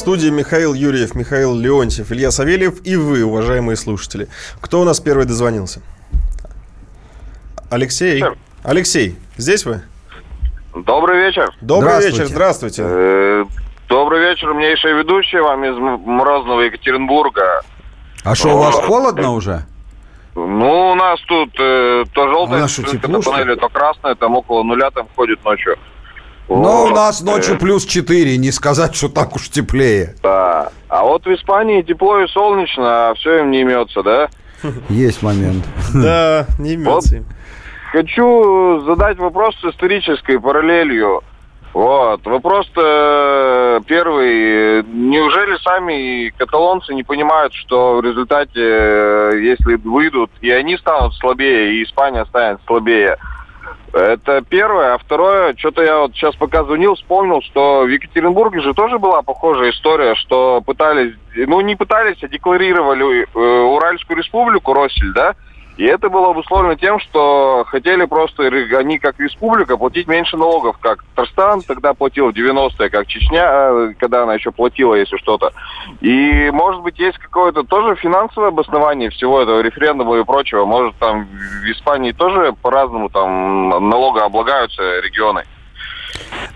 Студии 0.00 0.28
Михаил 0.30 0.74
Юрьев, 0.74 1.14
Михаил 1.14 1.54
Леонтьев, 1.54 2.10
Илья 2.10 2.30
Савельев 2.30 2.84
и 2.84 2.96
вы, 2.96 3.22
уважаемые 3.22 3.76
слушатели. 3.76 4.28
Кто 4.60 4.80
у 4.80 4.84
нас 4.84 4.98
первый 4.98 5.26
дозвонился? 5.26 5.80
Алексей. 7.70 8.24
Алексей, 8.64 9.16
здесь 9.36 9.64
вы? 9.64 9.82
Добрый 10.74 11.18
вечер. 11.26 11.50
Добрый 11.60 11.90
Здравствуйте. 11.90 12.18
вечер, 12.18 12.26
здравствуйте. 12.34 12.82
Э, 12.84 13.44
Добрый 13.88 14.20
вечер, 14.20 14.50
умнейшая 14.50 14.94
ведущая, 14.94 15.42
вам 15.42 15.64
из 15.64 15.76
морозного 15.76 16.60
Екатеринбурга. 16.60 17.60
А 18.22 18.34
что, 18.36 18.54
у 18.54 18.58
вас 18.58 18.76
холодно 18.76 19.32
уже? 19.32 19.64
Ну, 20.36 20.90
у 20.92 20.94
нас 20.94 21.20
тут 21.26 21.50
э, 21.58 22.04
то 22.14 22.28
желтое, 22.28 22.62
А 22.64 22.68
то 22.68 22.82
ли? 23.08 23.22
панели, 23.22 23.54
то 23.56 23.68
красное, 23.68 24.14
там 24.14 24.36
около 24.36 24.62
нуля 24.62 24.90
там 24.92 25.08
ходит 25.16 25.44
ночью. 25.44 25.76
Но 26.50 26.82
у 26.82 26.86
Вот, 26.88 26.94
нас 26.96 27.20
ночью 27.22 27.54
э, 27.54 27.58
плюс 27.58 27.84
4, 27.86 28.36
не 28.36 28.50
сказать, 28.50 28.94
что 28.96 29.08
так 29.08 29.36
уж 29.36 29.48
теплее. 29.48 30.16
Да. 30.22 30.70
А 30.88 31.04
вот 31.04 31.24
в 31.24 31.32
Испании 31.32 31.82
тепло 31.82 32.18
и 32.20 32.26
солнечно, 32.26 33.10
а 33.10 33.14
все 33.14 33.38
им 33.40 33.52
не 33.52 33.60
имется, 33.60 34.02
да? 34.02 34.28
Есть 34.88 35.22
момент. 35.22 35.64
Да, 35.94 36.46
не 36.58 36.74
имется. 36.74 37.16
им. 37.18 37.24
Хочу 37.92 38.82
задать 38.84 39.18
вопрос 39.18 39.54
с 39.60 39.64
исторической 39.64 40.38
параллелью. 40.40 41.22
Вот. 41.72 42.24
Вопрос-то 42.26 43.80
первый. 43.86 44.82
Неужели 44.82 45.56
сами 45.62 46.30
каталонцы 46.36 46.92
не 46.94 47.04
понимают, 47.04 47.54
что 47.54 47.96
в 47.96 48.04
результате, 48.04 48.50
э, 48.60 49.32
если 49.40 49.76
выйдут, 49.76 50.30
и 50.40 50.50
они 50.50 50.76
станут 50.78 51.14
слабее, 51.14 51.74
и 51.74 51.84
Испания 51.84 52.24
станет 52.26 52.58
слабее? 52.66 53.16
Это 53.92 54.42
первое. 54.48 54.94
А 54.94 54.98
второе, 54.98 55.54
что-то 55.56 55.82
я 55.82 55.98
вот 55.98 56.12
сейчас 56.14 56.36
пока 56.36 56.62
звонил, 56.64 56.94
вспомнил, 56.94 57.42
что 57.42 57.82
в 57.82 57.88
Екатеринбурге 57.88 58.60
же 58.60 58.72
тоже 58.72 58.98
была 58.98 59.22
похожая 59.22 59.70
история, 59.70 60.14
что 60.14 60.62
пытались, 60.64 61.14
ну 61.34 61.60
не 61.60 61.74
пытались, 61.74 62.22
а 62.22 62.28
декларировали 62.28 63.22
э, 63.22 63.38
Уральскую 63.38 64.16
республику, 64.18 64.74
Россель, 64.74 65.12
да? 65.12 65.34
И 65.80 65.84
это 65.86 66.10
было 66.10 66.32
обусловлено 66.32 66.74
тем, 66.74 67.00
что 67.00 67.64
хотели 67.66 68.04
просто 68.04 68.42
они 68.42 68.98
как 68.98 69.18
республика 69.18 69.78
платить 69.78 70.08
меньше 70.08 70.36
налогов, 70.36 70.76
как 70.76 71.02
Татарстан 71.14 71.62
тогда 71.62 71.94
платил 71.94 72.30
в 72.30 72.34
90-е, 72.34 72.90
как 72.90 73.06
Чечня, 73.06 73.46
э, 73.48 73.94
когда 73.98 74.24
она 74.24 74.34
еще 74.34 74.52
платила, 74.52 74.94
если 74.94 75.16
что-то. 75.16 75.54
И, 76.02 76.50
может 76.50 76.82
быть, 76.82 76.98
есть 76.98 77.16
какое-то 77.16 77.62
тоже 77.62 77.96
финансовое 77.96 78.48
обоснование 78.48 79.08
всего 79.08 79.40
этого 79.40 79.62
референдума 79.62 80.18
и 80.18 80.24
прочего. 80.24 80.66
Может, 80.66 80.96
там 80.96 81.24
в 81.24 81.70
Испании 81.70 82.12
тоже 82.12 82.52
по-разному 82.60 83.08
там 83.08 83.70
налогооблагаются 83.88 84.82
регионы. 85.00 85.44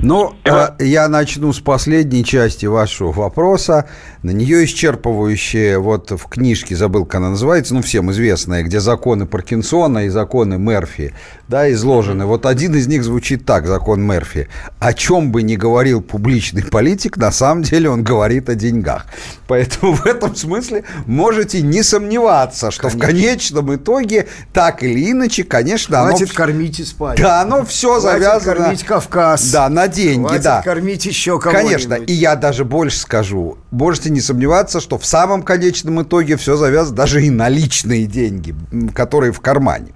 Ну, 0.05 0.35
э, 0.45 0.69
я 0.81 1.09
начну 1.09 1.55
с 1.55 1.61
последней 1.61 2.25
части 2.27 2.67
вашего 2.67 3.11
вопроса. 3.11 3.89
На 4.23 4.33
нее 4.33 4.67
исчерпывающие, 4.67 5.79
вот 5.79 6.11
в 6.11 6.29
книжке, 6.29 6.77
забыл, 6.77 7.07
как 7.07 7.17
она 7.17 7.31
называется, 7.31 7.73
ну, 7.75 7.81
всем 7.81 8.11
известная, 8.13 8.63
где 8.63 8.81
законы 8.81 9.25
Паркинсона 9.25 10.05
и 10.05 10.11
законы 10.11 10.59
Мерфи, 10.59 11.15
да, 11.49 11.73
изложены. 11.73 12.27
Вот 12.27 12.45
один 12.45 12.75
из 12.75 12.87
них 12.87 13.03
звучит 13.03 13.47
так, 13.47 13.67
закон 13.67 14.03
Мерфи. 14.03 14.49
О 14.79 14.93
чем 14.93 15.33
бы 15.33 15.43
ни 15.43 15.57
говорил 15.57 16.03
публичный 16.03 16.65
политик, 16.65 17.17
на 17.17 17.33
самом 17.33 17.63
деле 17.63 17.89
он 17.89 18.05
говорит 18.05 18.51
о 18.51 18.55
деньгах. 18.55 19.07
Поэтому 19.49 19.95
в 19.95 20.05
этом 20.05 20.37
смысле 20.37 20.85
можете 21.07 21.63
не 21.63 21.83
сомневаться, 21.83 22.71
что 22.71 22.91
конечно. 22.91 22.99
в 22.99 23.07
конечном 23.07 23.75
итоге, 23.75 24.27
так 24.53 24.83
или 24.83 25.13
иначе, 25.13 25.45
конечно, 25.45 26.03
Хватит 26.03 26.29
оно... 26.29 26.37
кормить 26.37 26.81
и 26.81 26.85
спать. 26.85 27.19
Да, 27.19 27.41
оно 27.41 27.65
все 27.65 27.99
Хватит 28.01 28.23
завязано... 28.23 28.55
кормить 28.57 28.85
Кавказ. 28.85 29.51
Да, 29.51 29.71
на 29.71 29.89
деньги, 29.95 30.27
Хватит 30.27 30.45
да. 30.45 30.63
кормить 30.63 31.07
еще 31.07 31.39
кого-нибудь. 31.39 31.85
Конечно, 31.85 31.95
и 31.95 32.13
я 32.13 32.37
даже 32.37 32.65
больше 32.65 32.99
скажу. 32.99 33.59
Можете 33.71 34.11
не 34.11 34.21
сомневаться, 34.21 34.81
что 34.81 34.99
в 34.99 35.07
самом 35.07 35.43
конечном 35.43 36.03
итоге 36.03 36.37
все 36.37 36.57
завязано 36.57 36.97
даже 36.97 37.25
и 37.25 37.31
на 37.31 37.49
личные 37.49 38.07
деньги, 38.07 38.55
которые 38.95 39.33
в 39.33 39.41
кармане. 39.41 39.93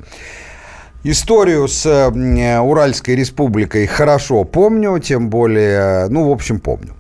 Историю 1.05 1.69
с 1.69 1.87
э, 1.87 2.59
Уральской 2.59 3.15
республикой 3.15 3.87
хорошо 3.87 4.45
помню, 4.45 4.99
тем 4.99 5.31
более, 5.31 6.09
ну, 6.09 6.29
в 6.29 6.33
общем, 6.33 6.61
помню 6.61 6.95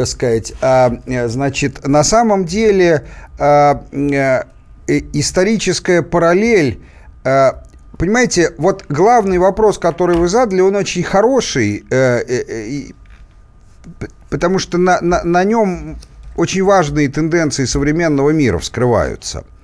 так 0.00 0.06
сказать. 0.06 0.54
А, 0.62 0.98
э, 1.06 1.28
значит, 1.28 1.86
на 1.86 2.04
самом 2.04 2.46
деле 2.46 3.04
а, 3.38 3.82
а, 3.92 4.46
историческая 4.86 6.02
параллель, 6.02 6.80
а, 7.22 7.64
понимаете, 8.00 8.54
вот 8.58 8.84
главный 8.88 9.38
вопрос, 9.38 9.78
который 9.78 10.16
вы 10.16 10.28
задали, 10.28 10.60
он 10.60 10.74
очень 10.74 11.02
хороший, 11.02 11.84
а, 11.92 12.20
а, 12.20 14.04
потому 14.30 14.58
что 14.58 14.78
на, 14.78 15.00
на, 15.00 15.22
на 15.22 15.44
нем 15.44 15.98
очень 16.36 16.64
важные 16.64 17.08
тенденции 17.08 17.64
современного 17.66 18.30
мира 18.30 18.58
вскрываются– 18.58 19.44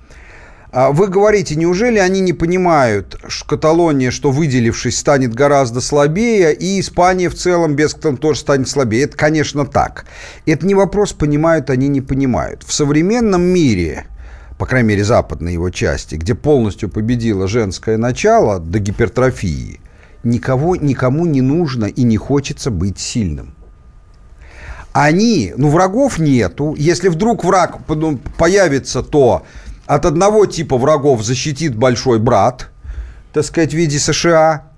а 0.71 0.91
вы 0.91 1.07
говорите, 1.07 1.55
неужели 1.55 1.97
они 1.97 2.19
не 2.19 2.33
понимают, 2.33 3.17
что 3.27 3.47
Каталония, 3.47 4.11
что 4.11 4.31
выделившись, 4.31 4.99
станет 4.99 5.33
гораздо 5.33 5.79
слабее, 5.79 6.53
и 6.53 6.79
Испания 6.79 7.29
в 7.29 7.35
целом 7.35 7.75
без 7.75 7.93
Каталонии 7.93 8.19
тоже 8.19 8.39
станет 8.41 8.67
слабее? 8.67 9.05
Это, 9.05 9.17
конечно, 9.17 9.65
так. 9.65 10.05
Это 10.45 10.67
не 10.67 10.75
вопрос, 10.75 11.13
понимают 11.13 11.69
они, 11.69 11.87
не 11.87 12.01
понимают. 12.01 12.63
В 12.63 12.73
современном 12.73 13.41
мире, 13.41 14.07
по 14.57 14.65
крайней 14.65 14.89
мере, 14.89 15.03
западной 15.03 15.53
его 15.53 15.69
части, 15.69 16.15
где 16.15 16.35
полностью 16.35 16.89
победило 16.89 17.47
женское 17.47 17.97
начало 17.97 18.59
до 18.59 18.79
гипертрофии, 18.79 19.79
никого, 20.23 20.75
никому 20.75 21.25
не 21.25 21.41
нужно 21.41 21.85
и 21.85 22.03
не 22.03 22.17
хочется 22.17 22.71
быть 22.71 22.99
сильным 22.99 23.53
они, 24.99 25.53
ну, 25.55 25.69
врагов 25.69 26.17
нету. 26.17 26.73
Если 26.75 27.09
вдруг 27.09 27.43
враг 27.43 27.77
появится, 28.37 29.03
то 29.03 29.43
от 29.85 30.05
одного 30.05 30.47
типа 30.47 30.77
врагов 30.77 31.23
защитит 31.23 31.75
большой 31.75 32.17
брат, 32.17 32.69
так 33.31 33.45
сказать, 33.45 33.71
в 33.71 33.77
виде 33.77 33.99
США, 33.99 34.71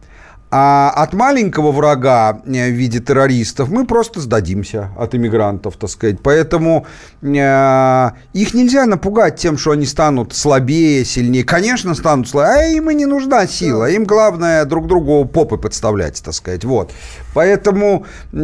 а 0.52 0.92
от 0.96 1.14
маленького 1.14 1.72
врага 1.72 2.42
э, 2.46 2.70
в 2.70 2.74
виде 2.74 3.00
террористов 3.00 3.70
мы 3.70 3.86
просто 3.86 4.20
сдадимся 4.20 4.90
от 4.98 5.14
иммигрантов, 5.14 5.78
так 5.78 5.92
сказать. 5.92 6.18
Поэтому 6.24 6.88
э, 7.22 8.10
их 8.34 8.54
нельзя 8.56 8.88
напугать 8.88 9.36
тем, 9.36 9.60
что 9.60 9.72
они 9.72 9.86
станут 9.86 10.34
слабее, 10.34 11.06
сильнее. 11.06 11.44
Конечно, 11.44 11.94
станут 11.94 12.28
слабее, 12.28 12.50
а 12.50 12.64
им 12.70 12.90
и 12.90 12.96
не 12.96 13.06
нужна 13.06 13.46
сила. 13.46 13.92
Им 13.92 14.06
главное 14.06 14.66
друг 14.66 14.88
другу 14.88 15.24
попы 15.26 15.58
подставлять, 15.58 16.24
так 16.24 16.34
сказать. 16.34 16.66
Вот. 16.66 16.92
Поэтому, 17.36 18.08
э, 18.34 18.38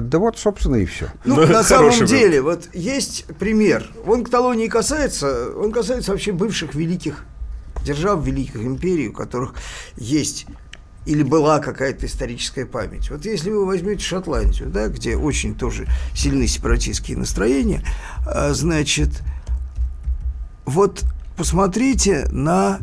да 0.00 0.18
вот, 0.18 0.38
собственно, 0.38 0.76
и 0.76 0.86
все. 0.86 1.08
Ну, 1.26 1.36
ну 1.36 1.46
на 1.46 1.62
самом 1.62 2.06
деле, 2.06 2.40
вот 2.40 2.70
есть 2.72 3.26
пример. 3.38 3.84
Он 4.06 4.24
Каталонии 4.24 4.68
касается, 4.68 5.50
он 5.54 5.70
касается 5.70 6.12
вообще 6.12 6.32
бывших 6.32 6.74
великих 6.74 7.26
держав 7.84 8.24
великих 8.24 8.56
империй, 8.56 9.08
у 9.08 9.12
которых 9.12 9.54
есть 9.96 10.46
или 11.06 11.22
была 11.22 11.58
какая-то 11.58 12.04
историческая 12.04 12.66
память. 12.66 13.10
Вот 13.10 13.24
если 13.24 13.50
вы 13.50 13.64
возьмете 13.64 14.04
Шотландию, 14.04 14.68
да, 14.68 14.88
где 14.88 15.16
очень 15.16 15.54
тоже 15.54 15.86
сильные 16.14 16.48
сепаратистские 16.48 17.16
настроения, 17.16 17.82
а, 18.26 18.52
значит, 18.52 19.22
вот 20.66 21.04
посмотрите 21.34 22.28
на 22.30 22.80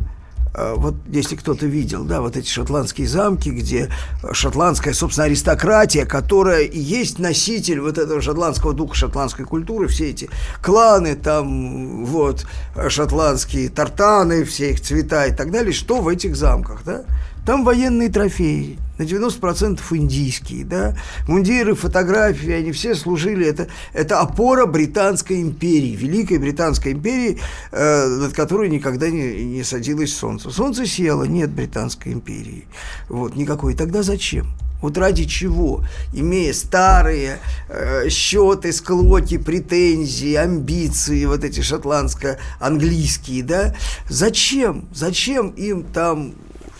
вот 0.56 0.94
если 1.08 1.36
кто-то 1.36 1.66
видел, 1.66 2.04
да, 2.04 2.20
вот 2.20 2.36
эти 2.36 2.48
шотландские 2.48 3.06
замки, 3.06 3.50
где 3.50 3.90
шотландская, 4.32 4.94
собственно, 4.94 5.26
аристократия, 5.26 6.06
которая 6.06 6.62
и 6.62 6.78
есть 6.78 7.18
носитель 7.18 7.80
вот 7.80 7.98
этого 7.98 8.22
шотландского 8.22 8.72
духа, 8.72 8.94
шотландской 8.94 9.44
культуры, 9.44 9.86
все 9.88 10.10
эти 10.10 10.30
кланы 10.62 11.14
там, 11.14 12.06
вот, 12.06 12.46
шотландские 12.88 13.68
тартаны, 13.68 14.44
все 14.44 14.70
их 14.70 14.80
цвета 14.80 15.26
и 15.26 15.34
так 15.34 15.50
далее, 15.50 15.72
что 15.72 16.00
в 16.00 16.08
этих 16.08 16.36
замках, 16.36 16.84
да? 16.84 17.04
Там 17.46 17.64
военные 17.64 18.08
трофеи, 18.08 18.76
на 18.98 19.04
90% 19.04 19.80
индийские, 19.92 20.64
да, 20.64 20.96
мундиры, 21.28 21.76
фотографии, 21.76 22.50
они 22.50 22.72
все 22.72 22.96
служили, 22.96 23.46
это, 23.46 23.68
это 23.92 24.18
опора 24.18 24.66
Британской 24.66 25.40
империи, 25.40 25.94
Великой 25.94 26.38
Британской 26.38 26.90
империи, 26.90 27.38
э, 27.70 28.06
над 28.06 28.32
которой 28.32 28.68
никогда 28.68 29.10
не, 29.10 29.44
не 29.44 29.62
садилось 29.62 30.12
солнце. 30.12 30.50
Солнце 30.50 30.86
село, 30.86 31.24
нет 31.24 31.50
Британской 31.50 32.12
империи, 32.12 32.66
вот, 33.08 33.36
никакой. 33.36 33.74
Тогда 33.74 34.02
зачем? 34.02 34.48
Вот 34.82 34.98
ради 34.98 35.24
чего, 35.24 35.84
имея 36.12 36.52
старые 36.52 37.38
э, 37.68 38.08
счеты, 38.08 38.72
склоки, 38.72 39.38
претензии, 39.38 40.34
амбиции, 40.34 41.24
вот 41.26 41.44
эти 41.44 41.60
шотландско-английские, 41.60 43.42
да, 43.42 43.74
зачем, 44.08 44.88
зачем 44.92 45.50
им 45.50 45.82
там 45.82 46.34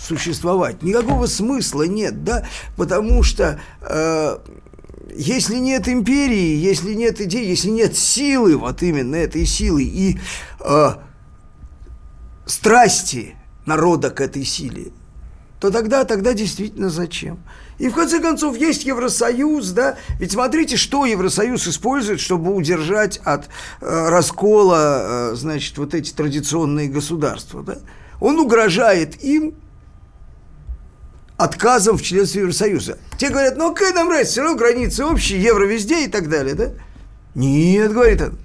существовать. 0.07 0.83
Никакого 0.83 1.27
смысла 1.27 1.83
нет, 1.83 2.25
да, 2.25 2.47
потому 2.77 3.23
что 3.23 3.61
э, 3.83 4.39
если 5.15 5.57
нет 5.57 5.89
империи, 5.89 6.57
если 6.57 6.95
нет 6.95 7.21
идей, 7.21 7.47
если 7.47 7.71
нет 7.71 7.97
силы, 7.97 8.57
вот 8.57 8.83
именно 8.83 9.17
этой 9.17 9.45
силы 9.45 9.83
и 9.83 10.19
э, 10.61 10.89
страсти 12.47 13.37
народа 13.67 14.11
к 14.11 14.21
этой 14.21 14.45
силе, 14.45 14.93
то 15.61 15.71
тогда, 15.71 16.05
тогда 16.05 16.33
действительно 16.35 16.91
зачем? 16.91 17.39
И 17.79 17.89
в 17.89 17.95
конце 17.95 18.21
концов 18.21 18.57
есть 18.57 18.85
Евросоюз, 18.85 19.71
да? 19.71 19.97
Ведь 20.19 20.33
смотрите, 20.33 20.77
что 20.77 21.05
Евросоюз 21.05 21.67
использует, 21.67 22.21
чтобы 22.21 22.55
удержать 22.55 23.19
от 23.25 23.49
э, 23.81 24.09
раскола, 24.09 25.33
э, 25.33 25.35
значит, 25.35 25.77
вот 25.77 25.95
эти 25.95 26.13
традиционные 26.13 26.89
государства, 26.89 27.63
да? 27.63 27.79
Он 28.21 28.39
угрожает 28.39 29.23
им 29.23 29.55
отказом 31.37 31.99
в 31.99 32.03
членстве 32.03 32.43
Евросоюза. 32.43 32.99
Те 33.19 33.31
говорят, 33.31 33.57
ну 33.57 33.75
какая 33.75 33.93
нам 33.93 34.09
разница, 34.09 34.33
все 34.33 34.43
равно 34.43 34.57
границы 34.57 35.05
общие, 35.05 35.43
евро 35.43 35.65
везде 35.65 36.05
и 36.05 36.09
так 36.09 36.29
далее, 36.29 36.55
да? 36.55 36.71
Нет, 37.35 37.93
говорит 37.93 38.23
он, 38.23 38.39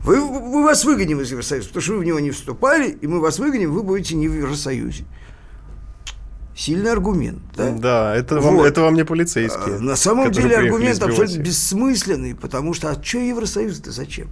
вы, 0.00 0.20
мы 0.20 0.62
вас 0.62 0.84
выгоним 0.84 1.20
из 1.20 1.30
Евросоюза, 1.30 1.68
потому 1.68 1.82
что 1.82 1.92
вы 1.94 1.98
в 1.98 2.04
него 2.04 2.20
не 2.20 2.30
вступали, 2.30 2.90
и 2.90 3.06
мы 3.06 3.20
вас 3.20 3.38
выгоним, 3.38 3.72
вы 3.72 3.82
будете 3.82 4.14
не 4.14 4.28
в 4.28 4.34
Евросоюзе. 4.34 5.04
Сильный 6.56 6.90
аргумент, 6.90 7.38
да? 7.56 7.70
Да, 7.70 8.16
это, 8.16 8.40
вот. 8.40 8.44
вам, 8.44 8.60
это 8.60 8.80
вам 8.80 8.94
не 8.94 9.04
полицейские. 9.04 9.76
А, 9.76 9.80
на 9.80 9.94
самом 9.94 10.32
деле 10.32 10.56
аргумент 10.56 11.00
абсолютно 11.00 11.38
бессмысленный, 11.38 12.34
потому 12.34 12.74
что 12.74 12.90
а 12.90 13.00
что 13.02 13.18
Евросоюз-то 13.18 13.92
зачем? 13.92 14.28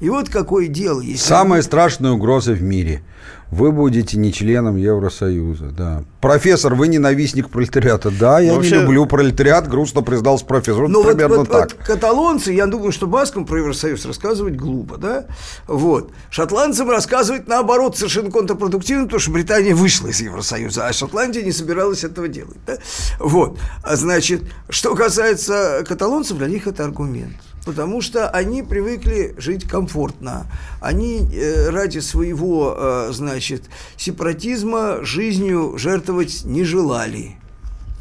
И 0.00 0.08
вот 0.10 0.28
какое 0.28 0.68
дело. 0.68 1.00
Если 1.00 1.24
Самая 1.24 1.60
они... 1.60 1.62
страшная 1.62 2.12
угроза 2.12 2.52
в 2.52 2.62
мире– 2.62 3.02
вы 3.50 3.72
будете 3.72 4.18
не 4.18 4.32
членом 4.32 4.76
Евросоюза, 4.76 5.70
да. 5.70 6.04
Профессор, 6.20 6.74
вы 6.74 6.88
ненавистник 6.88 7.48
пролетариата. 7.48 8.10
Да, 8.10 8.40
я 8.40 8.54
Вообще... 8.54 8.76
не 8.76 8.82
люблю 8.82 9.06
пролетариат, 9.06 9.68
грустно 9.68 10.02
признался 10.02 10.44
профессор. 10.44 10.88
Ну, 10.88 11.02
вот, 11.02 11.12
примерно 11.12 11.38
вот, 11.38 11.48
так. 11.48 11.72
Вот 11.72 11.86
каталонцы, 11.86 12.52
я 12.52 12.66
думаю, 12.66 12.92
что 12.92 13.06
баскам 13.06 13.46
про 13.46 13.58
Евросоюз 13.58 14.04
рассказывать 14.04 14.56
глупо, 14.56 14.98
да? 14.98 15.26
Вот. 15.66 16.12
Шотландцам 16.30 16.90
рассказывать 16.90 17.48
наоборот 17.48 17.96
совершенно 17.96 18.30
контрпродуктивно, 18.30 19.04
потому 19.04 19.20
что 19.20 19.30
Британия 19.30 19.74
вышла 19.74 20.08
из 20.08 20.20
Евросоюза, 20.20 20.86
а 20.86 20.92
Шотландия 20.92 21.42
не 21.42 21.52
собиралась 21.52 22.04
этого 22.04 22.28
делать, 22.28 22.58
да? 22.66 22.76
Вот. 23.18 23.58
А 23.82 23.96
значит, 23.96 24.42
что 24.68 24.94
касается 24.94 25.84
каталонцев, 25.88 26.36
для 26.36 26.48
них 26.48 26.66
это 26.66 26.84
аргумент 26.84 27.36
потому 27.64 28.00
что 28.00 28.28
они 28.30 28.62
привыкли 28.62 29.34
жить 29.38 29.68
комфортно. 29.68 30.46
Они 30.80 31.28
э, 31.32 31.70
ради 31.70 31.98
своего, 31.98 32.74
э, 32.76 33.08
значит, 33.12 33.64
сепаратизма 33.96 35.04
жизнью 35.04 35.74
жертвовать 35.78 36.44
не 36.44 36.64
желали. 36.64 37.36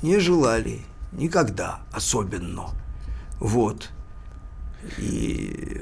Не 0.01 0.19
желали. 0.19 0.81
Никогда 1.11 1.79
особенно. 1.91 2.69
Вот. 3.39 3.89
И 4.97 5.81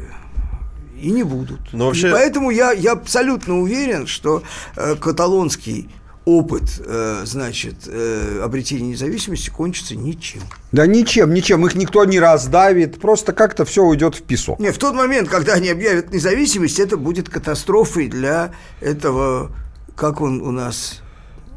и 1.00 1.12
не 1.12 1.24
будут. 1.24 1.60
Но 1.74 1.88
вообще... 1.88 2.08
И 2.08 2.12
поэтому 2.12 2.50
я, 2.50 2.72
я 2.72 2.94
абсолютно 2.94 3.60
уверен, 3.60 4.08
что 4.08 4.44
э, 4.76 4.96
каталонский 4.96 5.90
опыт, 6.26 6.82
э, 6.84 7.22
значит, 7.26 7.88
э, 7.88 8.42
обретения 8.44 8.90
независимости 8.90 9.50
кончится 9.50 9.96
ничем. 9.96 10.42
Да 10.72 10.88
ничем, 10.88 11.34
ничем. 11.34 11.66
Их 11.66 11.76
никто 11.76 12.04
не 12.04 12.20
раздавит. 12.20 13.00
Просто 13.00 13.32
как-то 13.32 13.64
все 13.64 13.84
уйдет 13.84 14.16
в 14.16 14.24
песок. 14.24 14.60
Не, 14.60 14.72
в 14.72 14.78
тот 14.78 14.96
момент, 14.96 15.30
когда 15.30 15.54
они 15.54 15.70
объявят 15.70 16.12
независимость, 16.12 16.80
это 16.80 16.98
будет 16.98 17.30
катастрофой 17.30 18.08
для 18.08 18.54
этого, 18.82 19.52
как 19.96 20.22
он 20.22 20.42
у 20.42 20.52
нас, 20.52 21.02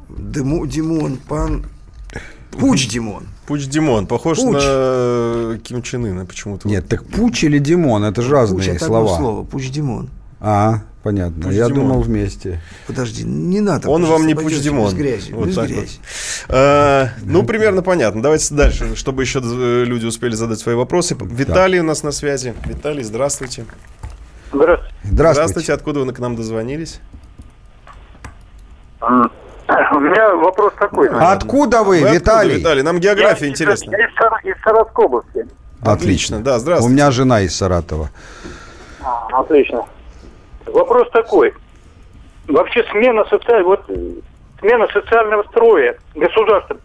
Дему, 0.09 0.67
Димон, 0.67 1.17
пан... 1.17 1.65
Пуч 2.51 2.89
Димон. 2.89 3.25
Пуч 3.47 3.67
Димон, 3.67 4.07
похож 4.07 4.39
Пуч. 4.39 4.55
на 4.55 5.59
Ким 5.63 5.83
Чен 5.83 6.07
Ына 6.07 6.27
почему-то. 6.27 6.67
Нет, 6.67 6.89
так 6.89 7.05
Пуч 7.05 7.45
или 7.45 7.59
Димон, 7.59 8.05
это 8.05 8.23
же 8.23 8.31
разные 8.33 8.59
Пуч 8.59 8.69
это 8.69 8.85
слова. 8.85 9.17
слово, 9.19 9.45
Пуч 9.45 9.71
Димон. 9.71 10.11
А, 10.41 10.81
понятно. 11.03 11.45
Пуч 11.47 11.53
Я 11.55 11.67
Димон. 11.67 11.81
думал 11.89 12.01
вместе. 12.01 12.61
Подожди, 12.87 13.25
не 13.25 13.61
надо. 13.61 13.89
Он 13.91 14.05
вам 14.07 14.27
не 14.27 14.35
Пуч 14.35 14.55
Димон. 14.61 14.87
Без 14.87 14.95
грязи, 14.95 15.33
Вот 15.33 15.49
без 15.49 15.55
так 15.57 15.65
вот. 15.69 15.73
грязи. 15.77 15.99
А, 16.49 17.09
ну, 17.25 17.43
примерно 17.43 17.83
понятно. 17.83 18.23
Давайте 18.23 18.55
дальше, 18.55 18.95
чтобы 18.97 19.23
еще 19.23 19.41
э, 19.41 19.85
люди 19.85 20.07
успели 20.07 20.35
задать 20.35 20.59
свои 20.61 20.75
вопросы. 20.77 21.17
Виталий 21.21 21.81
у 21.81 21.85
нас 21.85 22.03
на 22.03 22.13
связи. 22.13 22.55
Виталий, 22.65 23.03
здравствуйте. 23.03 23.65
Здравствуйте. 24.53 24.93
Здравствуйте. 25.05 25.73
Откуда 25.73 26.01
вы 26.01 26.13
к 26.13 26.19
нам 26.21 26.37
дозвонились? 26.37 27.01
У 29.01 30.01
меня 30.01 30.35
вопрос 30.37 30.73
такой. 30.79 31.09
Откуда 31.11 31.83
вы, 31.83 32.01
Вы 32.01 32.09
откуда, 32.09 32.15
Виталий? 32.15 32.57
Виталий, 32.59 32.83
нам 32.83 32.99
география 33.01 33.47
Я 33.47 33.51
интересна. 33.51 33.91
Я 33.91 34.07
из, 34.07 34.15
Сара- 34.15 34.41
из 34.43 34.63
Саратовской 34.63 35.05
области. 35.05 35.47
Отлично. 35.83 36.41
Да, 36.41 36.57
У 36.57 36.59
здравствуйте. 36.59 36.95
меня 36.95 37.11
жена 37.11 37.41
из 37.43 37.55
Саратова. 37.55 38.11
А, 39.03 39.41
Отлично. 39.41 39.85
Вопрос 40.73 41.09
такой. 41.11 41.55
Вообще 42.47 42.85
смена, 42.91 43.21
соци- 43.31 43.63
вот, 43.63 43.85
э, 43.89 43.95
смена 44.61 44.87
социального 44.93 45.43
строя 45.45 45.97
государства, 46.15 46.77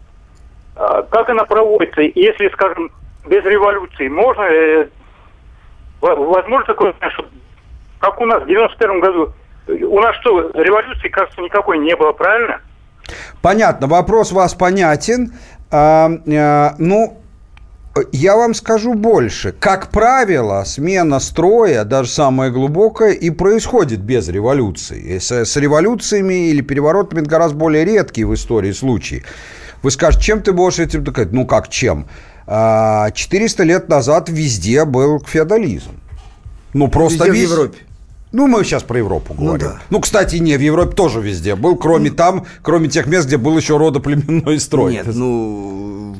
как 1.10 1.28
она 1.28 1.44
проводится, 1.44 2.02
если, 2.02 2.48
скажем, 2.50 2.90
без 3.26 3.44
революции, 3.44 4.08
можно, 4.08 4.42
э, 4.42 4.88
во- 6.00 6.16
возможно 6.16 6.66
такое, 6.66 6.94
что, 7.10 7.24
как 8.00 8.20
у 8.20 8.26
нас 8.26 8.42
в 8.42 8.46
91 8.46 9.00
году, 9.00 9.32
у 9.66 10.00
нас 10.00 10.14
что, 10.16 10.50
революции, 10.54 11.08
кажется, 11.08 11.40
никакой 11.40 11.78
не 11.78 11.96
было, 11.96 12.12
правильно? 12.12 12.60
Понятно, 13.40 13.86
вопрос 13.86 14.32
вас 14.32 14.54
понятен. 14.54 15.32
А, 15.70 16.08
а, 16.08 16.74
ну, 16.78 17.18
я 18.12 18.36
вам 18.36 18.54
скажу 18.54 18.94
больше. 18.94 19.52
Как 19.58 19.90
правило, 19.90 20.64
смена 20.66 21.20
строя, 21.20 21.84
даже 21.84 22.10
самая 22.10 22.50
глубокая, 22.50 23.12
и 23.12 23.30
происходит 23.30 24.00
без 24.00 24.28
революции. 24.28 25.18
С, 25.18 25.30
с 25.30 25.56
революциями 25.56 26.48
или 26.50 26.60
переворотами 26.60 27.20
это 27.20 27.30
гораздо 27.30 27.56
более 27.56 27.84
редкие 27.84 28.26
в 28.26 28.34
истории 28.34 28.72
случаи. 28.72 29.24
Вы 29.82 29.90
скажете, 29.90 30.24
чем 30.24 30.42
ты 30.42 30.52
можешь 30.52 30.80
этим 30.80 31.04
доказать? 31.04 31.32
Ну, 31.32 31.46
как 31.46 31.68
чем? 31.68 32.06
А, 32.46 33.10
400 33.10 33.62
лет 33.64 33.88
назад 33.88 34.28
везде 34.28 34.84
был 34.84 35.20
феодализм. 35.24 35.90
Ну, 36.72 36.88
просто 36.88 37.26
Везде 37.26 37.30
в 37.30 37.34
вез- 37.34 37.52
Европе. 37.52 37.78
Ну, 38.32 38.48
мы 38.48 38.64
сейчас 38.64 38.82
про 38.82 38.98
Европу 38.98 39.32
говорим. 39.34 39.68
да. 39.68 39.78
Ну, 39.90 40.00
кстати, 40.00 40.36
не, 40.36 40.56
в 40.56 40.60
Европе 40.60 40.96
тоже 40.96 41.20
везде 41.20 41.54
был, 41.54 41.76
кроме 41.76 42.10
там, 42.10 42.46
кроме 42.62 42.88
тех 42.88 43.06
мест, 43.06 43.28
где 43.28 43.36
был 43.36 43.56
еще 43.56 43.76
родоплеменной 43.76 44.58
строй. 44.58 44.94
Нет, 44.94 45.06
ну, 45.06 46.16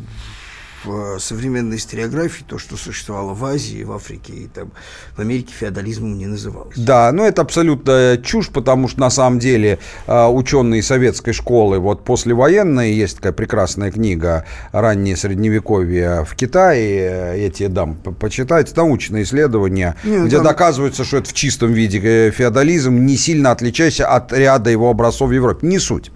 в 0.84 1.18
современной 1.18 1.76
историографии 1.76 2.44
то, 2.46 2.58
что 2.58 2.76
существовало 2.76 3.34
в 3.34 3.44
Азии, 3.44 3.82
в 3.84 3.92
Африке 3.92 4.32
и 4.32 4.46
там 4.46 4.70
в 5.16 5.20
Америке 5.20 5.52
феодализмом 5.58 6.16
не 6.18 6.26
называлось. 6.26 6.76
Да, 6.76 7.10
ну 7.12 7.24
это 7.24 7.42
абсолютно 7.42 8.18
чушь, 8.22 8.48
потому 8.50 8.88
что 8.88 9.00
на 9.00 9.10
самом 9.10 9.38
деле 9.38 9.78
э, 10.06 10.26
ученые 10.26 10.82
советской 10.82 11.32
школы, 11.32 11.78
вот 11.78 12.04
послевоенные, 12.04 12.96
есть 12.96 13.16
такая 13.16 13.32
прекрасная 13.32 13.90
книга 13.90 14.44
«Раннее 14.72 15.16
средневековье 15.16 16.24
в 16.24 16.34
Китае», 16.34 17.34
э, 17.34 17.42
я 17.44 17.50
тебе 17.50 17.68
дам 17.68 17.94
по- 17.96 18.12
почитать, 18.12 18.76
научные 18.76 19.22
исследования, 19.24 19.96
Не, 20.04 20.18
ну 20.18 20.26
где 20.26 20.36
там- 20.36 20.44
доказывается, 20.46 21.04
что 21.04 21.18
это 21.18 21.30
в 21.30 21.32
чистом 21.32 21.72
виде 21.72 22.00
э, 22.02 22.30
феодализм, 22.30 23.04
не 23.06 23.16
сильно 23.16 23.50
отличаясь 23.50 24.00
от 24.00 24.32
ряда 24.32 24.70
его 24.70 24.90
образцов 24.90 25.28
в 25.30 25.32
Европе. 25.32 25.66
Не 25.66 25.78
суть. 25.78 26.10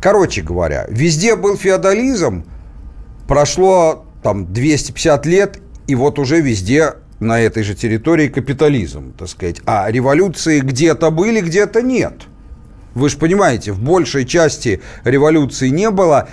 Короче 0.00 0.42
говоря, 0.42 0.86
везде 0.88 1.36
был 1.36 1.56
феодализм, 1.56 2.44
прошло 3.26 4.06
там 4.22 4.52
250 4.52 5.26
лет, 5.26 5.58
и 5.86 5.94
вот 5.94 6.18
уже 6.18 6.40
везде 6.40 6.94
на 7.20 7.40
этой 7.40 7.62
же 7.62 7.74
территории 7.74 8.28
капитализм, 8.28 9.12
так 9.12 9.28
сказать. 9.28 9.60
А 9.64 9.90
революции 9.90 10.60
где-то 10.60 11.10
были, 11.10 11.40
где-то 11.40 11.82
нет. 11.82 12.14
Вы 12.94 13.08
же 13.08 13.16
понимаете, 13.16 13.72
в 13.72 13.80
большей 13.80 14.26
части 14.26 14.80
революции 15.04 15.68
не 15.68 15.90
было. 15.90 16.28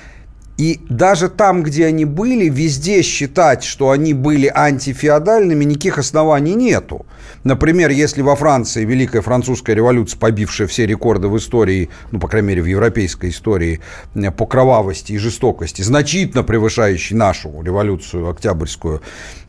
И 0.60 0.82
даже 0.90 1.30
там, 1.30 1.64
где 1.64 1.86
они 1.86 2.04
были, 2.04 2.50
везде 2.50 3.02
считать, 3.02 3.64
что 3.64 3.92
они 3.92 4.14
были 4.14 4.52
антифеодальными, 4.54 5.64
никаких 5.64 5.98
оснований 5.98 6.54
нету. 6.54 7.06
Например, 7.46 7.90
если 7.92 8.22
во 8.22 8.36
Франции 8.36 8.84
Великая 8.84 9.22
Французская 9.22 9.74
революция, 9.74 10.20
побившая 10.20 10.68
все 10.68 10.86
рекорды 10.86 11.30
в 11.30 11.38
истории, 11.38 11.88
ну, 12.12 12.20
по 12.20 12.28
крайней 12.28 12.50
мере, 12.50 12.62
в 12.62 12.66
европейской 12.66 13.30
истории, 13.30 13.80
э, 14.16 14.32
по 14.32 14.46
кровавости 14.46 15.14
и 15.14 15.18
жестокости, 15.18 15.82
значительно 15.82 16.44
превышающей 16.44 17.16
нашу 17.16 17.62
революцию 17.62 18.28
Октябрьскую, 18.28 19.02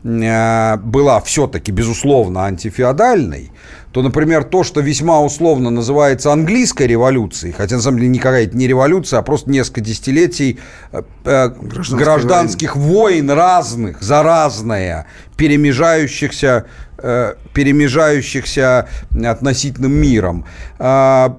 э, 0.05 0.77
была 0.77 1.19
все-таки, 1.19 1.73
безусловно, 1.73 2.45
антифеодальной, 2.45 3.51
то, 3.91 4.01
например, 4.01 4.45
то, 4.45 4.63
что 4.63 4.79
весьма 4.79 5.21
условно 5.21 5.69
называется 5.69 6.31
английской 6.31 6.87
революцией, 6.87 7.51
хотя 7.51 7.75
на 7.75 7.81
самом 7.81 7.97
деле 7.97 8.09
никакая 8.09 8.45
это 8.45 8.55
не 8.55 8.67
революция, 8.67 9.19
а 9.19 9.21
просто 9.21 9.49
несколько 9.49 9.81
десятилетий 9.81 10.59
э, 10.93 11.01
э, 11.25 11.49
гражданских 11.91 12.75
войн 12.75 13.29
разных, 13.31 14.01
за 14.01 14.23
разное, 14.23 15.07
перемежающихся, 15.35 16.65
э, 16.99 17.33
перемежающихся 17.53 18.87
относительным 19.23 19.91
миром. 19.91 20.45
А, 20.79 21.37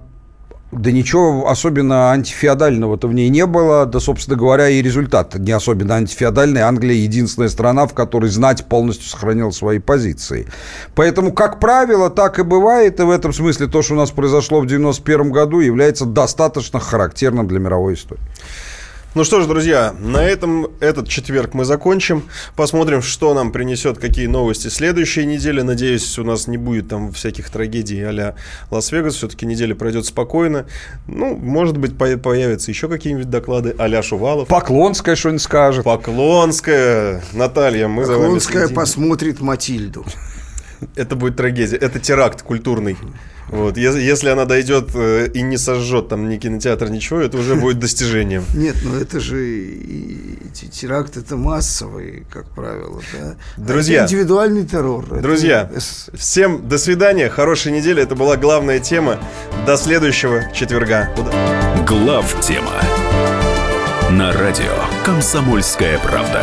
да 0.72 0.90
ничего 0.90 1.48
особенно 1.50 2.12
антифеодального-то 2.12 3.06
в 3.06 3.12
ней 3.12 3.28
не 3.28 3.44
было. 3.44 3.84
Да, 3.84 4.00
собственно 4.00 4.38
говоря, 4.38 4.70
и 4.70 4.80
результат 4.80 5.34
не 5.34 5.52
особенно 5.52 5.96
антифеодальный. 5.96 6.62
Англия 6.62 6.96
единственная 6.96 7.50
страна, 7.50 7.86
в 7.86 7.92
которой 7.92 8.30
знать 8.30 8.64
полностью 8.64 9.08
сохранила 9.08 9.50
свои 9.50 9.78
позиции. 9.78 10.48
Поэтому, 10.94 11.32
как 11.32 11.60
правило, 11.60 12.08
так 12.08 12.38
и 12.38 12.42
бывает. 12.42 12.98
И 13.00 13.02
в 13.02 13.10
этом 13.10 13.34
смысле 13.34 13.66
то, 13.66 13.82
что 13.82 13.94
у 13.94 13.98
нас 13.98 14.10
произошло 14.10 14.60
в 14.60 14.66
91 14.66 15.30
году, 15.30 15.60
является 15.60 16.06
достаточно 16.06 16.80
характерным 16.80 17.46
для 17.46 17.58
мировой 17.58 17.94
истории. 17.94 18.22
Ну 19.14 19.24
что 19.24 19.42
ж, 19.42 19.46
друзья, 19.46 19.94
на 20.00 20.24
этом 20.24 20.68
этот 20.80 21.06
четверг 21.06 21.52
мы 21.52 21.66
закончим. 21.66 22.22
Посмотрим, 22.56 23.02
что 23.02 23.34
нам 23.34 23.52
принесет, 23.52 23.98
какие 23.98 24.26
новости 24.26 24.68
следующей 24.68 25.26
недели. 25.26 25.60
Надеюсь, 25.60 26.18
у 26.18 26.24
нас 26.24 26.46
не 26.46 26.56
будет 26.56 26.88
там 26.88 27.12
всяких 27.12 27.50
трагедий 27.50 28.00
а-ля 28.02 28.36
Лас-Вегас. 28.70 29.16
Все-таки 29.16 29.44
неделя 29.44 29.74
пройдет 29.74 30.06
спокойно. 30.06 30.64
Ну, 31.06 31.36
может 31.36 31.76
быть, 31.76 31.98
по- 31.98 32.16
появятся 32.16 32.70
еще 32.70 32.88
какие-нибудь 32.88 33.28
доклады 33.28 33.74
а-ля 33.78 34.02
Шувалов. 34.02 34.48
Поклонская 34.48 35.14
что-нибудь 35.14 35.42
скажет. 35.42 35.84
Поклонская. 35.84 37.22
Наталья, 37.34 37.88
мы 37.88 38.06
за 38.06 38.12
вами 38.12 38.22
Поклонская 38.22 38.62
следим. 38.62 38.76
посмотрит 38.76 39.40
Матильду. 39.42 40.06
Это 40.96 41.16
будет 41.16 41.36
трагедия. 41.36 41.76
Это 41.76 41.98
теракт 41.98 42.42
культурный. 42.42 42.96
Вот. 43.48 43.76
Если, 43.76 44.00
если 44.00 44.28
она 44.30 44.44
дойдет 44.46 44.90
э, 44.94 45.28
и 45.34 45.42
не 45.42 45.58
сожжет 45.58 46.08
там 46.08 46.28
ни 46.28 46.36
кинотеатр, 46.38 46.88
ничего, 46.88 47.20
это 47.20 47.36
уже 47.36 47.54
будет 47.54 47.78
достижением. 47.80 48.44
Нет, 48.54 48.76
ну 48.82 48.96
это 48.98 49.20
же 49.20 49.44
и- 49.46 50.38
эти 50.48 50.66
теракты 50.66 51.20
это 51.20 51.36
массовые, 51.36 52.24
как 52.30 52.46
правило, 52.54 53.00
да. 53.12 53.36
А 53.56 53.60
Друзья. 53.60 54.04
это 54.04 54.12
индивидуальный 54.14 54.64
террор. 54.64 55.20
Друзья, 55.20 55.68
это- 55.70 56.16
всем 56.16 56.66
до 56.68 56.78
свидания, 56.78 57.28
хорошей 57.28 57.72
недели. 57.72 58.02
Это 58.02 58.14
была 58.14 58.36
главная 58.36 58.78
тема. 58.80 59.18
До 59.66 59.76
следующего 59.76 60.44
четверга. 60.54 61.10
Глав 61.86 62.40
тема 62.40 62.72
на 64.10 64.32
радио 64.32 64.72
Комсомольская 65.04 65.98
правда. 65.98 66.42